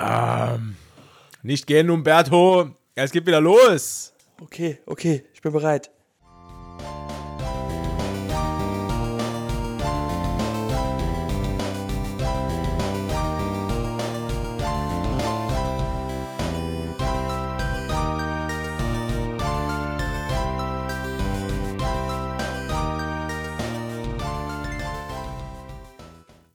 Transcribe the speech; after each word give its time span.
Ähm, 0.00 0.76
nicht 1.42 1.66
gehen, 1.66 1.90
Umberto. 1.90 2.70
Es 2.94 3.12
geht 3.12 3.26
wieder 3.26 3.40
los. 3.40 4.12
Okay, 4.40 4.78
okay, 4.86 5.24
ich 5.34 5.42
bin 5.42 5.52
bereit. 5.52 5.90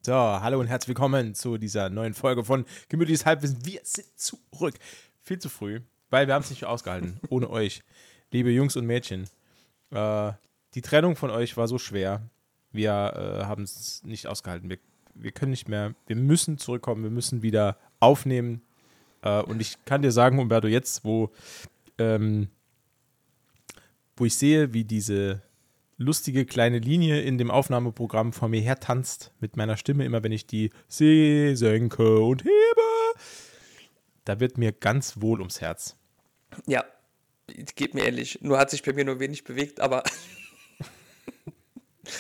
So, 0.06 0.14
hallo 0.14 0.60
und 0.60 0.68
herzlich 0.68 0.90
willkommen 0.90 1.34
zu 1.34 1.58
dieser 1.58 1.90
neuen 1.90 2.14
Folge 2.14 2.44
von 2.44 2.66
Gemütliches 2.90 3.26
Halbwissen. 3.26 3.66
Wir 3.66 3.80
sind 3.82 4.06
zurück. 4.16 4.76
Viel 5.24 5.40
zu 5.40 5.50
früh, 5.50 5.82
weil 6.12 6.28
wir 6.28 6.36
haben 6.36 6.44
es 6.44 6.52
nicht 6.52 6.64
ausgehalten, 6.64 7.20
ohne 7.30 7.50
euch. 7.50 7.82
Liebe 8.30 8.52
Jungs 8.52 8.76
und 8.76 8.86
Mädchen, 8.86 9.28
äh, 9.90 10.32
die 10.76 10.84
Trennung 10.84 11.16
von 11.16 11.32
euch 11.32 11.58
war 11.58 11.68
so 11.68 11.80
schwer. 11.80 12.22
Wir 12.72 12.92
äh, 12.92 13.46
haben 13.46 13.64
es 13.64 14.04
nicht 14.04 14.28
ausgehalten. 14.28 14.70
Wir, 14.70 14.78
wir 15.16 15.32
können 15.32 15.50
nicht 15.50 15.70
mehr, 15.70 15.96
wir 16.06 16.16
müssen 16.16 16.60
zurückkommen, 16.60 17.02
wir 17.02 17.10
müssen 17.10 17.42
wieder 17.42 17.76
aufnehmen. 18.00 18.62
Äh, 19.24 19.42
und 19.42 19.60
ich 19.60 19.84
kann 19.86 20.04
dir 20.04 20.12
sagen, 20.12 20.38
Umberto, 20.38 20.68
jetzt, 20.68 21.04
wo, 21.04 21.32
ähm, 21.98 22.50
wo 24.16 24.26
ich 24.26 24.36
sehe, 24.36 24.72
wie 24.72 24.84
diese 24.84 25.42
lustige 25.98 26.46
kleine 26.46 26.80
Linie 26.80 27.22
in 27.22 27.38
dem 27.38 27.52
Aufnahmeprogramm 27.52 28.34
vor 28.34 28.50
mir 28.50 28.62
her 28.62 28.80
tanzt 28.80 29.32
mit 29.40 29.56
meiner 29.56 29.78
Stimme, 29.78 30.06
immer 30.06 30.24
wenn 30.24 30.32
ich 30.32 30.48
die 30.48 30.72
See 30.88 31.56
senke 31.56 32.20
und 32.20 32.44
hebe. 32.44 32.82
Da 34.26 34.40
wird 34.40 34.58
mir 34.58 34.72
ganz 34.72 35.22
wohl 35.22 35.40
ums 35.40 35.62
Herz. 35.62 35.96
Ja, 36.66 36.84
geht 37.76 37.94
mir 37.94 38.06
ehrlich. 38.06 38.40
Nur 38.42 38.58
hat 38.58 38.72
sich 38.72 38.84
bei 38.84 38.94
mir 38.94 39.06
nur 39.06 39.20
wenig 39.20 39.44
bewegt, 39.44 39.80
aber 39.80 40.04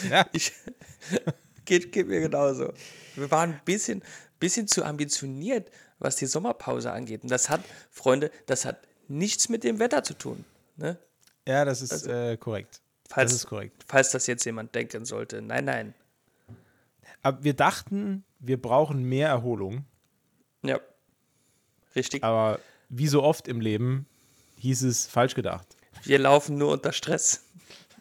Ja. 0.10 0.26
ich, 0.34 0.52
geht, 1.66 1.92
geht 1.92 2.08
mir 2.08 2.22
genauso. 2.22 2.74
Wir 3.16 3.30
waren 3.32 3.54
ein 3.54 3.62
bisschen, 3.66 4.04
bisschen 4.40 4.68
zu 4.68 4.84
ambitioniert, 4.84 5.70
was 6.00 6.16
die 6.16 6.26
Sommerpause 6.26 6.92
angeht. 6.92 7.24
Und 7.24 7.32
das 7.32 7.50
hat, 7.50 7.62
Freunde, 7.92 8.32
das 8.46 8.66
hat 8.66 8.80
nichts 9.08 9.50
mit 9.50 9.64
dem 9.64 9.80
Wetter 9.80 10.04
zu 10.04 10.16
tun. 10.16 10.44
Ne? 10.78 10.98
Ja, 11.48 11.66
das 11.66 11.82
ist 11.82 11.92
Also, 11.92 12.10
äh, 12.10 12.38
korrekt. 12.38 12.82
Falls, 13.10 13.32
das 13.32 13.42
ist 13.42 13.48
korrekt. 13.48 13.84
falls 13.88 14.12
das 14.12 14.28
jetzt 14.28 14.46
jemand 14.46 14.74
denken 14.74 15.06
sollte. 15.06 15.42
Nein, 15.42 15.66
nein. 15.66 15.94
Aber 17.22 17.44
wir 17.44 17.54
dachten, 17.54 18.24
wir 18.40 18.62
brauchen 18.62 19.04
mehr 19.04 19.30
Erholung. 19.30 19.86
Ja. 20.64 20.80
Richtig. 21.96 22.24
Aber 22.24 22.60
wie 22.90 23.08
so 23.08 23.24
oft 23.24 23.48
im 23.48 23.62
Leben 23.62 24.08
hieß 24.58 24.84
es 24.84 25.08
falsch 25.08 25.36
gedacht. 25.36 25.68
Wir 26.04 26.20
laufen 26.20 26.58
nur 26.58 26.74
unter 26.74 26.92
Stress. 26.92 27.44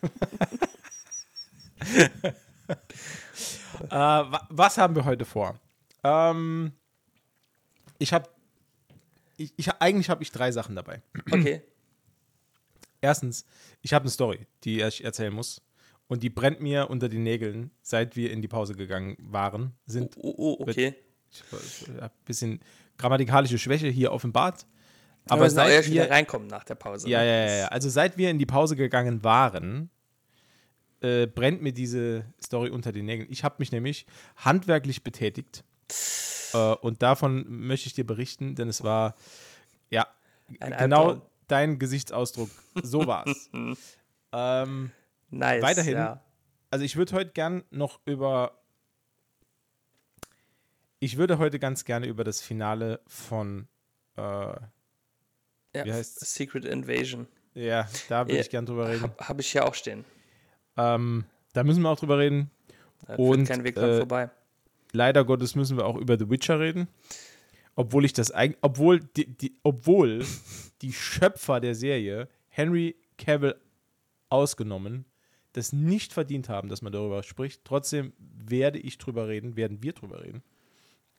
Äh, 3.91 3.91
wa 3.91 4.47
was 4.51 4.79
haben 4.79 4.95
wir 4.95 5.05
heute 5.05 5.25
vor? 5.25 5.59
Ähm, 6.03 6.73
ich 7.99 8.13
habe, 8.13 8.29
ich, 9.37 9.53
ich, 9.57 9.71
eigentlich 9.81 10.11
habe 10.11 10.23
ich 10.23 10.31
drei 10.31 10.53
Sachen 10.53 10.77
dabei. 10.77 11.03
Okay. 11.31 11.63
Erstens, 13.05 13.45
ich 13.83 13.93
habe 13.93 14.05
eine 14.05 14.11
Story, 14.11 14.47
die 14.65 14.81
ich 14.81 15.05
erzählen 15.05 15.33
muss. 15.33 15.61
Und 16.07 16.23
die 16.23 16.31
brennt 16.31 16.61
mir 16.61 16.89
unter 16.89 17.09
den 17.09 17.23
Nägeln, 17.23 17.71
seit 17.83 18.17
wir 18.17 18.31
in 18.31 18.41
die 18.41 18.49
Pause 18.49 18.75
gegangen 18.75 19.17
waren. 19.19 19.75
Sind 19.85 20.17
Oh, 20.17 20.35
oh, 20.37 20.57
okay. 20.61 20.95
ich, 21.31 21.43
habe 21.89 22.05
ein 22.05 22.25
bisschen 22.25 22.61
grammatikalische 22.97 23.59
Schwäche 23.59 23.89
hier 23.89 24.11
offenbart. 24.11 24.67
Aber 25.29 25.41
wir 25.41 25.45
müssen 25.45 25.59
auch 25.59 25.67
seit 25.67 25.87
wieder 25.87 26.05
wir, 26.05 26.11
reinkommen 26.11 26.49
nach 26.49 26.65
der 26.65 26.77
Pause. 26.77 27.09
ja, 27.09 27.21
ne? 27.21 27.27
ja, 27.27 27.47
ja, 27.47 27.57
ja, 27.57 27.69
also 27.69 27.89
seit 27.91 28.17
wir 28.17 28.31
in 28.31 28.39
die 28.39 28.47
Pause 28.47 28.77
gegangen 28.77 29.23
waren, 29.23 29.91
äh, 31.01 31.27
brennt 31.27 31.61
mir 31.61 31.73
diese 31.73 32.25
Story 32.43 32.70
unter 32.70 32.93
den 32.93 33.05
Nägeln. 33.05 33.29
Ich 33.31 33.45
habe 33.45 33.57
mich 33.59 33.70
nämlich 33.70 34.07
handwerklich 34.37 35.03
betätigt. 35.03 35.64
Äh, 36.55 36.75
und 36.77 37.03
davon 37.03 37.45
möchte 37.48 37.87
ich 37.87 37.95
dir 37.95 38.07
berichten, 38.07 38.55
denn 38.55 38.69
es 38.69 38.83
war, 38.83 39.14
ja, 39.91 40.07
Ein 40.61 40.75
genau 40.79 41.09
Albtraum. 41.09 41.33
Dein 41.49 41.79
Gesichtsausdruck. 41.79 42.51
So 42.83 43.07
war's. 43.07 43.51
ähm, 44.33 44.91
Nice. 45.31 45.63
Weiterhin. 45.63 45.95
Ja. 45.95 46.21
also 46.71 46.85
ich 46.85 46.97
würde 46.97 47.13
heute 47.13 47.31
gern 47.33 47.65
noch 47.71 47.99
über. 48.05 48.61
Ich 51.01 51.17
würde 51.17 51.39
heute 51.39 51.59
ganz 51.59 51.85
gerne 51.85 52.07
über 52.07 52.25
das 52.25 52.41
Finale 52.41 53.01
von. 53.07 53.69
Äh, 54.17 54.21
Ja, 54.23 55.85
Wie 55.85 55.93
heißt's? 55.93 56.35
Secret 56.35 56.65
Invasion. 56.65 57.27
ja, 57.55 57.89
da 58.09 58.27
würde 58.27 58.35
Ja, 58.37 58.41
ich 58.41 58.51
gern 58.51 58.65
drüber 58.67 58.89
reden. 58.89 59.03
Habe 59.03 59.29
hab 59.29 59.41
ich 59.41 59.51
hier 59.51 59.67
auch 59.67 59.75
stehen. 59.75 60.05
Ähm, 60.77 61.25
da 61.53 61.65
müssen 61.65 61.83
wir 61.83 61.91
auch 61.91 61.99
drüber 61.99 62.19
reden. 62.19 62.51
Da 63.07 63.17
Und, 63.17 63.47
kein 63.47 63.65
Weg 63.65 63.75
dran 63.75 63.91
äh, 63.91 63.99
vorbei. 63.99 64.31
Leider 64.93 65.25
Gottes 65.25 65.57
müssen 65.57 65.77
wir 65.77 65.85
auch 65.87 65.97
über 65.97 66.17
The 66.19 66.31
Witcher 66.31 66.61
reden. 66.61 66.87
Obwohl 67.77 68.05
ich 68.05 68.12
das 68.12 68.30
eigentlich, 68.30 68.58
obwohl 68.62 69.01
die, 69.01 69.27
die, 69.27 69.57
obwohl 69.62 70.24
die 70.83 70.92
Schöpfer 70.92 71.61
der 71.61 71.74
Serie, 71.74 72.29
Henry 72.48 72.96
Cavill 73.18 73.57
ausgenommen, 74.29 75.07
das 75.52 75.73
nicht 75.73 76.13
verdient 76.13 76.48
haben, 76.48 76.68
dass 76.68 76.83
man 76.83 76.92
darüber 76.92 77.23
spricht. 77.23 77.64
Trotzdem 77.64 78.13
werde 78.18 78.79
ich 78.79 78.98
drüber 78.98 79.29
reden, 79.29 79.57
werden 79.57 79.83
wir 79.83 79.92
drüber 79.92 80.23
reden. 80.23 80.42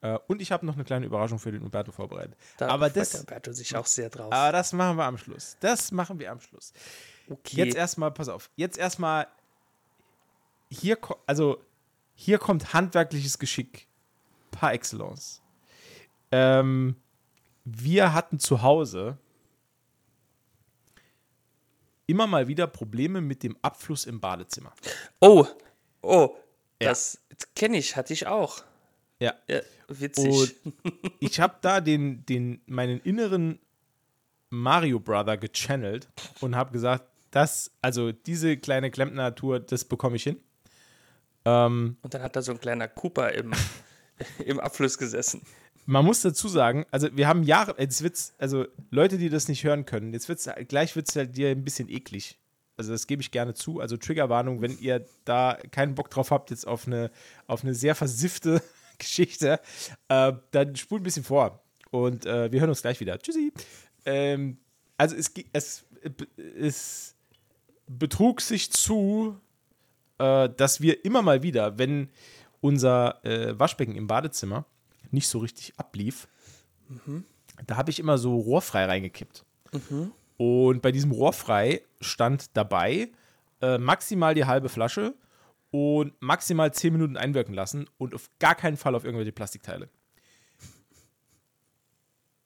Äh, 0.02 0.20
und 0.28 0.42
ich 0.42 0.52
habe 0.52 0.66
noch 0.66 0.76
eine 0.76 0.84
kleine 0.84 1.06
Überraschung 1.06 1.40
für 1.40 1.52
den 1.52 1.64
Umberto 1.64 1.92
vorbereitet. 1.92 2.36
Da 2.58 2.68
aber 2.68 2.90
das, 2.90 3.12
der 3.12 3.24
Berto 3.24 3.54
sich 3.54 3.76
auch 3.76 3.86
sehr 3.86 4.10
drauf. 4.10 4.32
aber 4.32 4.52
das 4.52 4.74
machen 4.74 4.98
wir 4.98 5.06
am 5.06 5.18
Schluss. 5.18 5.58
Das 5.62 5.92
machen 5.92 6.20
wir 6.20 6.32
am 6.32 6.42
Schluss. 6.42 6.74
okay. 7.30 7.58
Jetzt 7.58 7.76
erstmal, 7.76 8.12
pass 8.12 8.30
auf, 8.30 8.50
jetzt 8.56 8.78
erstmal, 8.78 9.28
hier, 10.70 10.98
also, 11.26 11.64
hier 12.14 12.38
kommt 12.38 12.74
handwerkliches 12.74 13.40
Geschick 13.40 13.88
par 14.52 14.74
excellence. 14.74 15.42
Ähm, 16.32 16.96
wir 17.64 18.14
hatten 18.14 18.40
zu 18.40 18.62
Hause 18.62 19.18
immer 22.08 22.28
mal 22.28 22.48
wieder 22.48 22.68
Probleme 22.68 23.22
mit 23.22 23.44
dem 23.44 23.58
Abfluss 23.62 24.06
im 24.06 24.20
Badezimmer. 24.20 24.74
oh, 25.20 25.46
oh, 26.02 26.36
Ja. 26.82 26.90
das 26.90 27.20
kenne 27.56 27.78
ich, 27.78 27.96
hatte 27.96 28.14
ich 28.14 28.28
auch. 28.28 28.64
Ja. 29.20 29.34
Ja, 29.48 29.62
witzig. 29.88 30.56
Und 30.64 30.74
ich 31.20 31.40
habe 31.40 31.56
da 31.62 31.82
den, 31.82 32.26
den, 32.26 32.62
meinen 32.68 33.00
inneren 33.00 33.60
Mario 34.50 35.00
Brother 35.00 35.38
gechannelt 35.38 36.08
und 36.42 36.56
habe 36.56 36.72
gesagt, 36.72 37.06
das, 37.32 37.72
also 37.82 38.12
diese 38.12 38.58
kleine 38.58 38.92
Klempner-Tour, 38.92 39.60
das 39.60 39.84
bekomme 39.86 40.16
ich 40.18 40.24
hin. 40.24 40.40
Ähm, 41.44 41.98
Und 42.02 42.14
dann 42.14 42.22
hat 42.22 42.36
da 42.36 42.42
so 42.42 42.52
ein 42.52 42.60
kleiner 42.60 42.88
Cooper 42.88 43.32
im, 43.34 43.54
im 44.46 44.60
Abfluss 44.60 44.98
gesessen. 44.98 45.42
Man 45.86 46.04
muss 46.06 46.22
dazu 46.22 46.48
sagen, 46.48 46.86
also 46.92 47.10
wir 47.16 47.28
haben 47.28 47.44
Jahre, 47.44 47.76
jetzt 47.78 48.02
wird's, 48.02 48.34
also 48.38 48.66
Leute, 48.90 49.18
die 49.18 49.30
das 49.30 49.48
nicht 49.48 49.64
hören 49.64 49.86
können, 49.86 50.14
jetzt 50.14 50.30
wird's, 50.30 50.50
gleich 50.68 50.96
wird 50.96 51.10
es 51.10 51.16
halt 51.16 51.38
dir 51.38 51.50
ein 51.50 51.64
bisschen 51.64 51.90
eklig. 51.90 52.38
Also 52.78 52.92
das 52.92 53.08
gebe 53.08 53.22
ich 53.22 53.32
gerne 53.32 53.54
zu. 53.54 53.80
Also 53.80 53.96
Triggerwarnung, 53.96 54.62
wenn 54.62 54.78
ihr 54.80 55.06
da 55.24 55.58
keinen 55.72 55.96
Bock 55.96 56.10
drauf 56.10 56.32
habt, 56.32 56.50
jetzt 56.50 56.68
auf 56.68 56.88
eine, 56.88 57.10
auf 57.48 57.64
eine 57.64 57.74
sehr 57.74 57.96
versiffte 57.96 58.62
Geschichte, 58.98 59.60
äh, 60.10 60.34
dann 60.52 60.76
spult 60.76 61.02
ein 61.02 61.04
bisschen 61.04 61.24
vor. 61.24 61.62
Und 61.92 62.26
äh, 62.26 62.52
wir 62.52 62.60
hören 62.60 62.70
uns 62.70 62.82
gleich 62.82 63.00
wieder. 63.00 63.18
Tschüssi. 63.20 63.54
Ähm, 64.06 64.58
also 64.98 65.16
es, 65.16 65.32
es, 65.54 65.86
es 66.60 67.16
betrug 67.88 68.42
sich 68.42 68.72
zu, 68.72 69.40
äh, 70.18 70.50
dass 70.50 70.82
wir 70.82 71.06
immer 71.06 71.22
mal 71.22 71.44
wieder, 71.44 71.78
wenn 71.78 72.10
unser 72.60 73.24
äh, 73.24 73.58
Waschbecken 73.58 73.96
im 73.96 74.08
Badezimmer 74.08 74.66
nicht 75.16 75.28
so 75.28 75.40
richtig 75.40 75.74
ablief, 75.78 76.28
da 77.66 77.78
habe 77.78 77.90
ich 77.90 78.00
immer 78.00 78.18
so 78.20 78.36
rohrfrei 78.36 78.86
reingekippt. 78.86 79.44
Und 80.38 80.82
bei 80.82 80.92
diesem 80.92 81.12
rohrfrei 81.12 81.82
stand 82.02 82.56
dabei 82.56 83.10
äh, 83.62 83.78
maximal 83.78 84.36
die 84.36 84.46
halbe 84.46 84.70
Flasche 84.70 85.16
und 85.72 86.14
maximal 86.22 86.74
10 86.74 86.94
Minuten 86.94 87.18
einwirken 87.18 87.54
lassen 87.54 87.90
und 87.98 88.14
auf 88.14 88.30
gar 88.40 88.56
keinen 88.56 88.78
Fall 88.78 88.96
auf 88.96 89.04
irgendwelche 89.04 89.32
Plastikteile. 89.32 89.90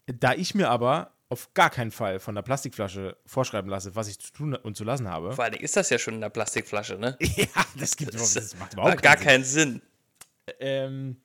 Da 0.07 0.33
ich 0.33 0.55
mir 0.55 0.69
aber 0.69 1.11
auf 1.29 1.53
gar 1.53 1.69
keinen 1.69 1.91
Fall 1.91 2.19
von 2.19 2.33
der 2.33 2.41
Plastikflasche 2.41 3.15
vorschreiben 3.25 3.69
lasse, 3.69 3.95
was 3.95 4.07
ich 4.07 4.19
zu 4.19 4.31
tun 4.33 4.55
und 4.55 4.75
zu 4.75 4.83
lassen 4.83 5.07
habe. 5.07 5.33
Vor 5.33 5.43
allen 5.43 5.53
Dingen 5.53 5.63
ist 5.63 5.75
das 5.75 5.91
ja 5.91 5.99
schon 5.99 6.15
in 6.15 6.21
der 6.21 6.29
Plastikflasche, 6.29 6.97
ne? 6.97 7.17
Ja, 7.21 7.45
das, 7.77 7.95
gibt 7.95 8.15
Das, 8.15 8.33
das 8.33 8.57
macht 8.57 8.73
überhaupt 8.73 9.01
gar 9.03 9.15
keinen 9.15 9.43
Sinn. 9.43 9.73
keinen 9.73 9.81
Sinn. 10.47 10.57
Ähm, 10.59 11.17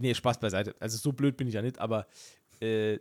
nee, 0.00 0.14
Spaß 0.14 0.38
beiseite. 0.38 0.74
Also 0.80 0.98
so 0.98 1.12
blöd 1.12 1.36
bin 1.36 1.48
ich 1.48 1.54
ja 1.54 1.62
nicht, 1.62 1.78
aber 1.78 2.06
äh, 2.60 2.98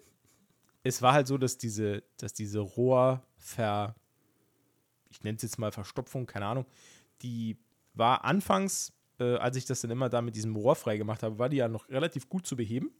es 0.83 1.01
war 1.01 1.13
halt 1.13 1.27
so, 1.27 1.37
dass 1.37 1.57
diese, 1.57 2.03
dass 2.17 2.33
diese 2.33 2.59
Rohrver, 2.59 3.95
ich 5.09 5.23
nenne 5.23 5.35
es 5.37 5.43
jetzt 5.43 5.57
mal 5.57 5.71
Verstopfung, 5.71 6.25
keine 6.27 6.45
Ahnung, 6.45 6.65
die 7.21 7.57
war 7.93 8.23
anfangs, 8.23 8.93
äh, 9.19 9.35
als 9.37 9.57
ich 9.57 9.65
das 9.65 9.81
dann 9.81 9.91
immer 9.91 10.09
da 10.09 10.21
mit 10.21 10.35
diesem 10.35 10.55
Rohr 10.55 10.75
frei 10.75 10.97
gemacht 10.97 11.23
habe, 11.23 11.39
war 11.39 11.49
die 11.49 11.57
ja 11.57 11.67
noch 11.67 11.89
relativ 11.89 12.29
gut 12.29 12.45
zu 12.45 12.55
beheben. 12.55 12.91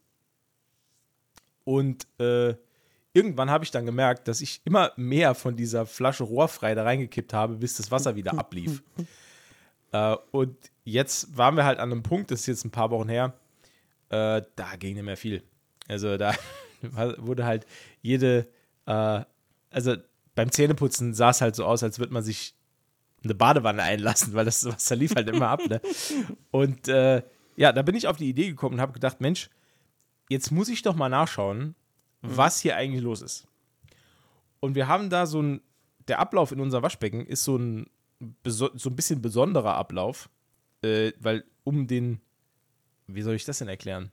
Und 1.63 2.07
äh, 2.19 2.56
irgendwann 3.13 3.50
habe 3.50 3.63
ich 3.63 3.71
dann 3.71 3.86
gemerkt, 3.86 4.27
dass 4.27 4.42
ich 4.42 4.62
immer 4.65 4.92
mehr 4.95 5.36
von 5.36 5.56
dieser 5.56 5.86
Flasche 5.86 6.24
rohrfrei 6.24 6.75
da 6.75 6.83
reingekippt 6.83 7.33
habe, 7.33 7.56
bis 7.56 7.77
das 7.77 7.92
Wasser 7.92 8.15
wieder 8.15 8.33
ablief. 8.39 8.83
äh, 9.92 10.15
und 10.31 10.56
jetzt 10.83 11.38
waren 11.38 11.56
wir 11.56 11.65
halt 11.65 11.80
an 11.80 11.92
einem 11.92 12.03
Punkt, 12.03 12.31
das 12.31 12.42
ist 12.42 12.47
jetzt 12.47 12.65
ein 12.65 12.71
paar 12.71 12.92
Wochen 12.92 13.09
her, 13.09 13.33
äh, 14.10 14.42
da 14.56 14.75
ging 14.78 14.96
nicht 14.96 15.04
mehr 15.04 15.18
viel. 15.18 15.44
Also 15.88 16.18
da 16.18 16.34
wurde 17.18 17.46
halt 17.46 17.66
jede, 18.02 18.48
äh, 18.86 19.22
also 19.69 19.96
beim 20.36 20.52
Zähneputzen 20.52 21.13
sah 21.13 21.30
es 21.30 21.42
halt 21.42 21.56
so 21.56 21.66
aus, 21.66 21.84
als 21.84 22.00
würde 22.00 22.13
man 22.13 22.24
sich 22.24 22.56
eine 23.24 23.36
Badewanne 23.36 23.81
einlassen, 23.81 24.34
weil 24.34 24.46
das 24.46 24.66
Wasser 24.66 24.96
lief 24.96 25.16
halt 25.16 25.30
immer 25.30 25.50
ab. 25.50 25.62
Ne? 25.68 25.81
Und 26.52 26.88
äh, 26.88 27.24
ja, 27.56 27.72
da 27.72 27.81
bin 27.81 27.96
ich 27.96 28.07
auf 28.07 28.18
die 28.18 28.30
Idee 28.30 28.50
gekommen 28.50 28.75
und 28.75 28.81
habe 28.81 28.92
gedacht, 28.92 29.22
Mensch, 29.22 29.50
jetzt 30.30 30.52
muss 30.52 30.68
ich 30.68 30.81
doch 30.81 30.96
mal 30.96 31.10
nachschauen, 31.10 31.60
mhm. 31.60 31.74
was 32.22 32.60
hier 32.60 32.75
eigentlich 32.75 33.02
los 33.02 33.22
ist. 33.22 33.48
Und 34.60 34.75
wir 34.75 34.88
haben 34.88 35.10
da 35.10 35.25
so 35.25 35.42
ein, 35.42 35.62
der 36.07 36.19
Ablauf 36.19 36.52
in 36.52 36.60
unser 36.60 36.84
Waschbecken 36.84 37.25
ist 37.25 37.44
so 37.44 37.57
ein, 37.57 37.90
so 38.44 38.69
ein 38.69 38.96
bisschen 38.96 39.22
besonderer 39.22 39.75
Ablauf, 39.75 40.30
äh, 40.81 41.13
weil 41.19 41.46
um 41.63 41.88
den, 41.88 42.22
wie 43.07 43.22
soll 43.22 43.36
ich 43.36 43.46
das 43.46 43.60
denn 43.60 43.68
erklären? 43.68 44.12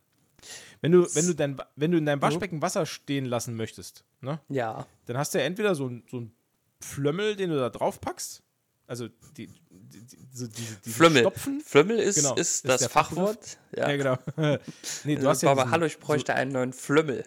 Wenn 0.81 0.91
du, 0.91 1.07
wenn 1.15 1.27
du, 1.27 1.33
dein, 1.33 1.57
wenn 1.75 1.91
du 1.91 1.97
in 1.97 2.05
deinem 2.05 2.21
Waschbecken 2.21 2.61
Wasser 2.61 2.85
stehen 2.85 3.25
lassen 3.25 3.55
möchtest, 3.55 4.03
ne? 4.21 4.39
Ja. 4.49 4.85
Dann 5.05 5.17
hast 5.17 5.33
du 5.33 5.39
ja 5.39 5.45
entweder 5.45 5.75
so, 5.75 5.89
so 6.09 6.17
einen 6.17 6.35
Flömmel, 6.81 7.35
den 7.35 7.49
du 7.49 7.57
da 7.57 7.69
drauf 7.69 8.01
packst. 8.01 8.43
Also 8.85 9.07
die, 9.37 9.47
die, 9.47 10.01
die, 10.01 10.17
so 10.33 10.47
diese, 10.47 10.75
diese 10.83 10.95
Flümmel. 10.95 11.21
Stopfen. 11.21 11.61
Flümmel 11.61 11.99
ist, 11.99 12.15
genau, 12.17 12.35
ist, 12.35 12.65
ist 12.65 12.67
das 12.67 12.87
Fachwort. 12.87 13.57
Ja. 13.75 13.89
ja, 13.89 13.95
genau. 13.95 14.17
nee, 15.05 15.15
du 15.15 15.27
hast 15.27 15.41
ja 15.41 15.51
aber 15.51 15.71
hallo, 15.71 15.85
ich 15.85 15.99
bräuchte 15.99 16.33
so, 16.33 16.37
einen 16.37 16.51
neuen 16.51 16.73
Flümmel. 16.73 17.23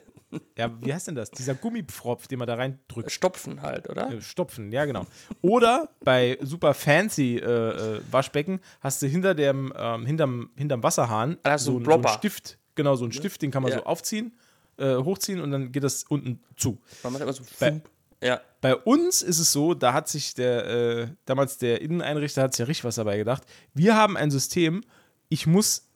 Ja, 0.56 0.70
wie 0.80 0.92
heißt 0.92 1.08
denn 1.08 1.14
das? 1.14 1.30
Dieser 1.30 1.54
Gummipfropf, 1.54 2.26
den 2.28 2.38
man 2.38 2.48
da 2.48 2.54
reindrückt. 2.54 3.10
Stopfen 3.10 3.62
halt, 3.62 3.88
oder? 3.88 4.20
Stopfen, 4.20 4.72
ja, 4.72 4.84
genau. 4.84 5.06
Oder 5.42 5.90
bei 6.04 6.38
super 6.42 6.74
fancy 6.74 7.36
äh, 7.36 7.96
äh, 7.96 8.00
Waschbecken 8.10 8.60
hast 8.80 9.02
du 9.02 9.06
hinter 9.06 9.34
dem, 9.34 9.72
ähm, 9.76 10.06
hinterm, 10.06 10.50
hinterm 10.56 10.82
Wasserhahn 10.82 11.36
also 11.42 11.78
so, 11.78 11.84
so 11.84 11.92
einen 11.92 12.08
Stift. 12.08 12.58
Genau, 12.74 12.94
so 12.96 13.04
einen 13.04 13.12
Stift, 13.12 13.42
den 13.42 13.50
kann 13.50 13.62
man 13.62 13.72
ja. 13.72 13.78
so 13.78 13.84
aufziehen, 13.84 14.36
äh, 14.76 14.96
hochziehen 14.96 15.40
und 15.40 15.50
dann 15.50 15.72
geht 15.72 15.82
das 15.82 16.04
unten 16.04 16.40
zu. 16.56 16.78
Man 17.02 17.12
macht 17.12 17.22
immer 17.22 17.32
so 17.32 17.42
bei, 17.58 17.80
ja. 18.22 18.40
bei 18.60 18.76
uns 18.76 19.22
ist 19.22 19.38
es 19.38 19.52
so, 19.52 19.74
da 19.74 19.92
hat 19.92 20.08
sich 20.08 20.34
der, 20.34 20.66
äh, 20.66 21.08
damals 21.24 21.58
der 21.58 21.80
Inneneinrichter 21.80 22.42
hat 22.42 22.52
sich 22.52 22.60
ja 22.60 22.66
richtig 22.66 22.84
was 22.84 22.96
dabei 22.96 23.16
gedacht. 23.16 23.44
Wir 23.72 23.96
haben 23.96 24.16
ein 24.16 24.30
System, 24.30 24.82
ich 25.28 25.46
muss 25.46 25.88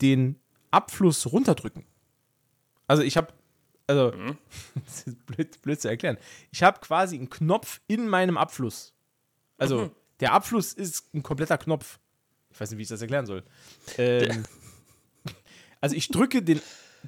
den 0.00 0.36
Abfluss 0.70 1.26
runterdrücken. 1.32 1.84
Also 2.86 3.02
ich 3.02 3.16
habe 3.16 3.32
also, 3.88 4.12
mhm. 4.16 4.38
das 4.84 5.02
ist 5.02 5.26
blöd, 5.26 5.62
blöd, 5.62 5.80
zu 5.80 5.88
erklären. 5.88 6.18
Ich 6.52 6.62
habe 6.62 6.78
quasi 6.80 7.16
einen 7.16 7.30
Knopf 7.30 7.80
in 7.88 8.06
meinem 8.06 8.36
Abfluss. 8.36 8.94
Also, 9.56 9.86
mhm. 9.86 9.90
der 10.20 10.32
Abfluss 10.34 10.72
ist 10.74 11.12
ein 11.14 11.22
kompletter 11.22 11.58
Knopf. 11.58 11.98
Ich 12.50 12.60
weiß 12.60 12.70
nicht, 12.70 12.78
wie 12.78 12.82
ich 12.82 12.88
das 12.88 13.00
erklären 13.00 13.26
soll. 13.26 13.42
Ähm, 13.96 14.44
also, 15.80 15.96
ich 15.96 16.08
drücke 16.08 16.42
den. 16.42 16.60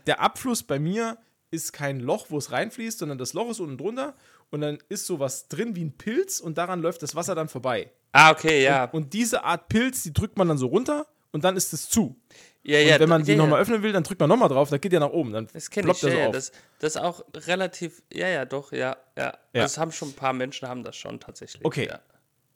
Der 0.06 0.20
Abfluss 0.20 0.62
bei 0.62 0.78
mir 0.78 1.18
ist 1.50 1.72
kein 1.72 2.00
Loch, 2.00 2.26
wo 2.30 2.38
es 2.38 2.52
reinfließt, 2.52 2.98
sondern 2.98 3.18
das 3.18 3.34
Loch 3.34 3.50
ist 3.50 3.60
unten 3.60 3.76
drunter 3.76 4.14
und 4.50 4.60
dann 4.60 4.78
ist 4.88 5.06
sowas 5.06 5.48
drin 5.48 5.76
wie 5.76 5.84
ein 5.84 5.92
Pilz 5.92 6.40
und 6.40 6.56
daran 6.56 6.80
läuft 6.80 7.02
das 7.02 7.14
Wasser 7.14 7.34
dann 7.34 7.48
vorbei. 7.48 7.90
Ah, 8.12 8.30
okay, 8.30 8.62
ja. 8.62 8.84
Und, 8.84 8.94
und 8.94 9.12
diese 9.12 9.44
Art 9.44 9.68
Pilz, 9.68 10.02
die 10.04 10.12
drückt 10.12 10.38
man 10.38 10.48
dann 10.48 10.58
so 10.58 10.68
runter 10.68 11.06
und 11.32 11.44
dann 11.44 11.56
ist 11.56 11.72
es 11.72 11.88
zu. 11.88 12.16
Ja, 12.62 12.78
ja, 12.78 12.94
und 12.94 13.00
wenn 13.00 13.08
man 13.08 13.24
die 13.24 13.32
ja, 13.32 13.38
nochmal 13.38 13.60
öffnen 13.60 13.82
will, 13.82 13.92
dann 13.92 14.02
drückt 14.02 14.20
man 14.20 14.28
nochmal 14.28 14.48
drauf, 14.48 14.68
dann 14.68 14.80
geht 14.80 14.92
ja 14.92 15.00
nach 15.00 15.10
oben. 15.10 15.32
Dann 15.32 15.48
das 15.52 15.70
kenne 15.70 15.90
ich, 15.92 16.02
ja, 16.02 16.26
so 16.26 16.32
das, 16.32 16.52
das 16.78 16.96
ist 16.96 17.00
auch 17.00 17.24
relativ, 17.34 18.02
ja, 18.12 18.28
ja, 18.28 18.44
doch, 18.44 18.72
ja, 18.72 18.96
ja. 19.16 19.38
Das 19.52 19.78
haben 19.78 19.92
schon 19.92 20.10
ein 20.10 20.14
paar 20.14 20.32
Menschen, 20.32 20.68
haben 20.68 20.84
das 20.84 20.96
schon 20.96 21.20
tatsächlich. 21.20 21.64
Okay, 21.64 21.90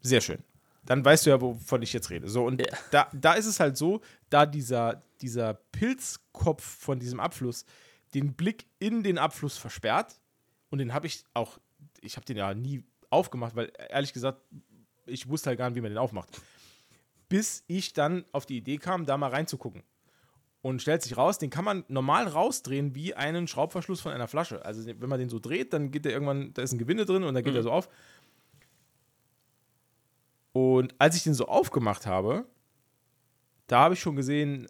sehr 0.00 0.20
schön. 0.20 0.38
Dann 0.84 1.02
weißt 1.02 1.24
du 1.24 1.30
ja, 1.30 1.40
wovon 1.40 1.80
ich 1.80 1.94
jetzt 1.94 2.10
rede. 2.10 2.28
So, 2.28 2.44
und 2.44 2.62
da, 2.90 3.08
da 3.14 3.32
ist 3.32 3.46
es 3.46 3.58
halt 3.58 3.78
so, 3.78 4.02
da 4.28 4.44
dieser, 4.44 5.02
dieser 5.22 5.54
Pilzkopf 5.54 6.62
von 6.62 6.98
diesem 6.98 7.20
Abfluss 7.20 7.64
den 8.12 8.34
Blick 8.34 8.66
in 8.78 9.02
den 9.02 9.18
Abfluss 9.18 9.56
versperrt, 9.56 10.20
und 10.74 10.78
den 10.78 10.92
habe 10.92 11.06
ich 11.06 11.24
auch, 11.34 11.58
ich 12.00 12.16
habe 12.16 12.26
den 12.26 12.36
ja 12.36 12.52
nie 12.52 12.82
aufgemacht, 13.08 13.54
weil 13.54 13.72
ehrlich 13.90 14.12
gesagt, 14.12 14.40
ich 15.06 15.28
wusste 15.28 15.50
halt 15.50 15.58
gar 15.58 15.68
nicht, 15.68 15.76
wie 15.76 15.80
man 15.80 15.92
den 15.92 15.98
aufmacht. 15.98 16.40
Bis 17.34 17.64
ich 17.66 17.94
dann 17.94 18.24
auf 18.30 18.46
die 18.46 18.58
Idee 18.58 18.76
kam, 18.76 19.06
da 19.06 19.16
mal 19.16 19.30
reinzugucken 19.30 19.82
und 20.62 20.80
stellt 20.80 21.02
sich 21.02 21.16
raus, 21.16 21.36
den 21.36 21.50
kann 21.50 21.64
man 21.64 21.84
normal 21.88 22.28
rausdrehen 22.28 22.94
wie 22.94 23.12
einen 23.12 23.48
Schraubverschluss 23.48 24.00
von 24.00 24.12
einer 24.12 24.28
Flasche. 24.28 24.64
Also 24.64 24.86
wenn 24.86 25.08
man 25.08 25.18
den 25.18 25.28
so 25.28 25.40
dreht, 25.40 25.72
dann 25.72 25.90
geht 25.90 26.04
der 26.04 26.12
irgendwann, 26.12 26.54
da 26.54 26.62
ist 26.62 26.70
ein 26.70 26.78
Gewinde 26.78 27.04
drin 27.04 27.24
und 27.24 27.34
dann 27.34 27.42
geht 27.42 27.54
mhm. 27.54 27.58
er 27.58 27.62
so 27.64 27.72
auf. 27.72 27.88
Und 30.52 30.94
als 30.98 31.16
ich 31.16 31.24
den 31.24 31.34
so 31.34 31.48
aufgemacht 31.48 32.06
habe, 32.06 32.46
da 33.66 33.80
habe 33.80 33.94
ich 33.94 34.00
schon 34.00 34.14
gesehen, 34.14 34.68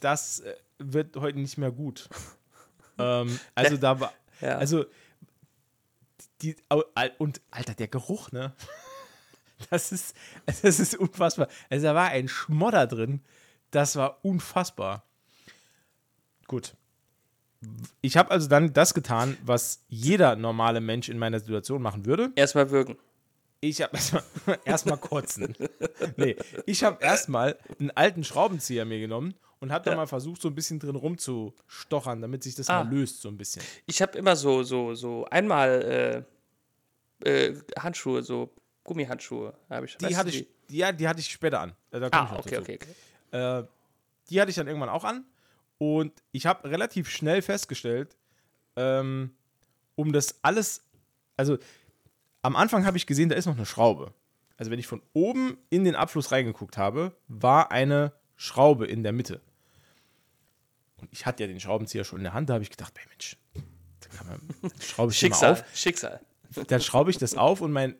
das 0.00 0.40
äh, 0.40 0.54
wird 0.76 1.16
heute 1.16 1.38
nicht 1.38 1.56
mehr 1.56 1.72
gut. 1.72 2.10
ähm, 2.98 3.40
also 3.54 3.78
da 3.78 4.00
war, 4.00 4.12
ja. 4.42 4.58
also 4.58 4.84
die, 6.42 6.54
und 7.16 7.40
Alter, 7.50 7.72
der 7.72 7.88
Geruch, 7.88 8.32
ne? 8.32 8.52
Das 9.70 9.92
ist, 9.92 10.16
das 10.46 10.80
ist 10.80 10.96
unfassbar. 10.96 11.48
Also 11.70 11.86
da 11.86 11.94
war 11.94 12.08
ein 12.08 12.28
Schmodder 12.28 12.86
drin. 12.86 13.20
Das 13.70 13.96
war 13.96 14.18
unfassbar. 14.22 15.04
Gut. 16.46 16.74
Ich 18.02 18.16
habe 18.16 18.30
also 18.30 18.48
dann 18.48 18.72
das 18.72 18.92
getan, 18.94 19.36
was 19.44 19.84
jeder 19.88 20.36
normale 20.36 20.80
Mensch 20.80 21.08
in 21.08 21.18
meiner 21.18 21.40
Situation 21.40 21.80
machen 21.80 22.04
würde. 22.04 22.30
Erstmal 22.36 22.70
würgen. 22.70 22.96
Ich 23.60 23.80
habe 23.80 23.96
erstmal 23.96 24.22
erstmal 24.64 24.98
kotzen. 24.98 25.56
nee, 26.16 26.36
ich 26.66 26.84
habe 26.84 27.02
erstmal 27.02 27.58
einen 27.80 27.90
alten 27.92 28.22
Schraubenzieher 28.22 28.84
mir 28.84 29.00
genommen 29.00 29.34
und 29.60 29.72
habe 29.72 29.86
ja. 29.86 29.92
da 29.92 29.96
mal 29.96 30.06
versucht, 30.06 30.42
so 30.42 30.48
ein 30.48 30.54
bisschen 30.54 30.78
drin 30.78 30.96
rumzustochern, 30.96 32.20
damit 32.20 32.42
sich 32.42 32.54
das 32.54 32.68
ah. 32.68 32.84
mal 32.84 32.94
löst, 32.94 33.22
so 33.22 33.28
ein 33.28 33.38
bisschen. 33.38 33.62
Ich 33.86 34.02
habe 34.02 34.18
immer 34.18 34.36
so, 34.36 34.62
so, 34.62 34.94
so 34.94 35.24
einmal 35.30 36.26
äh, 37.24 37.48
äh, 37.48 37.56
Handschuhe, 37.78 38.22
so 38.22 38.50
Gummihandschuhe. 38.84 39.54
Ich, 39.84 39.96
die 39.96 40.16
hatte 40.16 40.28
ich, 40.30 40.46
die, 40.68 40.76
ja, 40.76 40.92
die 40.92 41.08
hatte 41.08 41.20
ich 41.20 41.26
später 41.30 41.60
an. 41.60 41.74
ah, 41.92 42.36
okay, 42.38 42.58
okay, 42.58 42.78
okay. 42.80 43.58
Äh, 43.60 43.64
die 44.30 44.40
hatte 44.40 44.50
ich 44.50 44.56
dann 44.56 44.66
irgendwann 44.66 44.88
auch 44.88 45.04
an. 45.04 45.24
Und 45.78 46.12
ich 46.32 46.46
habe 46.46 46.70
relativ 46.70 47.10
schnell 47.10 47.42
festgestellt, 47.42 48.16
ähm, 48.76 49.34
um 49.96 50.12
das 50.12 50.38
alles, 50.42 50.84
also 51.36 51.58
am 52.42 52.56
Anfang 52.56 52.86
habe 52.86 52.96
ich 52.96 53.06
gesehen, 53.06 53.28
da 53.28 53.36
ist 53.36 53.46
noch 53.46 53.56
eine 53.56 53.66
Schraube. 53.66 54.12
Also 54.56 54.70
wenn 54.70 54.78
ich 54.78 54.86
von 54.86 55.02
oben 55.12 55.58
in 55.70 55.84
den 55.84 55.96
Abfluss 55.96 56.30
reingeguckt 56.30 56.76
habe, 56.76 57.16
war 57.26 57.72
eine 57.72 58.12
Schraube 58.36 58.86
in 58.86 59.02
der 59.02 59.12
Mitte. 59.12 59.40
Und 61.00 61.08
ich 61.12 61.26
hatte 61.26 61.42
ja 61.42 61.48
den 61.48 61.60
Schraubenzieher 61.60 62.04
schon 62.04 62.18
in 62.18 62.24
der 62.24 62.34
Hand, 62.34 62.48
da 62.48 62.54
habe 62.54 62.64
ich 62.64 62.70
gedacht, 62.70 62.94
hey 62.96 63.06
Mensch, 63.08 63.36
da 64.00 64.16
kann 64.16 64.26
man, 64.28 64.70
schraube 64.80 65.12
ich 65.12 65.18
Schicksal, 65.18 65.52
auf. 65.52 65.64
Schicksal. 65.74 66.20
Dann 66.68 66.80
schraube 66.80 67.10
ich 67.10 67.18
das 67.18 67.34
auf 67.36 67.60
und 67.60 67.72
mein, 67.72 67.96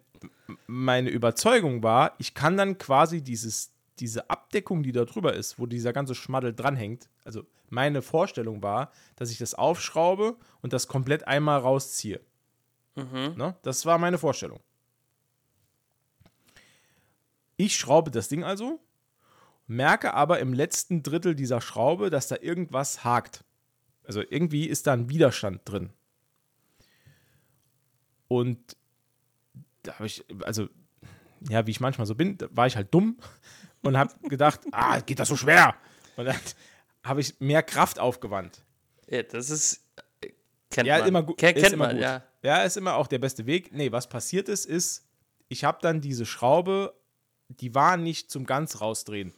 meine 0.66 1.10
Überzeugung 1.10 1.82
war, 1.82 2.14
ich 2.18 2.34
kann 2.34 2.56
dann 2.56 2.78
quasi 2.78 3.22
dieses 3.22 3.74
diese 4.00 4.28
Abdeckung, 4.28 4.82
die 4.82 4.92
da 4.92 5.04
drüber 5.04 5.34
ist, 5.34 5.58
wo 5.58 5.66
dieser 5.66 5.92
ganze 5.92 6.14
Schmaddel 6.14 6.54
dranhängt, 6.54 7.08
also 7.24 7.46
meine 7.70 8.02
Vorstellung 8.02 8.62
war, 8.62 8.92
dass 9.16 9.30
ich 9.30 9.38
das 9.38 9.54
aufschraube 9.54 10.36
und 10.62 10.72
das 10.72 10.88
komplett 10.88 11.26
einmal 11.26 11.60
rausziehe. 11.60 12.20
Mhm. 12.94 13.34
Ne? 13.36 13.56
Das 13.62 13.86
war 13.86 13.98
meine 13.98 14.18
Vorstellung. 14.18 14.60
Ich 17.56 17.76
schraube 17.76 18.10
das 18.10 18.28
Ding 18.28 18.44
also, 18.44 18.80
merke 19.66 20.14
aber 20.14 20.40
im 20.40 20.52
letzten 20.52 21.02
Drittel 21.02 21.34
dieser 21.34 21.60
Schraube, 21.60 22.10
dass 22.10 22.28
da 22.28 22.36
irgendwas 22.40 23.04
hakt. 23.04 23.44
Also 24.04 24.20
irgendwie 24.20 24.66
ist 24.66 24.86
da 24.86 24.92
ein 24.92 25.08
Widerstand 25.08 25.62
drin. 25.64 25.90
Und 28.28 28.76
da 29.84 29.94
habe 29.94 30.06
ich, 30.06 30.24
also, 30.42 30.68
ja, 31.48 31.66
wie 31.66 31.70
ich 31.70 31.80
manchmal 31.80 32.06
so 32.06 32.14
bin, 32.14 32.36
war 32.50 32.66
ich 32.66 32.76
halt 32.76 32.92
dumm 32.92 33.18
und 33.82 33.96
habe 33.96 34.12
gedacht, 34.28 34.60
ah, 34.72 35.00
geht 35.00 35.18
das 35.18 35.28
so 35.28 35.36
schwer? 35.36 35.74
Und 36.16 36.26
dann 36.26 36.36
habe 37.04 37.20
ich 37.20 37.38
mehr 37.40 37.62
Kraft 37.62 37.98
aufgewandt. 37.98 38.62
Ja, 39.08 39.22
das 39.22 39.50
ist 39.50 39.84
äh, 40.20 40.30
kennt 40.70 40.88
ja, 40.88 40.98
man. 40.98 41.08
immer 41.08 41.22
gut. 41.22 41.38
Kennt, 41.38 41.58
immer 41.58 41.86
man, 41.86 41.96
gut. 41.96 42.02
ja. 42.02 42.22
Ja, 42.42 42.62
ist 42.62 42.76
immer 42.76 42.96
auch 42.96 43.06
der 43.06 43.18
beste 43.18 43.46
Weg. 43.46 43.72
Nee, 43.72 43.92
was 43.92 44.08
passiert 44.08 44.48
ist, 44.48 44.66
ist, 44.66 45.06
ich 45.48 45.64
habe 45.64 45.78
dann 45.80 46.00
diese 46.00 46.26
Schraube, 46.26 46.94
die 47.48 47.74
war 47.74 47.96
nicht 47.96 48.30
zum 48.30 48.44
ganz 48.44 48.80
rausdrehen. 48.80 49.32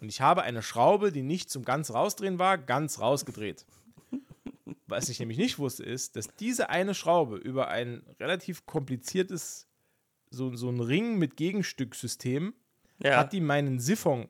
Und 0.00 0.08
ich 0.08 0.20
habe 0.20 0.42
eine 0.42 0.62
Schraube, 0.62 1.12
die 1.12 1.22
nicht 1.22 1.50
zum 1.50 1.64
ganz 1.64 1.90
rausdrehen 1.90 2.38
war, 2.38 2.56
ganz 2.56 3.00
rausgedreht. 3.00 3.66
Was 4.88 5.10
ich 5.10 5.20
nämlich 5.20 5.38
nicht 5.38 5.58
wusste, 5.58 5.84
ist, 5.84 6.16
dass 6.16 6.28
diese 6.36 6.70
eine 6.70 6.94
Schraube 6.94 7.36
über 7.36 7.68
ein 7.68 8.02
relativ 8.18 8.64
kompliziertes, 8.64 9.68
so, 10.30 10.56
so 10.56 10.70
ein 10.70 10.80
Ring 10.80 11.18
mit 11.18 11.36
Gegenstücksystem 11.36 12.54
ja. 13.02 13.18
hat 13.18 13.34
die 13.34 13.40
meinen 13.40 13.78
Siphon 13.80 14.28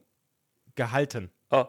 gehalten. 0.74 1.30
Oh. 1.50 1.64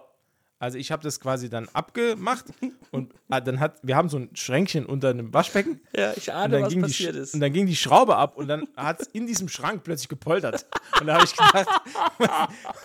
Also 0.61 0.77
ich 0.77 0.91
habe 0.91 1.01
das 1.01 1.21
quasi 1.21 1.49
dann 1.49 1.69
abgemacht 1.69 2.45
und 2.91 3.13
ah, 3.29 3.39
dann 3.39 3.61
hat, 3.61 3.79
wir 3.81 3.95
haben 3.95 4.09
so 4.09 4.17
ein 4.17 4.29
Schränkchen 4.35 4.85
unter 4.85 5.09
einem 5.09 5.33
Waschbecken. 5.33 5.79
Ja, 5.95 6.11
ich 6.17 6.27
Und 6.27 6.33
ahne, 6.35 6.53
dann, 6.55 6.63
was 6.63 6.69
ging 6.69 6.79
die, 6.81 6.87
passiert 6.89 7.15
Sch- 7.15 7.19
ist. 7.19 7.33
und 7.33 7.39
dann 7.39 7.53
ging 7.53 7.65
die 7.65 7.77
Schraube 7.77 8.17
ab 8.17 8.35
und 8.35 8.49
dann 8.49 8.67
hat 8.75 8.99
es 9.01 9.07
in 9.07 9.25
diesem 9.25 9.47
Schrank 9.47 9.83
plötzlich 9.85 10.09
gepoltert. 10.09 10.65
Und 10.99 11.07
da 11.07 11.13
habe 11.15 11.23
ich 11.23 11.31
gedacht, 11.31 11.53
was, 12.17 12.27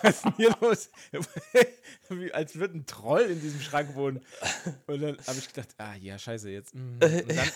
was 0.01 0.15
ist 0.15 0.23
denn 0.25 0.33
hier 0.37 0.55
los? 0.61 0.89
Wie, 2.09 2.33
als 2.33 2.55
würde 2.55 2.77
ein 2.77 2.85
Troll 2.85 3.23
in 3.23 3.41
diesem 3.41 3.59
Schrank 3.59 3.93
wohnen. 3.95 4.21
Und 4.87 5.01
dann 5.01 5.17
habe 5.27 5.37
ich 5.37 5.47
gedacht, 5.51 5.69
ah 5.77 5.95
ja, 5.99 6.17
scheiße, 6.17 6.49
jetzt. 6.49 6.73
mm. 6.75 6.79
Und 7.01 7.01
dann, 7.01 7.49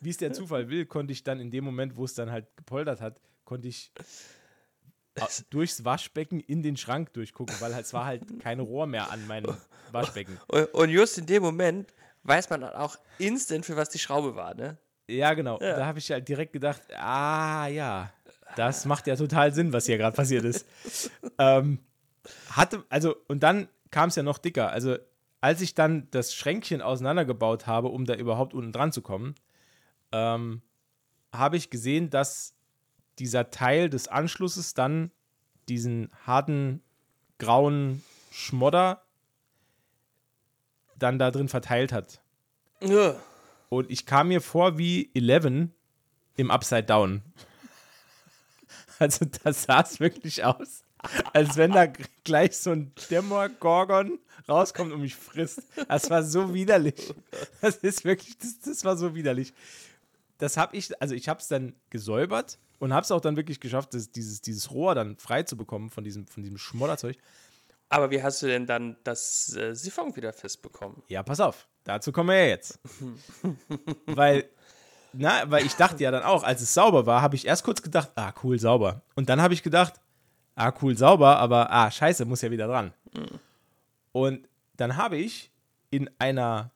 wie 0.00 0.10
es 0.10 0.16
der 0.16 0.32
Zufall 0.32 0.70
will, 0.70 0.86
konnte 0.86 1.12
ich 1.12 1.24
dann 1.24 1.40
in 1.40 1.50
dem 1.50 1.64
Moment, 1.64 1.96
wo 1.96 2.04
es 2.04 2.14
dann 2.14 2.30
halt 2.30 2.46
gepoltert 2.56 3.00
hat, 3.02 3.20
konnte 3.44 3.68
ich 3.68 3.92
durchs 5.50 5.84
Waschbecken 5.84 6.40
in 6.40 6.62
den 6.62 6.76
Schrank 6.76 7.12
durchgucken, 7.12 7.54
weil 7.60 7.72
es 7.72 7.92
war 7.92 8.04
halt 8.04 8.40
kein 8.40 8.60
Rohr 8.60 8.86
mehr 8.86 9.10
an 9.10 9.26
meinem 9.26 9.56
Waschbecken. 9.90 10.38
Und, 10.48 10.72
und 10.74 10.88
just 10.88 11.18
in 11.18 11.26
dem 11.26 11.42
Moment 11.42 11.92
weiß 12.22 12.48
man 12.50 12.62
dann 12.62 12.74
auch 12.74 12.96
instant, 13.18 13.66
für 13.66 13.76
was 13.76 13.90
die 13.90 13.98
Schraube 13.98 14.36
war, 14.36 14.54
ne? 14.54 14.78
Ja, 15.08 15.34
genau. 15.34 15.60
Ja. 15.60 15.76
Da 15.76 15.86
habe 15.86 15.98
ich 15.98 16.10
halt 16.10 16.28
direkt 16.28 16.52
gedacht, 16.52 16.80
ah 16.96 17.66
ja, 17.66 18.12
das 18.56 18.84
macht 18.84 19.06
ja 19.06 19.16
total 19.16 19.52
Sinn, 19.52 19.72
was 19.72 19.86
hier 19.86 19.98
gerade 19.98 20.16
passiert 20.16 20.44
ist. 20.44 20.66
ähm, 21.38 21.78
hatte, 22.50 22.84
also, 22.88 23.16
und 23.28 23.42
dann 23.42 23.68
kam 23.90 24.08
es 24.08 24.16
ja 24.16 24.22
noch 24.22 24.38
dicker. 24.38 24.70
Also, 24.70 24.96
als 25.40 25.60
ich 25.60 25.74
dann 25.74 26.08
das 26.10 26.34
Schränkchen 26.34 26.80
auseinandergebaut 26.80 27.66
habe, 27.66 27.88
um 27.88 28.04
da 28.04 28.14
überhaupt 28.14 28.54
unten 28.54 28.72
dran 28.72 28.92
zu 28.92 29.02
kommen, 29.02 29.34
ähm, 30.12 30.62
habe 31.32 31.56
ich 31.56 31.70
gesehen, 31.70 32.10
dass 32.10 32.54
dieser 33.18 33.50
Teil 33.50 33.90
des 33.90 34.08
Anschlusses 34.08 34.74
dann 34.74 35.10
diesen 35.68 36.10
harten, 36.26 36.82
grauen 37.38 38.02
Schmodder 38.30 39.02
dann 40.96 41.18
da 41.18 41.30
drin 41.30 41.48
verteilt 41.48 41.92
hat. 41.92 42.20
Ja. 42.80 43.16
Und 43.68 43.90
ich 43.90 44.06
kam 44.06 44.28
mir 44.28 44.40
vor 44.40 44.78
wie 44.78 45.10
Eleven 45.14 45.72
im 46.36 46.50
Upside 46.50 46.84
Down. 46.84 47.22
Also 48.98 49.24
das 49.24 49.64
sah 49.64 49.80
es 49.80 49.98
wirklich 49.98 50.44
aus, 50.44 50.84
als 51.32 51.56
wenn 51.56 51.72
da 51.72 51.86
gleich 52.22 52.56
so 52.56 52.70
ein 52.70 52.92
Dämmergorgon 53.10 54.20
rauskommt 54.48 54.92
und 54.92 55.00
mich 55.00 55.16
frisst. 55.16 55.62
Das 55.88 56.08
war 56.08 56.22
so 56.22 56.54
widerlich. 56.54 57.12
Das 57.60 57.76
ist 57.78 58.04
wirklich, 58.04 58.38
das, 58.38 58.60
das 58.60 58.84
war 58.84 58.96
so 58.96 59.16
widerlich. 59.16 59.52
Das 60.38 60.56
habe 60.56 60.76
ich, 60.76 61.00
also 61.00 61.16
ich 61.16 61.28
habe 61.28 61.40
es 61.40 61.48
dann 61.48 61.74
gesäubert 61.90 62.58
und 62.82 62.92
habe 62.92 63.04
es 63.04 63.12
auch 63.12 63.20
dann 63.20 63.36
wirklich 63.36 63.60
geschafft, 63.60 63.94
das, 63.94 64.10
dieses, 64.10 64.40
dieses 64.40 64.72
Rohr 64.72 64.96
dann 64.96 65.16
frei 65.16 65.44
zu 65.44 65.56
bekommen 65.56 65.88
von 65.88 66.02
diesem, 66.02 66.26
von 66.26 66.42
diesem 66.42 66.58
Schmodderzeug. 66.58 67.16
Aber 67.88 68.10
wie 68.10 68.20
hast 68.20 68.42
du 68.42 68.48
denn 68.48 68.66
dann 68.66 68.96
das 69.04 69.54
äh, 69.54 69.72
Siphon 69.72 70.16
wieder 70.16 70.32
festbekommen? 70.32 71.00
Ja, 71.06 71.22
pass 71.22 71.38
auf, 71.38 71.68
dazu 71.84 72.10
kommen 72.10 72.30
wir 72.30 72.42
ja 72.42 72.48
jetzt. 72.48 72.80
weil, 74.06 74.50
na, 75.12 75.48
weil 75.48 75.64
ich 75.64 75.76
dachte 75.76 76.02
ja 76.02 76.10
dann 76.10 76.24
auch, 76.24 76.42
als 76.42 76.60
es 76.60 76.74
sauber 76.74 77.06
war, 77.06 77.22
habe 77.22 77.36
ich 77.36 77.46
erst 77.46 77.62
kurz 77.62 77.82
gedacht, 77.82 78.10
ah, 78.16 78.34
cool, 78.42 78.58
sauber. 78.58 79.02
Und 79.14 79.28
dann 79.28 79.40
habe 79.40 79.54
ich 79.54 79.62
gedacht, 79.62 80.00
ah, 80.56 80.72
cool, 80.82 80.98
sauber, 80.98 81.36
aber 81.36 81.70
ah, 81.70 81.88
scheiße, 81.88 82.24
muss 82.24 82.42
ja 82.42 82.50
wieder 82.50 82.66
dran. 82.66 82.92
Und 84.10 84.48
dann 84.76 84.96
habe 84.96 85.18
ich 85.18 85.52
in 85.90 86.10
einer, 86.18 86.72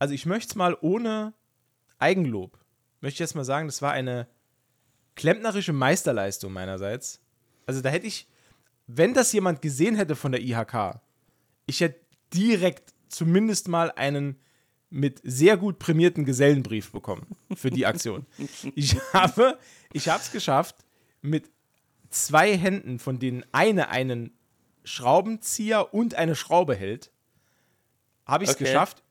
also 0.00 0.14
ich 0.14 0.26
möchte 0.26 0.48
es 0.48 0.56
mal 0.56 0.76
ohne 0.80 1.32
Eigenlob, 2.00 2.58
möchte 3.00 3.14
ich 3.14 3.20
jetzt 3.20 3.36
mal 3.36 3.44
sagen, 3.44 3.68
das 3.68 3.82
war 3.82 3.92
eine 3.92 4.26
klempnerische 5.14 5.72
Meisterleistung 5.72 6.52
meinerseits. 6.52 7.20
Also 7.66 7.80
da 7.80 7.88
hätte 7.90 8.06
ich, 8.06 8.26
wenn 8.86 9.14
das 9.14 9.32
jemand 9.32 9.62
gesehen 9.62 9.94
hätte 9.96 10.16
von 10.16 10.32
der 10.32 10.42
IHK, 10.42 11.00
ich 11.66 11.80
hätte 11.80 12.00
direkt 12.34 12.92
zumindest 13.08 13.68
mal 13.68 13.90
einen 13.92 14.38
mit 14.90 15.20
sehr 15.24 15.56
gut 15.56 15.78
prämierten 15.78 16.24
Gesellenbrief 16.24 16.92
bekommen 16.92 17.26
für 17.54 17.70
die 17.70 17.86
Aktion. 17.86 18.26
Ich 18.74 18.96
habe 19.12 19.58
ich 19.92 20.08
habe 20.08 20.20
es 20.22 20.30
geschafft, 20.32 20.76
mit 21.22 21.50
zwei 22.10 22.56
Händen, 22.56 22.98
von 22.98 23.18
denen 23.18 23.44
eine 23.52 23.88
einen 23.88 24.36
Schraubenzieher 24.84 25.94
und 25.94 26.14
eine 26.14 26.34
Schraube 26.34 26.74
hält, 26.74 27.10
habe 28.26 28.44
ich 28.44 28.50
es 28.50 28.56
Okay. 28.56 28.64
geschafft, 28.64 29.02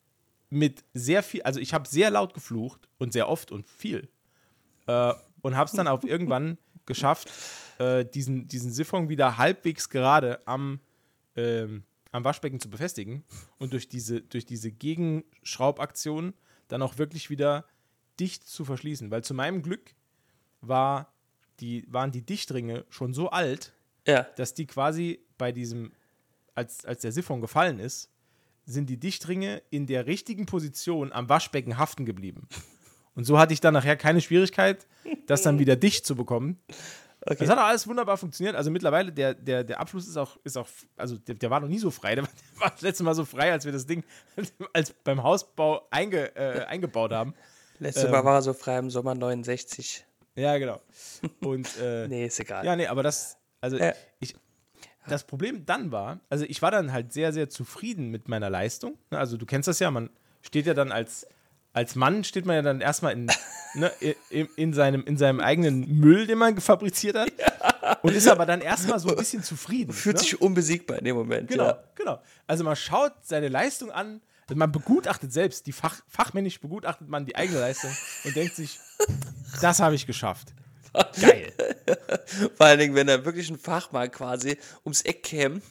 mit 0.49 0.83
sehr 0.93 1.23
viel, 1.23 1.41
also 1.43 1.59
ich 1.59 1.73
habe 1.73 1.87
sehr 1.87 2.11
laut 2.11 2.33
geflucht 2.33 2.87
und 2.97 3.13
sehr 3.13 3.29
oft 3.29 3.51
und 3.51 3.67
viel. 3.67 4.09
Äh, 4.87 5.13
und 5.41 5.55
habe 5.55 5.67
es 5.67 5.73
dann 5.73 5.87
auch 5.87 6.03
irgendwann 6.03 6.57
geschafft, 6.85 7.29
äh, 7.79 8.05
diesen, 8.05 8.47
diesen 8.47 8.71
Siphon 8.71 9.09
wieder 9.09 9.37
halbwegs 9.37 9.89
gerade 9.89 10.45
am, 10.47 10.79
ähm, 11.35 11.83
am 12.11 12.23
Waschbecken 12.23 12.59
zu 12.59 12.69
befestigen 12.69 13.23
und 13.59 13.73
durch 13.73 13.87
diese, 13.87 14.21
durch 14.21 14.45
diese 14.45 14.71
Gegenschraubaktion 14.71 16.33
dann 16.67 16.81
auch 16.81 16.97
wirklich 16.97 17.29
wieder 17.29 17.65
dicht 18.19 18.47
zu 18.47 18.65
verschließen. 18.65 19.11
Weil 19.11 19.23
zu 19.23 19.33
meinem 19.33 19.61
Glück 19.61 19.95
war 20.61 21.13
die, 21.59 21.85
waren 21.91 22.11
die 22.11 22.25
Dichtringe 22.25 22.85
schon 22.89 23.13
so 23.13 23.29
alt, 23.29 23.73
Ja. 24.07 24.23
dass 24.35 24.53
die 24.53 24.65
quasi 24.67 25.19
bei 25.37 25.51
diesem, 25.51 25.91
als, 26.55 26.85
als 26.85 27.01
der 27.01 27.11
Siphon 27.11 27.41
gefallen 27.41 27.79
ist, 27.79 28.09
sind 28.65 28.89
die 28.89 28.99
Dichtringe 28.99 29.61
in 29.69 29.87
der 29.87 30.05
richtigen 30.05 30.45
Position 30.45 31.11
am 31.11 31.29
Waschbecken 31.29 31.77
haften 31.77 32.05
geblieben. 32.05 32.47
Und 33.15 33.25
so 33.25 33.37
hatte 33.37 33.53
ich 33.53 33.59
dann 33.59 33.73
nachher 33.73 33.97
keine 33.97 34.21
Schwierigkeit, 34.21 34.87
das 35.27 35.41
dann 35.41 35.59
wieder 35.59 35.75
dicht 35.75 36.05
zu 36.05 36.15
bekommen. 36.15 36.59
Okay. 37.23 37.35
Das 37.39 37.49
hat 37.49 37.59
auch 37.59 37.65
alles 37.65 37.87
wunderbar 37.87 38.17
funktioniert. 38.17 38.55
Also 38.55 38.71
mittlerweile, 38.71 39.11
der, 39.11 39.35
der, 39.35 39.63
der 39.63 39.79
Abschluss 39.79 40.07
ist 40.07 40.17
auch, 40.17 40.37
ist 40.43 40.57
auch 40.57 40.67
also 40.97 41.17
der, 41.17 41.35
der 41.35 41.49
war 41.51 41.59
noch 41.59 41.67
nie 41.67 41.77
so 41.77 41.91
frei. 41.91 42.15
Der 42.15 42.23
war, 42.25 42.29
der 42.31 42.59
war 42.61 42.69
das 42.71 42.81
letzte 42.81 43.03
Mal 43.03 43.13
so 43.13 43.25
frei, 43.25 43.51
als 43.51 43.65
wir 43.65 43.71
das 43.71 43.85
Ding 43.85 44.03
als 44.73 44.91
beim 44.91 45.21
Hausbau 45.21 45.87
einge, 45.91 46.35
äh, 46.35 46.63
eingebaut 46.65 47.11
haben. 47.11 47.35
Letztes 47.79 48.05
Ähm. 48.05 48.11
Mal 48.11 48.25
war 48.25 48.35
er 48.37 48.41
so 48.41 48.53
frei 48.53 48.79
im 48.79 48.89
Sommer 48.89 49.13
69. 49.13 50.05
Ja, 50.35 50.57
genau. 50.57 50.81
Und 51.41 51.67
äh, 51.79 52.07
Nee, 52.07 52.25
ist 52.25 52.39
egal. 52.39 52.65
Ja, 52.65 52.75
nee, 52.75 52.87
aber 52.87 53.03
das, 53.03 53.37
also 53.59 53.77
Ja. 53.77 53.93
ich, 54.19 54.33
das 55.07 55.23
Problem 55.25 55.65
dann 55.65 55.91
war, 55.91 56.21
also 56.29 56.45
ich 56.45 56.61
war 56.61 56.71
dann 56.71 56.91
halt 56.91 57.11
sehr, 57.13 57.33
sehr 57.33 57.49
zufrieden 57.49 58.09
mit 58.09 58.29
meiner 58.29 58.49
Leistung. 58.49 58.97
Also 59.11 59.37
du 59.37 59.45
kennst 59.45 59.67
das 59.67 59.79
ja, 59.79 59.91
man 59.91 60.09
steht 60.41 60.65
ja 60.65 60.73
dann 60.73 60.91
als, 60.91 61.27
als 61.73 61.95
Mann, 61.95 62.23
steht 62.23 62.45
man 62.45 62.55
ja 62.57 62.61
dann 62.61 62.81
erstmal 62.81 63.13
in, 63.13 63.31
ne, 63.75 63.91
in, 64.29 64.47
in, 64.55 64.73
seinem, 64.73 65.03
in 65.05 65.17
seinem 65.17 65.39
eigenen 65.39 65.87
Müll, 65.99 66.27
den 66.27 66.37
man 66.37 66.59
fabriziert 66.59 67.15
hat. 67.15 67.31
Und 68.01 68.13
ist 68.13 68.27
aber 68.27 68.45
dann 68.45 68.61
erstmal 68.61 68.99
so 68.99 69.09
ein 69.09 69.15
bisschen 69.15 69.43
zufrieden. 69.43 69.93
Fühlt 69.93 70.17
ne? 70.17 70.21
sich 70.21 70.41
unbesiegbar 70.41 70.97
in 70.99 71.05
dem 71.05 71.15
Moment. 71.15 71.49
Genau, 71.49 71.67
Ja. 71.67 71.83
genau. 71.95 72.21
Also 72.47 72.63
man 72.63 72.75
schaut 72.75 73.13
seine 73.21 73.47
Leistung 73.47 73.91
an, 73.91 74.21
also 74.47 74.57
man 74.57 74.71
begutachtet 74.71 75.31
selbst, 75.31 75.65
die 75.67 75.71
Fach, 75.71 76.01
fachmännisch 76.07 76.59
begutachtet 76.59 77.07
man 77.07 77.25
die 77.25 77.35
eigene 77.35 77.59
Leistung 77.59 77.91
und 78.25 78.35
denkt 78.35 78.55
sich, 78.55 78.79
das 79.61 79.79
habe 79.79 79.95
ich 79.95 80.05
geschafft. 80.05 80.53
Geil. 81.21 81.53
Vor 82.55 82.65
allen 82.65 82.79
Dingen, 82.79 82.95
wenn 82.95 83.07
da 83.07 83.23
wirklich 83.23 83.49
ein 83.49 83.57
Fachmann 83.57 84.11
quasi 84.11 84.57
ums 84.83 85.03
Eck 85.03 85.23
käme, 85.23 85.61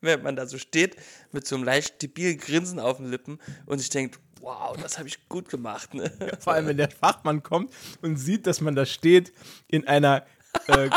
wenn 0.00 0.22
man 0.22 0.36
da 0.36 0.46
so 0.46 0.58
steht, 0.58 0.96
mit 1.32 1.46
so 1.46 1.56
einem 1.56 1.64
leicht 1.64 2.02
debilen 2.02 2.38
Grinsen 2.38 2.78
auf 2.78 2.98
den 2.98 3.10
Lippen 3.10 3.38
und 3.66 3.78
sich 3.78 3.88
denkt, 3.88 4.20
wow, 4.40 4.76
das 4.80 4.98
habe 4.98 5.08
ich 5.08 5.28
gut 5.28 5.48
gemacht. 5.48 5.94
Ne? 5.94 6.10
Vor 6.40 6.52
allem, 6.54 6.66
wenn 6.66 6.76
der 6.76 6.90
Fachmann 6.90 7.42
kommt 7.42 7.72
und 8.02 8.16
sieht, 8.16 8.46
dass 8.46 8.60
man 8.60 8.74
da 8.74 8.86
steht 8.86 9.32
in 9.68 9.86
einer, 9.88 10.24
äh, 10.66 10.90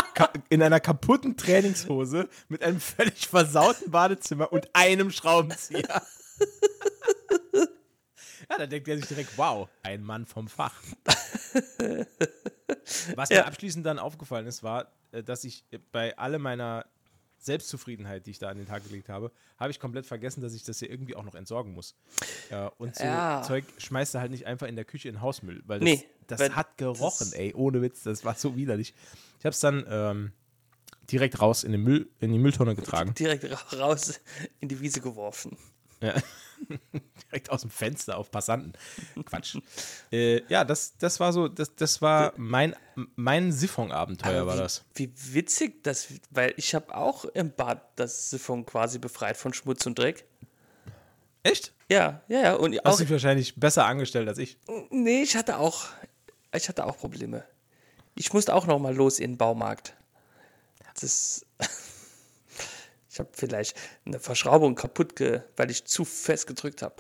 in 0.50 0.62
einer 0.64 0.80
kaputten 0.80 1.38
Trainingshose 1.38 2.30
mit 2.50 2.64
einem 2.64 2.80
völlig 2.80 3.28
versauten 3.28 3.92
Badezimmer 3.92 4.52
und 4.52 4.70
einem 4.74 5.12
Schraubenzieher. 5.12 6.02
Ja, 8.50 8.58
da 8.58 8.66
denkt 8.68 8.88
er 8.90 8.98
sich 8.98 9.08
direkt, 9.08 9.38
wow, 9.38 9.70
ein 9.84 10.04
Mann 10.04 10.26
vom 10.26 10.48
Fach. 10.50 10.74
Was 13.16 13.30
mir 13.30 13.38
Ja. 13.38 13.46
abschließend 13.46 13.86
dann 13.86 14.00
aufgefallen 14.00 14.46
ist, 14.48 14.64
war, 14.64 14.92
äh, 15.12 15.24
dass 15.24 15.44
ich 15.44 15.66
bei 15.92 16.18
all 16.18 16.38
meiner 16.40 16.86
Selbstzufriedenheit, 17.44 18.26
die 18.26 18.32
ich 18.32 18.40
da 18.40 18.50
an 18.50 18.58
den 18.58 18.68
Tag 18.68 18.84
gelegt 18.84 19.10
habe, 19.10 19.32
habe 19.58 19.72
ich 19.72 19.80
komplett 19.80 20.06
vergessen, 20.06 20.42
dass 20.42 20.54
ich 20.54 20.64
das 20.64 20.80
hier 20.80 20.90
irgendwie 20.90 21.16
auch 21.16 21.24
noch 21.24 21.36
entsorgen 21.36 21.74
muss. 21.74 21.96
Ja, 22.50 22.68
und 22.78 22.96
so 22.96 23.04
Ja. 23.04 23.42
Zeug 23.46 23.66
schmeißt 23.78 24.14
du 24.16 24.20
halt 24.20 24.32
nicht 24.32 24.46
einfach 24.46 24.68
in 24.68 24.76
der 24.76 24.86
Küche 24.86 25.10
in 25.10 25.22
Hausmüll, 25.22 25.62
weil 25.66 25.80
das, 25.80 25.86
Nee, 25.90 26.06
das 26.28 26.40
weil 26.40 26.56
hat 26.56 26.78
gerochen, 26.78 27.28
das- 27.30 27.34
ey, 27.34 27.54
ohne 27.54 27.82
Witz, 27.82 28.04
das 28.04 28.24
war 28.24 28.36
so 28.36 28.56
widerlich. 28.56 28.94
Ich 29.40 29.46
habe 29.46 29.54
es 29.54 29.60
dann 29.60 29.86
ähm, 29.90 30.32
direkt 31.12 31.42
raus 31.42 31.64
in, 31.64 31.72
den 31.72 31.82
Müll, 31.84 32.10
in 32.20 32.32
die 32.32 32.40
Mülltonne 32.40 32.76
getragen. 32.76 33.14
Direkt 33.18 33.44
ra- 33.50 33.78
raus 33.78 34.20
in 34.60 34.70
die 34.70 34.80
Wiese 34.80 35.02
geworfen. 35.02 35.58
Ja. 36.02 36.14
Direkt 37.30 37.50
aus 37.50 37.62
dem 37.62 37.70
Fenster 37.70 38.18
auf 38.18 38.32
Passanten. 38.32 38.74
Quatsch. 39.26 39.58
äh, 40.12 40.42
ja, 40.48 40.64
das, 40.64 40.98
das 40.98 41.20
war 41.20 41.34
so, 41.34 41.48
das, 41.48 41.76
das 41.76 42.02
war 42.02 42.34
mein, 42.38 42.76
mein 43.16 43.52
Siphon-Abenteuer, 43.52 44.46
war 44.46 44.58
das. 44.58 44.84
Wie 44.96 45.12
witzig 45.34 45.84
das, 45.84 46.08
weil 46.30 46.54
ich 46.58 46.76
habe 46.76 46.96
auch 46.96 47.26
im 47.26 47.52
Bad 47.52 47.82
das 47.96 48.30
Siphon 48.30 48.66
quasi 48.66 49.00
befreit 49.00 49.38
von 49.38 49.54
Schmutz 49.54 49.86
und 49.86 49.98
Dreck. 49.98 50.26
Echt? 51.44 51.74
Ja, 51.90 52.22
ja, 52.28 52.42
ja. 52.42 52.54
Und 52.54 52.76
Hast 52.78 52.86
auch, 52.86 52.98
dich 52.98 53.10
wahrscheinlich 53.10 53.56
besser 53.56 53.86
angestellt 53.86 54.28
als 54.28 54.38
ich. 54.38 54.58
nee, 54.92 55.24
ich 55.24 55.36
hatte 55.36 55.58
auch, 55.58 55.86
ich 56.56 56.70
hatte 56.70 56.86
auch 56.86 56.98
Probleme. 56.98 57.44
Ich 58.16 58.34
musste 58.34 58.54
auch 58.54 58.68
noch 58.68 58.80
mal 58.80 58.96
los 58.96 59.20
in 59.20 59.32
den 59.32 59.38
Baumarkt. 59.38 59.96
Das, 61.00 61.46
Ich 63.12 63.20
habe 63.20 63.30
vielleicht 63.34 63.76
eine 64.06 64.20
Verschraubung 64.20 64.76
kaputt, 64.76 65.18
ge 65.18 65.42
weil 65.58 65.70
ich 65.70 65.84
zu 65.84 66.06
fest 66.06 66.48
gedrückt 66.48 66.82
habe. 66.82 66.96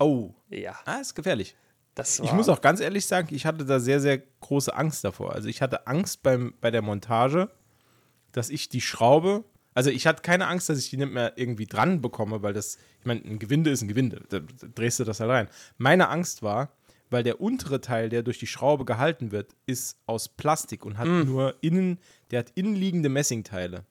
Oh, 0.00 0.34
Ja, 0.50 0.76
ah, 0.84 0.96
ist 0.96 1.14
gefährlich. 1.14 1.54
das 1.94 2.18
war. 2.18 2.26
Ich 2.26 2.32
muss 2.32 2.48
auch 2.48 2.60
ganz 2.60 2.80
ehrlich 2.80 3.06
sagen, 3.06 3.28
ich 3.32 3.46
hatte 3.46 3.64
da 3.64 3.78
sehr, 3.78 4.00
sehr 4.00 4.18
große 4.18 4.74
Angst 4.74 5.04
davor. 5.04 5.34
Also 5.34 5.48
ich 5.48 5.62
hatte 5.62 5.86
Angst 5.86 6.24
beim, 6.24 6.54
bei 6.60 6.72
der 6.72 6.82
Montage, 6.82 7.48
dass 8.32 8.50
ich 8.50 8.70
die 8.70 8.80
Schraube, 8.80 9.44
also 9.72 9.90
ich 9.90 10.08
hatte 10.08 10.22
keine 10.22 10.48
Angst, 10.48 10.68
dass 10.68 10.78
ich 10.78 10.90
die 10.90 10.96
nicht 10.96 11.12
mehr 11.12 11.34
irgendwie 11.36 11.66
dran 11.66 12.00
bekomme, 12.00 12.42
weil 12.42 12.54
das, 12.54 12.76
ich 12.98 13.06
meine, 13.06 13.20
ein 13.20 13.38
Gewinde 13.38 13.70
ist 13.70 13.82
ein 13.82 13.88
Gewinde, 13.88 14.22
da, 14.30 14.40
da 14.40 14.66
drehst 14.74 14.98
du 14.98 15.04
das 15.04 15.20
halt 15.20 15.30
rein. 15.30 15.48
Meine 15.78 16.08
Angst 16.08 16.42
war, 16.42 16.72
weil 17.08 17.22
der 17.22 17.40
untere 17.40 17.80
Teil, 17.80 18.08
der 18.08 18.24
durch 18.24 18.38
die 18.38 18.48
Schraube 18.48 18.84
gehalten 18.84 19.30
wird, 19.30 19.54
ist 19.66 19.98
aus 20.06 20.28
Plastik 20.28 20.84
und 20.84 20.98
hat 20.98 21.06
nur 21.06 21.54
innen, 21.60 22.00
der 22.32 22.40
hat 22.40 22.50
innenliegende 22.56 23.10
Messingteile. 23.10 23.84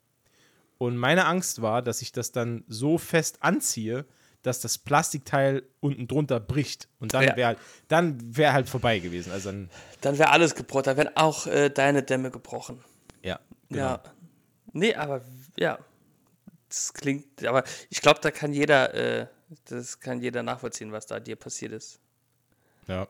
Und 0.82 0.98
meine 0.98 1.26
Angst 1.28 1.62
war, 1.62 1.84
dass 1.84 2.02
ich 2.02 2.12
das 2.12 2.32
dann 2.32 2.64
so 2.68 2.98
fest 2.98 3.44
anziehe, 3.44 4.04
dass 4.42 4.62
das 4.62 4.80
Plastikteil 4.80 5.62
unten 5.80 6.08
drunter 6.08 6.40
bricht. 6.40 6.90
Und 7.00 7.14
dann 7.14 7.24
Ja. 7.24 7.36
wäre 7.36 7.48
halt, 7.50 7.60
dann 7.88 8.36
wäre 8.36 8.54
halt 8.54 8.68
vorbei 8.68 8.98
gewesen. 8.98 9.32
Also 9.32 9.50
dann, 9.52 9.70
Dann 10.02 10.18
wäre 10.18 10.32
alles 10.32 10.56
gebrochen, 10.56 10.86
dann 10.86 10.98
wären 10.98 11.16
auch 11.16 11.46
äh, 11.46 11.70
deine 11.70 12.02
Dämme 12.02 12.32
gebrochen. 12.32 12.84
ja. 13.22 13.40
genau. 13.70 13.82
Ja. 13.84 14.04
Nee, 14.74 14.96
aber 14.96 15.22
ja. 15.56 15.78
Das 16.68 16.94
klingt, 16.94 17.46
aber 17.46 17.64
ich 17.92 18.02
glaube, 18.02 18.20
da 18.22 18.32
kann 18.32 18.52
jeder, 18.52 18.92
äh, 18.96 19.28
das 19.66 20.00
kann 20.00 20.20
jeder 20.20 20.42
nachvollziehen, 20.42 20.92
was 20.92 21.06
da 21.06 21.20
dir 21.20 21.36
passiert 21.36 21.74
ist. 21.74 22.00
ja. 22.88 23.08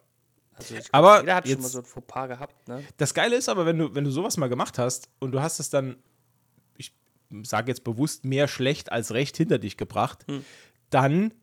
Also 0.56 0.76
ich 0.76 0.92
glaub, 0.92 0.94
Aber 0.94 1.20
jeder 1.22 1.36
hat 1.36 1.46
schon 1.46 1.52
jetzt- 1.52 1.62
mal 1.64 1.70
so 1.70 1.80
ein 1.80 1.86
Fauxpas 1.86 2.28
gehabt, 2.28 2.68
ne? 2.68 2.84
Das 2.98 3.14
Geile 3.14 3.38
ist 3.38 3.48
aber, 3.48 3.66
wenn 3.66 3.78
du, 3.80 3.96
wenn 3.96 4.04
du 4.04 4.12
sowas 4.12 4.36
mal 4.36 4.50
gemacht 4.50 4.78
hast 4.78 5.08
und 5.20 5.32
du 5.32 5.42
hast 5.42 5.60
es 5.62 5.70
dann, 5.70 5.96
sage 7.44 7.72
jetzt 7.72 7.84
bewusst, 7.84 8.26
mehr 8.26 8.48
schlecht 8.48 8.92
als 8.92 9.14
recht 9.14 9.38
hinter 9.38 9.60
dich 9.60 9.78
gebracht, 9.78 10.26
dann 10.90 11.34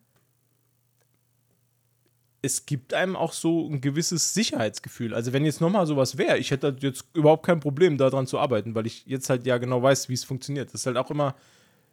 es 2.40 2.66
gibt 2.66 2.94
einem 2.94 3.16
auch 3.16 3.32
so 3.32 3.68
ein 3.68 3.80
gewisses 3.80 4.32
Sicherheitsgefühl. 4.32 5.12
Also 5.12 5.32
wenn 5.32 5.44
jetzt 5.44 5.60
nochmal 5.60 5.86
sowas 5.86 6.18
wäre, 6.18 6.38
ich 6.38 6.50
hätte 6.50 6.76
jetzt 6.80 7.04
überhaupt 7.12 7.44
kein 7.44 7.58
Problem, 7.60 7.98
daran 7.98 8.26
zu 8.26 8.38
arbeiten, 8.38 8.74
weil 8.74 8.86
ich 8.86 9.04
jetzt 9.06 9.28
halt 9.28 9.44
ja 9.44 9.58
genau 9.58 9.82
weiß, 9.82 10.08
wie 10.08 10.14
es 10.14 10.24
funktioniert. 10.24 10.68
Das 10.68 10.82
ist 10.82 10.86
halt 10.86 10.96
auch 10.96 11.10
immer, 11.10 11.34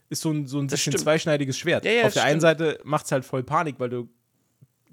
ist 0.10 0.22
so 0.22 0.32
ein, 0.32 0.46
so 0.46 0.60
ein 0.60 0.68
bisschen 0.68 0.94
stimmt. 0.94 1.00
zweischneidiges 1.00 1.58
Schwert. 1.58 1.84
Ja, 1.84 1.92
ja, 1.92 2.06
Auf 2.06 2.14
der 2.14 2.24
einen 2.24 2.40
stimmt. 2.40 2.60
Seite 2.60 2.80
macht 2.84 3.06
es 3.06 3.12
halt 3.12 3.26
voll 3.26 3.44
Panik, 3.44 3.80
weil 3.80 3.90
du 3.90 4.08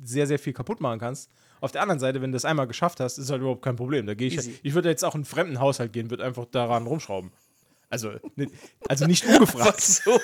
sehr, 0.02 0.26
sehr 0.26 0.38
viel 0.38 0.54
kaputt 0.54 0.80
machen 0.80 0.98
kannst. 0.98 1.30
Auf 1.60 1.70
der 1.70 1.82
anderen 1.82 2.00
Seite, 2.00 2.20
wenn 2.22 2.32
du 2.32 2.36
das 2.36 2.44
einmal 2.44 2.66
geschafft 2.66 2.98
hast, 2.98 3.18
ist 3.18 3.30
halt 3.30 3.40
überhaupt 3.40 3.62
kein 3.62 3.76
Problem. 3.76 4.06
Da 4.06 4.14
gehe 4.14 4.28
ich, 4.28 4.36
Easy. 4.38 4.58
ich 4.62 4.74
würde 4.74 4.88
jetzt 4.88 5.04
auch 5.04 5.14
in 5.14 5.18
einen 5.18 5.24
fremden 5.26 5.60
Haushalt 5.60 5.92
gehen, 5.92 6.10
würde 6.10 6.24
einfach 6.24 6.46
daran 6.46 6.86
rumschrauben. 6.86 7.30
Also, 7.92 8.12
nicht, 8.36 8.54
also 8.88 9.04
nicht 9.04 9.22
Einfach 9.26 9.40
ungefragt. 9.40 9.82
so, 9.82 10.18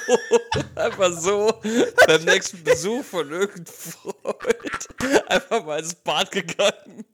einfach 0.75 1.13
so 1.13 1.61
beim 2.07 2.25
nächsten 2.25 2.65
Besuch 2.65 3.05
von 3.05 3.31
irgendeinem 3.31 3.67
Freund 3.67 5.31
einfach 5.31 5.67
mal 5.67 5.79
ins 5.79 5.95
Bad 5.95 6.31
gegangen. 6.31 7.05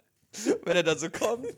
Wenn 0.63 0.77
er 0.77 0.85
dann 0.85 0.97
so 0.97 1.11
kommt, 1.11 1.49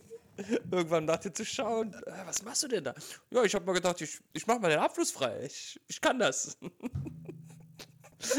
irgendwann 0.70 1.04
nach 1.04 1.18
dir 1.18 1.30
zu 1.34 1.44
schauen, 1.44 1.92
äh, 1.92 2.12
was 2.24 2.42
machst 2.42 2.62
du 2.62 2.68
denn 2.68 2.84
da? 2.84 2.94
Ja, 3.30 3.42
ich 3.42 3.54
habe 3.54 3.66
mal 3.66 3.74
gedacht, 3.74 4.00
ich, 4.00 4.18
ich 4.32 4.46
mache 4.46 4.60
mal 4.60 4.70
den 4.70 4.78
Abfluss 4.78 5.10
frei. 5.10 5.42
Ich, 5.44 5.78
ich 5.88 6.00
kann 6.00 6.18
das. 6.18 6.56
Und 6.62 6.72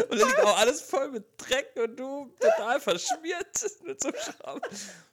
dann 0.10 0.18
liegt 0.18 0.40
auch 0.40 0.58
alles 0.58 0.82
voll 0.82 1.12
mit 1.12 1.24
Dreck 1.38 1.70
und 1.76 2.00
du 2.00 2.34
total 2.40 2.80
verschmiert 2.80 3.46
mit 3.84 4.02
so 4.02 4.10
Schramm. 4.10 4.60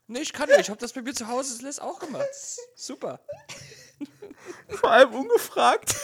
Nee, 0.07 0.21
ich 0.21 0.33
kann 0.33 0.49
nicht. 0.49 0.61
Ich 0.61 0.71
habe 0.71 0.81
das 0.81 0.95
bei 0.95 1.03
mir 1.03 1.13
zu 1.13 1.29
Hause 1.29 1.53
das 1.53 1.61
lässt 1.61 1.83
auch 1.83 1.99
gemacht. 1.99 2.29
Super. 2.75 3.21
Vor 4.69 4.91
allem 4.91 5.15
ungefragt. 5.15 5.95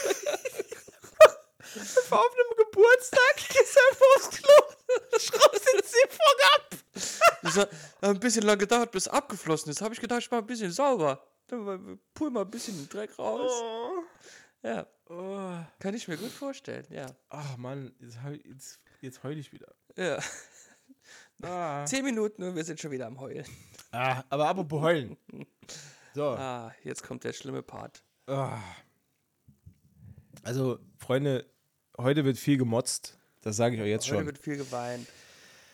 Einfach 1.73 2.19
auf 2.19 2.33
einem 2.33 2.57
Geburtstag, 2.57 3.37
gehst 3.37 3.79
einfach 3.91 4.07
aufs 4.17 4.31
Klo, 4.31 5.19
schraubst 5.19 5.67
den 5.73 5.83
Siphon 5.85 6.37
ab. 6.57 6.75
Das 7.43 7.57
hat 7.57 7.71
ein 8.01 8.19
bisschen 8.21 8.43
lang 8.43 8.59
gedauert, 8.59 8.91
bis 8.91 9.07
abgeflossen 9.07 9.71
ist. 9.71 9.81
Habe 9.81 9.95
ich 9.95 10.01
gedacht, 10.01 10.21
ich 10.21 10.31
mache 10.31 10.41
ein 10.41 10.47
bisschen 10.47 10.73
sauber. 10.73 11.25
Dann 11.47 11.65
mal- 11.65 11.99
pul 12.15 12.31
mal 12.31 12.43
ein 12.43 12.51
bisschen 12.51 12.77
den 12.77 12.89
Dreck 12.89 13.17
raus. 13.19 13.51
Oh. 13.63 14.03
Ja, 14.63 14.87
kann 15.79 15.95
ich 15.95 16.07
mir 16.09 16.17
gut 16.17 16.31
vorstellen, 16.33 16.87
ja. 16.91 17.07
Ach 17.31 17.57
Mann, 17.57 17.95
jetzt, 18.01 18.19
jetzt, 18.45 18.81
jetzt 19.01 19.23
heul 19.23 19.39
ich 19.39 19.53
wieder. 19.53 19.73
ja. 19.97 20.19
Ah. 21.43 21.87
Zehn 21.87 22.05
Minuten 22.05 22.43
und 22.43 22.55
wir 22.55 22.65
sind 22.65 22.79
schon 22.79 22.91
wieder 22.91 23.07
am 23.07 23.19
Heulen. 23.19 23.47
Ah, 23.93 24.23
aber 24.29 24.47
apropos 24.51 24.83
heulen. 24.83 25.17
So. 26.15 26.27
Ah, 26.37 26.71
jetzt 26.85 27.03
kommt 27.03 27.25
der 27.25 27.33
schlimme 27.33 27.63
Part. 27.63 28.03
Ah. 28.31 28.63
Also, 30.43 30.79
Freunde, 30.99 31.45
heute 31.99 32.25
wird 32.25 32.39
viel 32.39 32.57
gemotzt. 32.57 33.19
Das 33.43 33.57
sage 33.57 33.77
ich 33.77 33.83
euch 33.83 33.89
jetzt 33.89 34.07
Heute 34.07 34.17
schon. 34.19 34.27
wird 34.27 34.39
viel 34.39 34.57
geweint. 34.57 35.07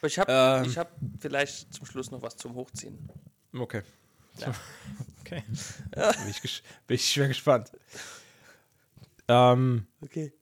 Aber 0.01 0.07
ich 0.09 0.19
habe 0.19 0.33
Ähm. 0.33 0.65
ich 0.71 0.79
hab 0.79 0.93
vielleicht 1.21 1.73
zum 1.75 1.87
Schluss 1.87 2.11
noch 2.11 2.23
was 2.23 2.37
zum 2.37 2.55
Hochziehen. 2.55 2.99
Okay. 3.53 3.83
Okay. 5.27 5.43
Bin, 5.49 6.29
ich 6.31 6.63
bin 6.87 6.95
ich 6.95 7.05
schwer 7.11 7.27
gespannt. 7.27 7.73
Ähm, 9.27 9.89
Okay. 10.01 10.33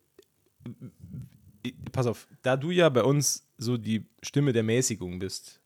pass 1.90 2.04
auf, 2.06 2.28
da 2.42 2.54
du 2.58 2.70
ja 2.70 2.90
bei 2.90 3.02
uns 3.02 3.46
so 3.56 3.78
die 3.78 4.04
Stimme 4.22 4.52
der 4.52 4.62
Mäßigung 4.62 5.18
bist 5.18 5.62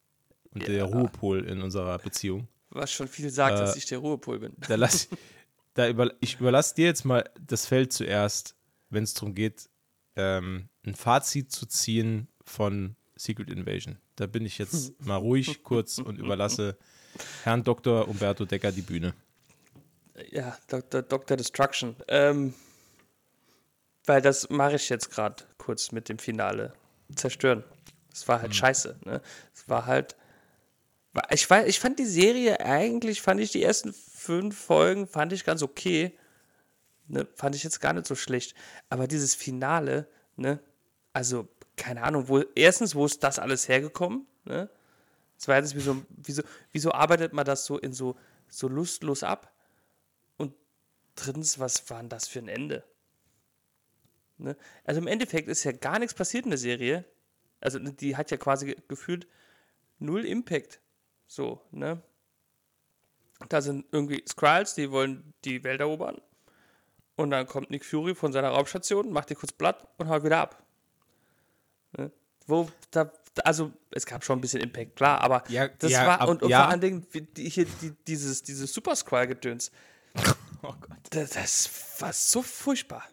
und 0.53 0.69
der 0.69 0.77
Ja. 0.77 0.85
Ruhepol 0.85 1.45
in 1.47 1.63
unserer 1.63 1.99
Beziehung, 1.99 2.47
Was 2.71 2.93
schon 2.93 3.09
viel 3.09 3.29
sagt, 3.31 3.57
Äh. 3.57 3.61
dass 3.61 3.75
ich 3.75 3.87
der 3.87 3.99
Ruhepol 3.99 4.39
bin. 4.39 4.53
da 4.69 4.77
lass, 4.77 5.09
da 5.79 5.89
über, 5.89 6.13
ich 6.21 6.41
überlasse 6.41 6.75
dir 6.75 6.87
jetzt 6.87 7.05
mal 7.05 7.31
das 7.41 7.67
Feld 7.67 7.93
zuerst, 7.93 8.57
wenn 8.91 9.05
es 9.05 9.15
darum 9.15 9.35
geht, 9.35 9.71
ähm, 10.17 10.69
ein 10.85 10.97
Fazit 10.97 11.53
zu 11.53 11.67
ziehen 11.67 12.27
von 12.45 12.97
Secret 13.15 13.49
Invasion. 13.49 13.99
Da 14.17 14.27
bin 14.27 14.45
ich 14.45 14.59
jetzt 14.59 15.01
mal 15.07 15.17
ruhig 15.17 15.63
kurz 15.63 15.99
und 15.99 16.19
überlasse 16.19 16.77
Herrn 17.45 17.63
Dr. 17.63 18.09
Umberto 18.09 18.45
Decker 18.45 18.73
die 18.73 18.83
Bühne. 18.83 19.15
Ja, 20.31 20.59
Dr. 20.67 21.03
Dr. 21.03 21.37
Destruction. 21.37 21.95
Ähm, 22.09 22.55
weil 24.05 24.21
das 24.21 24.51
mache 24.51 24.77
ich 24.77 24.89
jetzt 24.89 25.11
gerade 25.11 25.45
kurz 25.59 25.93
mit 25.93 26.09
dem 26.09 26.19
Finale. 26.19 26.73
Zerstören. 27.15 27.63
Es 28.13 28.27
war 28.27 28.43
halt 28.43 28.55
scheiße. 28.55 28.99
Ne? 29.05 29.23
Es 29.55 29.69
war 29.69 29.87
halt. 29.87 30.17
Ich, 31.31 31.49
war, 31.49 31.67
ich 31.67 31.79
fand 31.79 31.99
die 31.99 32.05
Serie 32.05 32.61
eigentlich, 32.61 33.23
fand 33.23 33.41
ich 33.41 33.53
die 33.53 33.63
ersten 33.63 33.95
fünf 34.29 34.59
Folgen, 34.59 35.07
fand 35.07 35.33
ich 35.33 35.43
ganz 35.43 35.63
okay. 35.63 36.13
Ne? 37.07 37.27
Fand 37.35 37.55
ich 37.55 37.63
jetzt 37.65 37.81
gar 37.81 37.95
nicht 37.95 38.07
so 38.07 38.15
schlecht. 38.15 38.55
Aber 38.91 39.07
dieses 39.07 39.35
Finale, 39.35 40.07
ne? 40.37 40.61
Also, 41.15 41.49
keine 41.77 42.03
Ahnung, 42.03 42.29
wo, 42.29 42.41
erstens, 42.55 42.95
wo 42.95 43.07
ist 43.07 43.23
das 43.25 43.39
alles 43.39 43.69
hergekommen? 43.69 44.27
Ne? 44.45 44.69
Zweitens, 45.39 45.75
wieso, 45.75 46.05
wieso, 46.11 46.43
wieso 46.73 46.93
arbeitet 46.93 47.33
man 47.33 47.47
das 47.47 47.65
so 47.65 47.79
in 47.79 47.95
so, 47.95 48.17
so 48.49 48.69
lustlos 48.69 49.23
ab? 49.23 49.51
Und 50.37 50.53
drittens, 51.15 51.59
was 51.59 51.89
war 51.89 52.01
denn 52.01 52.11
das 52.11 52.29
für 52.29 52.41
ein 52.41 52.49
Ende? 52.49 52.85
Ne? 54.37 54.55
Also 54.85 55.01
im 55.01 55.07
Endeffekt 55.07 55.49
ist 55.49 55.65
ja 55.65 55.73
gar 55.73 55.99
nichts 55.99 56.13
passiert 56.13 56.45
in 56.45 56.51
der 56.51 56.59
Serie. 56.59 57.07
Also 57.61 57.79
die 57.79 58.15
hat 58.15 58.31
ja 58.31 58.37
quasi 58.37 58.67
ge- 58.67 58.77
gefühlt 58.89 59.27
null 59.99 60.27
Impact. 60.27 60.81
So, 61.27 61.63
ne? 61.71 62.03
Da 63.49 63.61
sind 63.63 63.87
irgendwie 63.93 64.23
Skrulls, 64.29 64.75
die 64.75 64.91
wollen 64.91 65.33
die 65.45 65.63
Welt 65.65 65.81
erobern. 65.81 66.21
Und 67.17 67.31
dann 67.31 67.47
kommt 67.47 67.71
Nick 67.71 67.85
Fury 67.85 68.15
von 68.15 68.33
seiner 68.33 68.51
Raumstation, 68.51 69.13
macht 69.13 69.31
die 69.31 69.35
kurz 69.35 69.53
platt 69.53 69.87
und 69.97 70.09
haut 70.09 70.25
wieder 70.25 70.39
ab. 70.39 70.63
Ne? 71.97 72.11
Wo, 72.47 72.69
da, 72.91 73.11
also 73.45 73.73
es 73.91 74.07
gab 74.07 74.25
schon 74.25 74.39
ein 74.39 74.41
bisschen 74.41 74.61
Impact, 74.61 74.97
klar, 74.97 75.21
aber 75.21 75.43
Ja, 75.49 75.69
das 75.69 75.93
ja, 75.93 76.07
war, 76.07 76.21
ab- 76.21 76.29
und, 76.29 76.43
und 76.43 76.51
ja. 76.51 76.61
vor 76.63 76.69
allen 76.71 76.81
Dingen 76.81 77.07
die, 77.13 77.49
hier 77.49 77.67
die, 77.83 77.93
dieses, 78.07 78.43
dieses 78.43 78.73
Super 78.73 78.95
Squall-Gedöns, 78.97 79.71
Oh 80.63 80.73
Gott. 80.81 80.99
das, 81.11 81.31
das 81.31 81.71
war 82.01 82.13
so 82.13 82.43
furchtbar. 82.43 83.05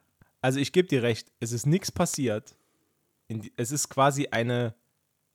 Also 0.42 0.60
ich 0.60 0.72
gebe 0.72 0.88
dir 0.88 1.04
recht, 1.04 1.32
es 1.40 1.52
ist 1.52 1.66
nichts 1.66 1.92
passiert. 1.92 2.56
Die, 3.30 3.52
es 3.58 3.72
ist 3.72 3.90
quasi 3.90 4.28
eine, 4.30 4.76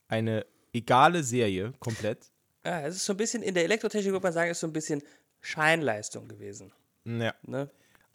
eine 0.08 0.46
egale 0.72 1.22
Serie, 1.24 1.72
komplett. 1.80 2.30
Ja, 2.64 2.82
es 2.82 2.96
ist 2.96 3.04
so 3.06 3.14
ein 3.14 3.16
bisschen, 3.16 3.42
in 3.42 3.54
der 3.54 3.64
Elektrotechnik 3.64 4.12
würde 4.12 4.22
man 4.22 4.32
sagen, 4.32 4.50
ist 4.50 4.60
so 4.60 4.66
ein 4.66 4.72
bisschen 4.72 5.02
Scheinleistung 5.40 6.28
gewesen. 6.28 6.72
Ja. 7.04 7.34
Ne? 7.42 7.70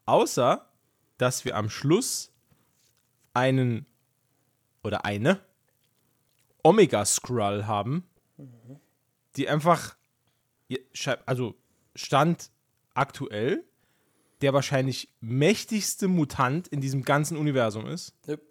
Außer, 0.06 0.70
dass 1.18 1.46
wir 1.46 1.56
am 1.56 1.70
Schluss 1.70 2.32
einen 3.34 3.86
oder 4.84 5.06
eine 5.06 5.40
Omega-Skrull 6.64 7.66
haben, 7.66 8.08
die 9.36 9.50
einfach, 9.50 9.96
also 11.26 11.56
Stand 11.96 12.52
aktuell, 12.94 13.64
der 14.42 14.54
wahrscheinlich 14.54 15.10
mächtigste 15.22 16.08
Mutant 16.08 16.68
in 16.68 16.82
diesem 16.82 17.04
ganzen 17.04 17.38
Universum 17.38 17.88
ist. 17.88 18.14
Yep. 18.28 18.42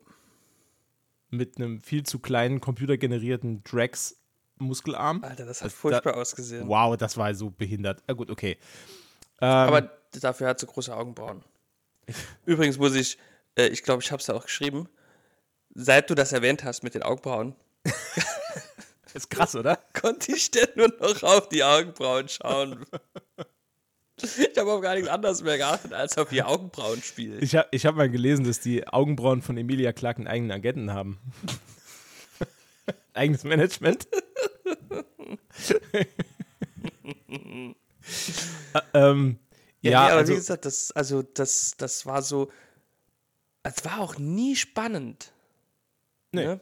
Mit 1.31 1.57
einem 1.57 1.81
viel 1.81 2.05
zu 2.05 2.19
kleinen 2.19 2.61
computergenerierten 2.61 3.63
Drax-Muskelarm. 4.59 5.25
Alter, 5.25 5.47
das 5.47 5.61
hat 5.61 5.67
Das- 5.67 5.75
furchtbar 5.75 6.17
ausgesehen. 6.17 6.69
Wow, 6.69 6.97
das 6.97 7.17
war 7.17 7.35
so 7.35 7.51
behindert. 7.51 8.03
Ja, 8.09 8.15
gut, 8.15 8.31
okay. 8.31 8.57
Ähm, 9.41 9.49
Aber 9.49 9.91
dafür 10.21 10.49
hat 10.49 10.61
sie 10.61 10.67
große 10.67 10.95
Augenbrauen. 10.95 11.43
Übrigens 12.47 12.79
muss 12.79 12.95
ich 12.95 13.19
äh, 13.57 13.67
ich 13.69 13.83
glaube, 13.83 14.03
ich 14.03 14.11
habe 14.11 14.21
es 14.21 14.27
ja 14.27 14.35
auch 14.35 14.45
geschrieben, 14.45 14.89
seit 15.75 16.11
du 16.11 16.15
das 16.15 16.33
erwähnt 16.33 16.65
hast 16.65 16.83
mit 16.83 16.95
den 16.95 17.03
Augenbrauen, 17.03 17.55
Ist 19.15 19.31
krass, 19.31 19.55
oder? 19.55 19.79
konnte 19.93 20.33
ich 20.33 20.51
denn 20.51 20.69
nur 20.75 20.89
noch 21.01 21.23
auf 21.23 21.49
die 21.49 21.63
Augenbrauen 21.63 22.29
schauen. 22.29 22.85
Ich 24.21 24.59
habe 24.59 24.73
auf 24.73 24.81
gar 24.81 24.95
nichts 24.95 25.09
anderes 25.09 25.43
mehr 25.43 25.57
geachtet, 25.57 25.93
als 25.93 26.19
auf 26.19 26.31
die 26.31 26.43
Augenbrauen 26.43 27.01
spielen. 27.03 27.41
Ich 27.41 27.55
habe 27.55 27.69
ich 27.71 27.87
hab 27.87 27.95
mal 27.95 28.11
gelesen, 28.11 28.45
dass 28.45 28.59
die 28.61 28.87
Augenbrauen 28.89 29.41
von 29.43 29.57
Emilia 29.57 29.93
Clarke 29.93 30.19
einen 30.19 30.27
eigenen 30.27 30.51
Agenten 30.53 30.93
haben. 30.93 31.19
Eigenes 33.15 33.45
Management. 33.45 34.07
Ä- 37.31 37.75
ähm, 38.95 39.39
ja, 39.81 39.91
Ja, 39.91 40.01
nee, 40.05 40.11
aber 40.11 40.19
also, 40.21 40.33
wie 40.33 40.37
gesagt, 40.37 40.65
das, 40.65 40.93
also 40.93 41.23
das, 41.23 41.77
das 41.79 42.07
war 42.07 42.23
so, 42.23 42.51
es 43.63 43.85
war 43.85 44.01
auch 44.01 44.19
nie 44.19 44.57
spannend. 44.57 45.33
Nee. 46.33 46.45
Ne? 46.47 46.61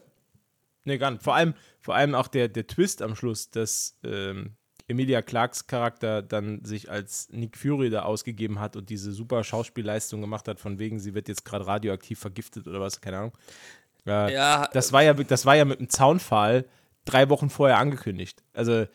nee, 0.85 0.97
gar 0.97 1.11
nicht. 1.11 1.23
Vor 1.23 1.35
allem, 1.35 1.53
vor 1.81 1.95
allem 1.95 2.15
auch 2.15 2.27
der, 2.27 2.47
der 2.47 2.67
Twist 2.67 3.01
am 3.01 3.15
Schluss, 3.15 3.49
dass 3.49 3.97
ähm, 4.03 4.55
Emilia 4.87 5.21
Clarks 5.21 5.67
Charakter 5.67 6.21
dann 6.21 6.63
sich 6.65 6.91
als 6.91 7.29
Nick 7.29 7.57
Fury 7.57 7.89
da 7.89 8.03
ausgegeben 8.03 8.59
hat 8.59 8.75
und 8.75 8.89
diese 8.89 9.11
super 9.11 9.43
Schauspielleistung 9.43 10.21
gemacht 10.21 10.47
hat, 10.47 10.59
von 10.59 10.77
wegen, 10.79 10.99
sie 10.99 11.13
wird 11.15 11.27
jetzt 11.27 11.45
gerade 11.45 11.65
radioaktiv 11.65 12.19
vergiftet 12.19 12.67
oder 12.67 12.81
was, 12.81 13.01
keine 13.01 13.17
Ahnung. 13.17 13.37
Äh, 14.05 14.33
Ja, 14.33 14.67
Das 14.73 14.91
war 14.91 15.01
ja, 15.03 15.13
das 15.13 15.45
war 15.45 15.55
ja 15.55 15.65
mit 15.65 15.79
einem 15.79 15.89
Zaunpfahl 15.89 16.65
drei 17.05 17.29
Wochen 17.29 17.49
vorher 17.49 17.77
angekündigt. 17.77 18.43
Also, 18.53 18.85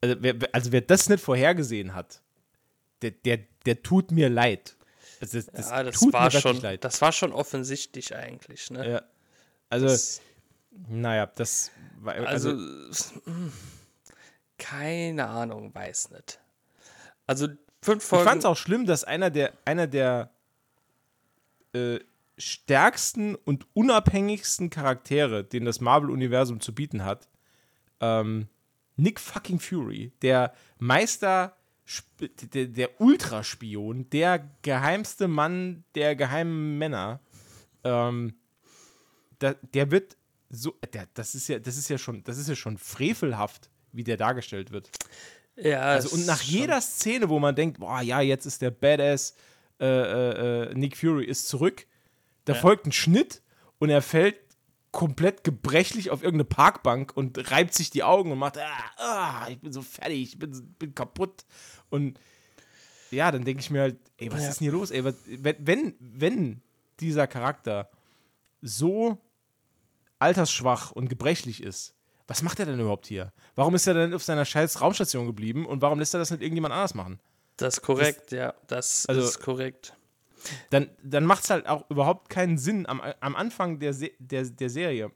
also, 0.00 0.16
wer, 0.20 0.34
also 0.52 0.72
wer 0.72 0.80
das 0.80 1.08
nicht 1.08 1.22
vorhergesehen 1.22 1.94
hat, 1.94 2.22
der, 3.02 3.12
der, 3.12 3.38
der 3.66 3.82
tut 3.82 4.10
mir 4.10 4.28
leid. 4.28 4.76
Also 5.20 5.38
das, 5.38 5.46
das, 5.46 5.70
ja, 5.70 5.82
das 5.84 5.98
tut 6.00 6.12
war 6.12 6.24
mir 6.24 6.30
schon, 6.32 6.60
leid. 6.60 6.84
das 6.84 7.00
war 7.00 7.12
schon 7.12 7.32
offensichtlich 7.32 8.14
eigentlich. 8.16 8.70
Ne? 8.70 8.88
Ja. 8.90 9.02
Also, 9.70 9.86
Das- 9.86 10.20
naja, 10.88 11.26
das 11.26 11.70
war, 12.00 12.14
Also, 12.14 12.50
also, 12.50 13.12
keine 14.58 15.26
Ahnung, 15.28 15.74
weiß 15.74 16.10
nicht. 16.10 16.40
Also, 17.26 17.48
fünf 17.82 18.02
ich 18.02 18.08
Folgen. 18.08 18.24
fand 18.24 18.38
es 18.40 18.44
auch 18.46 18.56
schlimm, 18.56 18.86
dass 18.86 19.04
einer 19.04 19.30
der, 19.30 19.52
einer 19.64 19.86
der 19.86 20.30
äh, 21.74 21.98
stärksten 22.38 23.34
und 23.34 23.66
unabhängigsten 23.74 24.70
Charaktere, 24.70 25.44
den 25.44 25.64
das 25.64 25.80
Marvel-Universum 25.80 26.60
zu 26.60 26.74
bieten 26.74 27.04
hat, 27.04 27.28
ähm, 28.00 28.48
Nick 28.96 29.20
fucking 29.20 29.60
Fury, 29.60 30.12
der 30.22 30.52
Meister, 30.78 31.56
der, 32.18 32.66
der 32.66 33.00
Ultraspion, 33.00 34.08
der 34.10 34.50
geheimste 34.62 35.28
Mann 35.28 35.84
der 35.94 36.16
geheimen 36.16 36.78
Männer, 36.78 37.20
ähm, 37.84 38.34
da, 39.38 39.54
der 39.54 39.90
wird 39.90 40.16
so, 40.50 40.74
der, 40.92 41.08
das 41.14 41.34
ist 41.34 41.48
ja, 41.48 41.58
das 41.58 41.76
ist 41.76 41.88
ja 41.88 41.98
schon, 41.98 42.22
das 42.24 42.38
ist 42.38 42.48
ja 42.48 42.54
schon 42.54 42.78
frevelhaft, 42.78 43.70
wie 43.92 44.04
der 44.04 44.16
dargestellt 44.16 44.70
wird. 44.70 44.90
ja, 45.56 45.80
Also, 45.80 46.14
und 46.14 46.26
nach 46.26 46.42
jeder 46.42 46.80
Szene, 46.80 47.28
wo 47.28 47.38
man 47.38 47.54
denkt, 47.54 47.80
boah, 47.80 48.00
ja, 48.00 48.20
jetzt 48.20 48.46
ist 48.46 48.62
der 48.62 48.70
Badass 48.70 49.34
äh, 49.80 49.86
äh, 49.86 50.70
äh, 50.70 50.74
Nick 50.74 50.96
Fury 50.96 51.24
ist 51.24 51.48
zurück, 51.48 51.86
da 52.44 52.54
folgt 52.54 52.86
ein 52.86 52.92
Schnitt 52.92 53.42
und 53.78 53.90
er 53.90 54.02
fällt 54.02 54.36
komplett 54.90 55.42
gebrechlich 55.44 56.10
auf 56.10 56.22
irgendeine 56.22 56.44
Parkbank 56.44 57.12
und 57.16 57.50
reibt 57.50 57.72
sich 57.74 57.90
die 57.90 58.02
Augen 58.02 58.30
und 58.30 58.38
macht, 58.38 58.58
ah, 58.58 58.90
ah, 58.98 59.46
ich 59.48 59.58
bin 59.60 59.72
so 59.72 59.80
fertig, 59.82 60.20
ich 60.22 60.38
bin, 60.38 60.74
bin 60.78 60.94
kaputt. 60.94 61.44
Und 61.88 62.18
ja, 63.10 63.30
dann 63.30 63.44
denke 63.44 63.60
ich 63.60 63.70
mir 63.70 63.80
halt, 63.82 63.96
ey, 64.18 64.30
was 64.32 64.42
Ja. 64.42 64.48
ist 64.50 64.60
denn 64.60 64.66
hier 64.66 64.72
los? 64.72 64.90
Ey, 64.90 65.02
was, 65.04 65.14
wenn, 65.26 65.56
wenn, 65.60 65.94
wenn 66.00 66.62
dieser 67.00 67.26
Charakter 67.26 67.90
so 68.60 69.18
altersschwach 70.18 70.90
und 70.92 71.08
gebrechlich 71.08 71.62
ist, 71.62 71.94
was 72.26 72.42
macht 72.42 72.60
er 72.60 72.66
denn 72.66 72.78
überhaupt 72.80 73.06
hier? 73.06 73.32
Warum 73.54 73.74
ist 73.74 73.86
er 73.86 73.94
denn 73.94 74.14
auf 74.14 74.22
seiner 74.22 74.44
scheiß 74.44 74.80
Raumstation 74.80 75.26
geblieben 75.26 75.66
und 75.66 75.82
warum 75.82 75.98
lässt 75.98 76.14
er 76.14 76.20
das 76.20 76.30
nicht 76.30 76.42
irgendjemand 76.42 76.72
anders 76.74 76.94
machen? 76.94 77.18
Das 77.56 77.74
ist 77.78 77.82
korrekt, 77.82 78.32
ja, 78.32 78.54
das 78.66 79.06
Also- 79.06 79.22
ist 79.22 79.40
korrekt. 79.40 79.94
Dann, 80.70 80.90
dann 81.02 81.24
macht 81.24 81.44
es 81.44 81.50
halt 81.50 81.66
auch 81.66 81.88
überhaupt 81.90 82.28
keinen 82.28 82.58
Sinn. 82.58 82.86
Am, 82.86 83.00
am 83.00 83.36
Anfang 83.36 83.78
der, 83.78 83.94
Se 83.94 84.10
der, 84.18 84.44
der 84.44 84.70
Serie 84.70 85.10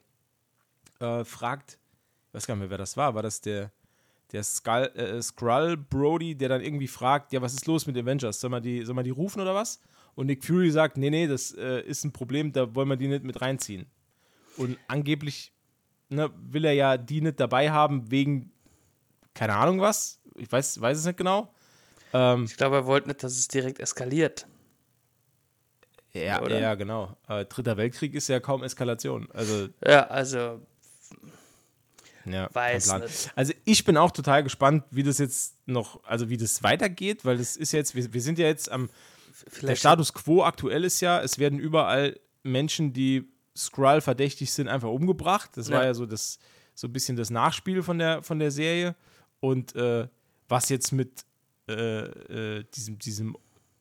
äh, 1.01 1.25
fragt, 1.25 1.79
ich 2.29 2.35
weiß 2.35 2.47
gar 2.47 2.55
nicht 2.55 2.61
mehr, 2.61 2.71
wer 2.71 2.79
das 2.79 2.97
war, 2.97 3.15
war 3.15 3.23
das 3.23 3.41
der, 3.41 3.73
der 4.33 4.43
Skull, 4.43 4.91
äh, 4.95 5.21
Skrull 5.23 5.77
Brody, 5.77 6.35
der 6.35 6.49
dann 6.49 6.61
irgendwie 6.61 6.89
fragt, 6.89 7.33
ja, 7.33 7.43
was 7.43 7.55
ist 7.55 7.67
los 7.67 7.87
mit 7.87 7.97
Avengers? 7.97 8.41
Soll 8.41 8.51
man 8.51 8.63
die, 8.63 8.85
soll 8.85 8.95
man 8.95 9.05
die 9.05 9.11
rufen 9.11 9.41
oder 9.41 9.55
was? 9.55 9.81
Und 10.15 10.27
Nick 10.27 10.45
Fury 10.45 10.71
sagt, 10.71 10.97
nee, 10.97 11.11
nee, 11.11 11.27
das 11.27 11.53
äh, 11.53 11.83
ist 11.83 12.05
ein 12.05 12.13
Problem, 12.13 12.53
da 12.53 12.75
wollen 12.75 12.89
wir 12.89 12.97
die 12.97 13.09
nicht 13.09 13.25
mit 13.25 13.41
reinziehen. 13.41 13.87
Und 14.57 14.79
angeblich 14.89 15.53
ne, 16.09 16.31
will 16.37 16.65
er 16.65 16.73
ja 16.73 16.97
die 16.97 17.21
nicht 17.21 17.39
dabei 17.39 17.71
haben, 17.71 18.11
wegen, 18.11 18.51
keine 19.35 19.55
Ahnung 19.55 19.81
was, 19.81 20.21
ich 20.37 20.51
weiß, 20.51 20.81
weiß 20.81 20.99
es 20.99 21.05
nicht 21.05 21.19
genau. 21.19 21.53
Ähm, 22.13 22.45
Ich 22.45 22.57
glaube, 22.57 22.77
er 22.77 22.87
wollte 22.87 23.09
nicht, 23.09 23.23
dass 23.23 23.33
es 23.33 23.49
direkt 23.49 23.79
eskaliert. 23.79 24.47
Ja, 26.25 26.43
oder? 26.43 26.59
ja, 26.59 26.75
genau. 26.75 27.17
Äh, 27.29 27.45
Dritter 27.47 27.77
Weltkrieg 27.77 28.15
ist 28.15 28.29
ja 28.29 28.41
kaum 28.41 28.63
Eskalation. 28.63 29.29
Also, 29.33 29.69
Ja, 29.85 30.07
also, 30.07 30.61
ja, 32.25 32.49
Weiß 32.53 32.93
nicht. 32.99 33.31
Also, 33.37 33.53
ich 33.65 33.85
bin 33.85 33.97
auch 33.97 34.11
total 34.11 34.43
gespannt, 34.43 34.85
wie 34.91 35.03
das 35.05 35.19
jetzt 35.19 35.55
noch, 35.67 36.03
also 36.05 36.29
wie 36.29 36.37
das 36.37 36.63
weitergeht, 36.63 37.25
weil 37.25 37.39
das 37.39 37.57
ist 37.57 37.73
jetzt, 37.73 37.95
wir, 37.95 38.13
wir 38.13 38.21
sind 38.21 38.39
ja 38.39 38.47
jetzt 38.47 38.71
am, 38.71 38.89
der 38.89 39.53
vielleicht. 39.53 39.81
Status 39.81 40.13
quo 40.13 40.43
aktuell 40.43 40.85
ist 40.85 41.01
ja, 41.01 41.21
es 41.21 41.39
werden 41.39 41.59
überall 41.59 42.19
Menschen, 42.43 42.93
die 42.93 43.29
Skrull 43.57 44.01
verdächtig 44.01 44.53
sind, 44.53 44.69
einfach 44.69 44.89
umgebracht. 44.89 45.51
Das 45.55 45.71
war 45.71 45.83
Ja. 45.83 45.87
ja 45.89 45.95
so 45.95 46.05
das, 46.05 46.39
so 46.75 46.89
ein 46.89 46.93
bisschen 46.93 47.17
das 47.17 47.31
Nachspiel 47.31 47.83
von 47.83 47.99
der, 47.99 48.23
von 48.23 48.39
der 48.39 48.51
Serie. 48.51 48.97
Und 49.41 49.75
äh, 49.77 50.09
was 50.49 50.69
jetzt 50.69 50.93
mit 50.93 51.25
äh, 51.69 51.75
äh, 52.59 52.65
diesem, 52.75 52.99
diesem 52.99 53.37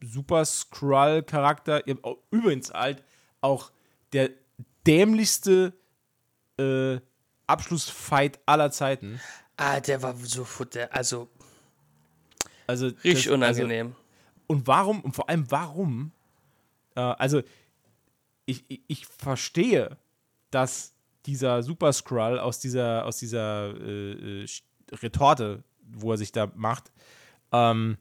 Super 0.05 0.45
Skrull-Charakter, 0.45 1.83
übrigens 2.31 2.71
halt 2.73 3.03
auch 3.41 3.71
der 4.13 4.29
dämlichste 4.85 5.73
äh, 6.59 6.99
Abschlussfight 7.47 8.39
aller 8.45 8.71
Zeiten. 8.71 9.19
Ah, 9.57 9.79
der 9.79 10.01
war 10.01 10.15
so, 10.15 10.45
der, 10.65 10.93
also, 10.93 11.29
Also 12.67 12.87
richtig 12.87 13.13
das- 13.13 13.27
Also, 13.27 13.33
unangenehm. 13.33 13.95
Und 14.47 14.67
warum, 14.67 15.01
und 15.01 15.15
vor 15.15 15.27
allem 15.29 15.49
warum, 15.49 16.11
äh, 16.95 16.99
also 17.01 17.41
ich, 18.45 18.63
ich, 18.67 18.81
ich 18.87 19.05
verstehe, 19.07 19.97
dass 20.51 20.93
dieser 21.25 21.63
Super 21.63 21.91
Skrull 21.93 22.39
aus 22.39 22.59
dieser, 22.59 23.05
aus 23.05 23.17
dieser 23.17 23.73
äh, 23.75 24.43
äh, 24.43 24.47
Retorte, 24.91 25.63
wo 25.81 26.11
er 26.11 26.17
sich 26.17 26.31
da 26.31 26.51
macht, 26.55 26.91
ähm, 27.51 27.97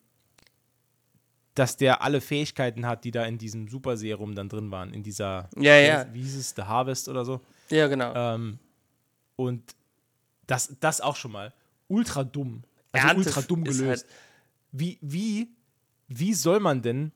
dass 1.55 1.77
der 1.77 2.03
alle 2.03 2.21
Fähigkeiten 2.21 2.85
hat, 2.87 3.05
die 3.05 3.11
da 3.13 3.25
in 3.25 3.39
diesem 3.39 3.69
Super 3.69 3.97
Serum 3.97 4.35
dann 4.35 4.49
drin 4.49 4.71
waren, 4.73 4.93
in 4.93 5.03
dieser, 5.03 5.49
Ja, 5.57 5.77
ja. 5.77 6.07
wie 6.13 6.23
hieß 6.23 6.37
es, 6.37 6.55
The 6.57 6.63
Harvest 6.63 7.09
oder 7.09 7.25
so. 7.25 7.41
ja, 7.71 7.87
genau. 7.87 8.13
Ähm, 8.15 8.59
und 9.37 9.63
das, 10.47 10.75
das 10.81 11.01
auch 11.01 11.17
schon 11.17 11.33
mal 11.33 11.53
ultra 11.89 12.25
dumm. 12.25 12.63
Also 12.93 13.07
Ernte 13.09 13.19
ultra 13.27 13.43
dumm 13.43 13.65
gelöst. 13.65 14.05
halt- 14.05 14.07
wie, 14.73 14.99
wie, 15.01 15.49
wie 16.09 16.35
soll 16.35 16.59
man 16.61 16.83
denn 16.83 17.13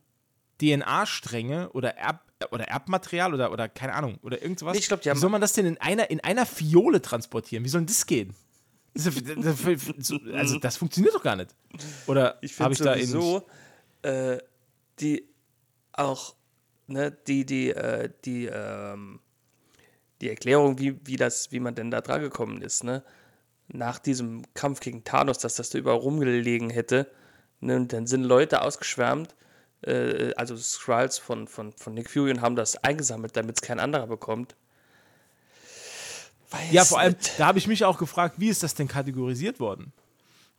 DNA-Stränge 0.60 1.70
oder, 1.70 1.96
Erb, 1.96 2.20
oder 2.50 2.64
Erbmaterial 2.68 3.34
oder, 3.34 3.52
oder 3.52 3.68
keine 3.68 3.94
Ahnung 3.94 4.18
oder 4.22 4.40
irgendwas, 4.42 4.76
Ich 4.76 4.88
glaub, 4.88 5.00
die 5.00 5.06
wie 5.06 5.10
haben- 5.10 5.18
soll 5.18 5.30
man 5.30 5.40
das 5.40 5.52
denn 5.52 5.66
in 5.66 5.78
einer, 5.78 6.10
in 6.10 6.20
einer 6.20 6.46
Fiole 6.46 7.00
transportieren? 7.02 7.64
Wie 7.64 7.68
soll 7.68 7.80
denn 7.82 7.86
das 7.86 8.06
gehen? 8.06 8.34
Das 8.94 9.06
also 10.34 10.58
das 10.58 10.76
funktioniert 10.76 11.14
doch 11.14 11.22
gar 11.22 11.36
nicht. 11.36 11.54
Oder 12.06 12.40
habe 12.58 12.72
ich 12.72 12.80
da 12.80 12.94
in 12.94 13.08
äh, 14.02 14.38
die 15.00 15.28
auch, 15.92 16.34
ne, 16.86 17.16
die, 17.26 17.44
die, 17.44 17.70
äh, 17.70 18.10
die, 18.24 18.46
ähm, 18.46 19.20
die 20.20 20.28
Erklärung, 20.30 20.78
wie, 20.78 20.98
wie 21.06 21.16
das, 21.16 21.52
wie 21.52 21.60
man 21.60 21.74
denn 21.74 21.90
da 21.90 22.00
dran 22.00 22.20
gekommen 22.20 22.62
ist, 22.62 22.84
ne? 22.84 23.02
Nach 23.70 23.98
diesem 23.98 24.42
Kampf 24.54 24.80
gegen 24.80 25.04
Thanos, 25.04 25.38
dass 25.38 25.56
das 25.56 25.70
da 25.70 25.78
überall 25.78 25.98
rumgelegen 25.98 26.70
hätte, 26.70 27.10
ne? 27.60 27.76
Und 27.76 27.92
dann 27.92 28.06
sind 28.06 28.24
Leute 28.24 28.62
ausgeschwärmt, 28.62 29.34
äh, 29.82 30.32
also 30.34 30.56
Skrulls 30.56 31.18
von, 31.18 31.46
von, 31.46 31.72
von 31.72 31.94
Nick 31.94 32.10
Fury 32.10 32.30
und 32.30 32.40
haben 32.40 32.56
das 32.56 32.82
eingesammelt, 32.82 33.36
damit 33.36 33.56
es 33.56 33.62
kein 33.62 33.78
anderer 33.80 34.06
bekommt. 34.06 34.56
Weiß 36.50 36.72
Ja, 36.72 36.84
vor 36.84 36.98
allem, 36.98 37.12
nicht. 37.12 37.38
da 37.38 37.46
habe 37.46 37.58
ich 37.58 37.66
mich 37.66 37.84
auch 37.84 37.98
gefragt, 37.98 38.36
wie 38.38 38.48
ist 38.48 38.62
das 38.62 38.74
denn 38.74 38.88
kategorisiert 38.88 39.60
worden? 39.60 39.92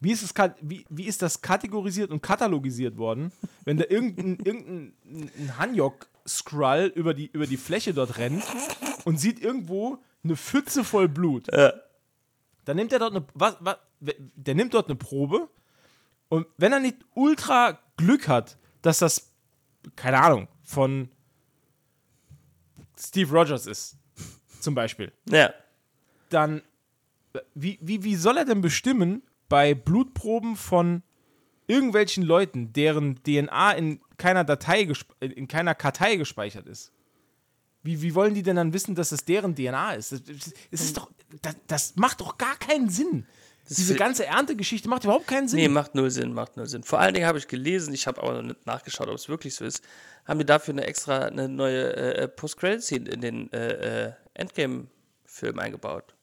Wie 0.01 0.11
ist, 0.11 0.23
es, 0.23 0.33
wie, 0.61 0.85
wie 0.89 1.05
ist 1.05 1.21
das 1.21 1.41
kategorisiert 1.41 2.11
und 2.11 2.21
katalogisiert 2.21 2.97
worden, 2.97 3.31
wenn 3.65 3.77
da 3.77 3.85
irgendein, 3.89 4.37
irgendein 4.45 4.93
ein 5.37 5.57
Hanjok-Skrull 5.57 6.91
über 6.95 7.13
die, 7.13 7.27
über 7.31 7.47
die 7.47 7.57
Fläche 7.57 7.93
dort 7.93 8.17
rennt 8.17 8.43
und 9.05 9.17
sieht 9.19 9.41
irgendwo 9.41 9.97
eine 10.23 10.35
Pfütze 10.37 10.83
voll 10.83 11.09
Blut? 11.09 11.47
Dann 11.49 12.75
nimmt 12.77 12.93
er 12.93 12.99
dort 12.99 13.15
eine, 13.15 13.25
was, 13.33 13.57
was, 13.59 13.77
der 13.99 14.55
nimmt 14.55 14.73
dort 14.73 14.87
eine 14.87 14.95
Probe 14.95 15.49
und 16.29 16.45
wenn 16.57 16.71
er 16.71 16.79
nicht 16.79 16.97
ultra 17.15 17.79
Glück 17.97 18.27
hat, 18.27 18.57
dass 18.81 18.99
das, 18.99 19.31
keine 19.95 20.21
Ahnung, 20.21 20.47
von 20.63 21.09
Steve 22.97 23.31
Rogers 23.31 23.65
ist, 23.65 23.97
zum 24.61 24.75
Beispiel, 24.75 25.11
Ja. 25.29 25.53
dann 26.29 26.61
wie, 27.53 27.77
wie, 27.81 28.03
wie 28.03 28.15
soll 28.15 28.37
er 28.37 28.45
denn 28.45 28.61
bestimmen 28.61 29.23
bei 29.49 29.73
Blutproben 29.73 30.55
von 30.55 31.03
irgendwelchen 31.67 32.23
Leuten, 32.23 32.73
deren 32.73 33.21
DNA 33.23 33.73
in 33.73 33.99
keiner 34.17 34.43
Datei, 34.43 34.87
in 35.19 35.47
keiner 35.47 35.75
Kartei 35.75 36.15
gespeichert 36.15 36.67
ist? 36.67 36.91
Wie, 37.83 38.01
wie 38.01 38.13
wollen 38.15 38.33
die 38.33 38.43
denn 38.43 38.57
dann 38.57 38.73
wissen, 38.73 38.95
dass 38.95 39.11
es 39.11 39.25
deren 39.25 39.55
DNA 39.55 39.93
ist? 39.93 40.11
Das, 40.11 40.23
das, 40.23 40.81
ist 40.81 40.97
doch, 40.97 41.11
das, 41.41 41.55
das 41.67 41.95
macht 41.95 42.21
doch 42.21 42.37
gar 42.37 42.57
keinen 42.57 42.89
Sinn. 42.89 43.25
Diese 43.69 43.95
ganze 43.95 44.25
Erntegeschichte 44.25 44.89
macht 44.89 45.03
überhaupt 45.03 45.27
keinen 45.27 45.47
Sinn. 45.47 45.59
Nee, 45.59 45.67
macht 45.67 45.93
null 45.93 46.09
Sinn, 46.09 46.33
macht 46.33 46.57
null 46.57 46.65
Sinn. 46.65 46.83
Vor 46.83 46.99
allen 46.99 47.13
Dingen 47.13 47.27
habe 47.27 47.37
ich 47.37 47.47
gelesen, 47.47 47.93
ich 47.93 48.07
habe 48.07 48.21
aber 48.21 48.33
noch 48.33 48.41
nicht 48.41 48.65
nachgeschaut, 48.65 49.07
ob 49.07 49.15
es 49.15 49.29
wirklich 49.29 49.53
so 49.53 49.63
ist, 49.63 49.83
haben 50.25 50.39
die 50.39 50.45
dafür 50.45 50.73
eine 50.73 50.85
extra, 50.85 51.25
eine 51.25 51.47
neue 51.47 51.95
äh, 51.95 52.27
Post-Credit-Scene 52.27 53.07
in 53.07 53.21
den 53.21 53.53
äh, 53.53 54.07
äh, 54.07 54.13
Endgame-Film 54.33 55.59
eingebaut. 55.59 56.15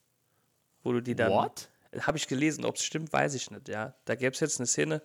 Wo 0.83 0.93
du 0.93 1.01
die 1.01 1.15
dann. 1.15 1.31
What? 1.31 1.69
Habe 2.01 2.19
ich 2.19 2.29
gelesen, 2.29 2.65
ob 2.65 2.77
es 2.77 2.85
stimmt, 2.85 3.13
weiß 3.13 3.35
ich 3.35 3.51
nicht, 3.51 3.69
ja. 3.69 3.95
Da 4.05 4.15
gäbe 4.15 4.33
es 4.35 4.41
jetzt 4.41 4.59
eine 4.59 4.67
Szene, 4.67 5.03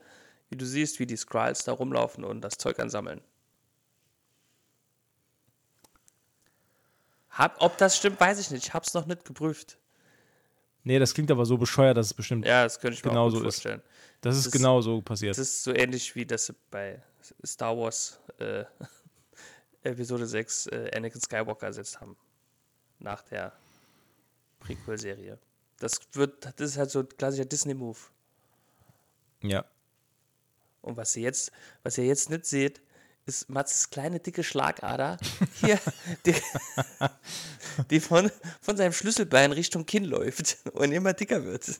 wie 0.49 0.57
du 0.57 0.65
siehst, 0.65 0.99
wie 0.99 1.05
die 1.05 1.15
Skrulls 1.17 1.63
da 1.63 1.71
rumlaufen 1.71 2.23
und 2.23 2.41
das 2.41 2.57
Zeug 2.57 2.79
ansammeln. 2.79 3.21
Hab, 7.29 7.61
ob 7.61 7.77
das 7.77 7.95
stimmt, 7.97 8.19
weiß 8.19 8.39
ich 8.39 8.51
nicht. 8.51 8.65
Ich 8.67 8.73
habe 8.73 8.85
es 8.85 8.93
noch 8.93 9.05
nicht 9.05 9.23
geprüft. 9.25 9.77
Nee, 10.83 10.99
das 10.99 11.13
klingt 11.13 11.31
aber 11.31 11.45
so 11.45 11.57
bescheuert, 11.57 11.95
dass 11.95 12.07
es 12.07 12.13
bestimmt. 12.13 12.45
Ja, 12.45 12.63
das 12.63 12.79
könnte 12.79 12.95
ich 12.95 13.05
mir 13.05 13.11
auch 13.11 13.25
gut 13.29 13.33
so 13.33 13.37
ist. 13.47 13.55
vorstellen. 13.55 13.81
das 14.21 14.35
ist 14.37 14.47
das- 14.47 14.53
genau 14.53 14.81
so 14.81 15.01
passiert. 15.01 15.37
Das 15.37 15.47
ist 15.47 15.63
so 15.63 15.73
ähnlich 15.73 16.15
wie 16.15 16.25
das 16.25 16.53
bei 16.71 17.01
Star 17.45 17.77
Wars 17.77 18.19
äh, 18.39 18.65
Episode 19.83 20.25
6 20.27 20.67
äh, 20.67 20.91
Anakin 20.95 21.21
Skywalker 21.21 21.67
ersetzt 21.67 22.01
haben. 22.01 22.17
Nach 22.99 23.21
der 23.23 23.53
Prequel-Serie. 24.59 25.39
Das 25.81 25.99
wird, 26.13 26.45
das 26.45 26.71
ist 26.71 26.77
halt 26.77 26.91
so 26.91 26.99
ein 26.99 27.09
klassischer 27.09 27.45
Disney-Move. 27.45 27.97
ja. 29.41 29.65
Und 30.83 30.97
was 30.97 31.15
ihr 31.15 31.23
jetzt, 31.23 31.51
was 31.83 31.97
ihr 31.97 32.05
jetzt 32.05 32.29
nicht 32.29 32.45
seht, 32.45 32.81
ist 33.25 33.49
Mats 33.49 33.89
kleine 33.89 34.19
dicke 34.19 34.43
Schlagader 34.43 35.17
hier, 35.59 35.79
die, 36.25 36.35
die 37.89 37.99
von, 37.99 38.31
von 38.61 38.77
seinem 38.77 38.93
Schlüsselbein 38.93 39.51
Richtung 39.51 39.85
Kinn 39.85 40.05
läuft 40.05 40.57
und 40.73 40.91
immer 40.91 41.13
dicker 41.13 41.43
wird. 41.43 41.79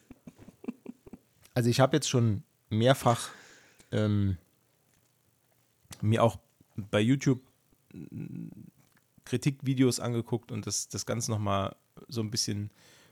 Also 1.54 1.70
ich 1.70 1.80
habe 1.80 1.98
jetzt 1.98 2.10
schon 2.10 2.44
mehrfach 2.70 3.30
ähm, 3.92 4.38
mir 6.02 6.24
auch 6.24 6.38
bei 6.76 7.00
YouTube 7.00 7.42
mm, 7.94 8.50
Kritikvideos 9.26 10.00
angeguckt 10.00 10.52
und 10.52 10.66
das, 10.66 10.88
das 10.88 11.06
Ganze 11.06 11.32
nochmal 11.32 11.76
so 12.08 12.22
ein 12.22 12.32
bisschen 12.32 12.72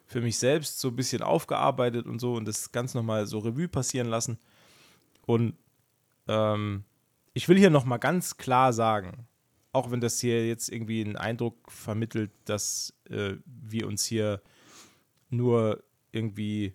für 0.09 0.21
mich 0.21 0.39
selbst 0.39 0.79
so 0.79 0.87
ein 0.87 0.95
bisschen 0.95 1.21
aufgearbeitet 1.21 2.07
und 2.07 2.19
so 2.19 2.33
und 2.33 2.45
das 2.45 2.71
Ganze 2.71 2.97
nochmal 2.97 3.27
so 3.27 3.37
Revue 3.37 3.67
passieren 3.67 4.07
lassen. 4.07 4.39
Und 5.27 5.55
ähm, 6.27 6.83
ich 7.33 7.47
will 7.47 7.59
hier 7.59 7.69
nochmal 7.69 7.99
ganz 7.99 8.37
klar 8.37 8.73
sagen, 8.73 9.27
auch 9.71 9.91
wenn 9.91 10.01
das 10.01 10.19
hier 10.19 10.47
jetzt 10.47 10.69
irgendwie 10.69 11.05
einen 11.05 11.15
Eindruck 11.15 11.71
vermittelt, 11.71 12.31
dass 12.45 12.95
äh, 13.07 13.35
wir 13.45 13.85
uns 13.85 14.03
hier 14.03 14.41
nur 15.29 15.83
irgendwie 16.11 16.73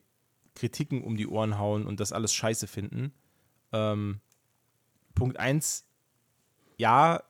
Kritiken 0.54 1.02
um 1.02 1.16
die 1.16 1.26
Ohren 1.26 1.58
hauen 1.58 1.86
und 1.86 1.98
das 1.98 2.12
alles 2.12 2.32
scheiße 2.32 2.68
finden. 2.68 3.12
Ähm, 3.72 4.20
Punkt 5.16 5.40
1, 5.40 5.88
ja, 6.76 7.20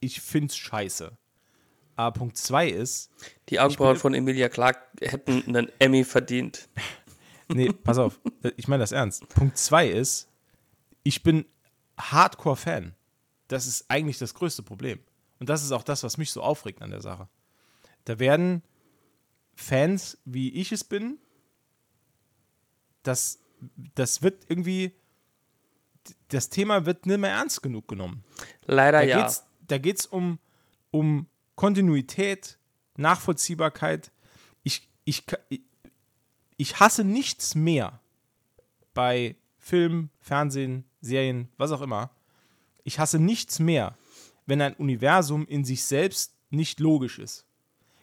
ich 0.00 0.20
find's 0.20 0.56
scheiße. 0.56 1.16
Aber 1.96 2.18
Punkt 2.18 2.36
2 2.36 2.68
ist, 2.68 3.10
Die 3.48 3.60
Augenbrauen 3.60 3.96
von 3.96 4.14
Emilia 4.14 4.48
Clarke 4.48 4.80
hätten 5.00 5.44
einen 5.46 5.70
Emmy 5.78 6.04
verdient. 6.04 6.68
nee, 7.48 7.70
pass 7.70 7.98
auf, 7.98 8.20
ich 8.56 8.68
meine 8.68 8.82
das 8.82 8.92
ernst. 8.92 9.28
Punkt 9.28 9.58
2 9.58 9.88
ist, 9.88 10.28
ich 11.02 11.22
bin 11.22 11.44
Hardcore-Fan. 11.98 12.94
Das 13.48 13.66
ist 13.66 13.84
eigentlich 13.88 14.18
das 14.18 14.34
größte 14.34 14.62
Problem. 14.62 15.00
Und 15.38 15.48
das 15.48 15.62
ist 15.62 15.72
auch 15.72 15.82
das, 15.82 16.02
was 16.02 16.16
mich 16.18 16.30
so 16.30 16.42
aufregt 16.42 16.82
an 16.82 16.90
der 16.90 17.02
Sache. 17.02 17.28
Da 18.04 18.18
werden 18.18 18.62
Fans, 19.54 20.18
wie 20.24 20.50
ich 20.54 20.72
es 20.72 20.84
bin, 20.84 21.18
das, 23.02 23.40
das 23.94 24.22
wird 24.22 24.44
irgendwie, 24.48 24.92
das 26.28 26.48
Thema 26.48 26.86
wird 26.86 27.06
nicht 27.06 27.18
mehr 27.18 27.30
ernst 27.30 27.62
genug 27.62 27.88
genommen. 27.88 28.24
Leider 28.64 29.00
Da 29.00 29.04
ja. 29.04 29.20
geht's, 29.20 29.44
da 29.66 29.78
geht's 29.78 30.06
um, 30.06 30.38
um 30.90 31.26
Kontinuität, 31.54 32.58
Nachvollziehbarkeit. 32.96 34.10
Ich, 34.62 34.88
ich, 35.04 35.24
ich- 36.56 36.80
hasse 36.80 37.04
nichts 37.04 37.54
mehr 37.54 38.00
bei 38.94 39.36
Film, 39.58 40.10
Fernsehen, 40.20 40.84
Serien, 41.00 41.48
was 41.56 41.72
auch 41.72 41.82
immer. 41.82 42.10
Ich 42.84 42.98
hasse 42.98 43.18
nichts 43.18 43.58
mehr, 43.58 43.96
wenn 44.46 44.60
ein 44.60 44.74
Universum 44.74 45.46
in 45.46 45.64
sich 45.64 45.84
selbst 45.84 46.34
nicht 46.50 46.80
logisch 46.80 47.18
ist. 47.18 47.46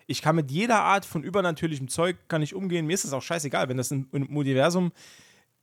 Ich 0.08 0.22
kann 0.22 0.36
mit 0.36 0.50
jeder 0.52 0.82
Art 0.82 1.06
von 1.06 1.24
übernatürlichem 1.24 1.88
Zeug 1.88 2.18
kann 2.28 2.42
ich 2.42 2.56
umgehen. 2.56 2.88
Mir 2.88 2.94
ist 2.94 3.06
es 3.06 3.14
auch 3.14 3.22
scheißegal, 3.22 3.70
wenn 3.70 3.78
das 3.78 3.92
im 3.92 4.08
Universum 4.12 4.92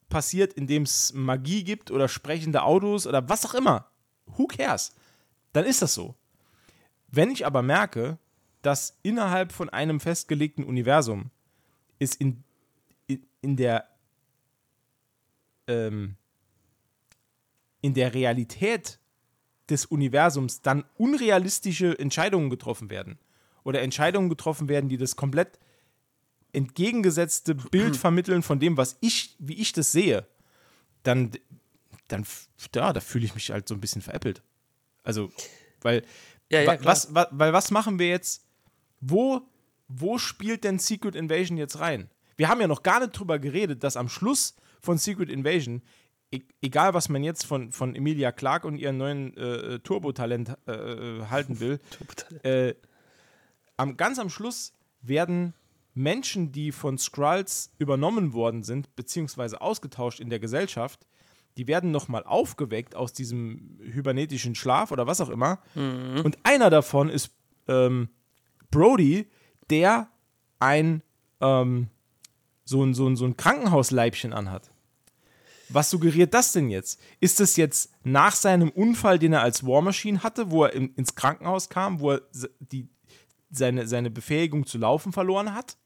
passiert, 0.09 0.53
in 0.53 0.67
dem 0.69 0.85
es 0.85 1.13
Magie 1.15 1.65
gibt 1.65 1.91
oder 1.91 2.07
sprechende 2.09 2.63
Autos 2.63 3.07
oder 3.07 3.29
was 3.29 3.45
auch 3.45 3.55
immer. 3.55 3.91
Who 4.27 4.47
cares? 4.47 4.95
Dann 5.53 5.65
ist 5.65 5.83
das 5.83 5.95
so. 5.95 6.15
Wenn 7.17 7.31
ich 7.31 7.47
aber 7.47 7.63
merke, 7.63 8.19
dass 8.61 8.99
innerhalb 9.03 9.51
von 9.51 9.71
einem 9.71 10.01
festgelegten 10.01 10.65
Universum 10.65 11.31
es 11.99 12.15
in, 12.15 12.45
in, 13.07 13.27
in 13.41 13.57
der 13.57 13.89
ähm, 15.67 16.17
in 17.81 17.95
der 17.95 18.13
Realität 18.13 18.99
des 19.71 19.87
Universums 19.87 20.61
dann 20.61 20.85
unrealistische 20.99 21.99
Entscheidungen 21.99 22.51
getroffen 22.51 22.91
werden 22.91 23.19
oder 23.65 23.81
Entscheidungen 23.81 24.29
getroffen 24.29 24.69
werden, 24.69 24.91
die 24.91 24.99
das 24.99 25.17
komplett 25.17 25.59
entgegengesetzte 26.53 27.55
Bild 27.55 27.97
vermitteln 28.07 28.43
von 28.43 28.61
dem, 28.61 28.77
was 28.77 28.99
ich, 29.01 29.37
wie 29.39 29.55
ich 29.55 29.73
das 29.73 29.91
sehe, 29.91 30.27
dann, 31.03 31.31
dann 32.09 32.27
ja, 32.75 32.93
da 32.93 33.01
fühle 33.01 33.25
ich 33.25 33.35
mich 33.35 33.51
halt 33.51 33.69
so 33.69 33.75
ein 33.75 33.81
bisschen 33.81 34.03
veräppelt. 34.03 34.43
Also, 35.03 35.31
weil, 35.81 36.03
Ja, 36.51 36.63
ja, 36.63 36.85
was, 36.85 37.15
wa, 37.15 37.27
weil 37.31 37.53
was 37.53 37.71
machen 37.71 37.99
wir 37.99 38.09
jetzt? 38.09 38.45
Wo, 39.01 39.43
wo 39.89 40.19
spielt 40.19 40.65
denn 40.65 40.79
Secret 40.79 41.15
Invasion 41.15 41.59
jetzt 41.59 41.81
rein? 41.81 42.11
Wir 42.37 42.49
haben 42.49 42.61
ja 42.61 42.69
noch 42.69 42.83
gar 42.83 43.01
nicht 43.01 43.19
drüber 43.19 43.39
geredet, 43.39 43.83
dass 43.83 43.97
am 43.97 44.09
Schluss 44.09 44.55
von 44.81 44.99
Secret 44.99 45.31
Invasion, 45.31 45.83
e 46.31 46.41
egal 46.61 46.95
was 46.95 47.09
man 47.09 47.25
jetzt 47.25 47.45
von, 47.47 47.73
von 47.73 47.95
Emilia 47.95 48.33
Clarke 48.33 48.67
und 48.67 48.77
ihrem 48.77 48.99
neuen 48.99 49.37
äh, 49.37 49.79
Turbo-Talent 49.81 50.57
äh, 50.67 50.73
äh, 50.73 51.27
halten 51.27 51.61
will, 51.61 51.81
äh, 52.43 52.75
am, 53.77 53.97
ganz 53.97 54.19
am 54.19 54.31
Schluss 54.31 54.73
werden 55.03 55.55
Menschen, 55.95 56.53
die 56.53 56.73
von 56.73 56.99
Skrulls 56.99 57.73
übernommen 57.79 58.35
worden 58.35 58.63
sind, 58.63 58.95
beziehungsweise 58.97 59.61
ausgetauscht 59.61 60.21
in 60.21 60.29
der 60.29 60.39
Gesellschaft, 60.39 61.07
die 61.57 61.67
werden 61.67 61.91
nochmal 61.91 62.25
aufgeweckt 62.25 62.95
aus 62.95 63.13
diesem 63.13 63.79
hybernetischen 63.81 64.55
Schlaf 64.55 64.91
oder 64.93 65.07
was 65.07 65.21
auch 65.21 65.31
immer. 65.31 65.61
Und 65.75 66.39
einer 66.43 66.71
davon 66.71 67.09
ist 67.09 67.31
ähm, 67.69 68.09
Brody, 68.71 69.27
der 69.71 70.09
ein 70.59 71.03
ähm, 71.41 71.89
so 72.65 72.83
ein, 72.85 72.95
so 72.95 73.07
ein, 73.09 73.17
so 73.17 73.25
ein 73.25 73.37
Krankenhausleibchen 73.37 74.33
anhat. 74.33 74.71
Was 75.69 75.91
suggeriert 75.91 76.33
das 76.35 76.53
denn 76.53 76.69
jetzt? 76.69 77.01
Ist 77.21 77.41
es 77.41 77.57
jetzt 77.57 77.91
nach 78.05 78.35
seinem 78.37 78.71
Unfall, 78.71 79.19
den 79.19 79.33
er 79.33 79.43
als 79.43 79.67
War 79.67 79.83
Machine 79.83 80.23
hatte, 80.23 80.51
wo 80.51 80.65
er 80.65 80.73
in, 80.73 80.95
ins 80.95 81.15
Krankenhaus 81.15 81.69
kam, 81.69 82.01
wo 82.01 82.13
er 82.13 82.23
die, 82.61 82.89
seine, 83.51 83.87
seine 83.89 84.11
Befähigung 84.11 84.67
zu 84.67 84.79
laufen 84.79 85.13
verloren 85.13 85.55
hat? 85.55 85.77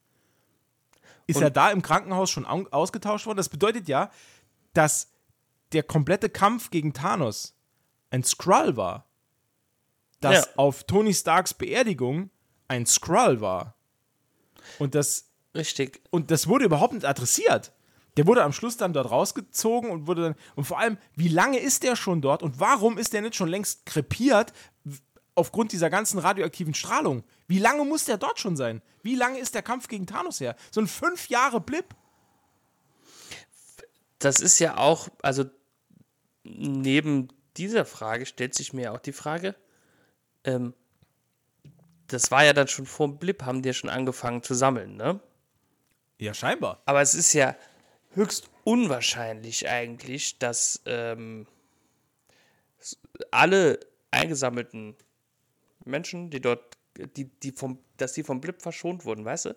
Ist 1.27 1.37
Und- 1.37 1.43
er 1.45 1.51
da 1.51 1.71
im 1.71 1.81
Krankenhaus 1.83 2.31
schon 2.31 2.45
au- 2.47 2.67
ausgetauscht 2.71 3.27
worden? 3.27 3.37
Das 3.39 3.49
bedeutet 3.49 3.89
ja, 3.89 4.11
dass 4.75 5.11
der 5.73 5.83
komplette 5.83 6.29
Kampf 6.29 6.71
gegen 6.71 6.93
Thanos 6.93 7.55
ein 8.11 8.25
Skrull 8.25 8.77
war. 8.77 9.07
Dass 10.21 10.47
Ja. 10.47 10.53
auf 10.57 10.85
Tony 10.85 11.15
Starks 11.15 11.55
Beerdigung 11.55 12.31
ein 12.69 12.87
Skrull 12.87 13.41
war. 13.41 13.75
Und 14.79 14.95
das 14.95 15.31
Richtig. 15.55 16.01
und 16.11 16.31
das 16.31 16.47
wurde 16.47 16.65
überhaupt 16.67 16.93
nicht 16.95 17.07
adressiert. 17.07 17.73
Der 18.17 18.27
wurde 18.27 18.43
am 18.43 18.53
Schluss 18.53 18.77
dann 18.77 18.93
dort 18.93 19.11
rausgezogen 19.11 19.91
und 19.91 20.07
wurde 20.07 20.23
dann. 20.23 20.35
Und 20.57 20.65
vor 20.65 20.79
allem, 20.79 20.99
wie 21.15 21.29
lange 21.29 21.59
ist 21.59 21.83
der 21.85 21.97
schon 21.97 22.21
dort 22.21 22.43
und 22.43 22.59
warum 22.61 22.99
ist 22.99 23.13
der 23.13 23.23
nicht 23.23 23.37
schon 23.37 23.49
längst 23.49 23.87
krepiert 23.87 24.53
aufgrund 25.37 25.73
dieser 25.73 25.89
ganzen 25.91 26.19
radioaktiven 26.19 26.75
Strahlung? 26.75 27.23
Wie 27.47 27.61
lange 27.61 27.85
muss 27.85 28.05
der 28.05 28.19
dort 28.19 28.39
schon 28.41 28.57
sein? 28.57 28.83
Wie 29.03 29.15
lange 29.15 29.39
ist 29.39 29.55
der 29.55 29.63
Kampf 29.63 29.89
gegen 29.89 30.07
Thanos 30.07 30.41
her? 30.41 30.57
So 30.71 30.81
ein 30.81 30.87
fünf 30.89 31.29
Jahre 31.29 31.61
Blip? 31.61 31.95
Das 34.19 34.41
ist 34.41 34.59
ja 34.59 34.77
auch, 34.77 35.09
also 35.23 35.45
neben 36.59 37.29
dieser 37.57 37.85
Frage 37.85 38.27
stellt 38.27 38.55
sich 38.55 38.73
mir 38.73 38.93
auch 38.93 39.01
die 39.01 39.13
Frage, 39.13 39.55
ähm, 40.45 40.75
das 42.07 42.31
war 42.31 42.45
ja 42.45 42.53
dann 42.53 42.69
schon 42.69 42.87
vor 42.87 43.09
dem 43.09 43.19
Blip, 43.19 43.43
haben 43.43 43.63
die 43.63 43.69
ja 43.69 43.73
schon 43.73 43.91
angefangen 43.91 44.43
zu 44.43 44.55
sammeln, 44.55 44.97
ne? 44.97 45.21
Ja, 46.19 46.35
scheinbar. 46.35 46.83
Aber 46.85 47.01
es 47.01 47.15
ist 47.15 47.33
ja 47.33 47.57
höchst 48.15 48.51
unwahrscheinlich 48.65 49.69
eigentlich, 49.69 50.39
dass 50.39 50.83
ähm, 50.87 51.47
alle 53.31 53.81
eingesammelten 54.11 54.97
Menschen, 55.85 56.31
die 56.31 56.41
dort, 56.41 56.77
die, 57.17 57.25
die 57.25 57.53
vom, 57.53 57.79
dass 57.97 58.13
die 58.13 58.25
vom 58.25 58.41
Blip 58.41 58.61
verschont 58.61 59.05
wurden, 59.05 59.25
weißt 59.25 59.47
du? 59.47 59.57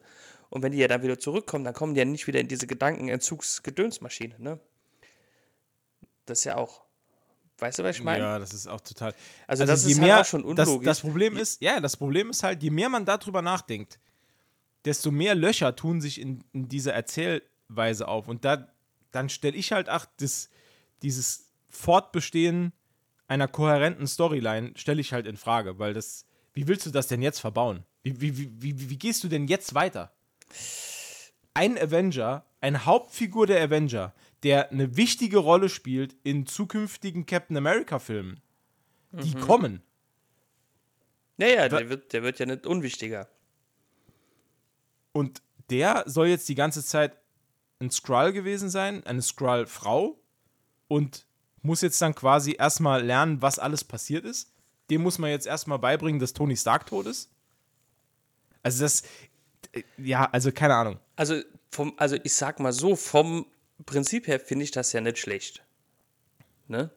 Und 0.49 0.62
wenn 0.62 0.71
die 0.71 0.77
ja 0.77 0.88
dann 0.88 1.01
wieder 1.01 1.19
zurückkommen, 1.19 1.65
dann 1.65 1.73
kommen 1.73 1.95
die 1.95 1.99
ja 1.99 2.06
nicht 2.06 2.27
wieder 2.27 2.39
in 2.39 2.47
diese 2.47 2.67
Gedankenentzugsgedönsmaschine, 2.67 4.36
ne? 4.39 4.60
Das 6.25 6.39
ist 6.39 6.45
ja 6.45 6.56
auch. 6.56 6.83
Weißt 7.60 7.80
du, 7.80 7.84
was 7.84 7.98
ich 7.98 8.04
meine? 8.04 8.24
Ja, 8.24 8.39
das 8.39 8.54
ist 8.54 8.68
auch 8.68 8.82
total. 8.82 9.13
Also 9.48 9.66
das 9.66 9.86
je 9.86 9.92
ist 9.92 10.00
halt 10.00 10.08
mehr, 10.08 10.22
auch 10.22 10.26
schon 10.26 10.56
das, 10.56 10.68
unlogisch. 10.68 10.86
das 10.86 11.02
Problem 11.02 11.38
ist, 11.38 11.62
ja, 11.62 11.80
das 11.80 11.98
Problem 11.98 12.30
ist 12.30 12.44
halt, 12.44 12.63
je 12.63 12.72
mehr 12.72 12.89
man 12.89 13.06
darüber 13.06 13.42
nachdenkt, 13.42 14.00
desto 14.86 15.12
mehr 15.12 15.36
Löcher 15.36 15.76
tun 15.76 16.02
sich 16.02 16.20
in, 16.20 16.44
in 16.52 16.68
dieser 16.68 16.94
Erzählweise 16.94 18.08
auf. 18.08 18.28
Und 18.28 18.44
da, 18.44 18.68
dann 19.12 19.30
stelle 19.30 19.56
ich 19.56 19.72
halt, 19.72 19.88
ach, 19.88 20.08
das, 20.18 20.50
dieses 21.02 21.52
Fortbestehen 21.70 22.74
einer 23.28 23.48
kohärenten 23.48 24.08
Storyline 24.08 24.74
stelle 24.76 25.02
ich 25.02 25.13
halt 25.13 25.26
in 25.26 25.38
Frage, 25.38 25.80
weil 25.80 25.94
das, 25.94 26.26
wie 26.54 26.68
willst 26.68 26.86
du 26.86 26.92
das 26.92 27.08
denn 27.08 27.22
jetzt 27.22 27.39
verbauen? 27.39 27.84
Wie, 28.04 28.20
wie, 28.20 28.38
wie, 28.38 28.62
wie, 28.62 28.89
wie 28.89 28.98
gehst 28.98 29.24
du 29.24 29.28
denn 29.28 29.48
jetzt 29.48 29.74
weiter? 29.74 30.12
Ein 31.54 31.78
Avenger, 31.78 32.46
eine 32.62 32.86
Hauptfigur 32.86 33.48
der 33.48 33.63
Avenger, 33.63 34.13
der 34.43 34.71
eine 34.71 34.97
wichtige 34.97 35.38
Rolle 35.38 35.69
spielt 35.69 36.15
in 36.23 36.45
zukünftigen 36.45 37.25
Captain 37.25 37.58
America-Filmen, 37.58 38.41
die 39.12 39.34
kommen. 39.36 39.82
Ja, 41.38 41.47
ja, 41.47 41.69
der 41.69 41.89
wird, 41.89 42.13
der 42.13 42.23
wird 42.23 42.39
ja 42.39 42.45
nicht 42.45 42.65
unwichtiger. 42.65 43.27
Und 45.12 45.41
der 45.69 46.03
soll 46.06 46.27
jetzt 46.27 46.49
die 46.49 46.56
ganze 46.56 46.84
Zeit 46.84 47.17
ein 47.79 47.91
Skrull 47.91 48.34
gewesen 48.34 48.69
sein, 48.69 49.06
eine 49.06 49.21
Skrull-Frau 49.21 50.19
und 50.88 51.25
muss 51.62 51.82
jetzt 51.82 52.01
dann 52.01 52.13
quasi 52.13 52.56
erstmal 52.58 53.03
lernen, 53.03 53.41
was 53.41 53.60
alles 53.60 53.84
passiert 53.84 54.25
ist. 54.25 54.51
Dem 54.89 55.01
muss 55.01 55.17
man 55.17 55.29
jetzt 55.29 55.47
erstmal 55.47 55.79
beibringen, 55.79 56.19
dass 56.19 56.34
Tony 56.34 56.58
Stark 56.58 56.86
tot 56.86 57.06
ist. 57.08 57.32
Also 58.62 58.84
das, 58.84 59.03
äh, 59.71 59.84
ja, 59.97 60.25
also 60.32 60.51
keine 60.51 60.75
Ahnung. 60.75 60.99
Also, 61.15 61.41
vom, 61.71 61.93
also 61.97 62.17
ich 62.23 62.34
sag 62.34 62.60
mal 62.60 62.73
so, 62.73 62.95
vom 62.95 63.45
Prinzip 63.86 64.28
her 64.28 64.40
finde 64.40 64.64
ich 64.64 64.72
das 64.72 64.94
ja 64.94 65.02
nicht 65.02 65.18
schlecht. 65.18 65.64
Ne? 66.68 66.90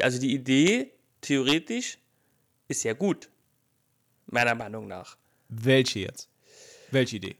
Also 0.00 0.20
die 0.20 0.34
Idee, 0.34 0.92
theoretisch, 1.20 1.98
ist 2.68 2.84
ja 2.84 2.92
gut. 2.92 3.30
Meiner 4.26 4.54
Meinung 4.54 4.88
nach. 4.88 5.16
Welche 5.48 6.00
jetzt? 6.00 6.28
Welche 6.90 7.16
Idee? 7.16 7.36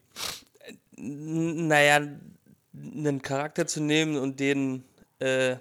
Naja, 0.97 1.97
einen 2.73 3.23
Charakter 3.23 3.67
zu 3.67 3.83
nehmen 3.83 4.17
und 4.17 4.39
den 4.41 4.85
äh, 5.19 5.57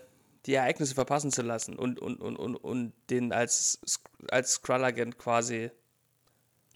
die 0.46 0.54
Ereignisse 0.56 0.94
verpassen 0.94 1.32
zu 1.32 1.42
lassen 1.42 1.78
und, 1.78 2.00
und, 2.00 2.20
und, 2.20 2.36
und, 2.36 2.56
und 2.56 2.94
den 3.10 3.32
als, 3.32 3.80
als 4.30 4.54
Skrull-Agent 4.54 5.18
quasi 5.18 5.72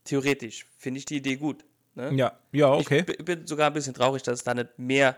theoretisch, 0.06 0.66
finde 0.78 1.00
ich 1.00 1.06
die 1.06 1.18
Idee 1.18 1.36
gut. 1.36 1.66
Ne? 1.96 2.14
Ja, 2.16 2.40
ja, 2.52 2.72
okay. 2.72 3.04
Ich 3.08 3.26
bin 3.26 3.46
sogar 3.46 3.68
ein 3.68 3.74
bisschen 3.74 3.94
traurig, 3.94 4.24
dass 4.24 4.40
es 4.40 4.44
da 4.44 4.54
nicht 4.54 4.78
mehr 4.78 5.18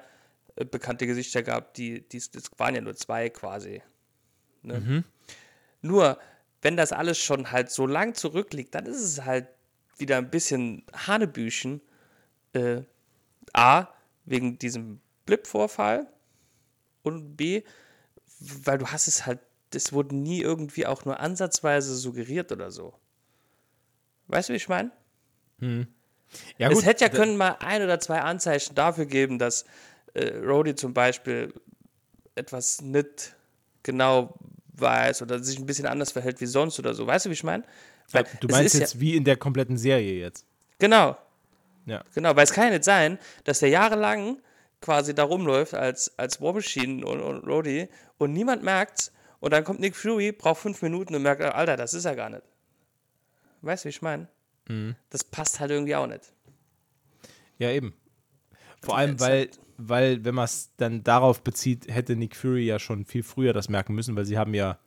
bekannte 0.66 1.08
Gesichter 1.08 1.44
gab. 1.44 1.74
Die, 1.74 2.08
die, 2.08 2.22
das 2.32 2.52
waren 2.58 2.76
ja 2.76 2.82
nur 2.82 2.96
zwei 2.96 3.30
quasi. 3.30 3.82
Ne? 4.62 5.04
Nur, 5.82 6.20
wenn 6.62 6.76
das 6.78 6.92
alles 6.92 7.18
schon 7.18 7.52
halt 7.52 7.70
so 7.70 7.88
lang 7.88 8.16
zurückliegt, 8.16 8.76
dann 8.76 8.86
ist 8.86 9.02
es 9.02 9.24
halt 9.24 9.48
wieder 9.98 10.18
ein 10.18 10.30
bisschen 10.30 10.84
Hanebüchen. 10.94 11.82
Äh, 12.54 12.82
A, 13.54 13.88
wegen 14.26 14.60
diesem 14.60 15.02
Blip-Vorfall 15.26 16.08
und 17.04 17.36
B, 17.36 17.64
weil 18.40 18.78
du 18.78 18.88
hast 18.88 19.08
es 19.08 19.26
halt, 19.26 19.40
das 19.72 19.94
wurde 19.94 20.16
nie 20.16 20.42
irgendwie 20.42 20.86
auch 20.86 21.06
nur 21.06 21.20
ansatzweise 21.20 21.96
suggeriert 21.96 22.52
oder 22.52 22.72
so. 22.72 22.94
Weißt 24.28 24.50
du, 24.50 24.54
wie 24.54 24.58
ich 24.58 24.70
meine? 24.70 24.92
Ja, 26.58 26.70
es 26.70 26.86
hätte 26.86 27.04
ja 27.06 27.10
können 27.10 27.38
mal 27.38 27.58
ein 27.60 27.82
oder 27.82 28.00
zwei 28.00 28.22
Anzeichen 28.22 28.76
dafür 28.76 29.06
geben, 29.06 29.40
dass 29.40 29.66
äh, 30.14 30.38
Rhodey 30.38 30.76
zum 30.76 30.94
Beispiel 30.94 31.54
etwas 32.36 32.82
nicht 32.82 33.36
genau 33.84 34.34
weiß 34.74 35.22
oder 35.22 35.40
sich 35.44 35.60
ein 35.60 35.66
bisschen 35.66 35.86
anders 35.86 36.12
verhält 36.12 36.40
wie 36.42 36.46
sonst 36.46 36.80
oder 36.80 36.94
so. 36.94 37.06
Weißt 37.06 37.26
du, 37.26 37.30
wie 37.30 37.34
ich 37.34 37.44
meine? 37.44 37.64
Du 38.40 38.48
meinst 38.48 38.76
jetzt 38.76 39.00
wie 39.00 39.16
in 39.16 39.24
der 39.24 39.38
kompletten 39.38 39.78
Serie 39.78 40.20
jetzt. 40.20 40.46
Ja, 40.46 40.76
genau, 40.80 41.18
Ja. 41.86 42.04
genau. 42.16 42.36
Weil 42.36 42.44
es 42.46 42.54
kann 42.54 42.66
ja 42.66 42.72
nicht 42.72 42.84
sein, 42.84 43.20
dass 43.44 43.60
der 43.60 43.70
jahrelang 43.70 44.42
quasi 44.82 45.14
da 45.14 45.24
rumläuft 45.24 45.74
als, 45.74 46.18
als 46.18 46.42
War 46.42 46.54
Machine 46.54 47.06
und, 47.06 47.20
und 47.20 47.46
Rhodey 47.46 47.90
und 48.18 48.34
niemand 48.34 48.64
merkt's 48.64 49.12
und 49.42 49.52
dann 49.52 49.64
kommt 49.64 49.80
Nick 49.80 49.96
Fury, 49.96 50.32
braucht 50.32 50.62
fünf 50.62 50.82
Minuten 50.82 51.14
und 51.16 51.22
merkt, 51.22 51.42
Alter, 51.42 51.76
das 51.78 51.94
ist 51.94 52.06
er 52.06 52.16
gar 52.16 52.30
nicht. 52.30 52.44
Weißt 53.62 53.84
du, 53.84 53.88
wie 53.88 53.90
ich 53.90 54.02
meine? 54.02 54.28
Mhm. 54.70 54.96
Das 55.10 55.24
passt 55.24 55.60
halt 55.60 55.72
irgendwie 55.72 55.96
auch 55.96 56.08
nicht. 56.08 56.32
Ja, 57.58 57.70
eben. 57.72 57.94
Vor 58.82 58.98
allem, 58.98 59.20
weil, 59.20 59.50
weil, 59.78 60.24
wenn 60.24 60.36
man 60.36 60.46
es 60.46 60.72
dann 60.78 61.04
darauf 61.04 61.44
bezieht, 61.44 61.88
hätte 61.88 62.16
Nick 62.16 62.36
Fury 62.36 62.66
ja 62.66 62.80
schon 62.80 63.06
viel 63.06 63.24
früher 63.24 63.54
das 63.54 63.70
merken 63.70 63.94
müssen, 63.94 64.16
weil 64.16 64.26
sie 64.26 64.38
haben 64.38 64.54
ja, 64.54 64.80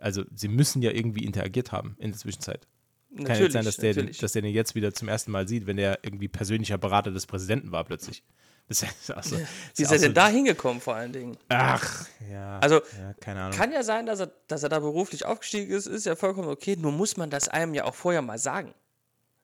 also 0.00 0.24
sie 0.34 0.48
müssen 0.48 0.82
ja 0.82 0.90
irgendwie 0.90 1.24
interagiert 1.24 1.72
haben 1.72 1.96
in 1.98 2.10
der 2.10 2.18
Zwischenzeit. 2.18 2.66
Kann 3.14 3.24
Natürlich, 3.24 3.42
jetzt 3.42 3.52
sein, 3.52 3.64
dass 3.64 3.76
der, 3.76 3.94
den, 3.94 4.10
dass 4.20 4.32
der 4.32 4.42
den 4.42 4.52
jetzt 4.52 4.74
wieder 4.74 4.92
zum 4.92 5.06
ersten 5.06 5.30
Mal 5.30 5.46
sieht, 5.46 5.66
wenn 5.66 5.76
der 5.76 6.00
irgendwie 6.02 6.26
persönlicher 6.26 6.78
Berater 6.78 7.12
des 7.12 7.26
Präsidenten 7.26 7.72
war 7.72 7.84
plötzlich. 7.84 8.22
Das 8.66 8.82
ist 8.82 9.08
ja 9.10 9.18
auch 9.18 9.22
so, 9.22 9.36
Wie 9.36 9.42
ist 9.82 9.90
er 9.90 9.96
auch 9.96 9.98
so, 9.98 10.06
denn 10.06 10.14
da 10.14 10.28
hingekommen, 10.28 10.80
vor 10.80 10.94
allen 10.94 11.12
Dingen? 11.12 11.36
Ach, 11.50 12.08
ja. 12.30 12.58
Also, 12.60 12.76
ja, 12.76 13.12
keine 13.20 13.42
Ahnung. 13.42 13.58
Kann 13.58 13.72
ja 13.72 13.82
sein, 13.82 14.06
dass 14.06 14.20
er, 14.20 14.32
dass 14.48 14.62
er 14.62 14.70
da 14.70 14.78
beruflich 14.78 15.26
aufgestiegen 15.26 15.70
ist, 15.70 15.84
ist 15.84 16.06
ja 16.06 16.16
vollkommen 16.16 16.48
okay, 16.48 16.74
nur 16.74 16.90
muss 16.90 17.18
man 17.18 17.28
das 17.28 17.48
einem 17.48 17.74
ja 17.74 17.84
auch 17.84 17.94
vorher 17.94 18.22
mal 18.22 18.38
sagen. 18.38 18.72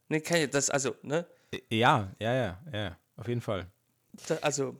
Ne, 0.09 0.23
kann 0.23 0.41
ja 0.41 0.47
das, 0.47 0.71
also, 0.71 0.95
ne? 1.03 1.27
Ja, 1.71 2.13
ja, 2.19 2.35
ja, 2.35 2.59
ja, 2.73 2.97
auf 3.17 3.29
jeden 3.29 3.41
Fall. 3.41 3.67
Da, 4.29 4.37
also, 4.37 4.77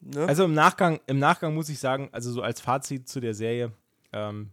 ne? 0.00 0.26
Also 0.26 0.44
im 0.44 0.54
Nachgang, 0.54 1.00
im 1.06 1.18
Nachgang 1.18 1.54
muss 1.54 1.68
ich 1.68 1.78
sagen, 1.78 2.08
also 2.12 2.32
so 2.32 2.42
als 2.42 2.60
Fazit 2.60 3.08
zu 3.08 3.20
der 3.20 3.34
Serie, 3.34 3.72
ähm, 4.12 4.50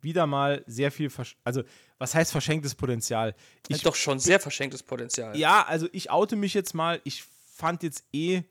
wieder 0.00 0.26
mal 0.26 0.62
sehr 0.66 0.90
viel, 0.90 1.10
also 1.44 1.62
was 1.98 2.14
heißt 2.14 2.30
verschenktes 2.30 2.74
Potenzial? 2.74 3.34
Ich, 3.66 3.82
doch 3.82 3.96
schon 3.96 4.18
sehr 4.18 4.38
verschenktes 4.38 4.82
Potenzial. 4.82 5.36
ja, 5.36 5.64
also 5.66 5.88
ich 5.92 6.10
oute 6.10 6.36
mich 6.36 6.54
jetzt 6.54 6.74
mal, 6.74 7.00
ich 7.04 7.24
fand 7.24 7.82
jetzt 7.82 8.04
eh, 8.12 8.42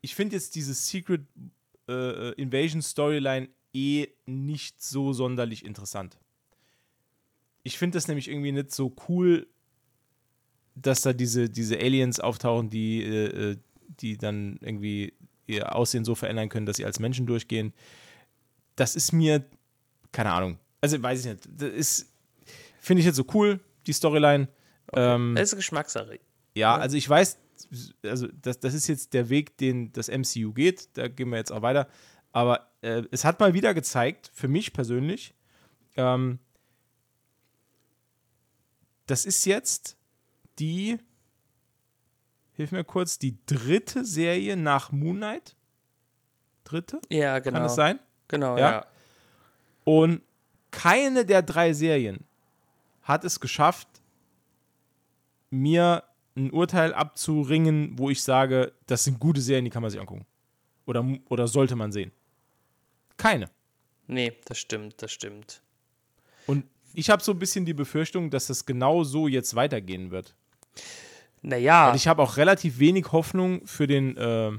ich 0.00 0.14
finde 0.14 0.36
jetzt 0.36 0.54
diese 0.54 0.72
Secret 0.74 1.22
äh, 1.88 2.32
Invasion 2.34 2.80
Storyline 2.80 3.48
eh 3.74 4.08
nicht 4.26 4.82
so 4.82 5.12
sonderlich 5.12 5.64
interessant. 5.64 6.18
Ich 7.62 7.76
finde 7.76 7.96
das 7.96 8.08
nämlich 8.08 8.28
irgendwie 8.28 8.52
nicht 8.52 8.72
so 8.72 8.94
cool, 9.08 9.46
dass 10.82 11.02
da 11.02 11.12
diese, 11.12 11.48
diese 11.48 11.78
Aliens 11.78 12.20
auftauchen, 12.20 12.70
die, 12.70 13.02
äh, 13.02 13.50
äh, 13.52 13.56
die 14.00 14.16
dann 14.16 14.58
irgendwie 14.60 15.12
ihr 15.46 15.74
Aussehen 15.74 16.04
so 16.04 16.14
verändern 16.14 16.48
können, 16.48 16.66
dass 16.66 16.76
sie 16.76 16.84
als 16.84 17.00
Menschen 17.00 17.26
durchgehen. 17.26 17.72
Das 18.76 18.94
ist 18.96 19.12
mir, 19.12 19.44
keine 20.12 20.32
Ahnung, 20.32 20.58
also 20.80 21.02
weiß 21.02 21.20
ich 21.20 21.26
nicht, 21.26 21.48
das 21.56 21.70
ist, 21.70 22.12
finde 22.78 23.00
ich 23.00 23.06
jetzt 23.06 23.16
so 23.16 23.24
cool, 23.34 23.60
die 23.86 23.92
Storyline. 23.92 24.48
Ähm, 24.92 25.34
Das 25.36 25.52
ist 25.52 25.56
Geschmackssache. 25.56 26.20
ja, 26.54 26.76
also 26.76 26.96
ich 26.96 27.08
weiß, 27.08 27.38
also 28.04 28.28
das, 28.40 28.60
das 28.60 28.74
ist 28.74 28.86
jetzt 28.86 29.14
der 29.14 29.28
Weg, 29.28 29.56
den 29.56 29.92
das 29.92 30.08
MCU 30.08 30.52
geht, 30.52 30.88
da 30.94 31.08
gehen 31.08 31.30
wir 31.30 31.38
jetzt 31.38 31.50
auch 31.52 31.62
weiter. 31.62 31.88
Aber 32.32 32.70
äh, 32.82 33.02
es 33.10 33.24
hat 33.24 33.40
mal 33.40 33.54
wieder 33.54 33.74
gezeigt, 33.74 34.30
für 34.32 34.48
mich 34.48 34.72
persönlich, 34.72 35.34
ähm, 35.96 36.38
das 39.06 39.24
ist 39.24 39.44
jetzt 39.46 39.96
die, 40.58 40.98
hilf 42.52 42.72
mir 42.72 42.84
kurz, 42.84 43.18
die 43.18 43.36
dritte 43.46 44.04
Serie 44.04 44.56
nach 44.56 44.92
Moon 44.92 45.16
Knight. 45.16 45.56
Dritte? 46.64 47.00
Ja, 47.08 47.38
genau. 47.38 47.54
Kann 47.54 47.62
das 47.62 47.74
sein? 47.74 47.98
Genau, 48.28 48.56
Ja? 48.56 48.70
ja. 48.70 48.86
Und 49.84 50.22
keine 50.70 51.24
der 51.24 51.42
drei 51.42 51.72
Serien 51.72 52.24
hat 53.02 53.24
es 53.24 53.40
geschafft, 53.40 53.88
mir 55.50 56.04
ein 56.36 56.50
Urteil 56.50 56.92
abzuringen, 56.92 57.98
wo 57.98 58.10
ich 58.10 58.22
sage, 58.22 58.72
das 58.86 59.04
sind 59.04 59.18
gute 59.18 59.40
Serien, 59.40 59.64
die 59.64 59.70
kann 59.70 59.82
man 59.82 59.90
sich 59.90 59.98
angucken. 59.98 60.26
Oder, 60.84 61.06
oder 61.28 61.48
sollte 61.48 61.74
man 61.74 61.90
sehen. 61.90 62.12
Keine. 63.16 63.50
Nee, 64.06 64.34
das 64.44 64.58
stimmt, 64.58 65.02
das 65.02 65.10
stimmt. 65.10 65.62
Und 66.46 66.64
ich 66.94 67.10
habe 67.10 67.22
so 67.22 67.32
ein 67.32 67.38
bisschen 67.38 67.64
die 67.64 67.74
Befürchtung, 67.74 68.30
dass 68.30 68.46
das 68.46 68.64
genau 68.64 69.04
so 69.04 69.28
jetzt 69.28 69.54
weitergehen 69.54 70.10
wird. 70.10 70.34
Naja, 71.42 71.90
Und 71.90 71.96
ich 71.96 72.08
habe 72.08 72.22
auch 72.22 72.36
relativ 72.36 72.78
wenig 72.78 73.12
Hoffnung 73.12 73.66
für 73.66 73.86
den, 73.86 74.16
äh, 74.16 74.50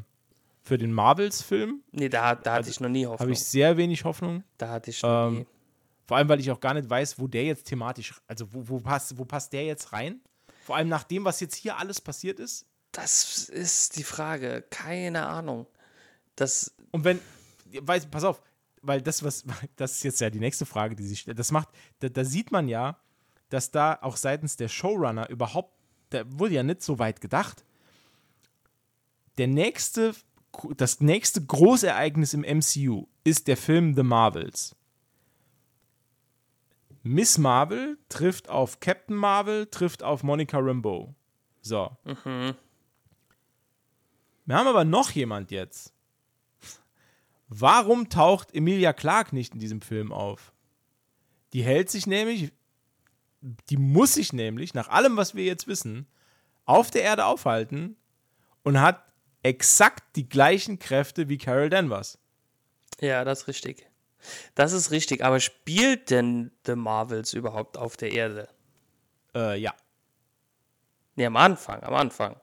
für 0.62 0.78
den 0.78 0.94
Marvels-Film. 0.94 1.82
nee, 1.92 2.10
da, 2.10 2.36
da 2.36 2.54
hatte 2.54 2.70
ich 2.70 2.80
noch 2.80 2.90
nie 2.90 3.06
Habe 3.06 3.14
Hoffnung. 3.14 3.32
ich 3.32 3.40
sehr 3.44 3.76
wenig 3.78 4.04
Hoffnung. 4.06 4.44
da 4.58 4.70
hatte 4.70 4.90
ich 4.92 5.02
noch 5.02 5.28
Ähm, 5.28 5.34
nie. 5.40 5.46
Vor 6.08 6.18
allem, 6.18 6.30
weil 6.30 6.40
ich 6.40 6.50
auch 6.50 6.60
gar 6.60 6.74
nicht 6.74 6.90
weiß, 6.90 7.20
wo 7.20 7.28
der 7.28 7.44
jetzt 7.44 7.66
thematisch, 7.66 8.20
also 8.28 8.52
wo, 8.52 8.68
wo, 8.68 8.80
passt, 8.80 9.18
wo 9.18 9.26
passt 9.26 9.54
der 9.54 9.66
jetzt 9.66 9.94
rein? 9.94 10.22
Vor 10.66 10.76
allem 10.76 10.88
nach 10.90 11.04
dem, 11.04 11.24
was 11.26 11.40
jetzt 11.40 11.56
hier 11.56 11.78
alles 11.78 12.02
passiert 12.02 12.40
ist. 12.40 12.66
Das 12.92 13.48
ist 13.50 13.98
die 13.98 14.04
Frage. 14.04 14.64
Keine 14.72 15.28
Ahnung. 15.28 15.68
Das, 16.36 16.74
Und 16.92 17.04
wenn, 17.04 17.20
weiß, 17.80 18.08
pass 18.08 18.24
auf, 18.24 18.42
weil 18.82 19.02
das, 19.02 19.22
was, 19.24 19.44
das 19.76 19.94
ist 19.94 20.04
jetzt 20.04 20.22
ja 20.22 20.30
die 20.32 20.40
nächste 20.40 20.66
Frage, 20.66 20.96
die 20.96 21.06
sich 21.06 21.20
stellt. 21.20 21.38
Das 21.38 21.52
macht, 21.52 21.68
da, 22.00 22.10
da 22.10 22.24
sieht 22.24 22.52
man 22.52 22.68
ja, 22.68 22.98
dass 23.50 23.70
da 23.70 24.00
auch 24.02 24.16
seitens 24.18 24.56
der 24.56 24.68
Showrunner 24.70 25.30
überhaupt, 25.30 25.76
da 26.10 26.24
wurde 26.28 26.56
ja 26.56 26.64
nicht 26.64 26.82
so 26.82 27.00
weit 27.00 27.22
gedacht. 27.22 27.64
Der 29.38 29.48
nächste, 29.48 30.14
das 30.76 31.00
nächste 31.00 31.46
Großereignis 31.46 32.34
im 32.34 32.42
MCU 32.42 33.08
ist 33.24 33.48
der 33.48 33.58
Film 33.58 33.96
The 33.96 34.04
Marvels. 34.04 34.76
Miss 37.04 37.38
Marvel 37.38 37.98
trifft 38.10 38.50
auf 38.50 38.80
Captain 38.80 39.16
Marvel, 39.16 39.68
trifft 39.68 40.04
auf 40.04 40.24
Monica 40.24 40.58
Rambeau. 40.60 41.16
So. 41.62 41.96
Wir 42.04 42.56
haben 44.56 44.68
aber 44.68 44.84
noch 44.84 45.12
jemand 45.12 45.52
jetzt. 45.52 45.94
Warum 47.48 48.10
taucht 48.10 48.54
Emilia 48.54 48.94
Clarke 48.94 49.34
nicht 49.34 49.54
in 49.54 49.60
diesem 49.60 49.82
Film 49.82 50.12
auf? 50.12 50.54
Die 51.54 51.64
hält 51.64 51.90
sich 51.90 52.06
nämlich, 52.06 52.52
die 53.42 53.78
muss 53.78 54.14
sich 54.14 54.34
nämlich, 54.34 54.74
nach 54.74 54.90
allem, 54.90 55.18
was 55.18 55.36
wir 55.36 55.44
jetzt 55.44 55.68
wissen, 55.68 56.08
auf 56.66 56.92
der 56.92 57.04
Erde 57.04 57.26
aufhalten 57.26 57.96
und 58.64 58.80
hat 58.82 59.04
exakt 59.44 60.16
die 60.16 60.28
gleichen 60.28 60.80
Kräfte 60.80 61.30
wie 61.30 61.38
Carol 61.38 61.70
Danvers. 61.70 62.20
ja, 63.00 63.24
das 63.24 63.42
ist 63.42 63.48
richtig. 63.48 63.88
Das 64.54 64.74
ist 64.74 64.92
richtig. 64.92 65.24
Aber 65.24 65.40
spielt 65.40 66.10
denn 66.10 66.52
The 66.66 66.76
Marvels 66.76 67.34
überhaupt 67.34 67.78
auf 67.78 67.96
der 67.96 68.12
Erde? 68.12 68.50
Äh, 69.34 69.58
ja. 69.60 69.74
Nee, 71.16 71.26
am 71.26 71.38
Anfang, 71.38 71.82
am 71.84 71.94
Anfang. 71.94 72.36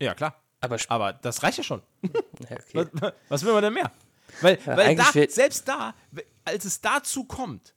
Ja, 0.00 0.14
klar. 0.14 0.42
Aber 0.60 0.78
Aber 0.88 1.12
das 1.12 1.42
reicht 1.42 1.58
ja 1.58 1.64
schon. 1.64 1.82
ja, 2.02 2.56
okay. 2.56 2.88
Was, 2.92 3.12
was 3.28 3.44
will 3.44 3.52
man 3.52 3.62
denn 3.62 3.74
mehr? 3.74 3.92
Weil, 4.40 4.58
Ja, 4.64 4.76
weil 4.76 4.96
da, 4.96 5.04
selbst 5.12 5.68
da, 5.68 5.94
als 6.44 6.64
es 6.64 6.80
dazu 6.80 7.24
kommt, 7.24 7.74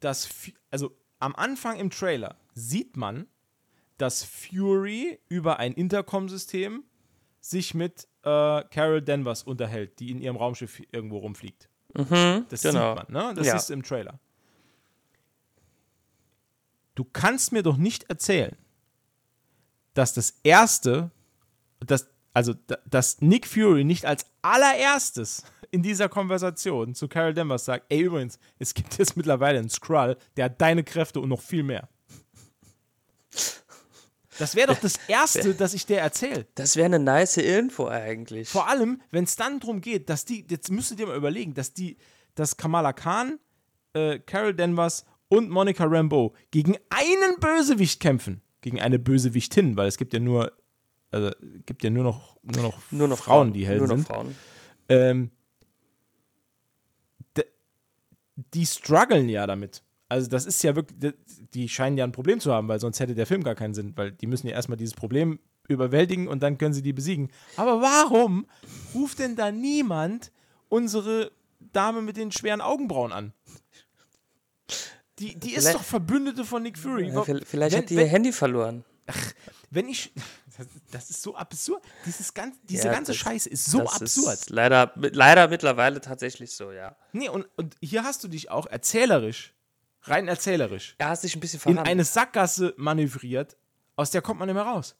dass, 0.00 0.28
also 0.70 0.96
am 1.24 1.34
Anfang 1.36 1.78
im 1.78 1.88
Trailer 1.88 2.36
sieht 2.54 2.98
man, 2.98 3.26
dass 3.96 4.22
Fury 4.24 5.18
über 5.28 5.58
ein 5.58 5.72
Intercom-System 5.72 6.84
sich 7.40 7.72
mit 7.72 8.06
äh, 8.24 8.62
Carol 8.64 9.00
Danvers 9.00 9.42
unterhält, 9.42 9.98
die 10.00 10.10
in 10.10 10.20
ihrem 10.20 10.36
Raumschiff 10.36 10.82
irgendwo 10.92 11.18
rumfliegt. 11.18 11.68
das 11.94 12.60
genau. 12.62 12.96
sieht 12.96 13.08
man, 13.10 13.28
ne? 13.28 13.34
Das 13.34 13.46
Ja. 13.46 13.56
ist 13.56 13.70
im 13.70 13.82
Trailer. 13.82 14.18
Du 16.94 17.04
kannst 17.04 17.52
mir 17.52 17.62
doch 17.62 17.76
nicht 17.78 18.04
erzählen, 18.04 18.56
dass 19.94 20.12
das 20.12 20.38
erste, 20.42 21.10
dass, 21.80 22.08
also, 22.34 22.52
da- 22.66 22.78
dass 22.84 23.20
Nick 23.22 23.46
Fury 23.46 23.84
nicht 23.84 24.04
als 24.04 24.26
allererstes 24.42 25.44
in 25.70 25.82
dieser 25.82 26.08
Konversation 26.08 26.94
zu 26.94 27.08
Carol 27.08 27.32
Danvers 27.34 27.64
sagt, 27.64 27.86
ey, 27.88 28.02
übrigens, 28.02 28.38
es 28.58 28.74
gibt 28.74 28.98
jetzt 28.98 29.16
mittlerweile 29.16 29.58
einen 29.58 29.70
Skrull, 29.70 30.16
der 30.36 30.44
hat 30.46 30.60
deine 30.60 30.84
Kräfte 30.84 31.20
und 31.20 31.28
noch 31.30 31.40
viel 31.40 31.62
mehr. 31.62 31.88
Das 34.38 34.56
wäre 34.56 34.66
doch 34.72 34.80
das 34.80 34.98
Erste, 35.06 35.54
das 35.54 35.74
ich 35.74 35.86
dir 35.86 35.98
erzähle. 35.98 36.46
Das 36.56 36.74
wäre 36.74 36.86
eine 36.86 36.98
nice 36.98 37.36
Info 37.36 37.86
eigentlich. 37.86 38.48
Vor 38.48 38.68
allem, 38.68 39.00
wenn 39.12 39.24
es 39.24 39.36
dann 39.36 39.60
darum 39.60 39.80
geht, 39.80 40.10
dass 40.10 40.24
die, 40.24 40.44
jetzt 40.50 40.70
müsst 40.70 40.98
ihr 40.98 41.06
mal 41.06 41.16
überlegen, 41.16 41.54
dass 41.54 41.72
die, 41.72 41.96
dass 42.34 42.56
Kamala 42.56 42.92
Khan, 42.92 43.38
äh, 43.92 44.18
Carol 44.18 44.52
Danvers 44.54 45.04
und 45.28 45.50
Monica 45.50 45.84
Rambeau 45.84 46.34
gegen 46.50 46.76
einen 46.90 47.38
Bösewicht 47.38 48.00
kämpfen. 48.00 48.42
Gegen 48.60 48.80
eine 48.80 48.98
Bösewichtin, 48.98 49.76
weil 49.76 49.86
es 49.86 49.98
gibt 49.98 50.12
ja 50.12 50.18
nur, 50.20 50.50
also 51.14 51.30
gibt 51.66 51.84
ja 51.84 51.90
nur 51.90 52.04
noch, 52.04 52.36
nur 52.42 52.62
noch, 52.62 52.78
nur 52.90 53.08
noch 53.08 53.18
Frauen, 53.18 53.52
die 53.52 53.66
hell 53.66 53.78
Nur 53.78 53.88
noch 53.88 53.96
sind. 53.96 54.06
Frauen. 54.06 54.34
Ähm, 54.88 55.30
die 58.36 58.66
strugglen 58.66 59.28
ja 59.28 59.46
damit. 59.46 59.82
Also 60.08 60.28
das 60.28 60.46
ist 60.46 60.62
ja 60.62 60.74
wirklich, 60.76 61.14
die 61.54 61.68
scheinen 61.68 61.96
ja 61.96 62.04
ein 62.04 62.12
Problem 62.12 62.40
zu 62.40 62.52
haben, 62.52 62.68
weil 62.68 62.80
sonst 62.80 63.00
hätte 63.00 63.14
der 63.14 63.26
Film 63.26 63.42
gar 63.42 63.54
keinen 63.54 63.74
Sinn, 63.74 63.92
weil 63.96 64.12
die 64.12 64.26
müssen 64.26 64.46
ja 64.46 64.54
erstmal 64.54 64.76
dieses 64.76 64.94
Problem 64.94 65.38
überwältigen 65.68 66.28
und 66.28 66.42
dann 66.42 66.58
können 66.58 66.74
sie 66.74 66.82
die 66.82 66.92
besiegen. 66.92 67.30
Aber 67.56 67.80
warum 67.80 68.46
ruft 68.94 69.18
denn 69.18 69.34
da 69.36 69.50
niemand 69.50 70.30
unsere 70.68 71.32
Dame 71.72 72.02
mit 72.02 72.16
den 72.16 72.32
schweren 72.32 72.60
Augenbrauen 72.60 73.12
an? 73.12 73.32
Die, 75.20 75.38
die 75.38 75.54
ist 75.54 75.62
Vielleicht- 75.62 75.76
doch 75.76 75.82
Verbündete 75.84 76.44
von 76.44 76.62
Nick 76.62 76.76
Fury. 76.76 77.10
Vielleicht 77.46 77.72
wenn, 77.76 77.82
hat 77.82 77.90
die 77.90 77.96
wenn, 77.96 78.04
ihr 78.06 78.10
Handy 78.10 78.32
verloren. 78.32 78.84
wenn 79.70 79.88
ich, 79.88 80.12
das, 80.56 80.66
das 80.90 81.10
ist 81.10 81.22
so 81.22 81.34
absurd. 81.36 81.82
Dieses 82.06 82.32
ganz, 82.34 82.56
diese 82.64 82.86
Ja, 82.86 82.92
ganze 82.92 83.12
das- 83.12 83.16
Scheiße 83.20 83.48
ist 83.48 83.66
so 83.66 83.80
absurd. 83.88 84.34
Ist 84.34 84.50
leider, 84.50 84.92
leider 84.96 85.48
mittlerweile 85.48 86.00
tatsächlich 86.00 86.54
so, 86.54 86.70
ja. 86.72 86.96
Nee, 87.12 87.28
und, 87.28 87.46
und 87.56 87.76
hier 87.80 88.04
hast 88.04 88.22
du 88.24 88.28
dich 88.28 88.50
auch 88.50 88.66
erzählerisch, 88.66 89.54
rein 90.02 90.28
erzählerisch, 90.28 90.94
Er 90.98 91.08
hat 91.10 91.20
sich 91.20 91.34
ein 91.36 91.40
bisschen 91.40 91.60
in 91.70 91.78
eine 91.78 92.04
Sackgasse 92.04 92.74
manövriert, 92.76 93.56
aus 93.96 94.10
der 94.10 94.22
kommt 94.22 94.38
man 94.38 94.48
nicht 94.48 94.54
mehr 94.54 94.64
raus. 94.64 94.96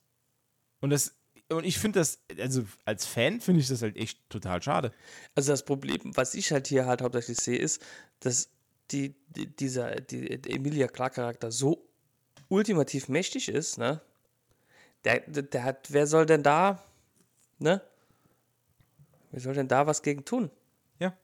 Und 0.80 0.90
das, 0.90 1.14
und 1.50 1.64
ich 1.64 1.78
finde 1.78 2.00
das, 2.00 2.18
also 2.38 2.64
als 2.84 3.06
Fan 3.06 3.40
finde 3.40 3.60
ich 3.60 3.68
das 3.68 3.82
halt 3.82 3.96
echt 3.96 4.18
total 4.30 4.62
schade. 4.62 4.92
Also 5.34 5.52
das 5.52 5.64
Problem, 5.64 6.00
was 6.16 6.34
ich 6.34 6.50
halt 6.52 6.66
hier 6.68 6.86
halt 6.86 7.02
hauptsächlich 7.02 7.38
sehe, 7.38 7.58
ist, 7.58 7.82
dass 8.20 8.48
die, 8.90 9.14
die, 9.28 9.46
dieser 9.54 9.96
die, 9.96 10.30
Emilia 10.50 10.88
Clarke 10.88 11.16
Charakter 11.16 11.50
so 11.52 11.86
ultimativ 12.48 13.08
mächtig 13.08 13.48
ist, 13.48 13.78
ne? 13.78 14.00
Der, 15.04 15.20
der, 15.20 15.64
hat, 15.64 15.92
wer 15.92 16.06
soll 16.06 16.26
denn 16.26 16.42
da, 16.42 16.82
ne? 17.58 17.80
Wer 19.30 19.40
soll 19.40 19.54
denn 19.54 19.68
da 19.68 19.86
was 19.86 20.02
gegen 20.02 20.24
tun? 20.24 20.50
Ja. 20.98 21.14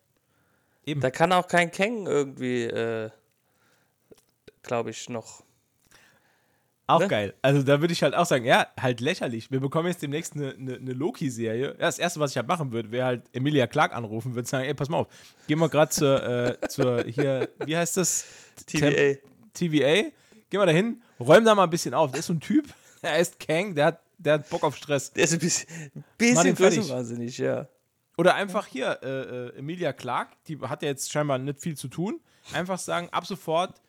Eben. 0.85 1.01
Da 1.01 1.11
kann 1.11 1.33
auch 1.33 1.49
kein 1.49 1.71
Kang 1.71 2.07
irgendwie, 2.07 2.65
äh, 2.65 3.11
glaube 4.63 4.91
ich, 4.91 5.09
noch. 5.09 5.45
Auch 6.91 7.01
ne? 7.01 7.09
geil. 7.09 7.35
Also 7.41 7.63
da 7.63 7.81
würde 7.81 7.93
ich 7.93 8.03
halt 8.03 8.15
auch 8.15 8.27
sagen, 8.27 8.45
ja, 8.45 8.67
halt 8.79 9.01
lächerlich. 9.01 9.51
Wir 9.51 9.61
bekommen 9.61 9.87
jetzt 9.87 10.03
demnächst 10.03 10.35
eine, 10.35 10.55
eine, 10.55 10.75
eine 10.75 10.93
Loki-Serie. 10.93 11.69
Ja, 11.69 11.87
das 11.87 12.01
Erste, 12.01 12.19
was 12.19 12.33
ich 12.33 12.37
halt 12.37 12.49
machen 12.49 12.73
würde, 12.73 12.91
wäre 12.91 13.07
halt 13.07 13.23
Emilia 13.33 13.69
Clark 13.69 13.95
anrufen, 13.95 14.35
würde 14.35 14.49
sagen, 14.49 14.65
ey, 14.65 14.75
pass 14.75 14.89
mal 14.89 14.99
auf, 14.99 15.07
gehen 15.47 15.59
wir 15.61 15.69
gerade 15.69 15.91
zur, 15.91 16.23
äh, 16.23 16.69
zur, 16.69 17.05
hier, 17.05 17.49
wie 17.65 17.77
heißt 17.77 17.97
das? 17.97 18.25
TVA. 18.67 19.21
TVA. 19.55 20.11
Geh 20.51 20.59
mal 20.59 20.67
dahin, 20.67 21.01
räum 21.21 21.45
da 21.45 21.55
mal 21.55 21.65
ein 21.65 21.71
bisschen 21.71 21.95
auf. 21.95 22.11
Der 22.11 22.19
ist 22.21 22.27
so 22.27 22.33
ein 22.33 22.41
Typ, 22.41 22.67
er 23.15 23.19
ist 23.19 23.39
Kang, 23.41 23.75
der 23.75 23.87
hat, 23.87 24.01
der 24.19 24.35
hat 24.35 24.49
Bock 24.51 24.63
auf 24.63 24.77
Stress. 24.77 25.13
Der 25.13 25.25
ist 25.25 25.33
ein 25.33 25.39
bisschen, 25.39 25.69
Mach 25.95 26.19
bisschen 26.19 26.55
größenwahnsinnig, 26.55 27.39
ja. 27.39 27.69
Oder 28.17 28.35
einfach 28.35 28.67
hier, 28.67 28.99
äh, 29.03 29.09
äh, 29.49 29.59
Emilia 29.59 29.93
Clark, 29.93 30.43
die 30.45 30.59
hat 30.61 30.83
ja 30.83 30.89
jetzt 30.89 31.11
scheinbar 31.11 31.39
nicht 31.39 31.61
viel 31.61 31.77
zu 31.77 31.89
tun. 31.89 32.21
Einfach 32.53 32.79
sagen, 32.79 33.09
ab 33.13 33.27
sofort 33.27 33.81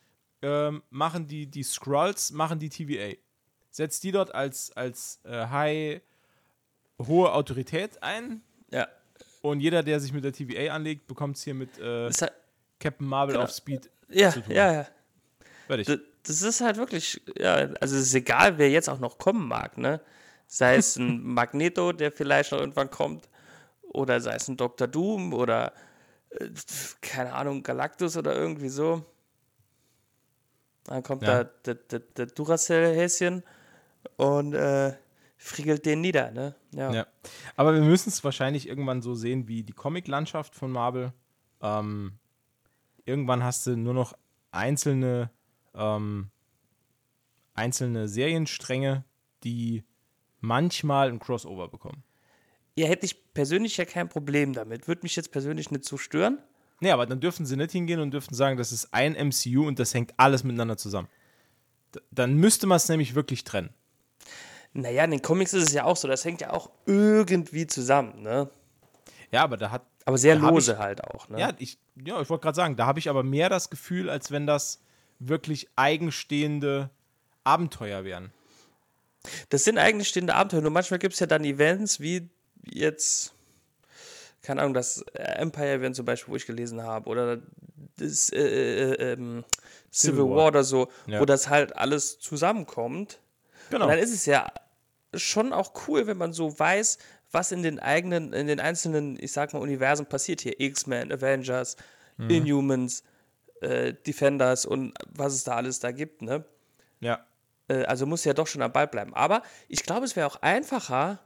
ähm, 0.41 0.83
machen 0.89 1.27
die, 1.27 1.47
die 1.47 1.63
Scrolls, 1.63 2.31
machen 2.31 2.59
die 2.59 2.69
TVA. 2.69 3.15
Setzt 3.71 4.03
die 4.03 4.11
dort 4.11 4.33
als, 4.33 4.71
als 4.75 5.19
äh, 5.23 5.47
high, 5.47 6.01
hohe 7.05 7.33
Autorität 7.33 8.01
ein. 8.01 8.41
Ja. 8.71 8.87
Und 9.41 9.59
jeder, 9.59 9.83
der 9.83 9.99
sich 9.99 10.13
mit 10.13 10.23
der 10.23 10.33
TVA 10.33 10.73
anlegt, 10.73 11.07
bekommt 11.07 11.35
es 11.37 11.43
hier 11.43 11.53
mit 11.53 11.77
äh, 11.79 12.09
hat, 12.09 12.33
Captain 12.79 13.07
Marvel 13.07 13.33
Genau. 13.33 13.43
auf 13.45 13.51
Speed. 13.51 13.89
ja, 14.09 14.29
zu 14.29 14.41
tun. 14.41 14.53
ja, 14.53 14.73
ja. 14.73 14.87
Fertig. 15.67 15.99
Das 16.23 16.41
ist 16.41 16.61
halt 16.61 16.77
wirklich, 16.77 17.21
ja, 17.37 17.53
also 17.55 17.95
es 17.95 18.03
ist 18.03 18.13
egal, 18.13 18.57
wer 18.57 18.69
jetzt 18.69 18.89
auch 18.89 18.99
noch 18.99 19.17
kommen 19.17 19.47
mag, 19.47 19.77
ne? 19.77 20.01
Sei 20.47 20.75
es 20.75 20.95
ein 20.97 21.23
Magneto, 21.33 21.91
der 21.93 22.11
vielleicht 22.11 22.51
noch 22.51 22.59
irgendwann 22.59 22.89
kommt, 22.91 23.29
oder 23.83 24.19
sei 24.21 24.35
es 24.35 24.47
ein 24.47 24.57
Dr. 24.57 24.87
Doom 24.87 25.33
oder 25.33 25.73
äh, 26.31 26.49
keine 27.01 27.33
Ahnung, 27.33 27.63
Galactus 27.63 28.17
oder 28.17 28.35
irgendwie 28.35 28.69
so. 28.69 29.05
Dann 30.85 31.03
kommt 31.03 31.23
Ja. 31.23 31.43
da 31.43 31.73
der 31.73 32.25
Duracell-Häschen 32.25 33.43
und 34.17 34.53
äh, 34.53 34.93
friegelt 35.37 35.85
den 35.85 36.01
nieder, 36.01 36.31
ne? 36.31 36.55
Ja. 36.73 36.91
Ja. 36.91 37.07
Aber 37.55 37.73
wir 37.73 37.81
müssen 37.81 38.09
es 38.09 38.23
wahrscheinlich 38.23 38.67
irgendwann 38.67 39.01
so 39.01 39.15
sehen 39.15 39.47
wie 39.47 39.63
die 39.63 39.73
Comic-Landschaft 39.73 40.55
von 40.55 40.71
Marvel. 40.71 41.13
Ähm, 41.61 42.13
irgendwann 43.05 43.43
hast 43.43 43.67
du 43.67 43.75
nur 43.75 43.93
noch 43.93 44.13
einzelne, 44.51 45.29
ähm, 45.75 46.29
einzelne 47.53 48.07
Serienstränge, 48.07 49.03
die 49.43 49.83
manchmal 50.39 51.09
ein 51.09 51.19
Crossover 51.19 51.67
bekommen. 51.67 52.03
ja, 52.75 52.87
hätte 52.87 53.05
ich 53.05 53.33
persönlich 53.33 53.77
ja 53.77 53.85
kein 53.85 54.09
Problem 54.09 54.53
damit. 54.53 54.87
Würde 54.87 55.01
mich 55.03 55.15
jetzt 55.15 55.31
persönlich 55.31 55.71
nicht 55.71 55.85
so 55.85 55.97
stören. 55.97 56.39
Nee, 56.79 56.91
aber 56.91 57.05
dann 57.05 57.19
dürfen 57.19 57.45
sie 57.45 57.55
nicht 57.57 57.71
hingehen 57.71 57.99
und 57.99 58.11
dürften 58.11 58.33
sagen, 58.33 58.57
das 58.57 58.71
ist 58.71 58.91
ein 58.93 59.15
MCU 59.15 59.67
und 59.67 59.77
das 59.77 59.93
hängt 59.93 60.13
alles 60.17 60.43
miteinander 60.43 60.77
zusammen. 60.77 61.07
D 61.93 61.99
dann 62.11 62.33
müsste 62.35 62.65
man 62.67 62.77
es 62.77 62.89
nämlich 62.89 63.13
wirklich 63.13 63.43
trennen. 63.43 63.69
Naja, 64.73 65.03
in 65.03 65.11
den 65.11 65.21
Comics 65.21 65.53
ist 65.53 65.63
es 65.67 65.73
ja 65.73 65.83
auch 65.83 65.97
so, 65.97 66.07
das 66.07 66.23
hängt 66.25 66.41
ja 66.41 66.51
auch 66.53 66.69
irgendwie 66.85 67.67
zusammen, 67.67 68.21
ne? 68.23 68.49
Ja, 69.31 69.43
aber 69.43 69.57
da 69.57 69.69
hat 69.69 69.85
Aber 70.05 70.17
sehr 70.17 70.35
lose 70.37 70.71
ich- 70.73 70.77
halt 70.79 71.03
auch, 71.03 71.27
ne? 71.29 71.39
Ja, 71.39 71.53
ich, 71.59 71.77
ja, 72.03 72.19
ich 72.21 72.29
wollte 72.29 72.41
gerade 72.43 72.55
sagen, 72.55 72.75
da 72.77 72.85
habe 72.87 72.97
ich 72.99 73.09
aber 73.09 73.21
mehr 73.21 73.49
das 73.49 73.69
Gefühl, 73.69 74.09
als 74.09 74.31
wenn 74.31 74.47
das 74.47 74.81
wirklich 75.27 75.67
eigenstehende 75.75 76.89
Abenteuer 77.43 78.03
wären. 78.03 78.31
Das 79.49 79.63
sind 79.63 79.77
eigentlich 79.77 80.07
stehende 80.09 80.33
Abenteuer. 80.35 80.61
Nur 80.61 80.71
manchmal 80.71 80.99
gibt 80.99 81.13
es 81.13 81.19
ja 81.19 81.27
dann 81.27 81.43
Events 81.43 81.99
wie 81.99 82.29
jetzt, 82.65 83.33
keine 84.41 84.61
Ahnung, 84.61 84.73
das 84.73 85.03
Empire-Event 85.13 85.95
zum 85.95 86.05
Beispiel, 86.05 86.31
wo 86.31 86.35
ich 86.35 86.45
gelesen 86.47 86.81
habe, 86.81 87.07
oder 87.09 87.39
das 87.97 88.31
äh, 88.31 88.39
äh, 88.39 89.13
ähm, 89.13 89.43
Civil, 89.91 90.15
Civil 90.15 90.29
War. 90.29 90.37
War. 90.37 90.47
oder 90.47 90.63
so, 90.63 90.89
Ja. 91.05 91.19
wo 91.19 91.25
das 91.25 91.49
halt 91.49 91.75
alles 91.75 92.19
zusammenkommt. 92.19 93.19
Genau. 93.69 93.85
Und 93.85 93.91
dann 93.91 93.99
ist 93.99 94.13
es 94.13 94.25
ja 94.25 94.51
schon 95.13 95.53
auch 95.53 95.73
cool, 95.87 96.07
wenn 96.07 96.17
man 96.17 96.33
so 96.33 96.57
weiß, 96.57 96.97
was 97.31 97.51
in 97.51 97.61
den 97.63 97.79
eigenen, 97.79 98.33
in 98.33 98.47
den 98.47 98.59
einzelnen, 98.59 99.17
ich 99.21 99.31
sag 99.31 99.53
mal, 99.53 99.59
Universen 99.59 100.05
passiert 100.07 100.41
hier. 100.41 100.59
X-Men, 100.59 101.11
Avengers, 101.11 101.77
Mhm. 102.17 102.29
Inhumans, 102.29 103.03
äh, 103.61 103.93
Defenders 103.93 104.65
und 104.65 104.93
was 105.13 105.33
es 105.33 105.43
da 105.43 105.55
alles 105.55 105.79
da 105.79 105.91
gibt, 105.91 106.21
ne? 106.21 106.43
ja. 106.99 107.25
Äh, 107.67 107.83
also 107.85 108.05
muss 108.05 108.25
ja 108.25 108.33
doch 108.33 108.47
schon 108.47 108.61
am 108.61 108.71
Ball 108.71 108.87
bleiben. 108.87 109.13
Aber 109.13 109.43
ich 109.67 109.83
glaube, 109.83 110.05
es 110.05 110.15
wäre 110.15 110.27
auch 110.27 110.41
einfacher, 110.41 111.19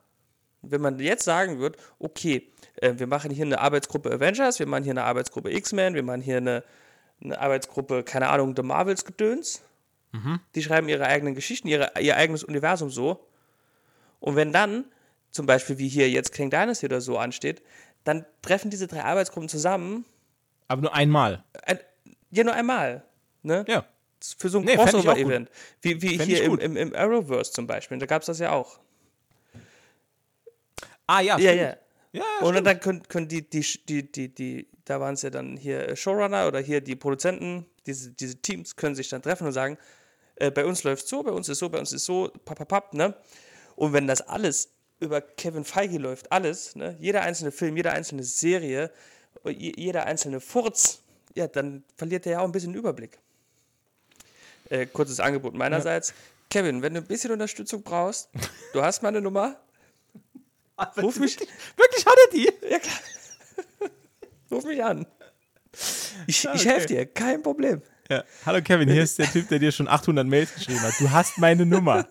wenn 0.62 0.82
man 0.82 1.00
jetzt 1.00 1.24
sagen 1.24 1.60
würde, 1.60 1.78
okay, 2.00 2.52
äh, 2.82 2.94
wir 2.98 3.08
machen 3.08 3.32
hier 3.32 3.46
eine 3.46 3.60
Arbeitsgruppe 3.60 4.12
Avengers, 4.12 4.60
wir 4.60 4.68
machen 4.68 4.84
hier 4.84 4.94
eine 4.94 5.04
Arbeitsgruppe 5.04 5.52
X-Men, 5.52 5.94
wir 5.96 6.04
machen 6.04 6.22
hier 6.22 6.38
eine, 6.38 6.64
eine 7.24 7.40
Arbeitsgruppe, 7.40 8.04
keine 8.04 8.30
Ahnung, 8.30 8.54
The 8.56 8.64
Marvels 8.64 9.06
Gedöns. 9.06 9.62
Die 10.56 10.64
schreiben 10.64 10.88
ihre 10.88 11.08
eigenen 11.08 11.36
Geschichten, 11.36 11.68
ihre, 11.68 11.92
ihr 12.00 12.16
eigenes 12.16 12.46
Universum 12.46 12.90
so. 12.90 13.28
Und 14.22 14.38
wenn 14.38 14.54
dann, 14.54 14.86
zum 15.30 15.46
Beispiel 15.46 15.78
wie 15.78 15.90
hier 15.90 16.10
jetzt 16.10 16.32
King 16.32 16.50
Dynasty 16.50 16.86
oder 16.86 17.02
so 17.02 17.18
ansteht, 17.18 17.62
dann 18.06 18.26
treffen 18.42 18.72
diese 18.72 18.88
drei 18.88 19.04
Arbeitsgruppen 19.04 19.50
zusammen, 19.50 20.06
Aber 20.70 20.84
nur 20.84 20.94
einmal. 20.94 21.44
ein, 21.66 21.80
ja 22.38 22.44
nur 22.44 22.54
einmal. 22.54 23.04
Ne? 23.44 23.66
Ja. 23.68 23.86
Für 24.38 24.50
so 24.50 24.58
ein 24.60 24.66
Nee, 24.66 24.76
Crossover-Event. 24.76 25.50
Wie, 25.82 26.02
wie 26.02 26.18
Fänd 26.18 26.24
hier 26.24 26.44
im, 26.44 26.58
im, 26.60 26.78
im 26.78 26.96
Arrowverse 26.96 27.52
zum 27.52 27.68
Beispiel. 27.68 27.98
Da 28.00 28.06
gab 28.06 28.22
es 28.22 28.26
das 28.28 28.40
ja 28.40 28.52
auch. 28.52 28.80
Ah, 31.08 31.22
ja. 31.22 31.38
Ja, 31.38 31.52
ja. 31.54 31.78
ja. 32.12 32.24
stimmt. 32.50 32.68
dann 32.68 32.80
können, 32.80 33.04
können 33.08 33.28
die, 33.28 33.48
die, 33.48 33.62
die, 33.88 34.12
die, 34.12 34.34
die, 34.34 34.68
da 34.86 35.00
waren 35.00 35.14
es 35.14 35.22
ja 35.22 35.30
dann 35.30 35.58
hier 35.58 35.90
äh, 35.90 35.96
Showrunner 35.96 36.48
oder 36.48 36.60
hier 36.60 36.82
die 36.82 36.96
Produzenten, 36.96 37.66
diese, 37.86 38.12
diese 38.12 38.38
Teams 38.42 38.76
können 38.76 38.96
sich 38.96 39.10
dann 39.10 39.22
treffen 39.22 39.46
und 39.48 39.54
sagen, 39.54 39.78
äh, 40.38 40.50
bei 40.52 40.66
uns 40.66 40.84
läuft 40.84 41.08
so, 41.08 41.22
bei 41.24 41.32
uns 41.32 41.48
ist 41.50 41.60
so, 41.60 41.70
bei 41.70 41.80
uns 41.80 41.94
ist 41.94 42.06
so, 42.06 42.32
papapap, 42.46 42.94
ne? 42.94 43.14
Und 43.76 43.94
wenn 43.94 44.08
das 44.08 44.22
alles 44.22 44.72
über 45.00 45.22
Kevin 45.22 45.66
Feige 45.66 45.98
läuft, 45.98 46.32
alles, 46.32 46.76
ne? 46.76 46.96
Jeder 47.00 47.22
einzelne 47.22 47.52
Film, 47.52 47.78
jede 47.78 47.92
einzelne 47.92 48.24
Serie, 48.24 48.92
je- 49.46 49.74
jeder 49.76 50.06
einzelne 50.06 50.40
Furz, 50.40 51.04
ja, 51.36 51.48
dann 51.48 51.84
verliert 51.96 52.26
er 52.26 52.32
ja 52.34 52.40
auch 52.40 52.46
ein 52.46 52.52
bisschen 52.52 52.72
den 52.74 52.80
Überblick. 52.80 53.20
Äh, 54.70 54.86
kurzes 54.88 55.20
Angebot 55.20 55.54
meinerseits. 55.54 56.14
Kevin, 56.50 56.82
wenn 56.82 56.94
du 56.94 57.02
ein 57.02 57.06
bisschen 57.08 57.32
Unterstützung 57.32 57.84
brauchst, 57.84 58.30
du 58.74 58.82
hast 58.82 59.04
meine 59.04 59.22
Nummer, 59.22 59.60
ruf 60.98 61.20
mich, 61.20 61.38
Wirklich 61.40 62.06
hat 62.06 62.16
er 62.26 62.32
die? 62.32 62.52
ja, 62.70 62.80
klar. 62.80 63.00
Ruf 64.52 64.64
mich 64.64 64.84
an. 64.84 65.06
Ich, 66.28 66.48
Ah, 66.48 66.54
ich 66.56 66.62
okay. 66.62 66.70
helfe 66.70 66.88
dir, 66.88 67.06
kein 67.08 67.42
Problem. 67.42 67.82
Ja. 68.10 68.24
Hallo 68.46 68.62
Kevin, 68.62 68.90
hier 68.90 69.04
ist 69.04 69.18
der 69.20 69.26
Typ, 69.32 69.50
der 69.50 69.60
dir 69.60 69.72
schon 69.72 69.88
800 69.88 70.26
Mails 70.26 70.54
geschrieben 70.54 70.82
hat. 70.82 70.94
Du 71.00 71.10
hast 71.12 71.38
meine 71.40 71.66
Nummer. 71.66 72.08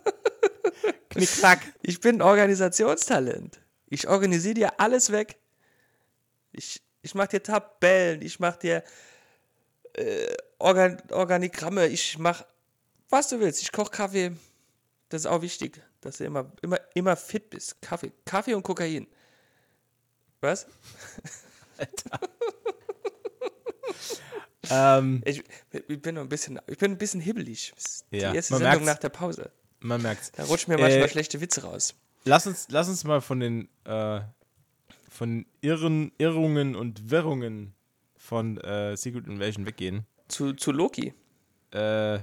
Knick, 1.11 1.31
knack. 1.31 1.61
Ich 1.83 2.01
bin 2.01 2.21
Organisationstalent. 2.21 3.61
Ich 3.89 4.09
organisiere 4.09 4.55
dir 4.55 4.81
alles 4.81 5.13
weg. 5.13 5.37
Ich, 6.53 6.83
ich 7.03 7.15
mache 7.15 7.29
dir 7.29 7.43
Tabellen, 7.43 8.21
ich 8.23 8.41
mache 8.41 8.59
dir 8.59 8.83
äh, 9.95 10.35
Organ, 10.59 11.01
Organigramme, 11.11 11.87
ich 11.87 12.19
mache, 12.19 12.47
was 13.11 13.29
du 13.29 13.41
willst. 13.41 13.63
Ich 13.63 13.73
koche 13.73 13.91
Kaffee. 13.91 14.33
Das 15.09 15.23
ist 15.23 15.27
auch 15.27 15.43
wichtig, 15.43 15.81
dass 16.01 16.17
du 16.19 16.25
immer, 16.25 16.51
immer, 16.63 16.79
immer 16.95 17.17
fit 17.17 17.51
bist. 17.51 17.81
Kaffee, 17.83 18.13
Kaffee 18.25 18.55
und 18.55 18.63
Kokain. 18.63 19.07
Was? 20.41 20.67
Ähm, 24.71 25.21
Ich, 25.27 25.43
ich 25.89 26.01
bin 26.01 26.15
noch 26.15 26.23
ein 26.23 26.29
bisschen, 26.29 26.59
ich 26.67 26.79
bin 26.79 26.93
ein 26.93 26.99
bisschen 26.99 27.21
hibbelig. 27.21 27.75
Ja, 28.11 28.31
Die 28.31 28.37
erste 28.37 28.55
man 28.55 28.63
Sendung 28.63 28.85
nach 28.85 28.99
der 28.99 29.11
Pause. 29.11 29.51
man 29.81 30.01
merkt's. 30.01 30.33
Da 30.33 30.45
rutschen 30.45 30.73
mir 30.73 30.81
manchmal 30.81 31.05
Äh, 31.05 31.09
schlechte 31.11 31.41
Witze 31.43 31.65
raus. 31.65 31.95
Lass 32.25 32.47
uns, 32.47 32.67
lass 32.71 32.89
uns 32.89 33.05
mal 33.05 33.21
von 33.21 33.41
den 33.41 33.69
äh, 33.85 34.21
von 35.11 35.45
Irren, 35.61 36.13
Irrungen 36.17 36.75
und 36.77 37.11
Wirrungen 37.11 37.75
von 38.25 38.57
äh, 38.59 38.97
Secret 38.97 39.27
Invasion 39.27 39.67
weggehen. 39.67 40.07
Zu, 40.29 40.55
zu 40.55 40.73
Loki. 40.73 41.13
Äh, 41.71 42.21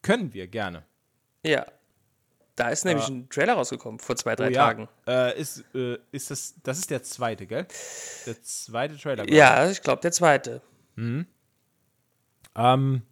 können 0.00 0.32
wir 0.32 0.46
gerne. 0.46 0.84
Ja. 1.44 1.66
Da 2.56 2.68
ist 2.68 2.84
nämlich 2.84 3.08
ein 3.08 3.28
Trailer 3.28 3.54
rausgekommen 3.54 3.98
vor 3.98 4.14
zwei, 4.14 4.36
drei 4.36 4.46
Oh 4.46 4.50
ja. 4.52 4.64
Tagen. 4.64 4.88
Äh, 5.08 5.36
ist, 5.40 5.64
äh, 5.74 5.98
ist 6.12 6.30
das, 6.30 6.54
das 6.62 6.78
ist 6.78 6.90
der 6.90 7.02
zweite, 7.02 7.46
gell? 7.48 7.66
Der 8.26 8.40
zweite 8.42 8.96
Trailer. 8.96 9.28
Ja, 9.28 9.68
ich 9.68 9.82
glaube, 9.82 10.00
der 10.02 10.12
zweite. 10.12 10.62
Ähm, 10.96 11.26
m- 12.54 13.02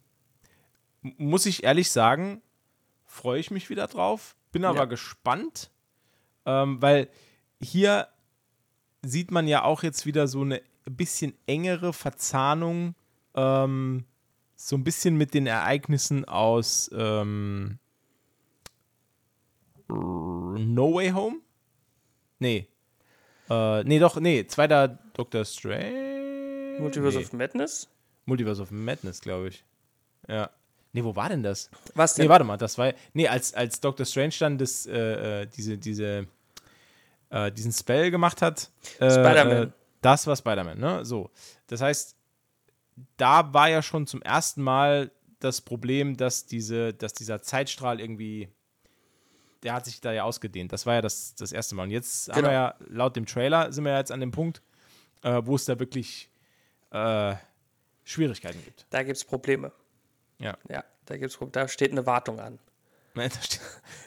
muss 1.17 1.45
ich 1.45 1.65
ehrlich 1.65 1.91
sagen, 1.91 2.41
freue 3.05 3.39
ich 3.41 3.51
mich 3.51 3.69
wieder 3.69 3.87
drauf. 3.87 4.37
Bin 4.53 4.63
aber 4.63 4.79
Ja. 4.79 4.85
gespannt, 4.85 5.71
ähm, 6.45 6.81
weil 6.81 7.09
hier 7.61 8.07
sieht 9.01 9.31
man 9.31 9.47
ja 9.49 9.63
auch 9.65 9.83
jetzt 9.83 10.05
wieder 10.05 10.27
so 10.29 10.41
eine 10.41 10.61
bisschen 10.85 11.33
engere 11.45 11.93
Verzahnung, 11.93 12.95
ähm, 13.35 14.05
so 14.55 14.75
ein 14.75 14.83
bisschen 14.83 15.15
mit 15.15 15.33
den 15.33 15.47
Ereignissen 15.47 16.25
aus 16.25 16.89
ähm, 16.93 17.79
No 19.87 20.93
Way 20.93 21.11
Home? 21.11 21.37
Nee. 22.39 22.67
Äh, 23.49 23.83
nee, 23.83 23.99
doch, 23.99 24.19
nee, 24.19 24.45
zweiter 24.47 24.99
Doctor 25.13 25.45
Strange. 25.45 26.77
Multiverse 26.79 27.17
nee. 27.17 27.23
of 27.23 27.33
Madness? 27.33 27.89
Multiverse 28.25 28.61
of 28.61 28.71
Madness, 28.71 29.21
glaube 29.21 29.49
ich. 29.49 29.63
Ja. 30.27 30.49
Nee, 30.93 31.03
wo 31.03 31.15
war 31.15 31.29
denn 31.29 31.43
das? 31.43 31.69
Was 31.95 32.13
denn? 32.13 32.25
Nee, 32.25 32.29
warte 32.29 32.45
mal, 32.45 32.57
das 32.57 32.77
war. 32.77 32.93
Nee, 33.13 33.27
als, 33.27 33.53
als 33.53 33.81
Doctor 33.81 34.05
Strange 34.05 34.33
dann 34.39 34.57
das, 34.57 34.85
äh, 34.85 35.41
äh, 35.41 35.47
diese, 35.47 35.77
diese, 35.77 36.27
äh, 37.29 37.51
diesen 37.51 37.71
Spell 37.71 38.11
gemacht 38.11 38.41
hat. 38.41 38.69
Äh, 38.99 39.09
Spider-Man. 39.09 39.73
Das 40.03 40.27
war 40.27 40.35
Spider-Man, 40.35 40.77
ne? 40.79 41.03
So. 41.05 41.31
Das 41.67 41.81
heißt, 41.81 42.15
da 43.17 43.53
war 43.53 43.69
ja 43.69 43.81
schon 43.81 44.05
zum 44.05 44.21
ersten 44.21 44.61
Mal 44.61 45.11
das 45.39 45.61
Problem, 45.61 46.15
dass, 46.15 46.45
diese, 46.45 46.93
dass 46.93 47.13
dieser 47.13 47.41
Zeitstrahl 47.41 47.99
irgendwie. 47.99 48.49
Der 49.63 49.73
hat 49.73 49.85
sich 49.85 50.01
da 50.01 50.11
ja 50.11 50.23
ausgedehnt. 50.23 50.73
Das 50.73 50.85
war 50.85 50.95
ja 50.95 51.01
das, 51.01 51.35
das 51.35 51.51
erste 51.53 51.73
Mal. 51.75 51.83
Und 51.83 51.91
jetzt 51.91 52.27
haben 52.29 52.35
Genau. 52.35 52.49
wir 52.49 52.53
ja, 52.53 52.75
laut 52.89 53.15
dem 53.15 53.25
Trailer, 53.25 53.71
sind 53.71 53.85
wir 53.85 53.93
ja 53.93 53.97
jetzt 53.99 54.11
an 54.11 54.19
dem 54.19 54.31
Punkt, 54.31 54.61
äh, 55.21 55.41
wo 55.45 55.55
es 55.55 55.63
da 55.65 55.79
wirklich 55.79 56.29
äh, 56.91 57.35
Schwierigkeiten 58.03 58.61
gibt. 58.63 58.85
Da 58.89 59.03
gibt 59.03 59.15
es 59.17 59.23
Probleme. 59.23 59.71
Ja. 60.39 60.57
Ja, 60.69 60.83
da 61.05 61.17
gibt's 61.17 61.37
Da 61.53 61.67
steht 61.69 61.91
eine 61.91 62.05
Wartung 62.05 62.39
an. 62.41 62.59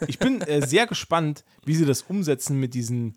Ich 0.08 0.18
bin 0.18 0.40
äh, 0.42 0.66
sehr 0.66 0.86
gespannt, 0.86 1.44
wie 1.64 1.74
sie 1.74 1.86
das 1.86 2.02
umsetzen 2.02 2.58
mit 2.60 2.74
diesen, 2.74 3.16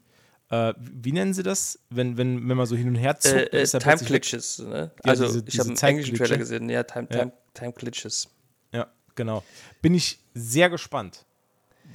äh, 0.49 0.73
wie 0.77 1.11
nennen 1.11 1.33
sie 1.33 1.43
das, 1.43 1.79
wenn, 1.89 2.17
wenn, 2.17 2.47
wenn 2.49 2.57
man 2.57 2.65
so 2.65 2.75
hin 2.75 2.87
und 2.87 2.95
her 2.95 3.19
zuckt, 3.19 3.53
Äh, 3.53 3.61
äh, 3.61 3.65
Time. 3.67 3.97
Glitches. 3.97 4.59
Ne? 4.59 4.91
Ja, 5.03 5.09
also, 5.11 5.25
diese- 5.25 5.43
ich 5.47 5.59
habe 5.59 5.69
einen 5.69 5.77
englischen. 5.77 6.15
Trailer 6.17 6.37
gesehen. 6.37 6.69
Ja, 6.69 6.83
Time, 6.83 7.07
Ja. 7.11 7.17
Time, 7.19 7.31
Time 7.53 7.73
Glitches. 7.73 8.29
Ja, 8.71 8.87
genau. 9.15 9.43
Bin 9.81 9.93
ich 9.93 10.19
sehr 10.33 10.69
gespannt, 10.69 11.25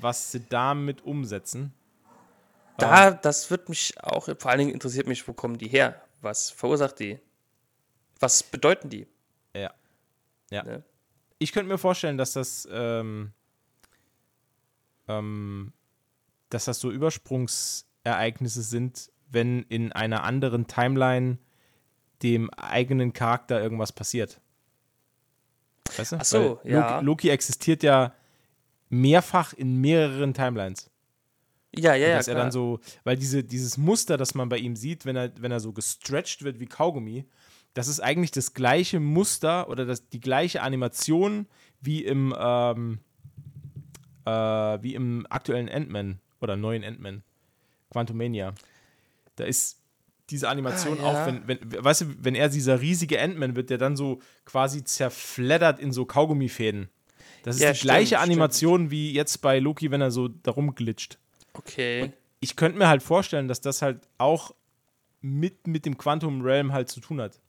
was 0.00 0.30
sie 0.32 0.42
damit 0.48 1.02
umsetzen. 1.04 1.72
Da, 2.78 3.12
das 3.12 3.50
wird 3.50 3.68
mich 3.68 3.94
auch, 4.02 4.24
vor 4.38 4.50
allen 4.50 4.58
Dingen 4.58 4.72
interessiert 4.72 5.06
mich, 5.06 5.26
wo 5.28 5.32
kommen 5.32 5.58
die 5.58 5.68
her? 5.68 6.00
Was 6.22 6.50
verursacht 6.50 6.98
die? 6.98 7.20
Was 8.18 8.42
bedeuten 8.42 8.88
die? 8.90 9.06
Ja. 9.54 9.72
Ja. 10.50 10.62
Ne? 10.64 10.82
Ich 11.38 11.52
könnte 11.52 11.68
mir 11.70 11.78
vorstellen, 11.78 12.18
dass 12.18 12.32
das, 12.32 12.66
ähm, 12.72 13.32
ähm, 15.08 15.72
dass 16.50 16.64
das 16.64 16.80
so 16.80 16.90
Übersprungsereignisse 18.04 18.62
sind, 18.62 19.10
wenn 19.30 19.62
in 19.64 19.92
einer 19.92 20.24
anderen 20.24 20.66
Timeline 20.66 21.38
dem 22.22 22.50
eigenen 22.50 23.12
Charakter 23.12 23.60
irgendwas 23.60 23.92
passiert. 23.92 24.40
Weißt 25.96 26.12
du? 26.12 26.16
Ach 26.16 26.24
so, 26.24 26.60
Weil 26.62 26.72
ja. 26.72 26.90
Loki, 26.96 27.04
Loki 27.04 27.28
existiert 27.30 27.82
ja 27.82 28.14
mehrfach 28.88 29.52
in 29.52 29.80
mehreren 29.80 30.34
Timelines. 30.34 30.90
Ja, 31.76 31.94
ja, 31.94 32.08
ja. 32.08 32.16
dass 32.18 32.28
er 32.28 32.34
klar. 32.34 32.44
dann 32.44 32.52
so, 32.52 32.78
weil 33.02 33.16
diese, 33.16 33.42
dieses 33.42 33.76
Muster, 33.76 34.16
das 34.16 34.34
man 34.34 34.48
bei 34.48 34.58
ihm 34.58 34.76
sieht, 34.76 35.06
wenn 35.06 35.16
er, 35.16 35.32
wenn 35.40 35.50
er 35.50 35.58
so 35.58 35.72
gestretched 35.72 36.44
wird 36.44 36.60
wie 36.60 36.66
Kaugummi, 36.66 37.26
das 37.74 37.88
ist 37.88 37.98
eigentlich 37.98 38.30
das 38.30 38.54
gleiche 38.54 39.00
Muster 39.00 39.68
oder 39.68 39.84
das, 39.84 40.08
die 40.08 40.20
gleiche 40.20 40.62
Animation 40.62 41.48
wie 41.80 42.04
im, 42.04 42.32
ähm, 42.38 43.00
äh, 44.24 44.30
wie 44.30 44.94
im 44.94 45.26
aktuellen 45.28 45.68
Ant-Man 45.68 46.20
oder 46.40 46.56
neuen 46.56 46.84
Ant-Man, 46.84 47.24
Quantumania. 47.90 48.54
Da 49.36 49.44
ist 49.44 49.80
diese 50.30 50.48
Animation 50.48 50.98
Ah, 51.00 51.02
ja. 51.02 51.22
auch, 51.22 51.26
wenn, 51.26 51.46
wenn, 51.48 51.84
weißt 51.84 52.00
du, 52.02 52.06
wenn 52.24 52.34
er 52.34 52.48
dieser 52.48 52.80
riesige 52.80 53.20
Ant-Man 53.20 53.56
wird, 53.56 53.70
der 53.70 53.78
dann 53.78 53.96
so 53.96 54.20
quasi 54.46 54.82
zerfleddert 54.84 55.78
in 55.78 55.92
so 55.92 56.06
Kaugummifäden. 56.06 56.88
Das 57.42 57.56
ist 57.56 57.62
Ja, 57.62 57.70
die 57.72 57.76
stimmt, 57.76 57.88
gleiche 57.90 58.06
stimmt. 58.16 58.22
Animation 58.22 58.90
wie 58.90 59.12
jetzt 59.12 59.38
bei 59.42 59.58
Loki, 59.58 59.90
wenn 59.90 60.00
er 60.00 60.10
so 60.10 60.28
darum 60.28 60.74
glitscht. 60.74 61.18
Okay. 61.52 62.12
Ich 62.40 62.56
könnte 62.56 62.78
mir 62.78 62.88
halt 62.88 63.02
vorstellen, 63.02 63.48
dass 63.48 63.60
das 63.60 63.82
halt 63.82 64.08
auch 64.18 64.54
mit, 65.20 65.66
mit 65.66 65.84
dem 65.86 65.98
Quantum 65.98 66.40
Realm 66.42 66.72
halt 66.72 66.88
zu 66.90 67.00
tun 67.00 67.20
hat. 67.20 67.40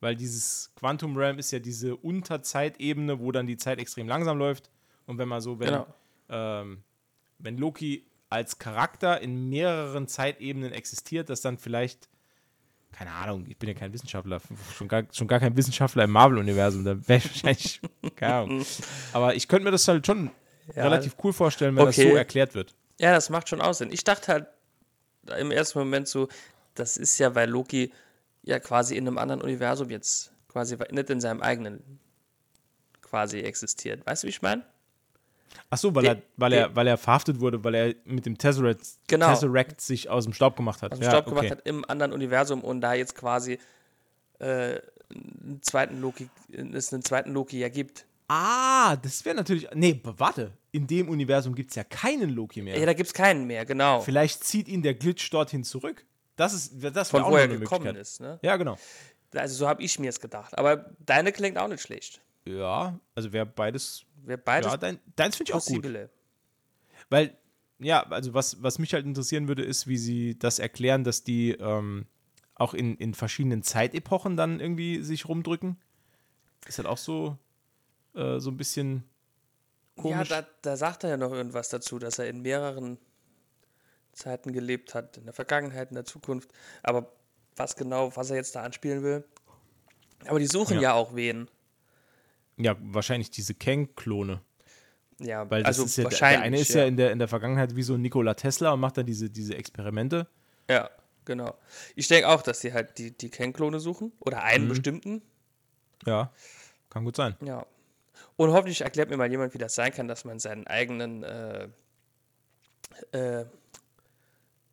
Weil 0.00 0.16
dieses 0.16 0.72
Quantum 0.76 1.14
Realm 1.16 1.38
ist 1.38 1.50
ja 1.50 1.58
diese 1.58 1.94
Unterzeitebene, 1.96 3.20
wo 3.20 3.32
dann 3.32 3.46
die 3.46 3.58
Zeit 3.58 3.78
extrem 3.78 4.08
langsam 4.08 4.38
läuft. 4.38 4.70
Und 5.06 5.18
wenn 5.18 5.28
man 5.28 5.42
so, 5.42 5.58
wenn, 5.58 5.68
Genau. 5.68 5.86
ähm, 6.30 6.82
wenn 7.38 7.58
Loki 7.58 8.06
als 8.30 8.58
Charakter 8.58 9.20
in 9.20 9.48
mehreren 9.50 10.08
Zeitebenen 10.08 10.72
existiert, 10.72 11.28
dass 11.30 11.40
dann 11.40 11.58
vielleicht, 11.58 12.08
keine 12.92 13.10
Ahnung, 13.10 13.44
ich 13.48 13.58
bin 13.58 13.68
ja 13.68 13.74
kein 13.74 13.92
Wissenschaftler, 13.92 14.40
schon 14.76 14.88
gar, 14.88 15.02
schon 15.12 15.26
gar 15.28 15.40
kein 15.40 15.56
Wissenschaftler 15.56 16.04
im 16.04 16.10
Marvel-Universum, 16.12 16.84
da 16.84 16.96
wäre 17.08 17.18
ich 17.18 17.24
wahrscheinlich, 17.44 17.80
keine 18.16 18.34
Ahnung. 18.34 18.66
Aber 19.12 19.34
ich 19.34 19.48
könnte 19.48 19.64
mir 19.64 19.72
das 19.72 19.86
halt 19.88 20.06
schon 20.06 20.30
Ja. 20.74 20.84
relativ 20.84 21.16
cool 21.24 21.32
vorstellen, 21.32 21.74
wenn 21.76 21.82
Okay. 21.88 22.02
das 22.04 22.10
so 22.12 22.16
erklärt 22.16 22.54
wird. 22.54 22.74
Ja, 23.00 23.12
das 23.12 23.30
macht 23.30 23.48
schon 23.48 23.60
Aussinn. 23.60 23.90
Ich 23.92 24.04
dachte 24.04 24.32
halt 24.32 24.46
im 25.38 25.50
ersten 25.50 25.78
Moment 25.80 26.06
so, 26.08 26.28
das 26.74 26.96
ist 26.96 27.18
ja, 27.18 27.34
weil 27.34 27.50
Loki 27.50 27.92
ja 28.42 28.58
quasi 28.60 28.96
in 28.96 29.06
einem 29.06 29.18
anderen 29.18 29.42
Universum 29.42 29.90
jetzt 29.90 30.32
quasi 30.48 30.76
nicht 30.92 31.10
in 31.10 31.20
seinem 31.20 31.42
eigenen 31.42 31.98
quasi 33.02 33.40
existiert. 33.40 34.06
Weißt 34.06 34.22
du, 34.22 34.26
wie 34.26 34.30
ich 34.30 34.42
meine? 34.42 34.64
Ach 35.68 35.78
so, 35.78 35.94
weil, 35.94 36.02
Der- 36.02 36.16
er, 36.16 36.22
weil, 36.36 36.52
er, 36.52 36.76
weil 36.76 36.86
er 36.86 36.96
verhaftet 36.96 37.40
wurde, 37.40 37.62
weil 37.64 37.74
er 37.74 37.94
mit 38.04 38.26
dem 38.26 38.38
Tesseract, 38.38 38.80
Genau. 39.08 39.28
Tesseract 39.30 39.80
sich 39.80 40.08
aus 40.08 40.24
dem 40.24 40.32
Staub 40.32 40.56
gemacht 40.56 40.82
hat. 40.82 40.92
Aus 40.92 40.98
dem 40.98 41.04
ja, 41.04 41.10
Staub 41.10 41.26
okay. 41.26 41.34
gemacht 41.34 41.50
hat 41.50 41.66
im 41.66 41.84
anderen 41.88 42.12
Universum 42.12 42.62
und 42.62 42.80
da 42.80 42.94
jetzt 42.94 43.14
quasi 43.14 43.58
äh, 44.38 44.80
einen 45.10 45.60
zweiten 45.62 46.00
Loki, 46.00 46.28
es 46.72 46.92
einen 46.92 47.04
zweiten 47.04 47.32
Loki 47.32 47.58
ja 47.58 47.68
gibt. 47.68 48.06
Ah, 48.28 48.96
das 48.96 49.24
wäre 49.24 49.34
natürlich. 49.34 49.68
Nee, 49.74 50.00
warte. 50.04 50.52
In 50.70 50.86
dem 50.86 51.08
Universum 51.08 51.54
gibt 51.54 51.70
es 51.70 51.76
ja 51.76 51.82
keinen 51.82 52.30
Loki 52.30 52.62
mehr. 52.62 52.78
Ja, 52.78 52.86
da 52.86 52.92
gibt 52.92 53.08
es 53.08 53.12
keinen 53.14 53.44
mehr, 53.46 53.66
genau. 53.66 54.00
Vielleicht 54.02 54.44
zieht 54.44 54.68
ihn 54.68 54.82
der 54.82 54.94
Glitch 54.94 55.28
dorthin 55.30 55.64
zurück. 55.64 56.06
Das 56.36 56.54
ist 56.54 56.72
das 56.94 57.10
Von 57.10 57.24
wo 57.24 57.36
er 57.36 57.48
gekommen 57.48 57.96
ist. 57.96 58.20
Ne? 58.20 58.38
Ja, 58.42 58.56
genau. 58.56 58.78
Also 59.34 59.54
so 59.54 59.68
habe 59.68 59.82
ich 59.82 59.98
mir 59.98 60.08
es 60.08 60.20
gedacht. 60.20 60.56
Aber 60.56 60.86
deine 61.00 61.32
klingt 61.32 61.58
auch 61.58 61.68
nicht 61.68 61.82
schlecht. 61.82 62.20
Ja, 62.44 62.98
also 63.14 63.32
wäre 63.32 63.46
beides. 63.46 64.04
Wäre 64.22 64.38
beides 64.38 64.70
ja, 64.70 64.76
dein, 64.76 64.98
deins 65.16 65.36
finde 65.36 65.52
ich 65.52 65.54
auch 65.54 65.64
gut. 65.64 65.86
Weil, 67.08 67.36
ja, 67.78 68.02
also 68.08 68.34
was, 68.34 68.62
was 68.62 68.78
mich 68.78 68.92
halt 68.94 69.06
interessieren 69.06 69.48
würde, 69.48 69.62
ist, 69.62 69.86
wie 69.86 69.96
sie 69.96 70.38
das 70.38 70.58
erklären, 70.58 71.04
dass 71.04 71.24
die 71.24 71.52
ähm, 71.52 72.06
auch 72.54 72.74
in, 72.74 72.96
in 72.96 73.14
verschiedenen 73.14 73.62
Zeitepochen 73.62 74.36
dann 74.36 74.60
irgendwie 74.60 75.02
sich 75.02 75.28
rumdrücken. 75.28 75.78
Ist 76.66 76.78
halt 76.78 76.88
auch 76.88 76.98
so, 76.98 77.38
äh, 78.14 78.38
so 78.38 78.50
ein 78.50 78.56
bisschen 78.56 79.04
komisch. 79.96 80.30
Ja, 80.30 80.42
da, 80.42 80.48
da 80.62 80.76
sagt 80.76 81.04
er 81.04 81.10
ja 81.10 81.16
noch 81.16 81.32
irgendwas 81.32 81.70
dazu, 81.70 81.98
dass 81.98 82.18
er 82.18 82.28
in 82.28 82.42
mehreren 82.42 82.98
Zeiten 84.12 84.52
gelebt 84.52 84.94
hat, 84.94 85.16
in 85.16 85.24
der 85.24 85.32
Vergangenheit, 85.32 85.88
in 85.90 85.94
der 85.94 86.04
Zukunft. 86.04 86.50
Aber 86.82 87.12
was 87.56 87.76
genau, 87.76 88.14
was 88.16 88.30
er 88.30 88.36
jetzt 88.36 88.54
da 88.54 88.62
anspielen 88.62 89.02
will. 89.02 89.24
Aber 90.26 90.38
die 90.38 90.46
suchen 90.46 90.76
Ja. 90.76 90.82
ja, 90.82 90.92
auch 90.94 91.14
wen. 91.14 91.48
Ja, 92.62 92.76
wahrscheinlich 92.80 93.30
diese 93.30 93.54
Kang-Klone. 93.54 94.40
Ja, 95.18 95.48
Weil 95.50 95.62
das 95.62 95.78
also 95.78 95.84
ist 95.84 95.96
ja, 95.96 96.02
der- 96.04 96.12
wahrscheinlich. 96.12 96.38
der 96.38 96.46
eine 96.46 96.60
ist 96.60 96.74
ja, 96.74 96.84
in, 96.84 96.96
der, 96.96 97.10
in 97.12 97.18
der 97.18 97.28
Vergangenheit 97.28 97.76
wie 97.76 97.82
so 97.82 97.96
Nikola 97.96 98.34
Tesla 98.34 98.72
und 98.72 98.80
macht 98.80 98.96
dann 98.96 99.06
diese, 99.06 99.28
diese 99.30 99.54
Experimente. 99.56 100.26
ja, 100.68 100.90
genau. 101.24 101.54
Ich 101.94 102.08
denke 102.08 102.28
auch, 102.28 102.42
dass 102.42 102.60
sie 102.60 102.72
halt 102.72 102.96
die, 102.98 103.10
die 103.16 103.28
Ken-Klone 103.30 103.80
suchen. 103.80 104.12
Oder 104.20 104.42
einen 104.42 104.64
Mhm. 104.64 104.68
bestimmten. 104.70 105.22
Ja, 106.06 106.32
kann 106.88 107.04
gut 107.04 107.16
sein. 107.16 107.36
Ja. 107.44 107.66
Und 108.36 108.50
hoffentlich 108.52 108.80
erklärt 108.80 109.10
mir 109.10 109.16
mal 109.18 109.30
jemand, 109.30 109.52
wie 109.54 109.58
das 109.58 109.74
sein 109.74 109.92
kann, 109.92 110.08
dass 110.08 110.24
man 110.24 110.38
seinen 110.38 110.66
eigenen, 110.66 111.22
äh, 111.22 111.68
äh, 113.12 113.44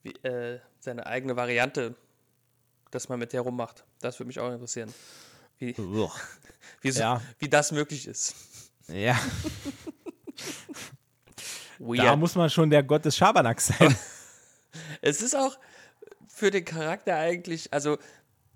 wie, 0.03 0.11
äh, 0.23 0.59
seine 0.79 1.05
eigene 1.05 1.35
Variante, 1.35 1.95
dass 2.91 3.09
man 3.09 3.19
mit 3.19 3.33
der 3.33 3.41
rummacht. 3.41 3.83
Das 3.99 4.17
würde 4.19 4.27
mich 4.27 4.39
auch 4.39 4.51
interessieren. 4.51 4.93
Wie, 5.59 5.75
wie, 6.81 6.91
so, 6.91 6.99
Ja. 6.99 7.21
wie 7.39 7.49
das 7.49 7.71
möglich 7.71 8.07
ist. 8.07 8.35
Ja, 8.87 9.19
da 11.79 11.85
Weird. 11.85 12.19
muss 12.19 12.35
man 12.35 12.49
schon 12.49 12.69
der 12.69 12.83
Gott 12.83 13.05
des 13.05 13.15
Schabernacks 13.17 13.67
sein. 13.67 13.95
Es 15.01 15.21
ist 15.21 15.35
auch 15.35 15.57
für 16.27 16.51
den 16.51 16.63
Charakter 16.63 17.15
eigentlich, 17.15 17.73
also, 17.73 17.97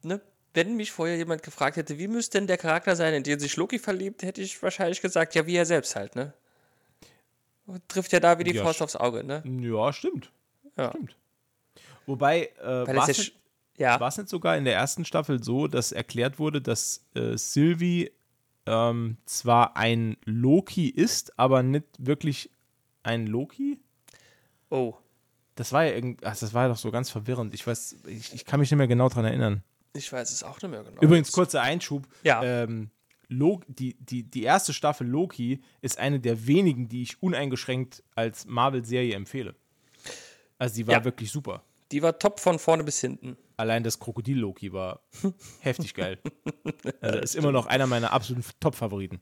ne, 0.03 0.21
wenn 0.53 0.75
mich 0.75 0.91
vorher 0.91 1.15
jemand 1.17 1.41
gefragt 1.41 1.77
hätte, 1.77 1.97
wie 1.97 2.07
müsste 2.07 2.37
denn 2.37 2.45
der 2.47 2.57
Charakter 2.57 2.95
sein, 2.95 3.13
in 3.13 3.23
den 3.23 3.39
sich 3.39 3.55
Loki 3.55 3.79
verliebt, 3.79 4.21
hätte 4.21 4.41
ich 4.41 4.61
wahrscheinlich 4.61 5.01
gesagt, 5.01 5.33
ja, 5.33 5.47
wie 5.47 5.55
er 5.55 5.65
selbst 5.65 5.95
halt, 5.95 6.15
ne? 6.15 6.33
Trifft 7.87 8.11
ja 8.11 8.19
da 8.19 8.37
wie 8.37 8.43
die 8.43 8.53
Ja, 8.53 8.63
Faust 8.63 8.81
aufs 8.81 8.95
Auge, 8.95 9.23
ne? 9.23 9.41
ja, 9.45 9.93
stimmt. 9.93 10.31
Ja. 10.77 10.89
Stimmt. 10.89 11.15
Wobei, 12.05 12.51
äh, 12.61 12.87
Weil 12.87 13.09
es 13.09 13.31
ja, 13.77 13.99
War 13.99 14.09
es 14.09 14.17
nicht 14.17 14.29
sogar 14.29 14.57
in 14.57 14.65
der 14.65 14.75
ersten 14.75 15.05
Staffel 15.05 15.43
so, 15.43 15.67
dass 15.67 15.91
erklärt 15.91 16.39
wurde, 16.39 16.61
dass 16.61 17.05
äh, 17.15 17.37
Sylvie 17.37 18.11
ähm, 18.65 19.17
zwar 19.25 19.75
ein 19.77 20.17
Loki 20.25 20.87
ist, 20.89 21.37
aber 21.39 21.63
nicht 21.63 21.85
wirklich 21.97 22.49
ein 23.03 23.25
Loki? 23.27 23.79
oh, 24.69 24.93
Das 25.55 25.73
war 25.73 25.83
ja 25.85 25.93
irgend, 25.93 26.23
ach, 26.25 26.37
das 26.37 26.53
war 26.53 26.63
ja 26.63 26.69
doch 26.69 26.77
so 26.77 26.91
ganz 26.91 27.09
verwirrend. 27.09 27.53
Ich 27.53 27.65
weiß, 27.65 27.97
ich, 28.07 28.33
ich 28.33 28.45
kann 28.45 28.59
mich 28.59 28.69
nicht 28.71 28.77
mehr 28.77 28.87
genau 28.87 29.09
dran 29.09 29.25
erinnern. 29.25 29.63
ich 29.93 30.11
weiß 30.11 30.31
es 30.31 30.43
auch 30.43 30.61
nicht 30.61 30.69
mehr 30.71 30.83
genau. 30.83 31.01
Übrigens, 31.01 31.31
kurzer 31.31 31.61
Einschub. 31.61 32.07
Ja. 32.23 32.43
Ähm, 32.43 32.91
die, 33.29 33.95
die, 33.99 34.23
die 34.23 34.43
erste 34.43 34.73
Staffel 34.73 35.07
Loki 35.07 35.61
ist 35.81 35.97
eine 35.97 36.19
der 36.19 36.45
wenigen, 36.47 36.89
die 36.89 37.01
ich 37.01 37.23
uneingeschränkt 37.23 38.03
als 38.15 38.45
Marvel-Serie 38.45 39.15
empfehle. 39.15 39.55
Also 40.57 40.75
die 40.75 40.85
war 40.87 40.95
Ja. 40.95 41.03
wirklich 41.05 41.31
super. 41.31 41.63
Die 41.91 42.01
war 42.03 42.19
top 42.19 42.39
von 42.39 42.59
vorne 42.59 42.83
bis 42.83 42.99
hinten. 43.01 43.37
Allein 43.61 43.83
das 43.83 43.99
Krokodil-Loki 43.99 44.73
war 44.73 45.01
heftig 45.59 45.93
geil. 45.93 46.17
Also 46.99 47.19
ist 47.19 47.35
immer 47.35 47.51
noch 47.51 47.67
einer 47.67 47.85
meiner 47.85 48.11
absoluten 48.11 48.43
Top-Favoriten. 48.59 49.21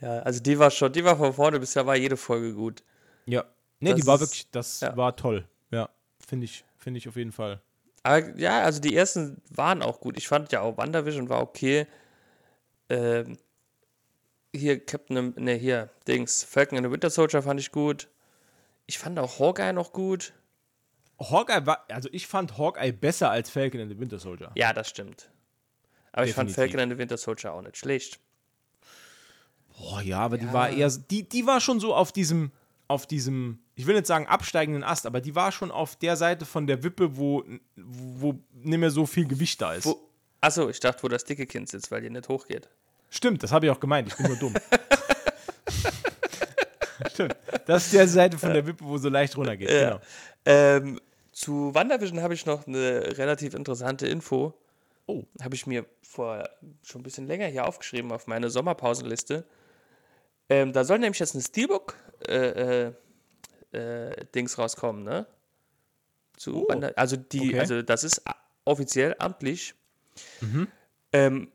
Ja, 0.00 0.20
also 0.20 0.40
die 0.40 0.58
war 0.58 0.70
schon, 0.70 0.90
die 0.90 1.04
war 1.04 1.16
von 1.18 1.34
vorne 1.34 1.60
bis 1.60 1.74
da 1.74 1.84
war 1.84 1.96
jede 1.96 2.16
Folge 2.16 2.54
gut. 2.54 2.82
Ja. 3.26 3.44
Nee, 3.80 3.90
Das 3.90 4.00
die 4.00 4.06
war 4.06 4.20
wirklich, 4.20 4.50
das 4.50 4.80
ja. 4.80 4.96
war 4.96 5.16
toll. 5.16 5.46
Ja, 5.70 5.90
finde 6.18 6.46
ich, 6.46 6.64
finde 6.78 6.96
ich 6.96 7.08
auf 7.08 7.16
jeden 7.16 7.32
Fall. 7.32 7.60
Aber 8.04 8.36
ja, 8.38 8.62
also 8.62 8.80
die 8.80 8.96
ersten 8.96 9.42
waren 9.50 9.82
auch 9.82 10.00
gut. 10.00 10.16
Ich 10.16 10.26
fand 10.28 10.50
ja 10.50 10.62
auch 10.62 10.78
WandaVision 10.78 11.28
war 11.28 11.42
okay. 11.42 11.86
Ähm, 12.88 13.36
hier 14.54 14.82
Captain, 14.82 15.34
ne, 15.36 15.54
hier, 15.54 15.90
Dings, 16.06 16.42
Falcon 16.42 16.78
and 16.78 16.86
the 16.86 16.92
Winter 16.92 17.10
Soldier 17.10 17.42
fand 17.42 17.60
ich 17.60 17.70
gut. 17.70 18.08
Ich 18.86 18.98
fand 18.98 19.18
auch 19.18 19.38
Hawkeye 19.38 19.74
noch 19.74 19.92
gut. 19.92 20.32
Hawkeye 21.20 21.66
war, 21.66 21.84
also 21.88 22.08
ich 22.12 22.26
fand 22.26 22.58
Hawkeye 22.58 22.92
besser 22.92 23.30
als 23.30 23.50
Falcon 23.50 23.80
and 23.80 23.90
the 23.90 23.98
Winter 23.98 24.18
Soldier. 24.18 24.50
Ja, 24.54 24.72
das 24.72 24.88
stimmt. 24.88 25.30
Aber 26.12 26.26
ich 26.26 26.32
fand 26.34 26.48
Definitiv. 26.50 26.72
Falcon 26.72 26.80
and 26.80 26.92
the 26.92 26.98
Winter 26.98 27.16
Soldier 27.16 27.52
auch 27.52 27.62
nicht 27.62 27.76
schlecht. 27.76 28.18
Boah, 29.78 30.00
ja, 30.00 30.20
aber 30.20 30.38
die 30.38 30.46
Ja. 30.46 30.52
war 30.52 30.70
eher, 30.70 30.88
die, 30.90 31.28
die 31.28 31.46
war 31.46 31.60
schon 31.60 31.78
so 31.80 31.94
auf 31.94 32.10
diesem, 32.12 32.50
auf 32.88 33.06
diesem, 33.06 33.58
ich 33.74 33.86
will 33.86 33.94
nicht 33.94 34.06
sagen 34.06 34.26
absteigenden 34.26 34.82
Ast, 34.82 35.06
aber 35.06 35.20
die 35.20 35.34
war 35.34 35.52
schon 35.52 35.70
auf 35.70 35.96
der 35.96 36.16
Seite 36.16 36.44
von 36.46 36.66
der 36.66 36.82
Wippe, 36.82 37.16
wo, 37.16 37.44
wo 37.76 38.34
nicht 38.52 38.78
mehr 38.78 38.90
so 38.90 39.06
viel 39.06 39.26
Gewicht 39.26 39.60
da 39.60 39.74
ist. 39.74 39.84
Wo, 39.86 39.98
achso, 40.40 40.68
ich 40.68 40.80
dachte, 40.80 41.02
wo 41.02 41.08
das 41.08 41.24
dicke 41.24 41.46
Kind 41.46 41.68
sitzt, 41.68 41.90
weil 41.90 42.00
die 42.00 42.10
nicht 42.10 42.28
hochgeht. 42.28 42.68
Stimmt, 43.10 43.42
das 43.42 43.52
habe 43.52 43.66
ich 43.66 43.72
auch 43.72 43.80
gemeint, 43.80 44.08
ich 44.08 44.16
bin 44.16 44.26
nur 44.26 44.36
dumm. 44.36 44.54
Stimmt, 47.12 47.36
das 47.66 47.84
ist 47.86 47.94
der 47.94 48.08
Seite 48.08 48.38
von 48.38 48.52
der 48.52 48.66
Wippe, 48.66 48.84
wo 48.84 48.98
so 48.98 49.08
leicht 49.08 49.36
runtergeht. 49.36 49.70
Ja. 49.70 49.88
Genau. 49.90 50.00
Ähm, 50.44 51.00
zu 51.38 51.72
WandaVision 51.72 52.20
habe 52.20 52.34
ich 52.34 52.46
noch 52.46 52.66
eine 52.66 53.16
relativ 53.16 53.54
interessante 53.54 54.08
Info. 54.08 54.54
Oh. 55.06 55.22
Habe 55.40 55.54
ich 55.54 55.68
mir 55.68 55.86
vor 56.02 56.48
schon 56.82 57.00
ein 57.00 57.04
bisschen 57.04 57.28
länger 57.28 57.46
hier 57.46 57.64
aufgeschrieben 57.64 58.10
auf 58.10 58.26
meine 58.26 58.50
Sommerpausenliste. 58.50 59.46
Ähm, 60.48 60.72
da 60.72 60.82
soll 60.82 60.98
nämlich 60.98 61.20
jetzt 61.20 61.36
ein 61.36 61.40
Steelbook 61.40 61.94
äh, 62.26 62.88
äh, 62.88 62.92
äh, 63.70 64.46
rauskommen, 64.58 65.04
ne? 65.04 65.26
Zu 66.36 66.64
Oh. 66.64 66.68
Wanda 66.68 66.88
also 66.96 67.16
die, 67.16 67.50
Okay. 67.50 67.60
also 67.60 67.82
das 67.82 68.02
ist 68.02 68.20
offiziell 68.64 69.14
amtlich. 69.20 69.76
Ähm, 71.12 71.52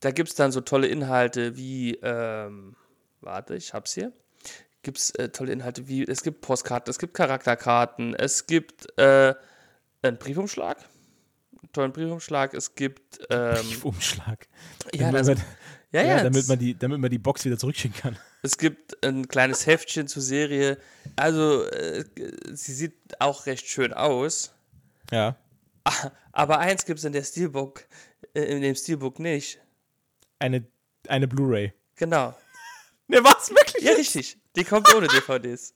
da 0.00 0.10
gibt 0.10 0.30
es 0.30 0.34
dann 0.34 0.50
so 0.50 0.62
tolle 0.62 0.88
Inhalte 0.88 1.56
wie, 1.56 1.94
ähm, 2.02 2.74
warte, 3.20 3.54
ich 3.54 3.72
hab's 3.72 3.94
hier. 3.94 4.12
Gibt 4.86 4.98
es 4.98 5.10
äh, 5.16 5.30
tolle 5.30 5.50
Inhalte 5.52 5.88
wie, 5.88 6.04
es 6.06 6.22
gibt 6.22 6.42
Postkarten, 6.42 6.88
es 6.92 7.00
gibt 7.00 7.12
Charakterkarten, 7.14 8.14
es 8.14 8.46
gibt 8.46 8.86
äh, 8.96 9.34
einen 10.00 10.16
Briefumschlag, 10.16 10.78
einen 11.60 11.72
tollen 11.72 11.90
Briefumschlag, 11.92 12.54
es 12.54 12.76
gibt, 12.76 13.18
ähm, 13.30 13.56
Briefumschlag. 13.56 14.46
ja, 14.94 15.10
Damit 15.10 15.20
das, 15.22 15.26
man- 15.26 15.42
ja, 15.90 16.02
ja, 16.02 16.22
damit, 16.22 16.46
man 16.46 16.58
die, 16.60 16.78
damit 16.78 17.00
man 17.00 17.10
die 17.10 17.18
Box 17.18 17.44
wieder 17.44 17.58
zurückschicken 17.58 17.98
kann. 18.00 18.16
es 18.42 18.58
gibt 18.58 19.04
ein 19.04 19.26
kleines 19.26 19.66
Heftchen 19.66 20.06
zur 20.06 20.22
Serie. 20.22 20.78
Also, 21.16 21.64
äh, 21.64 22.04
sie 22.52 22.72
sieht 22.72 22.94
auch 23.20 23.46
recht 23.46 23.66
schön 23.66 23.92
aus. 23.92 24.52
Ja. 25.10 25.34
Aber 26.30 26.60
eins 26.60 26.84
gibt 26.84 27.00
es 27.00 27.04
in 27.04 27.12
der 27.12 27.24
Steelbook, 27.24 27.84
äh, 28.34 28.42
in 28.42 28.62
dem 28.62 28.76
Steelbook 28.76 29.18
nicht. 29.18 29.58
Eine, 30.38 30.64
eine 31.08 31.26
Blu-ray. 31.26 31.72
Genau. 31.96 32.36
Ne, 33.08 33.18
was? 33.22 33.50
Wirklich? 33.50 33.84
Ja, 33.84 33.92
richtig. 33.92 34.36
Die 34.56 34.64
kommt 34.64 34.92
ohne 34.94 35.06
DVDs. 35.08 35.74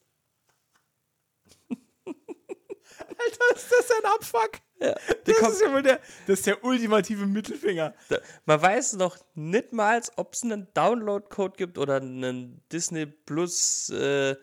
Alter, 2.06 3.54
ist 3.56 3.70
das 3.70 3.90
ein 3.90 4.04
Abfuck? 4.14 4.50
Ja, 4.80 4.94
Das 5.24 5.36
kommt, 5.38 5.52
ist 5.52 5.60
ja 5.62 5.72
wohl 5.72 5.82
der, 5.82 6.00
das 6.26 6.38
ist 6.38 6.46
der 6.46 6.64
ultimative 6.64 7.26
Mittelfinger. 7.26 7.94
da- 8.08 8.18
man 8.46 8.62
weiß 8.62 8.94
noch 8.94 9.18
nicht 9.34 9.72
mal, 9.72 10.00
ob 10.16 10.32
es 10.34 10.42
einen 10.42 10.68
Download-Code 10.74 11.56
gibt 11.56 11.76
oder 11.78 11.96
einen 11.96 12.62
Disney 12.72 13.04
Plus 13.06 13.90
äh, 13.90 14.36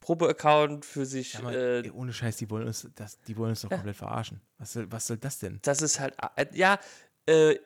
Probe-Account 0.00 0.84
für 0.84 1.06
sich. 1.06 1.34
Ja, 1.34 1.40
aber, 1.40 1.52
äh, 1.54 1.80
ey, 1.80 1.90
ohne 1.90 2.12
Scheiß, 2.12 2.36
die 2.36 2.50
wollen 2.50 2.66
uns, 2.66 2.86
das, 2.94 3.18
die 3.22 3.36
wollen 3.36 3.50
uns 3.50 3.62
doch 3.62 3.70
komplett 3.70 3.96
verarschen. 3.96 4.40
Was 4.58 4.72
soll, 4.74 4.90
was 4.92 5.06
soll 5.06 5.16
das 5.16 5.38
denn? 5.38 5.58
das 5.62 5.80
ist 5.82 5.98
halt, 6.00 6.14
äh, 6.36 6.46
ja, 6.52 6.78
äh, 7.26 7.56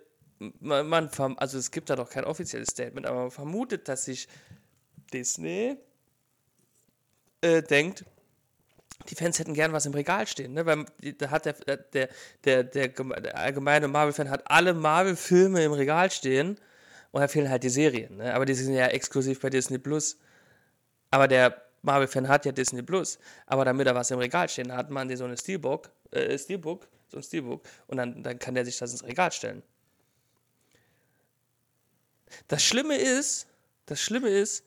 man, 0.60 0.88
man 0.88 1.08
also 1.38 1.58
es 1.58 1.70
gibt 1.70 1.90
da 1.90 1.96
doch 1.96 2.10
kein 2.10 2.24
offizielles 2.24 2.68
Statement, 2.68 3.06
aber 3.06 3.22
man 3.22 3.30
vermutet, 3.30 3.88
dass 3.88 4.04
sich 4.04 4.28
Disney 5.12 5.76
äh, 7.44 7.62
denkt, 7.62 8.04
die 9.10 9.14
Fans 9.14 9.38
hätten 9.38 9.54
gern 9.54 9.72
was 9.72 9.86
im 9.86 9.92
Regal 9.92 10.26
stehen, 10.26 10.54
ne? 10.54 10.64
Weil 10.66 10.86
da 11.18 11.30
hat 11.30 11.44
der, 11.44 11.52
der, 11.52 12.08
der, 12.44 12.64
der, 12.64 12.88
der 12.88 13.36
allgemeine 13.36 13.88
Marvel-Fan 13.88 14.30
hat 14.30 14.50
alle 14.50 14.72
Marvel-Filme 14.72 15.64
im 15.64 15.72
Regal 15.72 16.10
stehen 16.10 16.58
und 17.12 17.20
da 17.20 17.28
fehlen 17.28 17.50
halt 17.50 17.62
die 17.62 17.68
Serien, 17.68 18.16
ne? 18.16 18.34
Aber 18.34 18.46
die 18.46 18.54
sind 18.54 18.74
ja 18.74 18.86
exklusiv 18.86 19.40
bei 19.40 19.50
Disney 19.50 19.78
Plus. 19.78 20.18
Aber 21.10 21.28
der 21.28 21.62
Marvel-Fan 21.82 22.28
hat 22.28 22.46
ja 22.46 22.52
Disney 22.52 22.82
Plus. 22.82 23.18
Aber 23.46 23.64
damit 23.64 23.86
er 23.86 23.94
was 23.94 24.10
im 24.10 24.18
Regal 24.18 24.48
stehen 24.48 24.72
hat, 24.72 24.90
man 24.90 25.14
so 25.16 25.24
eine 25.24 25.36
Steelbook, 25.36 25.90
äh, 26.10 26.38
Steelbook, 26.38 26.88
so 27.08 27.18
ein 27.18 27.22
Steelbook, 27.22 27.62
und 27.86 27.98
dann, 27.98 28.22
dann 28.22 28.38
kann 28.38 28.54
der 28.54 28.64
sich 28.64 28.78
das 28.78 28.92
ins 28.92 29.04
Regal 29.04 29.30
stellen. 29.32 29.62
Das 32.48 32.64
Schlimme 32.64 32.96
ist, 32.96 33.46
das 33.86 34.00
Schlimme 34.00 34.28
ist, 34.28 34.64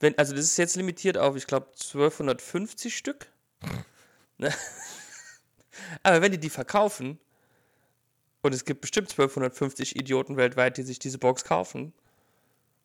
wenn, 0.00 0.16
also 0.18 0.34
das 0.34 0.44
ist 0.44 0.56
jetzt 0.56 0.76
limitiert 0.76 1.18
auf, 1.18 1.36
ich 1.36 1.46
glaube, 1.46 1.66
1250 1.68 2.96
Stück. 2.96 3.28
Ne? 4.38 4.52
Aber 6.02 6.22
wenn 6.22 6.32
die 6.32 6.38
die 6.38 6.50
verkaufen, 6.50 7.18
und 8.42 8.52
es 8.52 8.64
gibt 8.64 8.82
bestimmt 8.82 9.10
1250 9.10 9.96
Idioten 9.96 10.36
weltweit, 10.36 10.76
die 10.76 10.82
sich 10.82 10.98
diese 10.98 11.18
Box 11.18 11.44
kaufen, 11.44 11.92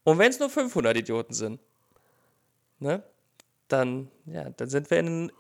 und 0.03 0.17
wenn 0.17 0.29
es 0.29 0.39
nur 0.39 0.49
500 0.49 0.95
Idioten 0.97 1.33
sind, 1.33 1.59
ne, 2.79 3.03
dann, 3.67 4.09
ja, 4.25 4.49
dann 4.49 4.69
sind 4.69 4.89
wir 4.89 4.99
in, 4.99 5.31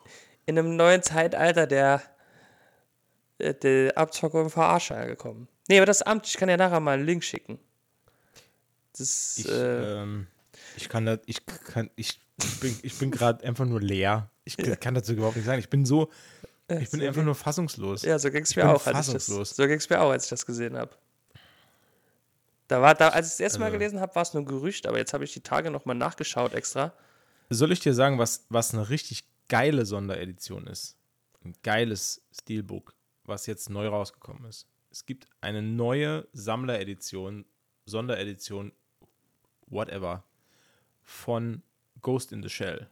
in 0.45 0.59
einem 0.59 0.75
neuen 0.75 1.01
Zeitalter 1.01 1.65
der, 1.65 2.01
der, 3.39 3.53
der 3.53 3.97
Abzocker 3.97 4.41
und 4.41 4.49
Verarscher 4.49 5.05
gekommen. 5.07 5.47
Nee, 5.67 5.77
aber 5.77 5.85
das 5.85 6.01
Amt, 6.01 6.27
ich 6.27 6.37
kann 6.37 6.49
ja 6.49 6.57
nachher 6.57 6.79
mal 6.79 6.97
einen 6.97 7.05
Link 7.05 7.23
schicken. 7.23 7.59
Das, 8.97 9.37
Ich, 9.37 9.49
äh, 9.49 10.01
ähm, 10.01 10.27
ich 10.81 10.89
kann 10.89 11.05
das, 11.05 11.19
ich 11.25 11.45
kann, 11.45 11.89
ich 11.95 12.19
bin, 12.61 12.77
ich 12.83 12.97
bin 12.97 13.11
gerade 13.11 13.43
einfach 13.45 13.65
nur 13.65 13.81
leer. 13.81 14.31
Ich 14.45 14.55
kann 14.79 14.95
dazu 14.95 15.13
überhaupt 15.13 15.35
nicht 15.35 15.45
sagen. 15.45 15.59
Ich 15.59 15.69
bin 15.69 15.85
so, 15.85 16.09
ich 16.69 16.89
bin 16.89 17.01
so 17.01 17.05
einfach 17.07 17.23
nur 17.23 17.35
fassungslos. 17.35 18.03
Ja, 18.03 18.17
so 18.17 18.31
ging 18.31 18.43
es 18.43 18.55
mir 18.55 18.63
auch, 18.69 18.85
als 18.87 19.07
ich 19.07 19.13
das, 19.13 19.25
fassungslos. 19.25 19.49
so 19.55 19.67
ging's 19.67 19.89
mir 19.89 19.99
auch, 20.01 20.11
als 20.11 20.23
ich 20.25 20.29
das 20.29 20.45
gesehen 20.45 20.77
habe. 20.77 20.91
Da 22.67 22.81
war, 22.81 22.93
da, 22.95 23.09
als 23.09 23.27
ich 23.27 23.33
das 23.33 23.39
erste 23.39 23.59
Mal 23.59 23.65
Also- 23.65 23.77
gelesen 23.77 23.99
habe, 23.99 24.13
war 24.15 24.21
es 24.21 24.33
nur 24.33 24.43
ein 24.43 24.45
Gerücht, 24.45 24.85
aber 24.87 24.97
jetzt 24.97 25.13
habe 25.13 25.23
ich 25.23 25.33
die 25.33 25.41
Tage 25.41 25.71
nochmal 25.71 25.95
nachgeschaut 25.95 26.53
extra. 26.53 26.93
Soll 27.49 27.71
ich 27.71 27.79
dir 27.79 27.93
sagen, 27.93 28.19
was, 28.19 28.45
was 28.49 28.73
eine 28.73 28.89
richtig 28.89 29.25
geile 29.47 29.85
Sonderedition 29.85 30.67
ist? 30.67 30.95
Ein 31.43 31.55
geiles 31.63 32.21
Steelbook, 32.31 32.93
was 33.23 33.47
jetzt 33.47 33.69
neu 33.69 33.87
rausgekommen 33.87 34.45
ist. 34.45 34.67
Es 34.91 35.05
gibt 35.05 35.27
eine 35.41 35.61
neue 35.61 36.27
Sammleredition, 36.33 37.45
Sonderedition, 37.85 38.71
whatever, 39.67 40.23
von 41.09 41.63
Ghost 42.01 42.31
in 42.31 42.43
the 42.43 42.49
Shell. 42.49 42.87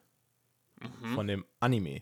Von 1.14 1.28
dem 1.28 1.46
Anime. 1.60 2.02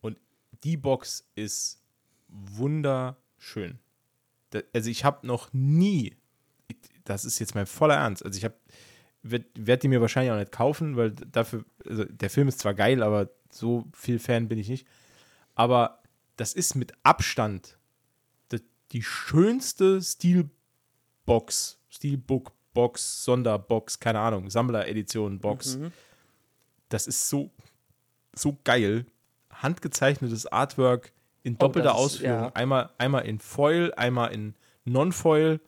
Und 0.00 0.18
die 0.62 0.76
Box 0.76 1.28
ist 1.34 1.82
wunderschön. 2.28 3.78
Da, 4.50 4.60
also 4.72 4.90
ich 4.90 5.04
habe 5.04 5.26
noch 5.26 5.52
nie, 5.52 6.16
das 7.04 7.24
ist 7.24 7.38
jetzt 7.38 7.54
mein 7.54 7.66
voller 7.66 7.96
Ernst, 7.96 8.24
also 8.24 8.36
ich 8.36 8.44
habe 8.44 8.56
werde 9.22 9.46
werd 9.56 9.82
die 9.82 9.88
mir 9.88 10.00
wahrscheinlich 10.00 10.32
auch 10.32 10.38
nicht 10.38 10.52
kaufen, 10.52 10.96
weil 10.96 11.10
dafür, 11.10 11.64
also 11.84 12.04
der 12.04 12.30
Film 12.30 12.46
ist 12.48 12.60
zwar 12.60 12.74
geil, 12.74 13.02
aber 13.02 13.30
so 13.50 13.84
viel 13.92 14.18
Fan 14.18 14.48
bin 14.48 14.58
ich 14.58 14.68
nicht. 14.68 14.86
Aber 15.54 16.02
das 16.36 16.52
ist 16.52 16.76
mit 16.76 16.92
Abstand 17.02 17.78
die, 18.52 18.62
die 18.92 19.02
schönste 19.02 20.00
Steelbox, 20.00 21.80
Steelbook-Box, 22.76 23.24
Sonderbox, 23.24 23.98
keine 24.00 24.20
Ahnung, 24.20 24.50
Sammler-Edition-Box. 24.50 25.78
Das 26.88 27.06
ist 27.06 27.28
so, 27.28 27.50
so 28.34 28.58
geil. 28.64 29.06
Handgezeichnetes 29.50 30.46
Artwork 30.46 31.12
in 31.42 31.56
doppelter 31.58 31.88
das 31.90 31.96
ist- 31.98 32.02
Ausführung. 32.04 32.42
ja. 32.42 32.52
Einmal, 32.54 32.90
einmal 32.98 33.24
in 33.26 33.38
Foil, 33.38 33.92
einmal 33.94 34.32
in 34.32 34.54
Non-Foil 34.84 35.60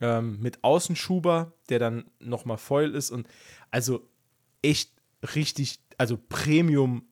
ähm, 0.00 0.40
mit 0.40 0.62
Außenschuber, 0.64 1.52
der 1.68 1.78
dann 1.78 2.04
nochmal 2.18 2.56
Foil 2.58 2.94
ist 2.94 3.10
und 3.10 3.26
also 3.70 4.08
echt 4.62 4.90
richtig, 5.34 5.78
also 5.98 6.16
Premium, 6.28 7.04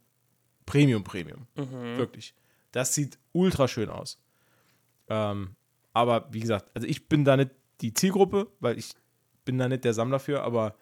Premium, 0.66 1.05
Premium. 1.05 1.47
Wirklich. 1.55 2.34
Das 2.72 2.95
sieht 2.95 3.18
ultra 3.32 3.68
schön 3.68 3.89
aus. 3.89 4.18
Ähm, 5.09 5.55
aber 5.95 6.28
wie 6.32 6.41
gesagt, 6.41 6.70
also 6.74 6.86
ich 6.86 7.09
bin 7.09 7.24
da 7.24 7.36
nicht 7.36 7.51
die 7.80 7.95
Zielgruppe, 7.95 8.49
weil 8.61 8.78
ich 8.78 8.91
bin 9.49 9.57
da 9.57 9.66
nicht 9.66 9.82
der 9.84 9.94
Sammler 9.94 10.18
für, 10.18 10.42
aber 10.42 10.74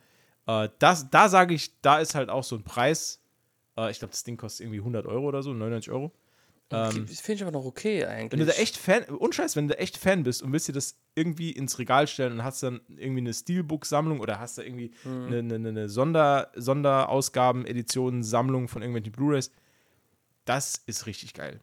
äh, 0.48 0.68
das, 0.80 1.08
da 1.08 1.28
sage 1.28 1.54
ich, 1.54 1.80
da 1.82 2.00
ist 2.00 2.16
halt 2.16 2.30
auch 2.30 2.42
so 2.42 2.56
ein 2.56 2.64
Preis. 2.64 3.22
Äh, 3.76 3.92
ich 3.92 4.00
glaube, 4.00 4.10
das 4.10 4.24
Ding 4.24 4.36
kostet 4.36 4.62
irgendwie 4.64 4.80
100 4.80 5.06
Euro 5.06 5.26
oder 5.28 5.40
so, 5.44 5.52
99 5.52 5.92
Euro. 5.92 6.10
Ähm, 6.72 7.06
Das 7.06 7.20
finde 7.20 7.36
ich 7.36 7.42
aber 7.44 7.52
noch 7.52 7.64
okay 7.64 8.04
eigentlich. 8.04 8.32
wenn 8.32 8.40
du 8.40 8.46
da 8.46 8.54
echt 8.54 8.76
Fan, 8.76 9.04
unscheiß, 9.04 9.54
wenn 9.54 9.68
du 9.68 9.78
echt 9.78 9.96
Fan 9.96 10.24
bist 10.24 10.42
und 10.42 10.52
willst 10.52 10.66
dir 10.66 10.72
das 10.72 10.96
irgendwie 11.14 11.52
ins 11.52 11.78
Regal 11.78 12.08
stellen 12.08 12.32
und 12.32 12.42
hast 12.42 12.60
dann 12.64 12.80
irgendwie 12.96 13.20
eine 13.20 13.32
Steelbook-Sammlung 13.32 14.18
oder 14.18 14.40
hast 14.40 14.58
da 14.58 14.62
irgendwie 14.62 14.90
eine, 15.04 15.38
eine, 15.38 15.68
eine 15.68 15.88
Sonder, 15.88 16.50
Sonderausgaben-Edition, 16.56 18.24
Sammlung 18.24 18.66
von 18.66 18.82
irgendwelchen 18.82 19.12
Blu-Rays, 19.12 19.52
das 20.44 20.82
ist 20.86 21.06
richtig 21.06 21.34
geil. 21.34 21.60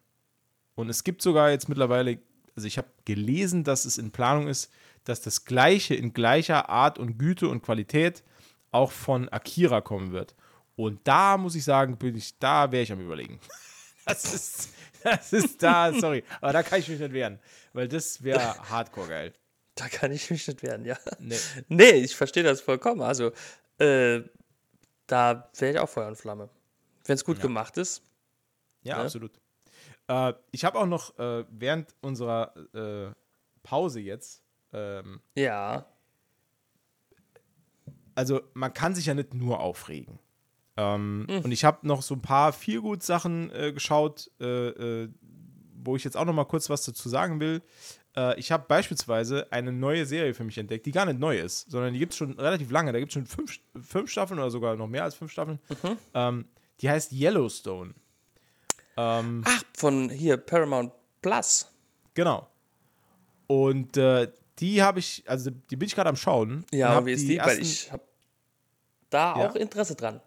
Und 0.76 0.88
es 0.90 1.04
gibt 1.04 1.22
sogar 1.22 1.52
jetzt 1.52 1.68
mittlerweile, 1.68 2.20
also 2.56 2.66
ich 2.68 2.78
habe 2.78 2.88
gelesen, 3.06 3.66
dass 3.66 3.84
es 3.86 3.98
in 3.98 4.12
Planung 4.12 4.48
ist, 4.48 4.72
dass 5.04 5.22
das 5.22 5.46
Gleiche 5.46 5.96
in 5.96 6.14
gleicher 6.14 6.70
Art 6.70 6.98
und 7.00 7.18
Güte 7.18 7.48
und 7.48 7.62
Qualität 7.64 8.24
auch 8.72 8.92
von 8.92 9.30
Akira 9.30 9.82
kommen 9.82 10.12
wird. 10.12 10.36
Und 10.76 11.08
da 11.08 11.38
muss 11.38 11.56
ich 11.56 11.64
sagen, 11.64 11.98
bin 11.98 12.16
ich, 12.16 12.38
da 12.40 12.72
wäre 12.72 12.84
ich 12.84 12.92
am 12.92 13.00
überlegen. 13.02 13.40
Das 14.06 14.34
ist, 14.34 14.74
das 15.02 15.32
ist 15.32 15.64
da, 15.64 15.94
sorry, 15.98 16.26
aber 16.42 16.52
da 16.52 16.62
kann 16.62 16.80
ich 16.80 16.90
mich 16.90 17.00
nicht 17.00 17.14
wehren, 17.14 17.40
weil 17.72 17.88
das 17.88 18.22
wäre 18.22 18.58
hardcore 18.70 19.08
geil. 19.08 19.34
Da 19.76 19.88
kann 19.88 20.12
ich 20.12 20.30
mich 20.30 20.46
nicht 20.46 20.62
wehren, 20.62 20.84
ja. 20.84 20.98
Nee. 21.20 21.38
Nee, 21.70 21.92
ich 21.92 22.14
verstehe 22.14 22.44
das 22.44 22.60
vollkommen. 22.60 23.02
Also, 23.02 23.32
äh, 23.78 24.20
da 25.08 25.50
wäre 25.58 25.72
ich 25.72 25.80
auch 25.80 25.88
Feuer 25.88 26.10
und 26.10 26.18
Flamme. 26.18 26.50
Wenn 27.06 27.16
es 27.16 27.24
gut 27.24 27.40
gemacht 27.40 27.78
ist. 27.78 28.02
Ja, 28.82 28.98
Ne? 28.98 29.04
absolut. 29.04 29.32
Äh, 30.10 30.34
ich 30.52 30.66
habe 30.66 30.78
auch 30.80 30.86
noch 30.86 31.18
äh, 31.18 31.46
während 31.50 31.96
unserer 32.02 32.54
äh, 32.74 33.14
Pause 33.64 34.02
jetzt, 34.02 34.43
ähm, 34.74 35.20
Ja. 35.36 35.86
also 38.16 38.42
man 38.54 38.74
kann 38.74 38.96
sich 38.96 39.06
ja 39.08 39.14
nicht 39.14 39.34
nur 39.34 39.60
aufregen. 39.60 40.20
Ähm, 40.76 41.28
Und 41.44 41.52
ich 41.52 41.66
habe 41.66 41.86
noch 41.88 42.02
so 42.02 42.16
ein 42.16 42.22
paar 42.22 42.52
Feelgood-Sachen 42.54 43.52
äh, 43.52 43.72
geschaut, 43.74 44.32
äh, 44.40 45.04
äh, 45.04 45.10
wo 45.84 45.96
ich 45.96 46.04
jetzt 46.04 46.18
auch 46.18 46.26
noch 46.26 46.34
mal 46.34 46.46
kurz 46.46 46.70
was 46.70 46.84
dazu 46.84 47.10
sagen 47.10 47.40
will. 47.40 47.62
Äh, 48.16 48.40
ich 48.40 48.52
habe 48.52 48.66
beispielsweise 48.68 49.52
eine 49.52 49.72
neue 49.72 50.06
Serie 50.06 50.34
für 50.34 50.44
mich 50.44 50.58
entdeckt, 50.58 50.86
die 50.88 50.92
gar 50.92 51.06
nicht 51.06 51.20
neu 51.20 51.38
ist, 51.40 51.70
sondern 51.70 51.94
die 51.94 52.00
gibt 52.00 52.14
es 52.14 52.18
schon 52.18 52.40
relativ 52.40 52.72
lange. 52.72 52.92
Da 52.92 53.00
gibt 53.00 53.12
es 53.12 53.14
schon 53.14 53.26
fünf, 53.28 53.60
fünf 53.82 54.10
Staffeln 54.10 54.40
oder 54.40 54.50
sogar 54.50 54.76
noch 54.76 54.88
mehr 54.88 55.04
als 55.04 55.14
fünf 55.16 55.32
Staffeln. 55.32 55.60
Ähm, 56.16 56.46
die 56.82 56.90
heißt 56.90 57.12
Yellowstone. 57.12 57.94
Ähm, 58.98 59.44
Ach, 59.46 59.64
von 59.76 60.10
hier, 60.10 60.38
Paramount 60.38 60.92
Plus. 61.22 61.68
Genau. 62.16 62.48
Und 63.48 63.96
äh, 63.98 64.32
die 64.60 64.82
habe 64.84 65.00
ich, 65.00 65.24
also 65.28 65.50
die 65.52 65.76
bin 65.76 65.88
ich 65.88 65.96
gerade 65.96 66.10
am 66.10 66.16
Schauen. 66.16 66.66
Ja, 66.72 67.06
wie 67.06 67.12
ist 67.14 67.28
die? 67.28 67.38
Weil 67.40 67.48
ersten- 67.50 67.62
ich 67.64 67.92
habe 67.92 68.04
da 69.10 69.40
Ja. 69.40 69.50
auch 69.50 69.56
Interesse 69.56 69.96
dran. 69.96 70.22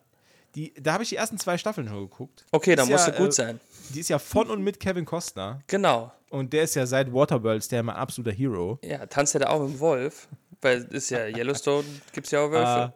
die, 0.55 0.73
da 0.81 0.95
habe 0.95 1.03
ich 1.03 1.11
die 1.11 1.17
ersten 1.17 1.39
zwei 1.39 1.59
Staffeln 1.59 1.87
schon 1.87 2.01
geguckt. 2.01 2.45
Okay, 2.51 2.75
ist 2.75 2.89
muss 2.89 3.07
ja, 3.07 3.13
gut 3.13 3.29
äh, 3.29 3.33
sein. 3.33 3.61
Die 3.91 4.01
ist 4.01 4.09
ja 4.09 4.19
von 4.19 4.49
und 4.51 4.63
mit 4.63 4.81
Kevin 4.81 5.05
Costner. 5.05 5.61
Genau. 5.67 6.11
Und 6.31 6.53
der 6.55 6.63
ist 6.65 6.75
ja 6.75 6.87
seit 6.87 7.13
Waterworlds 7.13 7.69
der 7.69 7.83
mein 7.83 7.95
absoluter 7.97 8.33
Hero. 8.33 8.79
Ja, 8.83 9.05
tanzt 9.07 9.35
er 9.35 9.41
da 9.41 9.49
auch 9.51 9.61
mit 9.63 9.75
dem 9.75 9.81
Wolf? 9.81 10.29
Weil 10.63 10.83
ist 10.85 11.11
ja 11.11 11.27
Yellowstone, 11.37 11.85
gibt 12.13 12.27
es 12.27 12.31
ja 12.31 12.41
auch 12.41 12.51
Wölfe. 12.51 12.95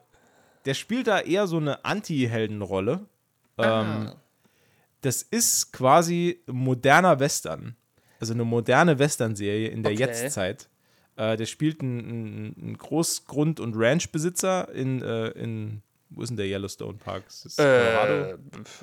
der 0.64 0.74
spielt 0.74 1.07
da 1.07 1.20
eher 1.20 1.47
so 1.47 1.59
eine 1.59 1.85
Anti-Heldenrolle. 1.85 3.05
Ähm, 3.59 4.12
das 5.03 5.20
ist 5.22 5.70
quasi 5.72 6.43
moderner 6.47 7.20
Western. 7.20 7.76
also 8.20 8.33
eine 8.33 8.45
moderne 8.45 8.99
Western-Serie 8.99 9.68
in 9.68 9.83
der 9.83 9.93
Okay. 9.93 10.01
Jetztzeit. 10.05 10.68
Äh, 11.17 11.37
der 11.37 11.47
spielt 11.47 11.81
einen, 11.83 12.55
einen 12.61 12.79
Großgrund- 12.79 13.61
und 13.61 13.75
Ranchbesitzer 13.77 14.73
in, 14.73 15.03
äh, 15.03 15.29
in, 15.31 15.83
wo 16.09 16.23
ist 16.23 16.29
denn 16.31 16.37
der 16.37 16.47
Yellowstone 16.47 16.95
Park? 16.99 17.25
Ist 17.29 17.45
das 17.45 17.57
Colorado? 17.57 18.13
Äh, 18.15 18.31
äh, 18.33 18.37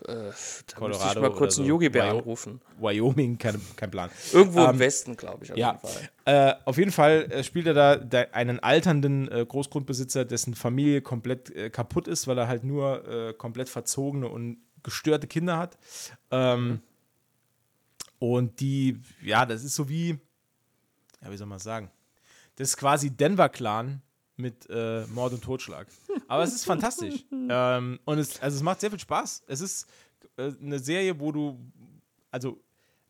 da 0.05 0.23
müsste 0.23 0.65
ich 0.69 0.75
Colorado 0.75 1.21
mal 1.21 1.31
kurz 1.31 1.55
oder 1.57 1.63
einen 1.63 1.67
so. 1.67 1.73
Yogi-Bär 1.73 2.03
Wyo- 2.05 2.17
anrufen. 2.19 2.61
Wyoming, 2.79 3.37
keine, 3.37 3.59
kein 3.75 3.89
Plan. 3.91 4.09
Irgendwo 4.31 4.63
im 4.63 4.69
Ähm, 4.71 4.79
Westen, 4.79 5.17
glaube 5.17 5.43
ich, 5.45 5.51
auf 5.51 5.57
Ja, 5.57 5.71
jeden 5.71 5.79
Fall. 5.79 6.09
äh, 6.25 6.55
auf 6.65 6.77
jeden 6.77 6.91
Fall 6.91 7.31
äh, 7.31 7.43
spielt 7.43 7.65
er 7.67 7.97
da, 7.97 8.21
einen 8.33 8.59
alternden 8.59 9.31
äh, 9.31 9.45
Großgrundbesitzer, 9.47 10.25
dessen 10.25 10.53
Familie 10.53 11.01
komplett 11.01 11.49
äh, 11.55 11.69
kaputt 11.71 12.07
ist, 12.07 12.27
weil 12.27 12.37
er 12.37 12.47
halt 12.47 12.63
nur 12.63 13.07
äh, 13.07 13.33
komplett 13.33 13.67
verzogene 13.69 14.27
und 14.27 14.57
gestörte 14.83 15.25
Kinder 15.27 15.57
hat. 15.57 15.77
Ähm, 16.31 16.81
und 18.19 18.59
die, 18.59 18.99
ja, 19.21 19.45
das 19.45 19.63
ist 19.63 19.75
so 19.75 19.89
wie, 19.89 20.17
ja, 21.21 21.31
wie 21.31 21.37
soll 21.37 21.47
man 21.47 21.59
sagen? 21.59 21.89
Das 22.57 22.69
ist 22.69 22.77
quasi 22.77 23.11
Denver-Clan 23.11 24.01
mit 24.35 24.67
äh, 24.69 25.05
Mord 25.07 25.33
und 25.33 25.43
Totschlag. 25.43 25.87
Aber 26.27 26.43
es 26.43 26.53
ist 26.53 26.65
fantastisch. 26.65 27.23
ähm, 27.31 27.99
und 28.03 28.17
es, 28.17 28.41
also 28.41 28.57
es 28.57 28.63
macht 28.63 28.81
sehr 28.81 28.89
viel 28.89 28.99
Spaß. 28.99 29.43
Es 29.47 29.61
ist 29.61 29.87
äh, 30.37 30.51
eine 30.61 30.79
Serie, 30.79 31.19
wo 31.19 31.31
du, 31.31 31.59
also, 32.31 32.59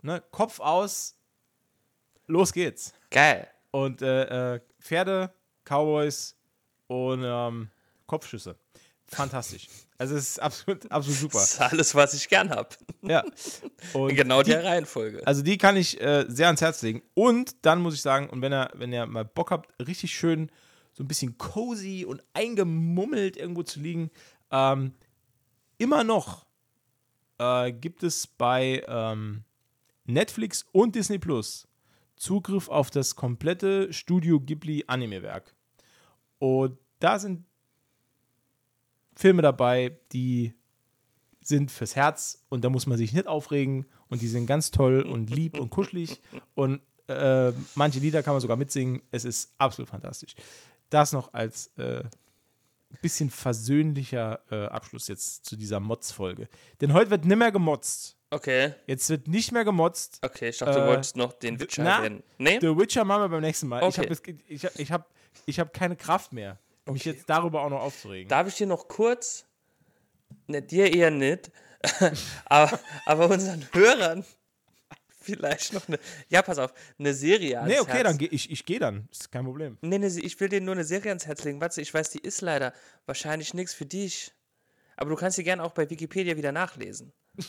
ne, 0.01 0.21
Kopf 0.31 0.59
aus, 0.59 1.17
los 2.27 2.51
geht's. 2.51 2.93
Geil. 3.09 3.47
Und 3.71 4.01
äh, 4.01 4.55
äh, 4.55 4.61
Pferde, 4.79 5.33
Cowboys 5.63 6.35
und 6.87 7.23
ähm, 7.23 7.69
Kopfschüsse. 8.05 8.57
Fantastisch. 9.07 9.67
Also 9.97 10.15
es 10.15 10.31
ist 10.31 10.39
absolut, 10.41 10.91
absolut 10.91 11.17
super. 11.19 11.39
Das 11.39 11.53
ist 11.53 11.61
alles, 11.61 11.95
was 11.95 12.13
ich 12.13 12.29
gern 12.29 12.49
habe. 12.49 12.69
Ja. 13.01 13.23
Und 13.93 14.09
In 14.11 14.15
genau 14.15 14.43
die, 14.43 14.51
der 14.51 14.63
Reihenfolge. 14.63 15.25
also 15.25 15.41
die 15.41 15.57
kann 15.57 15.75
ich 15.77 15.99
äh, 16.01 16.25
sehr 16.27 16.47
ans 16.47 16.61
Herz 16.61 16.81
legen. 16.81 17.01
Und 17.13 17.55
dann 17.65 17.81
muss 17.81 17.93
ich 17.93 18.01
sagen, 18.01 18.29
und 18.29 18.41
wenn 18.41 18.53
ihr, 18.53 18.69
wenn 18.73 18.91
ihr 18.93 19.05
mal 19.05 19.25
Bock 19.25 19.51
habt, 19.51 19.73
richtig 19.85 20.15
schön 20.15 20.51
so 20.93 21.03
ein 21.03 21.07
bisschen 21.07 21.37
cozy 21.37 22.05
und 22.05 22.23
eingemummelt 22.33 23.37
irgendwo 23.37 23.63
zu 23.63 23.79
liegen, 23.79 24.11
ähm, 24.51 24.93
immer 25.77 26.03
noch 26.03 26.45
äh, 27.39 27.71
gibt 27.71 28.03
es 28.03 28.27
bei 28.27 28.83
ähm, 28.87 29.43
Netflix 30.05 30.65
und 30.71 30.95
Disney 30.95 31.19
Plus 31.19 31.67
Zugriff 32.15 32.67
auf 32.67 32.89
das 32.89 33.15
komplette 33.15 33.93
Studio 33.93 34.39
Ghibli 34.39 34.83
Anime-Werk. 34.87 35.55
Und 36.39 36.77
da 36.99 37.19
sind 37.19 37.45
Filme 39.17 39.41
dabei, 39.41 39.97
die 40.11 40.53
sind 41.41 41.71
fürs 41.71 41.95
Herz 41.95 42.45
und 42.49 42.63
da 42.63 42.69
muss 42.69 42.85
man 42.87 42.97
sich 42.97 43.13
nicht 43.13 43.27
aufregen 43.27 43.85
und 44.09 44.21
die 44.21 44.27
sind 44.27 44.45
ganz 44.47 44.69
toll 44.71 45.01
und 45.01 45.29
lieb 45.29 45.59
und 45.59 45.69
kuschelig 45.69 46.21
und 46.55 46.81
äh, 47.07 47.51
manche 47.75 47.99
Lieder 47.99 48.21
kann 48.21 48.33
man 48.33 48.41
sogar 48.41 48.57
mitsingen. 48.57 49.01
Es 49.11 49.23
ist 49.25 49.53
absolut 49.57 49.89
fantastisch. 49.89 50.35
Das 50.89 51.13
noch 51.13 51.33
als 51.33 51.67
äh, 51.77 52.03
bisschen 53.01 53.29
versöhnlicher 53.29 54.41
äh, 54.51 54.65
Abschluss 54.65 55.07
jetzt 55.07 55.45
zu 55.45 55.55
dieser 55.55 55.79
Mods-Folge. 55.79 56.47
Denn 56.81 56.93
heute 56.93 57.09
wird 57.09 57.25
nimmer 57.25 57.51
gemotzt. 57.51 58.15
Okay, 58.29 58.73
Jetzt 58.87 59.09
wird 59.09 59.29
nicht 59.29 59.53
mehr 59.53 59.63
gemotzt. 59.63 60.19
okay, 60.21 60.49
ich 60.49 60.57
dachte, 60.57 60.73
du 60.79 60.85
Äh, 60.85 60.87
wolltest 60.87 61.15
noch 61.15 61.31
den 61.31 61.59
Witcher 61.61 61.83
na, 61.83 61.97
erwähnen. 61.99 62.23
Nee? 62.37 62.59
The 62.59 62.77
Witcher 62.77 63.05
machen 63.05 63.21
wir 63.23 63.29
beim 63.29 63.41
nächsten 63.41 63.67
Mal. 63.69 63.79
Ich 63.87 63.97
Okay. 63.99 64.09
habe 64.09 64.37
ich 64.49 64.65
hab, 64.65 64.79
ich 64.79 64.91
hab, 64.91 65.09
ich 65.45 65.59
hab 65.61 65.73
keine 65.73 65.95
Kraft 65.95 66.33
mehr, 66.33 66.59
mich 66.91 67.01
Okay. 67.03 67.11
jetzt 67.11 67.29
darüber 67.29 67.61
auch 67.63 67.69
noch 67.69 67.81
aufzuregen. 67.81 68.27
Darf 68.29 68.47
ich 68.47 68.55
dir 68.55 68.67
noch 68.67 68.87
kurz, 68.87 69.45
ne, 70.47 70.61
dir 70.61 70.93
eher 70.93 71.11
nicht, 71.11 71.51
aber, 72.45 72.79
aber 73.05 73.29
unseren 73.29 73.67
Hörern 73.73 74.25
vielleicht 75.27 75.73
noch 75.73 75.87
eine, 75.87 75.99
ja, 76.29 76.41
pass 76.41 76.57
auf, 76.57 76.73
eine 76.97 77.13
Serie 77.13 77.59
ans 77.59 77.73
nee, 77.73 77.79
okay, 77.79 77.91
Herz. 77.91 78.03
dann 78.03 78.17
gehe 78.17 78.29
ich, 78.29 78.49
ich 78.49 78.65
gehe 78.65 78.79
dann. 78.79 79.07
Ist 79.11 79.31
kein 79.31 79.43
Problem. 79.43 79.77
Nee, 79.81 79.99
nee, 79.99 80.07
ich 80.07 80.39
will 80.39 80.49
dir 80.49 80.61
nur 80.61 80.73
eine 80.73 80.85
Serie 80.85 81.11
ans 81.11 81.25
Herz 81.27 81.43
legen. 81.43 81.59
Warte, 81.59 81.81
ich 81.81 81.93
weiß, 81.93 82.09
die 82.11 82.19
ist 82.19 82.41
leider 82.41 82.73
wahrscheinlich 83.05 83.53
nichts 83.53 83.73
für 83.73 83.85
dich. 83.85 84.31
Aber 84.95 85.09
du 85.11 85.15
kannst 85.15 85.35
sie 85.35 85.43
gerne 85.43 85.63
auch 85.63 85.73
bei 85.73 85.87
Wikipedia 85.89 86.35
wieder 86.37 86.51
nachlesen. 86.51 87.11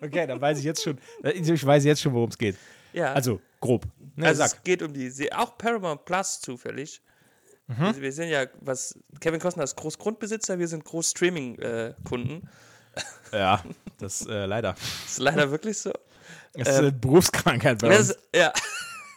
Okay, 0.00 0.26
dann 0.26 0.40
weiß 0.40 0.58
ich 0.58 0.64
jetzt 0.64 0.82
schon, 0.82 0.98
ich 1.22 1.66
weiß 1.66 1.84
jetzt 1.84 2.00
schon, 2.00 2.12
worum 2.12 2.28
es 2.28 2.36
geht. 2.38 2.56
Ja. 2.92 3.12
Also, 3.12 3.40
grob. 3.60 3.86
Ne, 4.16 4.26
also 4.26 4.38
sag. 4.38 4.52
es 4.58 4.62
geht 4.62 4.82
um 4.82 4.92
die 4.92 5.08
Serie, 5.10 5.38
auch 5.38 5.56
Paramount 5.56 6.04
Plus 6.04 6.40
zufällig. 6.40 7.00
Mhm. 7.78 7.94
Wir, 7.96 8.02
wir 8.02 8.12
sind 8.12 8.28
ja, 8.28 8.46
was, 8.60 8.98
Kevin 9.20 9.40
Costner 9.40 9.64
ist 9.64 9.76
Großgrundbesitzer, 9.76 10.58
wir 10.58 10.68
sind 10.68 10.84
Groß-Streaming-Kunden. 10.84 12.48
Ja, 13.32 13.64
das 13.96 14.26
äh, 14.26 14.44
leider. 14.44 14.74
ist 15.06 15.18
leider 15.18 15.50
wirklich 15.50 15.78
so. 15.78 15.90
Das 16.52 16.68
ist 16.68 16.74
eine 16.74 16.92
Berufskrankheit 16.92 17.78
bei 17.78 17.88
Das, 17.88 18.10
uns. 18.10 18.18
ja. 18.36 18.52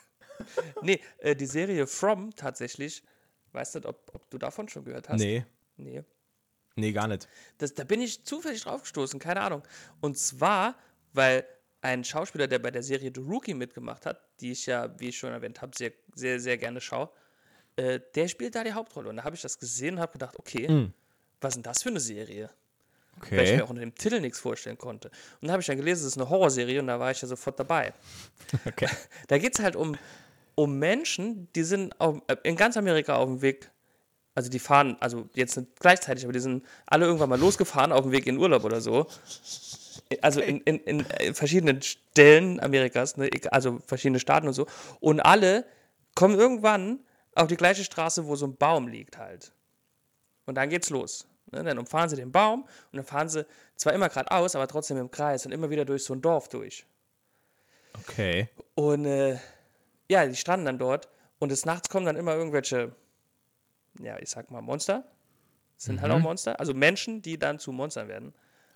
nee, 0.81 1.01
äh, 1.17 1.35
die 1.35 1.45
Serie 1.45 1.85
From 1.85 2.33
tatsächlich, 2.33 3.03
weißt 3.51 3.75
du, 3.75 3.79
ob, 3.89 4.09
ob 4.13 4.29
du 4.29 4.37
davon 4.37 4.69
schon 4.69 4.85
gehört 4.85 5.09
hast? 5.09 5.19
Nee, 5.19 5.45
Nee. 5.75 6.01
nee, 6.77 6.93
gar 6.93 7.07
nicht. 7.09 7.27
Das, 7.57 7.73
da 7.73 7.83
bin 7.83 7.99
ich 8.01 8.23
zufällig 8.23 8.61
drauf 8.63 8.83
gestoßen, 8.83 9.19
keine 9.19 9.41
Ahnung. 9.41 9.63
Und 9.99 10.17
zwar, 10.17 10.75
weil 11.11 11.45
ein 11.81 12.05
Schauspieler, 12.05 12.47
der 12.47 12.59
bei 12.59 12.71
der 12.71 12.83
Serie 12.83 13.11
The 13.13 13.19
Rookie 13.19 13.53
mitgemacht 13.53 14.05
hat, 14.05 14.21
die 14.39 14.51
ich 14.53 14.65
ja, 14.65 14.97
wie 14.99 15.09
ich 15.09 15.17
schon 15.17 15.31
erwähnt 15.33 15.61
habe, 15.61 15.73
sehr, 15.77 15.91
sehr, 16.15 16.39
sehr 16.39 16.57
gerne 16.57 16.79
schaue, 16.79 17.09
äh, 17.77 17.99
der 18.15 18.27
spielt 18.27 18.55
da 18.55 18.63
die 18.63 18.73
Hauptrolle. 18.73 19.09
Und 19.09 19.17
da 19.17 19.23
habe 19.23 19.35
ich 19.35 19.41
das 19.41 19.57
gesehen 19.59 19.95
und 19.95 20.01
habe 20.01 20.13
gedacht, 20.13 20.37
okay, 20.39 20.89
was 21.41 21.51
ist 21.51 21.55
denn 21.55 21.63
das 21.63 21.83
für 21.83 21.89
eine 21.89 21.99
Serie? 21.99 22.49
Weil 23.29 23.43
ich 23.43 23.49
Okay. 23.49 23.55
mir 23.57 23.63
auch 23.63 23.69
unter 23.69 23.81
dem 23.81 23.95
Titel 23.95 24.19
nichts 24.19 24.39
vorstellen 24.39 24.77
konnte. 24.77 25.07
Und 25.07 25.43
dann 25.47 25.51
habe 25.51 25.61
ich 25.61 25.67
dann 25.67 25.77
gelesen, 25.77 26.01
es 26.01 26.13
ist 26.13 26.17
eine 26.17 26.29
Horrorserie 26.29 26.79
und 26.79 26.87
da 26.87 26.99
war 26.99 27.11
ich 27.11 27.21
ja 27.21 27.27
sofort 27.27 27.59
dabei. 27.59 27.93
okay. 28.65 28.89
Da 29.27 29.37
geht 29.37 29.57
es 29.57 29.63
halt 29.63 29.75
um, 29.77 29.97
um 30.55 30.77
Menschen, 30.79 31.47
die 31.55 31.63
sind 31.63 31.99
auf, 31.99 32.21
äh, 32.27 32.35
in 32.43 32.55
ganz 32.57 32.75
Amerika 32.77 33.15
auf 33.15 33.27
dem 33.27 33.41
Weg, 33.41 33.71
also 34.35 34.49
die 34.49 34.59
fahren, 34.59 34.97
also 34.99 35.29
jetzt 35.33 35.55
nicht 35.55 35.79
gleichzeitig, 35.79 36.25
aber 36.25 36.33
die 36.33 36.41
sind 36.41 36.65
alle 36.87 37.05
irgendwann 37.05 37.29
mal 37.29 37.39
losgefahren 37.39 37.93
auf 37.93 38.01
dem 38.01 38.11
Weg 38.11 38.27
in 38.27 38.37
Urlaub 38.37 38.65
oder 38.65 38.81
so. 38.81 39.07
Also 40.21 40.41
in, 40.41 40.59
in, 40.61 40.79
in 40.81 41.09
äh, 41.11 41.33
verschiedenen 41.33 41.81
Stellen 41.81 42.59
Amerikas, 42.59 43.15
ne, 43.15 43.29
also 43.51 43.79
verschiedene 43.87 44.19
Staaten 44.19 44.47
und 44.47 44.53
so. 44.53 44.67
Und 44.99 45.21
alle 45.21 45.65
kommen 46.15 46.37
irgendwann 46.37 46.99
auf 47.35 47.47
die 47.47 47.57
gleiche 47.57 47.83
Straße, 47.83 48.25
wo 48.25 48.35
so 48.35 48.47
ein 48.47 48.55
Baum 48.55 48.87
liegt 48.87 49.17
halt. 49.17 49.51
Und 50.45 50.55
dann 50.55 50.69
geht's 50.69 50.89
los. 50.89 51.27
Ne? 51.51 51.63
Dann 51.63 51.77
umfahren 51.77 52.09
sie 52.09 52.15
den 52.15 52.31
Baum 52.31 52.63
und 52.63 52.97
dann 52.97 53.05
fahren 53.05 53.29
sie 53.29 53.45
zwar 53.75 53.93
immer 53.93 54.09
geradeaus, 54.09 54.55
aber 54.55 54.67
trotzdem 54.67 54.97
im 54.97 55.11
Kreis 55.11 55.45
und 55.45 55.51
immer 55.51 55.69
wieder 55.69 55.85
durch 55.85 56.03
so 56.03 56.13
ein 56.13 56.21
Dorf 56.21 56.49
durch. 56.49 56.85
Okay. 57.93 58.49
Und 58.73 59.05
äh, 59.05 59.37
ja, 60.09 60.25
die 60.25 60.35
stranden 60.35 60.65
dann 60.65 60.79
dort 60.79 61.09
und 61.39 61.49
des 61.49 61.65
Nachts 61.65 61.89
kommen 61.89 62.05
dann 62.05 62.15
immer 62.15 62.33
irgendwelche, 62.35 62.95
ja, 63.99 64.17
ich 64.19 64.29
sag 64.29 64.51
mal 64.51 64.61
Monster. 64.61 65.03
Das 65.75 65.85
sind 65.85 66.01
halt 66.01 66.11
auch 66.11 66.19
Monster, 66.19 66.59
also 66.59 66.73
Menschen, 66.73 67.21
die 67.21 67.37
dann 67.37 67.59
zu 67.59 67.71
Monstern 67.71 68.07
werden 68.07 68.33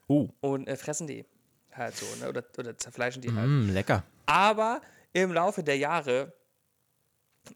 Uh, 0.10 0.28
und 0.42 0.68
äh, 0.68 0.76
fressen 0.76 1.06
die 1.06 1.24
halt 1.72 1.96
so, 1.96 2.06
ne? 2.20 2.30
oder, 2.30 2.44
oder 2.58 2.76
zerfleischen 2.76 3.22
die 3.22 3.32
halt. 3.32 3.48
mm, 3.48 3.70
lecker. 3.70 4.04
Aber 4.26 4.82
im 5.14 5.32
Laufe 5.32 5.64
der 5.64 5.78
Jahre 5.78 6.34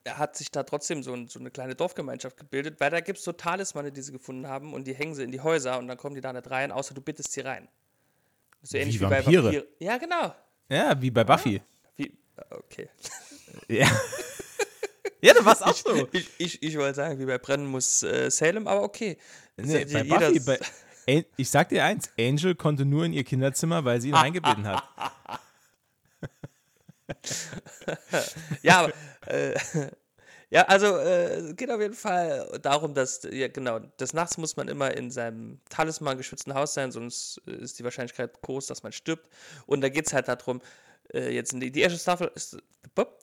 hat 0.07 0.35
sich 0.35 0.51
da 0.51 0.63
trotzdem 0.63 1.03
so, 1.03 1.13
ein, 1.13 1.27
so 1.27 1.39
eine 1.39 1.51
kleine 1.51 1.75
Dorfgemeinschaft 1.75 2.37
gebildet, 2.37 2.79
weil 2.79 2.89
da 2.89 2.99
gibt 2.99 3.19
es 3.19 3.25
so 3.25 3.31
Talismane, 3.31 3.91
die 3.91 4.01
sie 4.01 4.11
gefunden 4.11 4.47
haben 4.47 4.73
und 4.73 4.87
die 4.87 4.93
hängen 4.93 5.15
sie 5.15 5.23
in 5.23 5.31
die 5.31 5.41
Häuser 5.41 5.77
und 5.77 5.87
dann 5.87 5.97
kommen 5.97 6.15
die 6.15 6.21
da 6.21 6.33
nicht 6.33 6.49
rein, 6.49 6.71
außer 6.71 6.93
du 6.93 7.01
bittest 7.01 7.31
sie 7.31 7.41
rein. 7.41 7.67
So 8.61 8.77
ähnlich 8.77 8.99
wie, 8.99 9.05
bei 9.05 9.23
Vampire. 9.25 9.43
Vampir. 9.43 9.65
Ja, 9.79 9.97
genau. 9.97 10.33
Ja, 10.69 11.01
wie 11.01 11.11
bei 11.11 11.23
Buffy. 11.23 11.61
Wie, 11.95 12.17
okay. 12.49 12.89
Ja. 13.67 13.87
ja, 15.21 15.33
du 15.35 15.45
warst 15.45 15.63
auch 15.63 15.75
so. 15.75 16.07
Ich, 16.11 16.27
ich, 16.39 16.63
ich 16.63 16.77
wollte 16.77 16.95
sagen, 16.95 17.19
wie 17.19 17.25
bei 17.25 17.37
Brennen 17.37 17.67
muss 17.67 18.01
äh, 18.01 18.31
Salem, 18.31 18.67
aber 18.67 18.81
okay. 18.81 19.17
Nee, 19.57 19.85
bei 19.85 20.03
Buffy, 20.03 20.39
bei, 20.39 20.59
ich 21.37 21.49
sag 21.49 21.69
dir 21.69 21.83
eins, 21.83 22.09
Angel 22.19 22.55
konnte 22.55 22.85
nur 22.85 23.05
in 23.05 23.13
ihr 23.13 23.23
Kinderzimmer, 23.23 23.85
weil 23.85 24.01
sie 24.01 24.09
ihn 24.09 24.15
reingebeten 24.15 24.65
hat. 24.67 24.83
Ja, 28.61 28.79
aber, 28.81 28.93
äh, 29.27 29.55
ja, 30.49 30.63
also 30.67 30.97
äh, 30.97 31.35
es 31.37 31.55
geht 31.55 31.71
auf 31.71 31.81
jeden 31.81 31.93
Fall 31.95 32.59
darum, 32.61 32.93
dass, 32.93 33.21
ja 33.31 33.47
genau, 33.47 33.79
des 33.79 34.13
Nachts 34.13 34.37
muss 34.37 34.55
man 34.55 34.67
immer 34.67 34.95
in 34.95 35.09
seinem 35.11 35.59
Talisman 35.69 36.17
geschützten 36.17 36.53
Haus 36.53 36.73
sein, 36.73 36.91
sonst 36.91 37.41
äh, 37.47 37.51
ist 37.55 37.79
die 37.79 37.83
Wahrscheinlichkeit 37.83 38.41
groß, 38.41 38.67
dass 38.67 38.83
man 38.83 38.91
stirbt. 38.91 39.27
Und 39.65 39.81
da 39.81 39.89
geht 39.89 40.07
es 40.07 40.13
halt 40.13 40.27
darum, 40.27 40.61
äh, 41.13 41.33
jetzt 41.33 41.53
in 41.53 41.59
die, 41.59 41.71
die 41.71 41.81
erste 41.81 41.97
Staffel, 41.99 42.31
ist, 42.35 42.57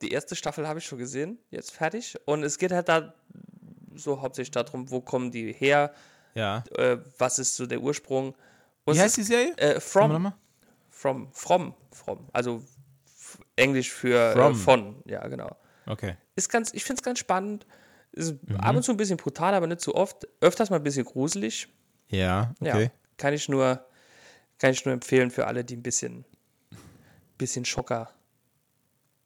die 0.02 0.10
erste 0.10 0.34
Staffel 0.36 0.66
habe 0.66 0.80
ich 0.80 0.84
schon 0.86 0.98
gesehen, 0.98 1.38
jetzt 1.50 1.70
fertig. 1.72 2.16
Und 2.24 2.42
es 2.42 2.58
geht 2.58 2.72
halt 2.72 2.88
da 2.88 3.14
so 3.94 4.20
hauptsächlich 4.20 4.50
darum, 4.50 4.90
wo 4.90 5.00
kommen 5.00 5.30
die 5.30 5.52
her, 5.52 5.94
Ja. 6.34 6.64
äh, 6.76 6.98
was 7.18 7.38
ist 7.38 7.54
so 7.56 7.66
der 7.66 7.80
Ursprung. 7.80 8.34
Und 8.84 8.96
Wie 8.96 9.00
heißt 9.00 9.16
die 9.16 9.20
ist, 9.22 9.28
Serie? 9.28 9.56
Äh, 9.56 9.80
from, 9.80 10.32
from, 10.90 11.32
from, 11.32 11.74
from, 11.92 12.28
also 12.32 12.62
Englisch 13.60 13.90
für 13.92 14.34
äh, 14.36 14.54
von, 14.54 15.02
ja, 15.06 15.26
genau. 15.28 15.56
Okay. 15.86 16.16
Ist 16.36 16.48
ganz, 16.50 16.72
ich 16.74 16.84
finde 16.84 17.00
es 17.00 17.02
ganz 17.04 17.18
spannend. 17.18 17.66
Ist 18.12 18.32
Mhm. 18.48 18.56
ab 18.56 18.74
und 18.76 18.82
zu 18.82 18.90
ein 18.92 18.96
bisschen 18.96 19.16
brutal, 19.16 19.54
aber 19.54 19.66
nicht 19.66 19.80
so 19.80 19.94
oft. 19.94 20.26
Öfters 20.40 20.70
mal 20.70 20.76
ein 20.76 20.82
bisschen 20.82 21.04
gruselig. 21.04 21.68
Ja, 22.08 22.54
Ja, 22.60 22.74
okay. 22.74 22.90
kann 23.16 23.34
ich 23.34 23.48
nur, 23.48 23.84
kann 24.58 24.72
ich 24.72 24.84
nur 24.84 24.92
empfehlen 24.94 25.30
für 25.30 25.46
alle, 25.46 25.64
die 25.64 25.76
ein 25.76 25.82
bisschen, 25.82 26.24
bisschen 27.38 27.64
Schocker 27.64 28.10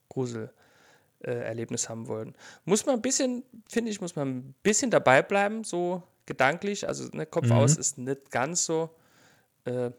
Grusel-Erlebnis 0.09 1.89
haben 1.89 2.07
wollen. 2.07 2.35
Muss 2.65 2.85
man 2.85 2.95
ein 2.95 3.01
bisschen, 3.01 3.43
finde 3.69 3.91
ich, 3.91 4.01
muss 4.01 4.15
man 4.15 4.29
ein 4.29 4.55
bisschen 4.63 4.91
dabei 4.91 5.21
bleiben, 5.21 5.63
so 5.63 6.03
gedanklich. 6.25 6.87
Also 6.87 7.07
ne, 7.13 7.25
Kopf 7.25 7.49
aus 7.51 7.77
ist 7.77 7.97
nicht 7.97 8.31
ganz 8.31 8.65
so. 8.65 8.89
Äh, 9.65 9.91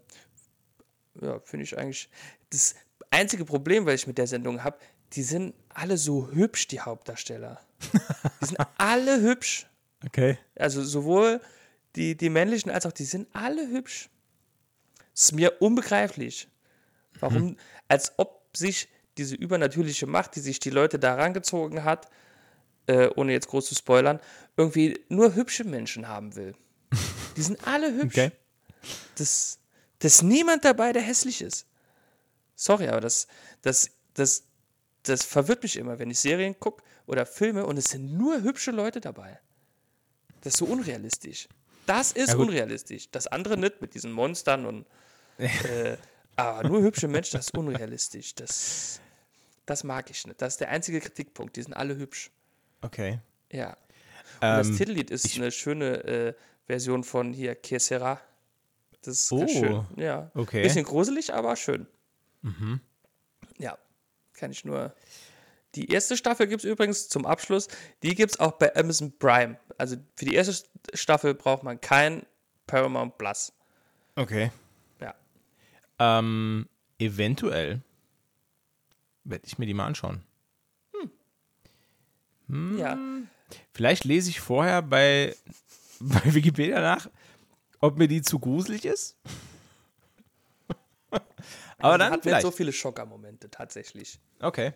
ja, 1.21 1.41
finde 1.45 1.65
ich 1.65 1.77
eigentlich. 1.79 2.09
Das 2.51 2.75
einzige 3.11 3.45
Problem, 3.45 3.87
was 3.87 3.95
ich 3.95 4.07
mit 4.07 4.19
der 4.19 4.27
Sendung 4.27 4.63
habe, 4.63 4.79
die 5.13 5.23
sind 5.23 5.55
alle 5.69 5.97
so 5.97 6.31
hübsch, 6.31 6.69
die 6.69 6.81
Hauptdarsteller. 6.81 7.61
Die 8.41 8.47
sind 8.47 8.59
alle 8.77 9.21
hübsch. 9.21 9.67
Okay. 10.05 10.39
Also 10.57 10.85
sowohl 10.85 11.41
die, 11.95 12.17
die 12.17 12.31
männlichen 12.31 12.71
als 12.71 12.87
auch 12.87 12.93
die 12.93 13.05
sind 13.05 13.29
alle 13.33 13.69
hübsch. 13.69 14.09
Ist 15.15 15.33
mir 15.33 15.61
unbegreiflich. 15.61 16.49
Warum, 17.21 17.57
als 17.89 18.13
ob 18.19 18.57
sich 18.57 18.89
diese 19.17 19.35
übernatürliche 19.35 20.07
Macht, 20.07 20.37
die 20.37 20.41
sich 20.41 20.59
die 20.61 20.71
Leute 20.71 20.99
da 20.99 21.15
rangezogen 21.15 21.85
hat, 21.85 22.11
äh, 22.87 23.09
ohne 23.17 23.33
jetzt 23.33 23.49
groß 23.49 23.67
zu 23.67 23.75
spoilern, 23.75 24.21
irgendwie 24.57 25.01
nur 25.09 25.35
hübsche 25.35 25.65
Menschen 25.65 26.09
haben 26.09 26.37
will. 26.37 26.55
Die 27.37 27.43
sind 27.43 27.67
alle 27.67 27.93
hübsch. 27.93 28.19
Okay. 28.19 28.33
Das, 29.17 29.59
das 29.99 30.17
ist 30.17 30.23
niemand 30.23 30.65
dabei, 30.65 30.93
der 30.93 31.03
hässlich 31.03 31.43
ist. 31.43 31.67
Sorry, 32.57 32.89
aber 32.89 33.01
das, 33.01 33.29
das, 33.63 33.91
das, 34.15 34.45
das 35.05 35.23
verwirrt 35.25 35.63
mich 35.63 35.77
immer, 35.77 35.99
wenn 35.99 36.11
ich 36.11 36.19
Serien 36.19 36.59
gucke 36.59 36.83
oder 37.07 37.25
Filme 37.27 37.65
und 37.67 37.77
es 37.77 37.91
sind 37.91 38.17
nur 38.17 38.43
hübsche 38.43 38.71
Leute 38.73 39.01
dabei. 39.01 39.39
Das 40.41 40.55
ist 40.55 40.59
so 40.59 40.65
unrealistisch. 40.67 41.49
Das 41.87 42.13
ist 42.13 42.31
Ja, 42.31 42.37
unrealistisch. 42.37 43.11
Das 43.11 43.27
andere 43.29 43.57
nicht 43.57 43.81
mit 43.81 43.95
diesen 43.95 44.11
Monstern 44.11 44.67
und. 44.67 44.87
Äh, 45.39 45.97
aber 46.37 46.69
nur 46.69 46.83
hübsche 46.83 47.07
Menschen, 47.09 47.37
das 47.37 47.47
ist 47.47 47.57
unrealistisch. 47.57 48.35
Das, 48.35 49.01
das 49.67 49.85
mag 49.85 50.11
ich 50.11 50.27
nicht. 50.27 50.41
Das 50.43 50.55
ist 50.55 50.61
der 50.61 50.71
einzige 50.71 50.99
Kritikpunkt. 51.01 51.57
Die 51.57 51.63
sind 51.63 51.75
alle 51.75 51.97
hübsch. 51.97 52.31
Okay. 52.81 53.21
Ja. 53.53 53.77
Und 54.37 54.43
das 54.43 54.69
Ähm, 54.69 54.77
Titellied 54.77 55.11
ist 55.11 55.37
eine 55.37 55.51
schöne 55.53 56.05
äh, 56.05 56.35
Version 56.67 57.05
von 57.05 57.33
hier 57.33 57.55
Kesera. 57.55 58.21
Das 59.03 59.15
ist 59.23 59.31
ganz 59.31 59.53
Oh, 59.55 59.59
schön. 59.61 59.87
Ja. 59.97 60.31
okay. 60.35 60.63
Bisschen 60.63 60.85
gruselig, 60.85 61.33
aber 61.33 61.55
schön. 61.57 61.87
Ja, 63.59 63.79
kann 64.35 64.51
ich 64.51 64.65
nur. 64.65 64.95
Die 65.75 65.91
erste 65.91 66.17
Staffel 66.17 66.47
gibt 66.47 66.65
es 66.65 66.71
übrigens 66.71 67.09
zum 67.09 67.27
Abschluss. 67.27 67.69
Die 68.03 68.15
gibt 68.15 68.33
es 68.33 68.41
auch 68.41 68.53
bei 68.53 68.75
Amazon 68.75 69.17
Prime. 69.19 69.59
Also 69.77 69.97
für 70.15 70.25
die 70.25 70.35
erste 70.35 70.67
Staffel 70.95 71.35
braucht 71.35 71.63
man 71.63 71.81
kein 71.81 72.25
Paramount 72.67 73.19
Plus. 73.19 73.53
Okay. 74.15 74.51
Ja. 75.01 75.15
Ähm, 75.99 76.69
eventuell 76.99 77.83
werde 79.25 79.45
ich 79.47 79.59
mir 79.59 79.67
die 79.67 79.75
mal 79.75 79.87
anschauen. 79.87 80.23
Ja. 82.79 82.97
Vielleicht 83.73 84.05
lese 84.05 84.31
ich 84.31 84.41
vorher 84.41 84.83
bei, 84.83 85.35
bei 86.01 86.35
Wikipedia 86.35 86.81
nach, 86.81 87.09
ob 87.81 87.99
mir 87.99 88.09
die 88.09 88.23
zu 88.23 88.39
gruselig 88.39 88.85
ist. 88.85 89.17
Aber 91.79 91.99
dann 91.99 92.13
hat 92.13 92.25
nicht 92.25 92.41
so 92.41 92.51
viele 92.51 92.73
Schockermomente 92.73 93.51
tatsächlich. 93.51 94.19
Okay. 94.41 94.73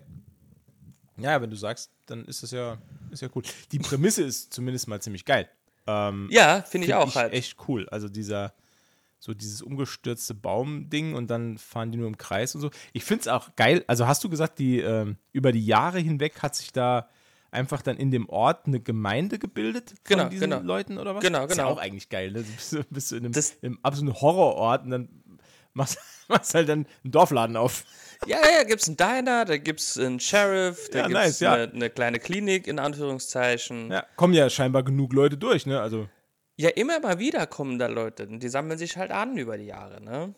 Ja, 1.16 1.40
wenn 1.42 1.50
du 1.50 1.56
sagst, 1.56 1.90
dann 2.06 2.24
ist 2.24 2.42
das 2.42 2.50
ja, 2.50 2.78
ist 3.10 3.22
ja 3.22 3.28
cool. 3.34 3.42
Die 3.72 3.78
Prämisse 3.78 4.22
ist 4.22 4.52
zumindest 4.52 4.88
mal 4.88 5.00
ziemlich 5.02 5.24
geil. 5.24 5.48
Ähm, 5.86 6.28
Ja, 6.30 6.62
finde 6.62 6.86
ich 6.86 6.92
find 6.94 7.02
auch 7.04 7.14
halt. 7.14 7.32
echt 7.32 7.56
cool. 7.68 7.88
Also 7.90 8.08
dieser, 8.08 8.54
so 9.18 9.34
dieses 9.34 9.60
umgestürzte 9.60 10.34
Baumding 10.34 11.14
und 11.14 11.28
dann 11.30 11.58
fahren 11.58 11.90
die 11.92 11.98
nur 11.98 12.06
im 12.06 12.16
Kreis 12.16 12.54
und 12.54 12.60
so. 12.62 12.70
Ich 12.92 13.04
finde 13.04 13.22
es 13.22 13.28
auch 13.28 13.54
geil. 13.56 13.84
Also 13.86 14.06
hast 14.06 14.24
du 14.24 14.30
gesagt, 14.30 14.58
die 14.58 14.80
ähm, 14.80 15.16
über 15.32 15.52
die 15.52 15.64
Jahre 15.64 15.98
hinweg 15.98 16.40
hat 16.42 16.54
sich 16.54 16.72
da 16.72 17.08
einfach 17.50 17.82
dann 17.82 17.96
in 17.96 18.10
dem 18.12 18.28
Ort 18.28 18.66
eine 18.66 18.78
Gemeinde 18.80 19.38
gebildet 19.38 19.90
von 19.90 19.98
Genau, 20.04 20.28
diesen 20.28 20.50
genau. 20.50 20.62
Leuten 20.62 20.98
oder 20.98 21.14
was? 21.16 21.22
Genau, 21.22 21.44
Ist 21.44 21.56
ja 21.56 21.64
genau. 21.64 21.74
auch 21.74 21.78
eigentlich 21.80 22.08
geil. 22.08 22.30
Ne? 22.30 22.44
Du 22.44 22.50
bist, 22.52 22.72
du 22.72 22.84
bist 22.84 23.10
du 23.10 23.16
in 23.16 23.24
einem, 23.24 23.32
Das- 23.32 23.50
in 23.60 23.66
einem 23.72 23.78
absoluten 23.82 24.20
Horrorort 24.20 24.84
und 24.84 24.90
dann 24.90 25.08
machst, 25.74 25.98
machst 26.28 26.54
halt 26.54 26.68
dann 26.68 26.86
einen 27.04 27.12
Dorfladen 27.12 27.56
auf. 27.56 27.84
Ja, 28.26 28.38
ja, 28.54 28.64
gibt 28.64 28.82
es 28.82 28.88
einen 28.88 28.96
Diner, 28.98 29.44
da 29.44 29.56
gibt 29.56 29.80
es 29.80 29.96
einen 29.96 30.20
Sheriff, 30.20 30.90
da 30.90 30.98
Ja, 30.98 31.06
gibt 31.08 31.18
es 31.18 31.26
nice, 31.26 31.40
ja. 31.40 31.54
eine, 31.54 31.72
eine 31.72 31.90
kleine 31.90 32.18
Klinik, 32.18 32.66
in 32.66 32.78
Anführungszeichen. 32.78 33.90
Ja, 33.90 34.04
kommen 34.16 34.34
ja 34.34 34.48
scheinbar 34.50 34.82
genug 34.82 35.12
Leute 35.12 35.36
durch, 35.38 35.64
ne? 35.66 35.80
Also 35.80 36.08
Ja, 36.56 36.68
immer 36.70 37.00
mal 37.00 37.18
wieder 37.18 37.46
kommen 37.46 37.78
da 37.78 37.86
Leute 37.86 38.26
und 38.26 38.40
die 38.42 38.48
sammeln 38.48 38.78
sich 38.78 38.96
halt 38.96 39.10
an 39.10 39.36
über 39.38 39.56
die 39.56 39.66
Jahre, 39.66 40.00
ne? 40.02 40.34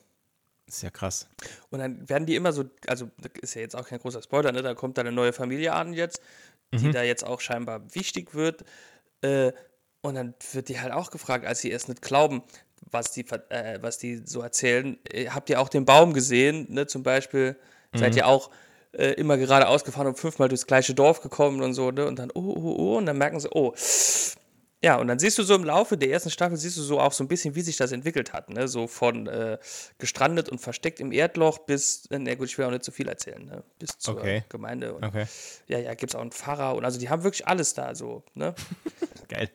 ist 0.68 0.82
ja 0.82 0.90
krass. 0.90 1.28
Und 1.70 1.80
dann 1.80 2.08
werden 2.08 2.24
die 2.24 2.36
immer 2.36 2.52
so, 2.52 2.64
also 2.86 3.10
das 3.18 3.32
ist 3.42 3.54
ja 3.54 3.60
jetzt 3.60 3.74
auch 3.76 3.86
kein 3.86 3.98
großer 3.98 4.22
Spoiler, 4.22 4.52
ne? 4.52 4.62
Da 4.62 4.74
kommt 4.74 4.96
da 4.96 5.02
eine 5.02 5.12
neue 5.12 5.32
Familie 5.32 5.72
an 5.74 5.92
jetzt, 5.92 6.22
die 6.72 6.86
Mhm. 6.86 6.92
da 6.92 7.02
jetzt 7.02 7.24
auch 7.24 7.40
scheinbar 7.40 7.94
wichtig 7.94 8.32
wird. 8.34 8.64
Äh, 9.22 9.52
und 10.02 10.14
dann 10.14 10.34
wird 10.52 10.68
die 10.68 10.80
halt 10.80 10.92
auch 10.92 11.10
gefragt, 11.10 11.44
als 11.44 11.60
sie 11.60 11.70
erst 11.70 11.88
nicht 11.88 12.00
glauben, 12.00 12.42
was 12.90 13.12
die, 13.12 13.24
äh, 13.48 13.78
was 13.80 13.98
die 13.98 14.22
so 14.24 14.40
erzählen. 14.42 14.98
Äh, 15.10 15.28
habt 15.28 15.48
ihr 15.50 15.60
auch 15.60 15.68
den 15.68 15.84
Baum 15.84 16.12
gesehen, 16.12 16.66
ne? 16.70 16.86
Zum 16.86 17.02
Beispiel, 17.02 17.56
Mhm. 17.92 17.98
seid 17.98 18.16
ihr 18.16 18.26
auch 18.26 18.50
äh, 18.92 19.12
immer 19.14 19.36
geradeaus 19.38 19.84
gefahren 19.84 20.06
und 20.06 20.18
fünfmal 20.18 20.48
durchs 20.48 20.66
gleiche 20.66 20.92
Dorf 20.94 21.20
gekommen 21.20 21.62
und 21.62 21.72
so, 21.74 21.90
ne? 21.90 22.06
Und 22.06 22.18
dann, 22.18 22.30
oh, 22.34 22.40
oh, 22.40 22.76
oh, 22.78 22.96
und 22.98 23.06
dann 23.06 23.16
merken 23.18 23.40
sie, 23.40 23.48
oh, 23.50 23.74
ja, 24.84 24.96
und 24.96 25.06
dann 25.06 25.18
siehst 25.20 25.38
du 25.38 25.44
so 25.44 25.54
im 25.54 25.62
Laufe 25.64 25.96
der 25.96 26.10
ersten 26.10 26.28
Staffel, 26.30 26.56
siehst 26.56 26.76
du 26.76 26.82
so 26.82 26.98
auch 26.98 27.12
so 27.12 27.22
ein 27.22 27.28
bisschen, 27.28 27.54
wie 27.54 27.60
sich 27.62 27.76
das 27.76 27.92
entwickelt 27.92 28.32
hat. 28.32 28.50
Ne? 28.50 28.66
So 28.66 28.88
von 28.88 29.28
äh, 29.28 29.58
gestrandet 29.98 30.48
und 30.48 30.58
versteckt 30.60 30.98
im 30.98 31.12
Erdloch 31.12 31.58
bis, 31.58 32.06
äh, 32.10 32.18
na 32.18 32.34
gut, 32.34 32.48
ich 32.48 32.58
will 32.58 32.64
auch 32.64 32.70
nicht 32.72 32.82
zu 32.82 32.90
viel 32.90 33.08
erzählen, 33.08 33.44
ne? 33.44 33.62
bis 33.78 33.96
zur 33.98 34.16
Okay. 34.16 34.42
Gemeinde. 34.48 34.92
Und, 34.94 35.04
Okay. 35.04 35.26
Ja, 35.68 35.78
ja, 35.78 35.94
gibt 35.94 36.10
es 36.10 36.16
auch 36.16 36.20
einen 36.20 36.32
Pfarrer 36.32 36.74
und 36.74 36.84
also 36.84 36.98
die 36.98 37.08
haben 37.08 37.22
wirklich 37.22 37.46
alles 37.46 37.74
da 37.74 37.94
so. 37.94 38.24
Ne? 38.34 38.54
Geil. 39.28 39.50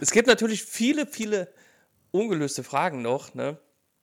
es 0.00 0.10
gibt 0.10 0.26
natürlich 0.26 0.62
viele, 0.64 1.06
viele 1.06 1.52
ungelöste 2.14 2.62
Fragen 2.64 3.02
noch, 3.02 3.34
ne? 3.34 3.58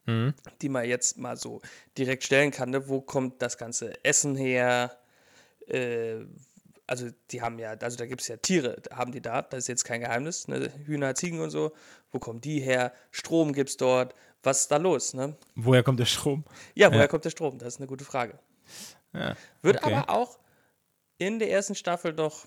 Mhm. 0.06 0.34
die 0.64 0.70
man 0.70 0.86
jetzt 0.86 1.20
mal 1.20 1.38
so 1.38 1.62
direkt 1.96 2.24
stellen 2.24 2.50
kann. 2.50 2.72
Ne? 2.72 2.90
Wo 2.90 3.02
kommt 3.02 3.40
das 3.42 3.58
ganze 3.60 4.04
Essen 4.04 4.36
her? 4.36 4.98
Äh, 5.68 6.26
also 6.88 7.10
die 7.30 7.42
haben 7.44 7.60
ja, 7.60 7.72
also 7.74 7.98
da 7.98 8.06
gibt 8.08 8.22
es 8.22 8.28
ja 8.28 8.38
Tiere, 8.38 8.82
haben 8.92 9.12
die 9.12 9.22
da, 9.22 9.44
das 9.44 9.60
ist 9.60 9.68
jetzt 9.68 9.84
kein 9.86 10.02
Geheimnis, 10.02 10.48
ne? 10.48 10.72
Hühner, 10.86 11.14
Ziegen 11.16 11.40
und 11.40 11.52
so. 11.52 11.72
Wo 12.12 12.18
kommen 12.20 12.42
die 12.42 12.60
her? 12.60 12.94
Strom 13.12 13.54
gibt 13.54 13.70
es 13.70 13.78
dort. 13.78 14.14
Was 14.44 14.62
ist 14.62 14.72
da 14.72 14.78
los? 14.78 15.14
Ne? 15.14 15.36
Woher 15.56 15.84
kommt 15.84 16.00
der 16.00 16.06
Strom? 16.06 16.44
Ja, 16.74 16.90
woher 16.90 17.02
Ja. 17.02 17.08
kommt 17.08 17.24
der 17.26 17.30
Strom? 17.30 17.60
Das 17.60 17.76
ist 17.76 17.80
eine 17.80 17.88
gute 17.88 18.04
Frage. 18.04 18.40
Ja. 19.14 19.36
Wird 19.62 19.84
okay. 19.84 19.94
aber 19.94 20.10
auch 20.10 20.40
in 21.20 21.38
der 21.38 21.52
ersten 21.52 21.76
Staffel 21.76 22.14
noch 22.14 22.46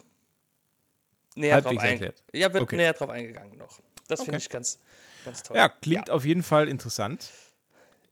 näher 1.36 1.54
Halbwegs 1.54 1.74
drauf, 1.76 1.84
ein 1.84 1.90
erklärt. 1.92 2.22
ja, 2.32 2.52
wird 2.52 2.62
Okay. 2.64 2.76
näher 2.76 2.92
drauf 2.94 3.10
eingegangen 3.10 3.56
noch. 3.56 3.78
Das 4.08 4.20
finde 4.20 4.32
Okay. 4.32 4.38
ich 4.44 4.48
ganz, 4.50 4.80
ganz 5.24 5.42
toll. 5.42 5.56
Ja, 5.56 5.68
klingt 5.68 6.10
auf 6.10 6.24
jeden 6.24 6.42
Fall 6.42 6.68
interessant. 6.68 7.30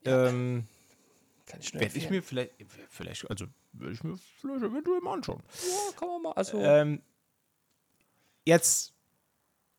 Ähm, 0.05 0.67
Kann 1.47 1.61
ich 1.61 1.73
werde 1.75 1.97
ich 1.97 2.11
mir 2.11 2.23
vielleicht, 2.23 2.53
vielleicht, 2.91 3.31
also 3.31 3.47
werde 3.73 3.95
ich 3.95 4.03
mir 4.03 4.17
vielleicht 4.41 4.65
eventuell 4.65 5.01
mal 5.01 5.15
anschauen. 5.15 5.43
Ja, 5.63 5.99
kann 5.99 6.09
man 6.09 6.23
mal. 6.23 6.33
Also, 6.33 6.59
Ähm, 6.61 7.01
jetzt 8.45 8.93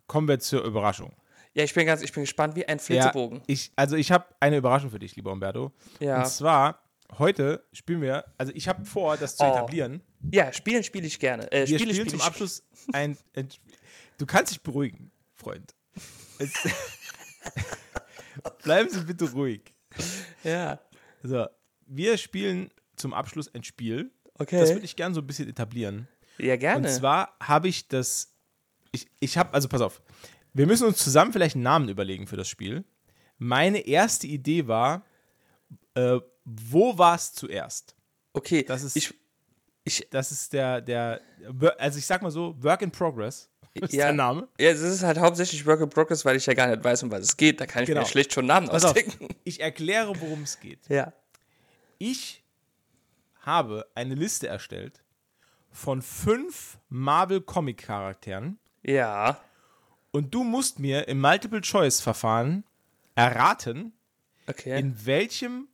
kommen 0.08 0.28
wir 0.28 0.40
zur 0.40 0.64
Überraschung. 0.64 1.14
ja, 1.54 1.64
ich 1.64 1.74
bin 1.74 1.86
ganz, 1.86 2.02
ich 2.02 2.12
bin 2.14 2.24
gespannt 2.24 2.56
wie 2.56 2.66
ein 2.66 2.78
Ja, 2.78 2.84
Flitzebogen. 2.84 3.42
ich, 3.48 3.72
also 3.76 3.96
ich 3.96 4.12
habe 4.12 4.26
eine 4.40 4.58
Überraschung 4.58 4.90
für 4.92 5.00
dich, 5.00 5.16
lieber 5.16 5.32
Umberto. 5.32 5.72
Ja. 6.00 6.20
Und 6.24 6.28
zwar, 6.28 6.82
heute 7.18 7.64
spielen 7.74 8.02
wir, 8.02 8.26
also 8.38 8.52
ich 8.56 8.68
habe 8.68 8.86
vor, 8.86 9.18
das 9.18 9.36
zu 9.36 9.44
Oh. 9.44 9.52
etablieren. 9.52 10.02
Ja, 10.32 10.54
spielen 10.54 10.84
spiele 10.84 11.06
ich 11.08 11.20
gerne. 11.20 11.52
Äh, 11.52 11.68
Wir 11.68 11.78
spiele, 11.80 11.94
spielen 11.94 12.08
spiele 12.08 12.10
zum 12.10 12.22
Abschluss 12.22 12.64
ein, 12.94 13.18
ein. 13.36 13.50
Du 14.18 14.26
kannst 14.26 14.52
dich 14.54 14.62
beruhigen, 14.62 15.12
Freund. 15.34 15.76
Es, 16.40 16.54
bleiben 18.64 18.90
Sie 18.90 19.02
bitte 19.02 19.32
ruhig. 19.32 19.74
Ja, 20.44 20.80
So, 21.24 21.48
wir 21.86 22.18
spielen 22.18 22.70
zum 22.96 23.14
Abschluss 23.14 23.54
ein 23.54 23.64
Spiel. 23.64 24.12
okay. 24.40 24.60
Das 24.60 24.70
würde 24.72 24.86
ich 24.86 24.96
gerne 24.96 25.14
so 25.16 25.22
ein 25.22 25.28
bisschen 25.28 25.50
etablieren. 25.50 26.08
ja, 26.38 26.56
gerne. 26.56 26.88
Und 26.88 26.94
zwar 26.94 27.36
habe 27.42 27.68
ich 27.68 27.88
das. 27.88 28.34
Ich, 28.92 29.08
ich 29.20 29.38
habe, 29.38 29.54
also 29.54 29.68
pass 29.68 29.82
auf, 29.82 30.02
wir 30.54 30.68
müssen 30.68 30.86
uns 30.88 30.98
zusammen 31.00 31.34
vielleicht 31.34 31.56
einen 31.56 31.64
Namen 31.64 31.90
überlegen 31.90 32.28
für 32.28 32.38
das 32.38 32.48
Spiel. 32.48 32.84
Meine 33.40 33.80
erste 33.88 34.28
Idee 34.28 34.68
war, 34.68 35.06
äh, 35.96 36.20
wo 36.46 36.98
war 36.98 37.16
es 37.16 37.34
zuerst? 37.34 37.96
okay, 38.34 38.64
das 38.64 38.84
ist- 38.84 38.96
ich, 38.96 39.14
ich, 39.84 40.08
Das 40.12 40.32
ist 40.32 40.54
der, 40.54 40.82
der, 40.82 41.22
also 41.78 41.98
ich 42.00 42.06
sag 42.06 42.22
mal 42.22 42.32
so, 42.32 42.56
Work 42.64 42.82
in 42.84 42.92
Progress 42.92 43.50
ist 43.74 43.94
Ja. 43.94 44.06
der 44.06 44.14
Name. 44.14 44.48
ja, 44.60 44.70
es 44.72 44.82
ist 44.82 45.04
halt 45.04 45.18
hauptsächlich 45.20 45.66
Work 45.66 45.82
in 45.82 45.90
Progress, 45.90 46.24
weil 46.26 46.36
ich 46.38 46.46
ja 46.46 46.54
gar 46.54 46.68
nicht 46.68 46.84
weiß, 46.84 47.04
um 47.04 47.12
was 47.12 47.22
es 47.22 47.38
geht. 47.38 47.60
Da 47.60 47.66
kann 47.66 47.84
ich 47.84 47.88
Genau. 47.88 48.02
mir 48.02 48.08
schlecht 48.08 48.34
schon 48.34 48.46
Namen 48.46 48.68
Pass 48.68 48.84
auf, 48.86 48.92
ausdenken. 48.92 49.30
ich 49.44 49.60
erkläre, 49.62 50.14
worum 50.22 50.44
es 50.44 50.60
geht. 50.60 50.80
Ja. 50.90 51.14
Ich 51.98 52.44
habe 53.42 53.86
eine 53.96 54.16
Liste 54.16 54.48
erstellt 54.48 55.04
von 55.72 56.02
fünf 56.02 56.78
Marvel-Comic-Charakteren 56.90 58.60
Ja. 58.84 59.40
und 60.12 60.34
du 60.34 60.44
musst 60.44 60.80
mir 60.80 61.08
im 61.08 61.20
Multiple-Choice-Verfahren 61.22 62.64
erraten, 63.16 63.94
Okay. 64.48 64.78
in 64.80 65.06
welchem 65.06 65.68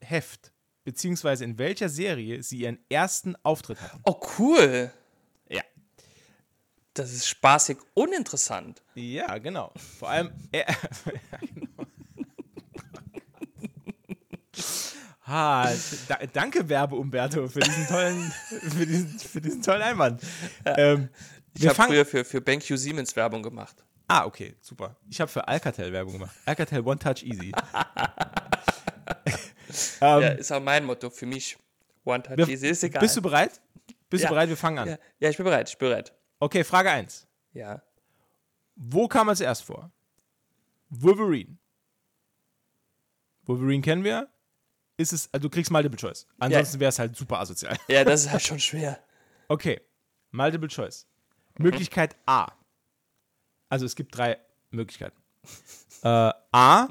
Heft 0.00 0.52
beziehungsweise 0.84 1.44
in 1.44 1.58
welcher 1.58 1.88
Serie 1.88 2.42
sie 2.42 2.60
ihren 2.60 2.78
ersten 2.88 3.36
Auftritt 3.42 3.80
hatten. 3.80 4.00
Oh, 4.04 4.20
cool. 4.38 4.90
Das 6.98 7.12
ist 7.12 7.28
spaßig 7.28 7.78
uninteressant. 7.94 8.82
Ja, 8.94 9.38
genau. 9.38 9.72
Vor 9.98 10.08
allem. 10.10 10.32
Äh, 10.52 10.64
genau. 11.54 11.84
Ha, 15.26 15.70
da, 16.08 16.18
danke, 16.32 16.68
Werbe 16.68 16.96
Umberto, 16.96 17.46
für 17.48 17.60
diesen 17.60 17.86
tollen, 17.86 18.32
für 18.48 18.86
diesen, 18.86 19.18
für 19.18 19.40
diesen 19.42 19.62
tollen 19.62 19.82
Einwand. 19.82 20.22
Ähm, 20.64 21.10
Ich 21.54 21.66
habe 21.68 21.82
früher 21.82 22.06
für, 22.06 22.24
für 22.24 22.40
BenQ 22.40 22.64
Siemens 22.78 23.14
Werbung 23.14 23.42
gemacht. 23.42 23.84
Ah, 24.08 24.24
okay, 24.24 24.56
super. 24.62 24.96
Ich 25.10 25.20
habe 25.20 25.30
für 25.30 25.46
Alcatel 25.46 25.92
Werbung 25.92 26.14
gemacht. 26.14 26.34
Alcatel 26.46 26.80
One 26.80 26.98
Touch 26.98 27.22
Easy. 27.24 27.52
ähm, 30.00 30.22
Ja, 30.22 30.28
ist 30.30 30.50
auch 30.50 30.60
mein 30.62 30.84
Motto 30.86 31.10
für 31.10 31.26
mich. 31.26 31.58
One 32.04 32.22
Touch 32.22 32.38
wir- 32.38 32.48
Easy 32.48 32.68
ist 32.68 32.82
egal. 32.84 33.00
Bist 33.00 33.16
du 33.18 33.22
bereit? 33.22 33.60
Bist 34.08 34.22
Ja. 34.24 34.30
du 34.30 34.34
bereit? 34.34 34.48
Wir 34.48 34.56
fangen 34.56 34.78
an. 34.78 34.88
ja, 34.88 34.98
ja, 35.20 35.28
ich 35.28 35.36
bin 35.36 35.44
bereit, 35.44 35.68
ich 35.68 35.76
bin 35.76 35.90
bereit. 35.90 36.14
Okay, 36.40 36.64
Frage 36.64 36.90
1. 36.90 37.26
Ja. 37.52 37.82
Wo 38.76 39.08
kam 39.08 39.28
er 39.28 39.36
zuerst 39.36 39.64
vor? 39.64 39.90
Wolverine. 40.90 41.58
Wolverine 43.44 43.82
kennen 43.82 44.04
wir. 44.04 44.28
Ist 44.96 45.12
es, 45.12 45.32
also 45.32 45.48
du 45.48 45.50
kriegst 45.50 45.70
Multiple 45.70 45.98
Choice. 45.98 46.26
Ansonsten 46.38 46.80
wäre 46.80 46.88
es 46.88 46.98
halt 46.98 47.16
super 47.16 47.38
asozial. 47.40 47.76
Ja, 47.88 48.04
das 48.04 48.22
ist 48.22 48.30
halt 48.30 48.42
schon 48.42 48.58
schwer. 48.60 49.02
Okay, 49.48 49.80
Multiple 50.30 50.68
Choice. 50.68 51.06
Möglichkeit 51.58 52.16
A. 52.26 52.52
Also 53.68 53.86
es 53.86 53.94
gibt 53.96 54.16
drei 54.16 54.38
Möglichkeiten. 54.70 55.16
Äh, 56.02 56.32
A. 56.52 56.88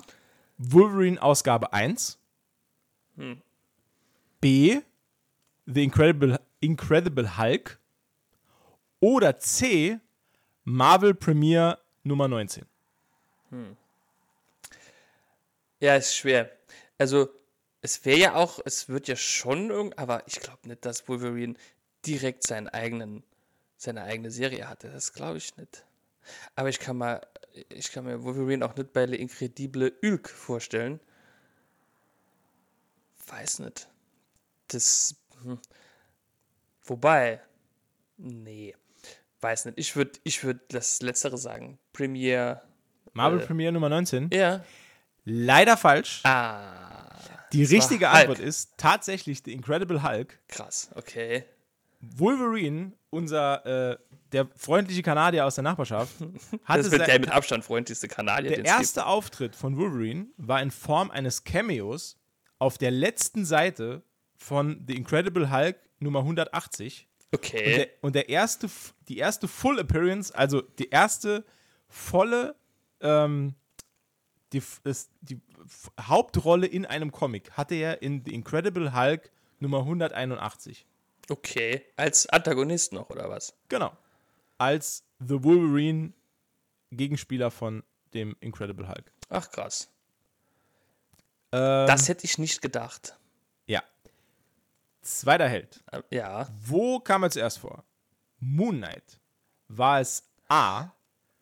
Wolverine 0.58 1.22
Ausgabe 1.22 1.72
1. 1.74 2.18
B. 4.41 4.82
The 5.66 5.84
Incredible, 5.84 6.39
Incredible 6.60 7.38
Hulk. 7.38 7.80
Oder 9.00 9.38
C. 9.39 10.00
Marvel 10.64 11.14
Premiere 11.14 11.80
Nummer 12.04 12.28
19. 12.28 12.66
Ja, 15.80 15.95
ist 15.95 16.16
schwer. 16.16 16.52
Also, 16.98 17.30
es 17.82 18.04
wäre 18.06 18.18
ja 18.18 18.36
auch, 18.36 18.60
es 18.66 18.89
wird 18.89 19.08
ja 19.08 19.16
schon 19.16 19.70
irgend, 19.70 19.98
aber 19.98 20.24
ich 20.28 20.39
glaube 20.39 20.68
nicht, 20.68 20.84
dass 20.84 21.08
Wolverine 21.08 21.56
direkt 22.06 22.45
seinen 22.45 22.68
eigenen, 22.68 23.24
seine 23.78 24.04
eigene 24.04 24.32
Serie 24.32 24.68
hatte. 24.68 24.89
Das 24.89 25.14
glaube 25.14 25.38
ich 25.38 25.56
nicht. 25.58 25.86
Aber 26.56 26.70
ich 26.70 26.80
kann 26.80 26.98
mal, 26.98 27.26
ich 27.70 27.91
kann 27.91 28.06
mir 28.06 28.24
Wolverine 28.24 28.66
auch 28.66 28.76
nicht 28.76 28.91
bei 28.93 29.06
Le 29.06 29.16
Incredible 29.16 29.93
Hulk 30.02 30.30
vorstellen. 30.30 31.00
Weiß 33.28 33.60
nicht. 33.60 33.88
Das, 34.70 35.16
hm. 35.43 35.60
wobei, 36.84 37.41
nee, 38.18 38.76
weiß 39.42 39.66
nicht. 39.66 39.78
Ich 39.78 39.96
würde, 39.96 40.12
ich 40.24 40.44
würde 40.44 40.62
das 40.70 41.02
Letztere 41.02 41.38
sagen. 41.38 41.78
Premiere, 41.94 42.62
Marvel 43.14 43.40
Äh. 43.42 43.46
Premiere 43.46 43.72
Nummer 43.72 43.90
19. 43.90 44.30
ja. 44.34 44.64
Leider 45.30 45.76
falsch. 45.76 46.22
Ah, 46.24 47.10
Die 47.52 47.66
richtige 47.66 48.08
Hulk. 48.10 48.22
Antwort 48.22 48.40
ist 48.40 48.72
tatsächlich 48.78 49.42
The 49.44 49.52
Incredible 49.52 50.02
Hulk. 50.02 50.40
krass, 50.48 50.90
okay. 50.96 51.44
Wolverine, 52.00 52.94
unser 53.10 53.92
äh, 53.92 53.98
der 54.32 54.48
freundliche 54.56 55.02
Kanadier 55.02 55.46
aus 55.46 55.56
der 55.56 55.64
Nachbarschaft, 55.64 56.14
hatte 56.64 56.84
Das 56.84 56.92
wird 56.92 57.08
der 57.08 57.20
mit 57.20 57.30
Abstand 57.32 57.66
freundlichste 57.66 58.08
Kanadier, 58.08 58.52
der 58.52 58.60
es 58.60 58.64
gibt. 58.66 58.80
erste 58.80 59.06
Auftritt 59.06 59.56
von 59.56 59.76
Wolverine 59.78 60.28
war 60.38 60.62
in 60.62 60.72
Form 60.72 61.12
eines 61.12 61.44
Cameos 61.44 62.18
auf 62.60 62.78
der 62.78 62.92
letzten 62.92 63.46
Seite 63.46 64.04
von 64.38 64.86
The 64.88 64.96
Incredible 64.96 65.52
Hulk 65.52 65.76
Nummer 66.00 66.20
180. 66.20 67.08
Und 67.32 67.39
Okay. 67.39 67.75
der, 67.75 67.89
und 68.01 68.15
der 68.15 68.30
erste, 68.30 68.69
die 69.09 69.17
erste 69.17 69.47
Full 69.47 69.80
Appearance, 69.80 70.34
also 70.34 70.61
die 70.61 70.89
erste 70.89 71.43
volle, 71.89 72.55
ähm, 73.01 73.53
die, 74.53 74.61
das, 74.84 75.09
die 75.21 75.39
Hauptrolle 75.99 76.67
in 76.67 76.86
einem 76.86 77.11
Comic 77.11 77.51
hatte 77.51 77.75
er 77.75 78.01
in 78.01 78.23
The 78.25 78.34
Incredible 78.34 78.93
Hulk 78.95 79.30
Nummer 79.59 79.80
181. 79.80 80.86
Okay. 81.30 81.84
Als 81.97 82.28
Antagonist 82.30 82.93
noch, 82.93 83.09
oder 83.09 83.30
was? 83.30 83.53
Genau. 83.67 83.91
Als 84.57 85.03
The 85.19 85.43
Wolverine 85.43 86.13
Gegenspieler 86.91 87.51
von 87.51 87.84
dem 88.13 88.38
Incredible 88.39 88.88
Hulk. 88.88 89.11
Ach, 89.30 89.51
krass. 89.51 89.89
Ähm, 91.51 91.88
Das 91.88 92.07
hätte 92.07 92.23
ich 92.23 92.38
nicht 92.38 92.61
gedacht. 92.61 93.17
Zweiter 95.08 95.47
Held. 95.47 95.84
Ähm, 95.91 96.03
Ja. 96.12 96.47
Wo 96.60 96.99
kam 96.99 97.24
er 97.24 97.32
zuerst 97.32 97.60
vor? 97.60 97.84
Moon 98.39 98.78
Knight. 98.78 99.20
War 99.68 99.99
es 100.01 100.24
A. 100.49 100.91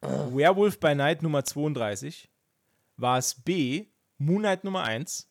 Werewolf 0.01 0.79
by 0.79 0.93
Night 0.95 1.23
Nummer 1.23 1.43
32? 1.43 2.29
War 2.97 3.17
es 3.17 3.33
B. 3.35 3.87
Moon 4.17 4.39
Knight 4.39 4.63
Nummer 4.63 4.83
1? 4.83 5.27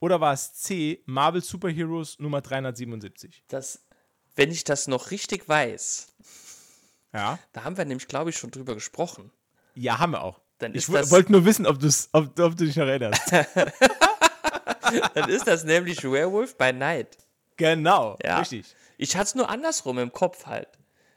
Oder 0.00 0.20
war 0.20 0.32
es 0.32 0.54
C. 0.54 1.02
Marvel 1.06 1.42
Superheroes 1.42 2.18
Nummer 2.20 2.40
377? 2.40 3.42
Das, 3.48 3.84
wenn 4.36 4.50
ich 4.52 4.62
das 4.64 4.86
noch 4.86 5.10
richtig 5.10 5.48
weiß, 5.48 6.14
Ja. 7.12 7.38
da 7.52 7.64
haben 7.64 7.76
wir 7.76 7.84
nämlich, 7.84 8.06
glaube 8.06 8.30
ich, 8.30 8.38
schon 8.38 8.52
drüber 8.52 8.74
gesprochen. 8.74 9.32
Ja, 9.74 9.98
haben 9.98 10.12
wir 10.12 10.22
auch. 10.22 10.40
Dann 10.58 10.74
ich 10.74 10.88
wollte 10.88 11.32
nur 11.32 11.44
wissen, 11.44 11.66
ob, 11.66 11.78
ob, 12.12 12.38
ob 12.38 12.56
du 12.56 12.64
dich 12.64 12.76
noch 12.76 12.86
erinnerst. 12.86 13.32
Dann 15.14 15.28
ist 15.28 15.46
das 15.46 15.64
nämlich 15.64 16.02
Werewolf 16.02 16.56
by 16.56 16.72
Night. 16.72 17.16
Genau. 17.58 18.16
Ja. 18.24 18.38
Richtig. 18.38 18.74
Ich 18.96 19.14
hatte 19.14 19.24
es 19.26 19.34
nur 19.34 19.48
andersrum 19.50 19.98
im 19.98 20.10
Kopf 20.12 20.46
halt. 20.46 20.68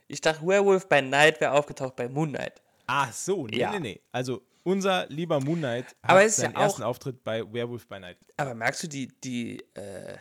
Ich 0.10 0.20
dachte, 0.20 0.46
Werewolf 0.46 0.90
by 0.90 1.02
Night 1.02 1.40
wäre 1.40 1.54
aufgetaucht 1.54 1.96
bei 1.96 2.10
Moon 2.10 2.30
Knight. 2.34 2.62
Ach 2.88 3.14
so, 3.14 3.48
nee, 3.48 3.58
Ja. 3.60 3.72
nee, 3.72 3.80
nee. 3.80 4.02
Also 4.12 4.42
unser 4.64 5.08
lieber 5.08 5.40
Moon 5.40 5.60
Knight 5.60 5.86
hat 6.04 6.10
Aber 6.10 6.24
es 6.24 6.34
ist 6.34 6.44
ja 6.44 6.50
seinen 6.52 6.56
ersten 6.62 6.84
auch- 6.84 6.88
Auftritt 6.90 7.24
bei 7.24 7.42
Werewolf 7.54 7.88
by 7.88 8.00
Night. 8.02 8.18
Aber 8.36 8.54
merkst 8.54 8.84
du 8.84 8.88
die, 8.88 9.08
die, 9.22 9.60
äh, 9.76 10.18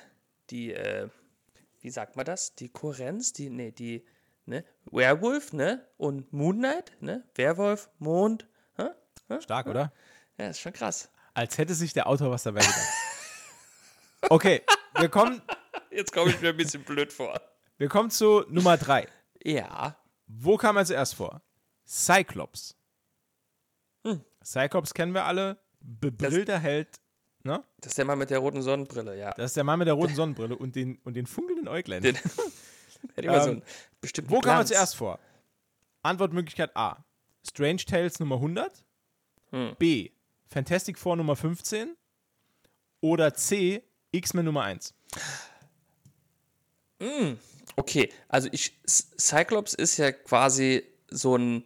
die, 0.51 0.73
äh, 0.73 1.09
wie 1.81 1.91
sagt 1.91 2.15
man 2.17 2.25
das? 2.25 2.55
Die 2.55 2.69
Kohärenz, 2.69 3.33
die, 3.33 3.51
nee, 3.51 3.73
die, 3.73 4.07
ne? 4.47 4.65
Werewolf, 4.93 5.53
ne? 5.53 5.85
Und 5.97 6.33
Moon 6.33 6.59
Knight, 6.59 6.93
ne? 7.01 7.25
Werwolf, 7.35 7.91
Mond. 7.99 8.47
Hä? 8.77 8.91
Stark, 9.41 9.67
oder? 9.67 9.93
Ja, 10.39 10.49
ist 10.49 10.61
schon 10.61 10.73
krass. 10.73 11.11
Als 11.35 11.59
hätte 11.59 11.75
sich 11.75 11.93
der 11.93 12.07
Autor 12.07 12.31
was 12.31 12.43
dabei 12.45 12.61
gedacht. 12.61 12.89
Okay, 14.29 14.63
wir 14.99 15.09
kommen, 15.09 15.41
Jetzt 15.91 16.13
komme 16.13 16.31
ich 16.31 16.41
mir 16.41 16.51
ein 16.51 16.57
bisschen 16.57 16.83
blöd 16.85 17.13
vor. 17.13 17.41
wir 17.79 17.89
kommen 17.89 18.11
zu 18.11 18.45
Nummer 18.49 18.77
3. 18.77 19.09
Ja. 19.45 19.97
Wo 20.27 20.57
kam 20.57 20.77
er 20.77 20.85
zuerst 20.85 21.15
vor? 21.15 21.43
Cyclops. 21.87 22.77
Hm. 24.07 24.21
Cyclops 24.45 24.95
kennen 24.95 25.13
wir 25.15 25.25
alle. 25.25 25.59
Bebrillter 25.81 26.59
Held. 26.59 27.01
Ne? 27.43 27.65
Das 27.79 27.93
ist 27.93 27.99
der 27.99 28.05
Mann 28.05 28.19
mit 28.19 28.31
der 28.31 28.39
roten 28.39 28.63
Sonnenbrille, 28.63 29.17
ja. 29.19 29.33
Das 29.33 29.47
ist 29.53 29.57
der 29.57 29.65
Mann 29.65 29.79
mit 29.79 29.89
der 29.89 29.95
roten 29.95 30.15
Sonnenbrille 30.15 30.57
und 30.57 30.77
den, 30.77 30.97
und 31.05 31.15
den 31.15 31.27
funkelnden 31.27 31.69
Äuglein. 31.69 32.03
Den- 32.03 32.17
Hätte 33.15 33.27
immer 33.29 33.41
so 33.41 33.49
Ähm, 33.49 33.57
einen 33.57 33.63
bestimmten 34.03 34.31
Wo 34.31 34.41
kam 34.41 34.59
er 34.59 34.67
zuerst 34.67 34.95
vor? 34.97 35.19
Antwortmöglichkeit 36.03 36.77
A. 36.77 37.03
Strange 37.49 37.79
Tales 37.87 38.21
Nummer 38.21 38.37
100. 38.37 38.85
Hm. 39.53 39.75
B. 39.79 40.11
Fantastic 40.49 40.99
Four 40.99 41.17
Nummer 41.17 41.35
15. 41.35 41.97
Oder 43.01 43.33
C. 43.35 43.83
X-Men 44.13 44.45
Nummer 44.45 44.63
1. 44.65 44.95
Okay, 47.77 48.13
also 48.29 48.49
ich, 48.53 48.79
Cyclops 48.87 49.75
ist 49.75 49.97
ja 49.97 50.13
quasi 50.13 50.85
so 51.09 51.37
ein, 51.37 51.65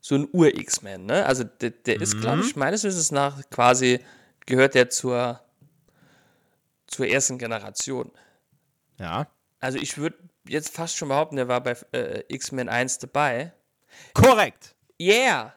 so 0.00 0.14
ein 0.16 0.28
Ur-X-Men, 0.32 1.06
ne? 1.06 1.24
Also 1.24 1.44
der, 1.44 1.70
der 1.70 2.00
ist, 2.00 2.20
glaube 2.20 2.38
Mhm. 2.38 2.42
ich, 2.48 2.56
meines 2.56 2.84
Wissens 2.84 3.10
nach 3.10 3.48
quasi, 3.50 4.00
gehört 4.46 4.74
der 4.74 4.90
zur, 4.90 5.40
zur 6.86 7.06
ersten 7.08 7.38
Generation. 7.38 8.10
Ja. 8.98 9.26
Also 9.60 9.78
ich 9.78 9.96
würde 9.96 10.18
jetzt 10.46 10.74
fast 10.74 10.96
schon 10.96 11.08
behaupten, 11.08 11.36
der 11.36 11.48
war 11.48 11.62
bei 11.62 11.76
äh, 11.92 12.22
X-Men 12.28 12.68
1 12.68 12.98
dabei. 12.98 13.52
Korrekt. 14.12 14.74
Yeah! 15.00 15.54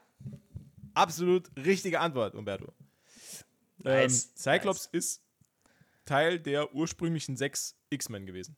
Absolut 0.94 1.49
richtige 1.58 1.99
Antwort, 1.99 2.34
Umberto. 2.34 2.74
Nice, 3.80 4.26
Ähm, 4.26 4.32
Cyclops 4.38 4.88
ist 4.91 5.22
Teil 6.06 6.40
der 6.40 6.74
ursprünglichen 6.74 7.36
sechs 7.36 7.76
X-Men 7.90 8.26
gewesen. 8.26 8.56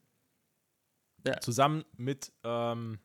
Ja. 1.26 1.40
Zusammen 1.40 1.84
mit 1.96 2.32
ähm, 2.44 2.98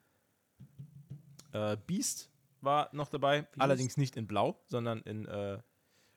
äh, 1.51 1.77
Beast 1.85 2.29
war 2.61 2.89
noch 2.93 3.09
dabei, 3.09 3.47
allerdings 3.57 3.97
nicht 3.97 4.15
in 4.17 4.25
Blau, 4.27 4.59
sondern 4.67 5.01
in 5.01 5.25
äh, 5.25 5.59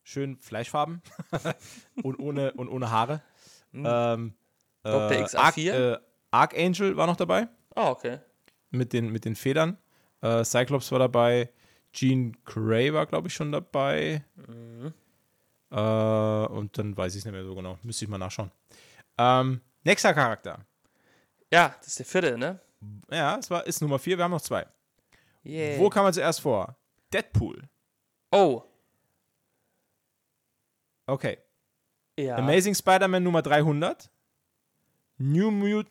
schön 0.02 0.38
Fleischfarben 0.38 1.02
und, 2.02 2.18
ohne, 2.18 2.52
und 2.52 2.68
ohne 2.68 2.90
Haare. 2.90 3.22
Ähm, 3.74 4.34
Dr. 4.82 5.12
äh, 5.12 5.24
XA4? 5.24 5.94
äh, 5.94 5.98
Archangel 6.30 6.96
war 6.96 7.06
noch 7.06 7.16
dabei 7.16 7.48
Oh, 7.76 7.88
okay. 7.88 8.18
mit 8.70 8.92
den, 8.92 9.10
mit 9.10 9.24
den 9.24 9.36
Federn. 9.36 9.76
Äh, 10.20 10.44
Cyclops 10.44 10.90
war 10.92 10.98
dabei. 10.98 11.50
Jean 11.92 12.36
Grey 12.44 12.92
war, 12.92 13.06
glaube 13.06 13.28
ich, 13.28 13.34
schon 13.34 13.52
dabei. 13.52 14.24
Äh, 15.70 15.74
und 15.76 16.78
dann 16.78 16.96
weiß 16.96 17.14
ich 17.14 17.20
es 17.20 17.24
nicht 17.24 17.32
mehr 17.32 17.44
so 17.44 17.54
genau. 17.54 17.78
Müsste 17.82 18.04
ich 18.04 18.10
mal 18.10 18.18
nachschauen. 18.18 18.50
Ähm, 19.18 19.60
nächster 19.84 20.14
Charakter. 20.14 20.64
Ja, 21.52 21.74
das 21.78 21.88
ist 21.88 21.98
der 21.98 22.06
vierte, 22.06 22.38
ne? 22.38 22.60
Ja, 23.10 23.36
es 23.38 23.50
war, 23.50 23.66
ist 23.66 23.80
Nummer 23.80 23.98
4, 23.98 24.16
wir 24.18 24.24
haben 24.24 24.30
noch 24.30 24.40
zwei. 24.40 24.66
Yeah. 25.44 25.78
Wo 25.78 25.88
kam 25.88 26.04
man 26.04 26.12
zuerst 26.12 26.40
vor? 26.40 26.76
Deadpool. 27.12 27.68
oh. 28.32 28.62
Okay. 31.06 31.38
Ja. 32.18 32.36
Amazing 32.36 32.74
Spider-Man 32.74 33.22
Nummer 33.22 33.40
300. 33.40 34.10
New 35.18 35.50
Mut 35.50 35.86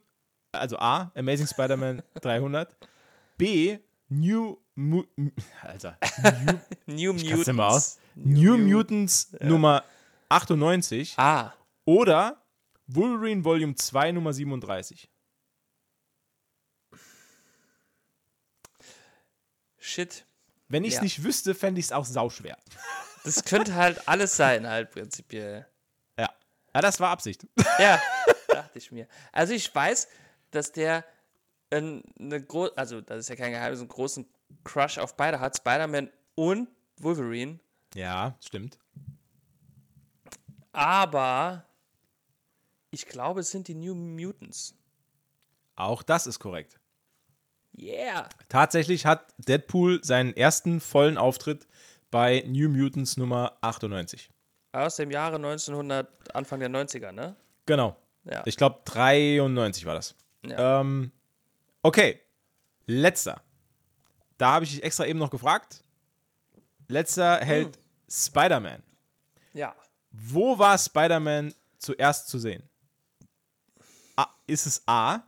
also 0.52 0.78
A, 0.78 1.12
Amazing 1.16 1.48
Spider-Man 1.48 2.04
300. 2.22 2.76
B, 3.38 3.80
New 4.10 4.58
Mu 4.76 5.04
Alter, 5.64 5.98
New 6.86 7.14
kann's 7.14 7.24
Mutants. 7.24 7.60
aus. 7.60 8.00
New 8.16 8.58
Mutants 8.58 9.32
Nummer 9.42 9.84
98 10.30 11.16
Ah. 11.18 11.54
oder 11.86 12.42
Wolverine 12.88 13.44
Volume 13.44 13.74
2 13.76 14.12
Nummer 14.12 14.34
37. 14.34 15.10
Shit. 19.88 20.26
Wenn 20.68 20.84
ich 20.84 20.90
es 20.92 20.96
Ja. 20.98 21.04
nicht 21.04 21.24
wüsste, 21.24 21.56
fände 21.56 21.80
ich 21.80 21.86
es 21.86 21.92
auch 21.94 22.04
sauschwer. 22.06 22.58
Das 23.24 23.44
könnte 23.46 23.76
halt 23.76 24.08
alles 24.08 24.36
sein, 24.36 24.68
halt 24.68 24.92
prinzipiell. 24.92 25.66
Ja. 26.20 26.30
Ja, 26.76 26.82
das 26.82 27.00
war 27.00 27.10
Absicht. 27.10 27.48
Ja, 27.80 28.02
dachte 28.50 28.78
ich 28.78 28.92
mir. 28.92 29.08
Also 29.32 29.54
ich 29.54 29.74
weiß, 29.74 30.08
dass 30.52 30.72
der 30.74 31.06
ein- 31.72 32.04
eine 32.20 32.42
große, 32.44 32.78
also 32.78 33.00
das 33.02 33.20
ist 33.20 33.30
ja 33.30 33.36
kein 33.38 33.52
Geheimnis, 33.52 33.80
einen 33.80 33.88
großen 33.90 34.28
Crush 34.66 34.98
auf 34.98 35.16
beide 35.16 35.40
hat, 35.40 35.56
Spider-Man 35.58 36.10
und 36.36 36.68
Wolverine. 37.00 37.60
Ja, 37.96 38.38
stimmt. 38.46 38.78
Aber 40.72 41.66
ich 42.92 43.06
glaube, 43.08 43.40
es 43.42 43.52
sind 43.52 43.68
die 43.68 43.76
New 43.76 43.96
Mutants. 43.96 44.76
Auch 45.76 46.04
das 46.04 46.28
ist 46.28 46.40
korrekt. 46.40 46.80
Yeah. 47.78 48.28
Tatsächlich 48.50 49.06
hat 49.06 49.34
Deadpool 49.38 50.04
seinen 50.04 50.36
ersten 50.36 50.80
vollen 50.82 51.18
Auftritt 51.18 51.68
bei 52.10 52.44
New 52.48 52.70
Mutants 52.70 53.18
Nummer 53.18 53.58
98. 53.62 54.30
Aus 54.72 54.96
dem 54.96 55.12
Jahre 55.12 55.36
1900, 55.36 56.36
Anfang 56.36 56.60
der 56.60 56.70
90er, 56.70 57.12
ne? 57.12 57.36
Genau. 57.66 57.96
Ja. 58.24 58.42
Ich 58.46 58.58
glaube 58.58 58.82
93 58.86 59.86
war 59.86 59.96
das. 59.96 60.16
Ja. 60.46 60.82
Ähm, 60.82 61.12
okay. 61.84 62.20
Letzter. 62.86 63.42
Da 64.38 64.54
habe 64.54 64.66
ich 64.66 64.72
dich 64.72 64.84
extra 64.84 65.06
eben 65.06 65.20
noch 65.20 65.30
gefragt. 65.30 65.84
Letzter 66.88 67.38
hält 67.40 67.78
Spider-Man. 68.10 68.82
ja. 69.54 69.76
Wo 70.12 70.58
war 70.58 70.78
Spider-Man 70.78 71.54
zuerst 71.78 72.30
zu 72.30 72.40
sehen? 72.40 72.64
A, 74.16 74.26
ist 74.48 74.66
es 74.66 74.82
A, 74.88 75.20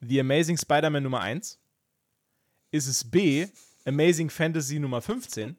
The 0.00 0.20
Amazing 0.20 0.56
Spider-Man 0.56 1.02
Nummer 1.02 1.20
1? 1.20 1.58
Ist 2.74 2.88
es 2.88 3.04
B, 3.08 3.46
Amazing 3.84 4.28
Fantasy 4.28 4.80
Nummer 4.80 5.00
15? 5.00 5.56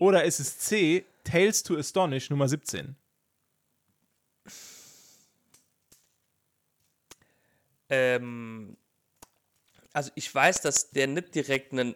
Oder 0.00 0.24
ist 0.24 0.40
es 0.40 0.58
C, 0.58 1.04
Tales 1.22 1.62
to 1.62 1.76
Astonish 1.76 2.30
Nummer 2.30 2.48
17? 2.48 2.96
Ähm, 7.88 8.76
also 9.92 10.10
ich 10.16 10.34
weiß, 10.34 10.62
dass 10.62 10.90
der 10.90 11.06
nicht 11.06 11.32
direkt 11.32 11.70
einen, 11.70 11.94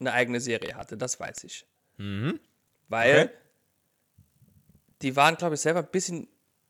eine 0.00 0.12
eigene 0.12 0.40
Serie 0.40 0.74
hatte, 0.74 0.96
das 0.96 1.20
weiß 1.20 1.44
ich. 1.44 1.64
Weil 2.88 3.26
Okay. 3.26 3.30
die 5.02 5.14
waren, 5.14 5.36
glaube 5.36 5.54
ich, 5.54 5.60
selber 5.60 5.84
ein 5.84 5.90
bisschen 5.92 6.26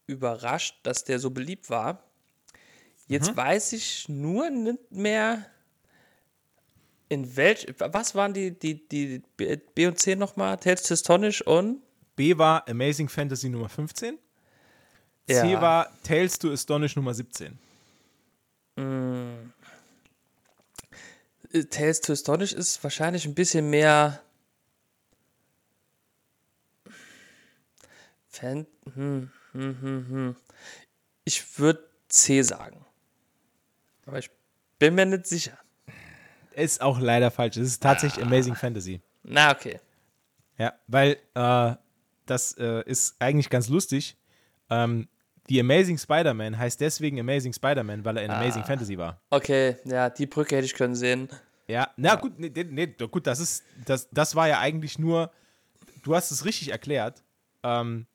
überrascht, 0.06 0.76
dass 0.82 1.04
der 1.04 1.18
so 1.18 1.30
beliebt 1.30 1.70
war. 1.70 2.04
Jetzt 3.06 3.34
weiß 3.34 3.72
ich 3.72 4.10
nur 4.10 4.50
nicht 4.50 4.92
mehr, 4.92 5.50
in 7.08 7.36
welch, 7.36 7.66
was 7.78 8.14
waren 8.14 8.34
die, 8.34 8.58
die, 8.58 8.86
die 8.88 9.22
B 9.74 9.86
und 9.86 9.98
C 9.98 10.16
nochmal? 10.16 10.56
Tales 10.58 10.82
to 10.82 10.94
Astonish 10.94 11.42
und? 11.42 11.82
B 12.16 12.36
war 12.36 12.68
Amazing 12.68 13.08
Fantasy 13.08 13.48
Nummer 13.48 13.68
15. 13.68 14.18
C 15.26 15.34
Ja. 15.34 15.60
war 15.60 15.92
Tales 16.02 16.38
to 16.38 16.52
Astonish 16.52 16.96
Nummer 16.96 17.14
17. 17.14 17.58
Äh, 18.76 18.82
Tales 21.64 22.00
to 22.00 22.12
Astonish 22.12 22.52
ist 22.52 22.82
wahrscheinlich 22.82 23.24
ein 23.26 23.34
bisschen 23.34 23.70
mehr 23.70 24.20
Fan. 28.28 28.66
Hm, 28.94 29.30
hm, 29.52 29.80
hm, 29.80 30.06
hm. 30.08 30.36
Ich 31.24 31.58
würde 31.58 31.88
C 32.08 32.42
sagen. 32.42 32.84
Aber 34.06 34.18
ich 34.18 34.30
bin 34.78 34.94
mir 34.94 35.06
nicht 35.06 35.26
sicher. 35.26 35.58
Ist 36.58 36.80
auch 36.80 36.98
leider 36.98 37.30
falsch. 37.30 37.56
Es 37.56 37.68
ist 37.68 37.82
tatsächlich 37.82 38.24
Amazing 38.24 38.56
Fantasy. 38.56 39.00
Na, 39.22 39.52
okay. 39.52 39.78
Ja, 40.58 40.72
weil 40.88 41.16
äh, 41.34 41.74
das 42.26 42.52
äh, 42.58 42.82
ist 42.84 43.14
eigentlich 43.20 43.48
ganz 43.48 43.68
lustig. 43.68 44.16
Ähm, 44.68 45.06
The 45.48 45.60
Amazing 45.60 45.98
Spider-Man 45.98 46.58
heißt 46.58 46.80
deswegen 46.80 47.20
Amazing 47.20 47.52
Spider-Man, 47.52 48.04
weil 48.04 48.16
er 48.16 48.24
in 48.24 48.30
Amazing 48.32 48.64
Fantasy 48.64 48.98
war. 48.98 49.20
Okay, 49.30 49.76
ja, 49.84 50.10
die 50.10 50.26
Brücke 50.26 50.56
hätte 50.56 50.66
ich 50.66 50.74
können 50.74 50.96
sehen. 50.96 51.28
Ja, 51.68 51.90
na 51.96 52.16
gut, 52.16 52.38
nee, 52.38 52.50
nee, 52.50 52.86
gut, 52.86 53.26
das 53.26 53.38
ist, 53.38 53.62
das, 53.84 54.08
das 54.10 54.34
war 54.34 54.48
ja 54.48 54.58
eigentlich 54.58 54.98
nur, 54.98 55.30
du 56.02 56.16
hast 56.16 56.32
es 56.32 56.44
richtig 56.44 56.70
erklärt. 56.72 57.22
Ähm, 57.62 58.06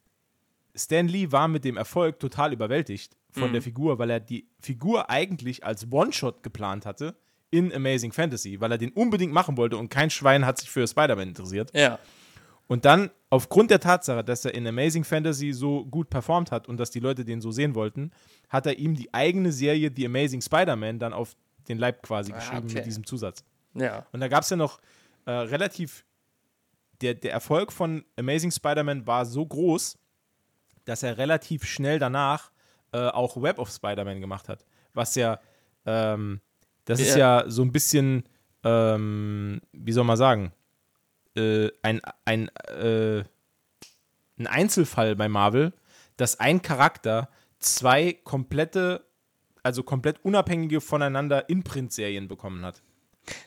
Stan 0.75 1.07
Lee 1.07 1.31
war 1.31 1.47
mit 1.47 1.63
dem 1.63 1.77
Erfolg 1.77 2.19
total 2.19 2.51
überwältigt 2.51 3.15
von 3.31 3.53
der 3.53 3.61
Figur, 3.61 3.99
weil 3.99 4.09
er 4.09 4.19
die 4.19 4.47
Figur 4.59 5.09
eigentlich 5.09 5.63
als 5.65 5.91
One-Shot 5.91 6.43
geplant 6.43 6.85
hatte 6.85 7.15
in 7.53 7.73
Amazing 7.73 8.11
Fantasy, 8.11 8.59
weil 8.59 8.71
er 8.71 8.77
den 8.77 8.91
unbedingt 8.91 9.31
machen 9.31 9.57
wollte 9.57 9.77
und 9.77 9.89
kein 9.89 10.09
Schwein 10.09 10.45
hat 10.45 10.57
sich 10.59 10.69
für 10.69 10.87
Spider-Man 10.87 11.29
interessiert. 11.29 11.71
Ja. 11.73 11.99
Und 12.67 12.85
dann, 12.85 13.11
aufgrund 13.29 13.69
der 13.69 13.79
Tatsache, 13.79 14.23
dass 14.23 14.43
er 14.45 14.55
in 14.55 14.65
Amazing 14.65 15.03
Fantasy 15.03 15.53
so 15.53 15.85
gut 15.85 16.09
performt 16.09 16.51
hat 16.51 16.67
und 16.67 16.77
dass 16.77 16.89
die 16.89 16.99
Leute 16.99 17.23
den 17.23 17.41
so 17.41 17.51
sehen 17.51 17.75
wollten, 17.75 18.11
hat 18.49 18.65
er 18.65 18.77
ihm 18.79 18.95
die 18.95 19.13
eigene 19.13 19.51
Serie 19.51 19.91
The 19.95 20.05
Amazing 20.07 20.41
Spider-Man 20.41 20.97
dann 20.97 21.13
auf 21.13 21.35
den 21.67 21.77
Leib 21.77 22.01
quasi 22.01 22.31
geschrieben 22.31 22.65
okay. 22.65 22.75
mit 22.75 22.85
diesem 22.85 23.05
Zusatz. 23.05 23.43
Ja. 23.75 24.05
Und 24.11 24.19
da 24.19 24.27
gab 24.27 24.43
es 24.43 24.49
ja 24.49 24.57
noch 24.57 24.79
äh, 25.25 25.31
relativ, 25.31 26.05
der, 27.01 27.13
der 27.13 27.33
Erfolg 27.33 27.71
von 27.71 28.03
Amazing 28.17 28.51
Spider-Man 28.51 29.05
war 29.05 29.25
so 29.25 29.45
groß, 29.45 29.97
dass 30.85 31.03
er 31.03 31.17
relativ 31.17 31.65
schnell 31.65 31.99
danach 31.99 32.51
äh, 32.91 33.07
auch 33.07 33.41
Web 33.41 33.59
of 33.59 33.69
Spider-Man 33.69 34.19
gemacht 34.21 34.49
hat. 34.49 34.65
Was 34.93 35.15
ja, 35.15 35.39
ähm, 35.85 36.41
das 36.85 36.99
ist 36.99 37.15
ja 37.15 37.43
so 37.47 37.61
ein 37.61 37.71
bisschen, 37.71 38.23
ähm, 38.63 39.61
wie 39.71 39.91
soll 39.91 40.03
man 40.03 40.17
sagen, 40.17 40.51
äh, 41.35 41.69
ein, 41.81 42.01
ein, 42.25 42.49
äh, 42.67 43.23
ein 44.37 44.47
Einzelfall 44.47 45.15
bei 45.15 45.27
Marvel, 45.29 45.73
dass 46.17 46.39
ein 46.39 46.61
Charakter 46.61 47.29
zwei 47.59 48.13
komplette, 48.13 49.05
also 49.63 49.83
komplett 49.83 50.23
unabhängige 50.23 50.81
voneinander 50.81 51.49
Imprint-Serien 51.49 52.27
bekommen 52.27 52.65
hat. 52.65 52.81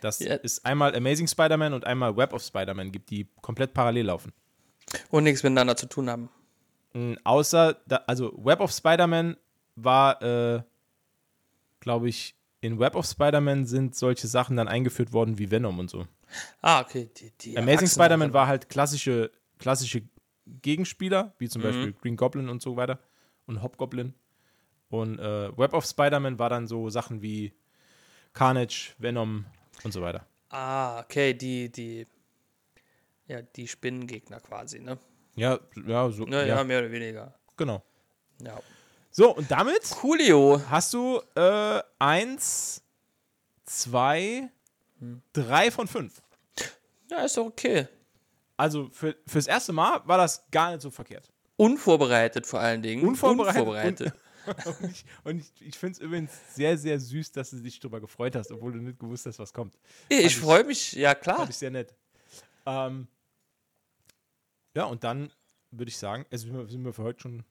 Das 0.00 0.20
Ja. 0.20 0.34
ist 0.36 0.64
einmal 0.64 0.94
Amazing 0.96 1.28
Spider-Man 1.28 1.74
und 1.74 1.84
einmal 1.84 2.16
Web 2.16 2.32
of 2.32 2.42
Spider-Man 2.42 2.92
gibt, 2.92 3.10
die 3.10 3.28
komplett 3.42 3.74
parallel 3.74 4.06
laufen. 4.06 4.32
Und 5.10 5.24
nichts 5.24 5.42
miteinander 5.42 5.76
zu 5.76 5.86
tun 5.86 6.08
haben. 6.08 6.30
Mm, 6.94 7.14
Außer, 7.24 7.76
da, 7.86 7.96
also 8.06 8.32
Web 8.42 8.60
of 8.60 8.70
Spider-Man 8.72 9.36
war, 9.74 10.22
äh, 10.22 10.62
glaube 11.80 12.08
ich, 12.08 12.35
in 12.60 12.78
Web 12.78 12.96
of 12.96 13.06
Spider-Man 13.06 13.66
sind 13.66 13.94
solche 13.94 14.26
Sachen 14.26 14.56
dann 14.56 14.68
eingeführt 14.68 15.12
worden 15.12 15.38
wie 15.38 15.50
Venom 15.50 15.78
und 15.78 15.90
so. 15.90 16.06
Ah, 16.62 16.80
okay. 16.80 17.10
Die, 17.16 17.30
die 17.40 17.58
Amazing 17.58 17.88
Spider-Man 17.88 18.32
war 18.32 18.46
halt 18.46 18.68
klassische, 18.68 19.30
klassische 19.58 20.02
Gegenspieler, 20.46 21.34
wie 21.38 21.48
zum 21.48 21.62
Beispiel 21.62 21.92
Green 21.92 22.16
Goblin 22.16 22.48
und 22.48 22.62
so 22.62 22.76
weiter 22.76 22.98
und 23.46 23.62
Hobgoblin. 23.62 24.14
Und 24.88 25.18
äh, 25.18 25.56
Web 25.56 25.74
of 25.74 25.84
Spider-Man 25.84 26.38
war 26.38 26.50
dann 26.50 26.66
so 26.66 26.90
Sachen 26.90 27.22
wie 27.22 27.52
Carnage, 28.32 28.94
Venom 28.98 29.46
und 29.82 29.92
so 29.92 30.02
weiter. 30.02 30.26
Ah, 30.50 31.00
okay, 31.00 31.34
die, 31.34 31.70
die, 31.70 32.06
ja, 33.26 33.42
die 33.42 33.66
Spinnengegner 33.66 34.40
quasi, 34.40 34.78
ne? 34.78 34.98
Ja, 35.34 35.58
ja, 35.86 36.08
so. 36.10 36.26
Ja, 36.26 36.40
ja, 36.40 36.46
ja, 36.46 36.64
mehr 36.64 36.78
oder 36.78 36.90
weniger. 36.90 37.34
genau. 37.56 37.82
Ja. 38.42 38.60
So, 39.18 39.34
und 39.34 39.50
damit 39.50 39.80
Coolio. 40.02 40.60
hast 40.68 40.92
du 40.92 41.22
äh, 41.34 41.80
eins, 41.98 42.82
zwei, 43.64 44.50
drei 45.32 45.70
von 45.70 45.88
fünf. 45.88 46.20
Ja, 47.10 47.24
ist 47.24 47.34
doch 47.38 47.46
okay. 47.46 47.88
Also 48.58 48.90
für, 48.90 49.16
fürs 49.26 49.46
erste 49.46 49.72
Mal 49.72 50.06
war 50.06 50.18
das 50.18 50.44
gar 50.50 50.72
nicht 50.72 50.82
so 50.82 50.90
verkehrt. 50.90 51.32
Unvorbereitet 51.56 52.46
vor 52.46 52.60
allen 52.60 52.82
Dingen. 52.82 53.08
Unvorbereitet. 53.08 53.62
Unvorbereitet. 53.62 54.12
und 54.82 54.90
ich, 54.90 55.04
und 55.24 55.38
ich, 55.38 55.66
ich 55.66 55.78
finde 55.78 55.92
es 55.94 55.98
übrigens 56.00 56.32
sehr, 56.54 56.76
sehr 56.76 57.00
süß, 57.00 57.32
dass 57.32 57.48
du 57.48 57.56
dich 57.56 57.80
darüber 57.80 58.02
gefreut 58.02 58.36
hast, 58.36 58.52
obwohl 58.52 58.72
du 58.72 58.80
nicht 58.80 58.98
gewusst 58.98 59.24
hast, 59.24 59.38
was 59.38 59.50
kommt. 59.50 59.78
ich 60.10 60.26
ich- 60.26 60.36
freue 60.36 60.64
mich, 60.64 60.92
ja 60.92 61.14
klar. 61.14 61.38
Fand 61.38 61.48
ich 61.48 61.56
sehr 61.56 61.70
nett. 61.70 61.94
Ähm, 62.66 63.08
ja, 64.74 64.84
und 64.84 65.02
dann 65.04 65.32
würde 65.70 65.88
ich 65.88 65.96
sagen, 65.96 66.26
also 66.30 66.66
sind 66.66 66.84
wir 66.84 66.92
für 66.92 67.02
heute 67.02 67.20
schon 67.22 67.44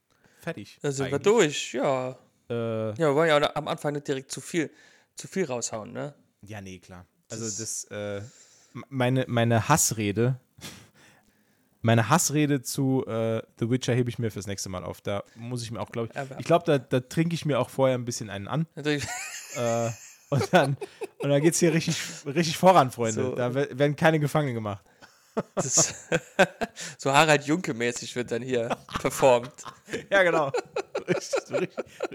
fertig. 0.45 0.79
Da 0.81 0.91
sind 0.91 1.11
wir 1.11 1.19
durch, 1.19 1.73
ja. 1.73 2.17
Äh, 2.49 2.53
Ja, 2.89 2.97
wir 2.97 3.15
wollen 3.15 3.29
ja 3.29 3.37
auch 3.49 3.55
am 3.55 3.67
Anfang 3.67 3.93
nicht 3.93 4.07
direkt 4.07 4.31
zu 4.31 4.39
viel, 4.41 4.69
zu 5.15 5.27
viel 5.27 5.45
raushauen, 5.45 5.91
ne? 5.91 6.13
Ja, 6.41 6.61
nee, 6.61 6.79
klar. 6.79 7.05
Also 7.31 7.43
das, 7.45 7.85
äh, 7.85 8.21
meine, 8.89 9.25
meine 9.27 9.67
Hassrede, 9.67 10.39
meine 11.81 12.09
Hassrede 12.09 12.61
zu 12.61 13.05
äh, 13.07 13.41
The 13.59 13.69
Witcher 13.69 13.93
hebe 13.93 14.09
ich 14.09 14.19
mir 14.19 14.31
fürs 14.31 14.47
nächste 14.47 14.69
Mal 14.69 14.83
auf. 14.83 15.01
Da 15.01 15.23
muss 15.35 15.63
ich 15.63 15.71
mir 15.71 15.79
auch, 15.79 15.91
glaube 15.91 16.09
ich, 16.13 16.39
ich 16.39 16.45
glaube, 16.45 16.65
da, 16.65 16.77
da 16.77 16.99
trinke 16.99 17.35
ich 17.35 17.45
mir 17.45 17.59
auch 17.59 17.69
vorher 17.69 17.97
ein 17.97 18.05
bisschen 18.05 18.29
einen 18.29 18.47
an. 18.47 18.67
Äh, 18.75 19.89
und 20.29 20.53
dann, 20.53 20.75
und 21.19 21.29
dann 21.29 21.41
geht 21.41 21.53
es 21.53 21.59
hier 21.59 21.73
richtig, 21.73 21.97
richtig 22.25 22.57
voran, 22.57 22.91
Freunde. 22.91 23.21
So. 23.23 23.35
Da 23.35 23.53
we- 23.53 23.69
werden 23.71 23.95
keine 23.95 24.19
Gefangene 24.19 24.53
gemacht. 24.53 24.83
Das, 25.55 25.95
so 26.97 27.11
Harald 27.11 27.45
Junke-mäßig 27.45 28.15
wird 28.15 28.31
dann 28.31 28.41
hier 28.41 28.77
performt. 28.99 29.51
Ja, 30.09 30.23
genau. 30.23 30.51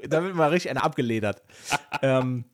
da 0.09 0.23
wird 0.25 0.35
mal 0.35 0.51
richtig 0.51 0.71
einer 0.71 0.83
abgeledert. 0.83 1.41
ähm, 2.03 2.45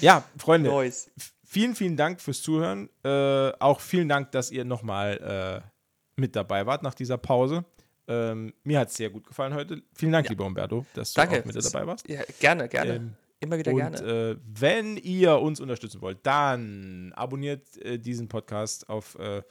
ja, 0.00 0.22
Freunde, 0.38 0.70
Neues. 0.70 1.10
vielen, 1.44 1.74
vielen 1.74 1.96
Dank 1.96 2.20
fürs 2.20 2.42
Zuhören. 2.42 2.88
Äh, 3.04 3.52
auch 3.58 3.80
vielen 3.80 4.08
Dank, 4.08 4.30
dass 4.32 4.50
ihr 4.50 4.64
nochmal 4.64 5.62
äh, 5.64 6.20
mit 6.20 6.36
dabei 6.36 6.64
wart 6.66 6.82
nach 6.82 6.94
dieser 6.94 7.18
Pause. 7.18 7.64
Ähm, 8.08 8.54
mir 8.62 8.78
hat 8.78 8.88
es 8.88 8.94
sehr 8.94 9.10
gut 9.10 9.26
gefallen 9.26 9.52
heute. 9.54 9.82
Vielen 9.94 10.12
Dank, 10.12 10.28
lieber 10.28 10.46
Umberto, 10.46 10.86
dass 10.94 11.12
du 11.12 11.20
Danke. 11.20 11.40
auch 11.40 11.44
mit 11.44 11.56
dabei 11.56 11.86
warst. 11.86 12.08
Ja, 12.08 12.22
gerne, 12.38 12.68
gerne. 12.68 12.94
Ähm, 12.94 13.14
Immer 13.40 13.58
wieder 13.58 13.72
Und 13.72 13.78
gerne. 13.78 13.98
äh, 13.98 14.36
wenn 14.46 14.96
ihr 14.96 15.38
uns 15.38 15.60
unterstützen 15.60 16.00
wollt, 16.00 16.18
dann 16.22 17.12
abonniert 17.14 17.76
äh, 17.78 17.98
diesen 17.98 18.28
Podcast 18.28 18.88
auf 18.88 19.18
äh, 19.18 19.42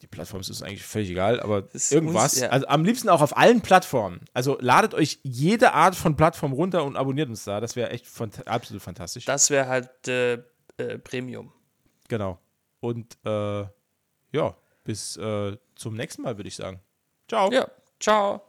die 0.00 0.06
Plattform 0.06 0.40
ist 0.40 0.48
uns 0.48 0.62
eigentlich 0.62 0.82
völlig 0.82 1.10
egal, 1.10 1.40
aber 1.40 1.64
ist 1.72 1.92
irgendwas. 1.92 2.32
uns- 2.34 2.42
ja. 2.42 2.48
Also 2.48 2.66
am 2.68 2.84
liebsten 2.84 3.08
auch 3.08 3.20
auf 3.20 3.36
allen 3.36 3.60
Plattformen. 3.60 4.20
Also 4.32 4.56
ladet 4.60 4.94
euch 4.94 5.18
jede 5.22 5.72
Art 5.74 5.94
von 5.94 6.16
Plattform 6.16 6.52
runter 6.52 6.84
und 6.84 6.96
abonniert 6.96 7.28
uns 7.28 7.44
da. 7.44 7.60
Das 7.60 7.76
wäre 7.76 7.90
echt 7.90 8.06
fant 8.06 8.46
absolut 8.48 8.82
fantastisch. 8.82 9.24
Das 9.26 9.50
wäre 9.50 9.68
halt 9.68 10.08
äh, 10.08 10.34
äh, 10.78 10.98
Premium. 10.98 11.52
Genau. 12.08 12.38
Und 12.80 13.16
äh, 13.24 13.64
ja, 14.32 14.56
bis 14.84 15.16
äh, 15.16 15.56
zum 15.74 15.94
nächsten 15.94 16.22
Mal, 16.22 16.36
würde 16.38 16.48
ich 16.48 16.56
sagen. 16.56 16.80
Ciao. 17.28 17.50
Ja, 17.52 17.66
ciao. 18.00 18.42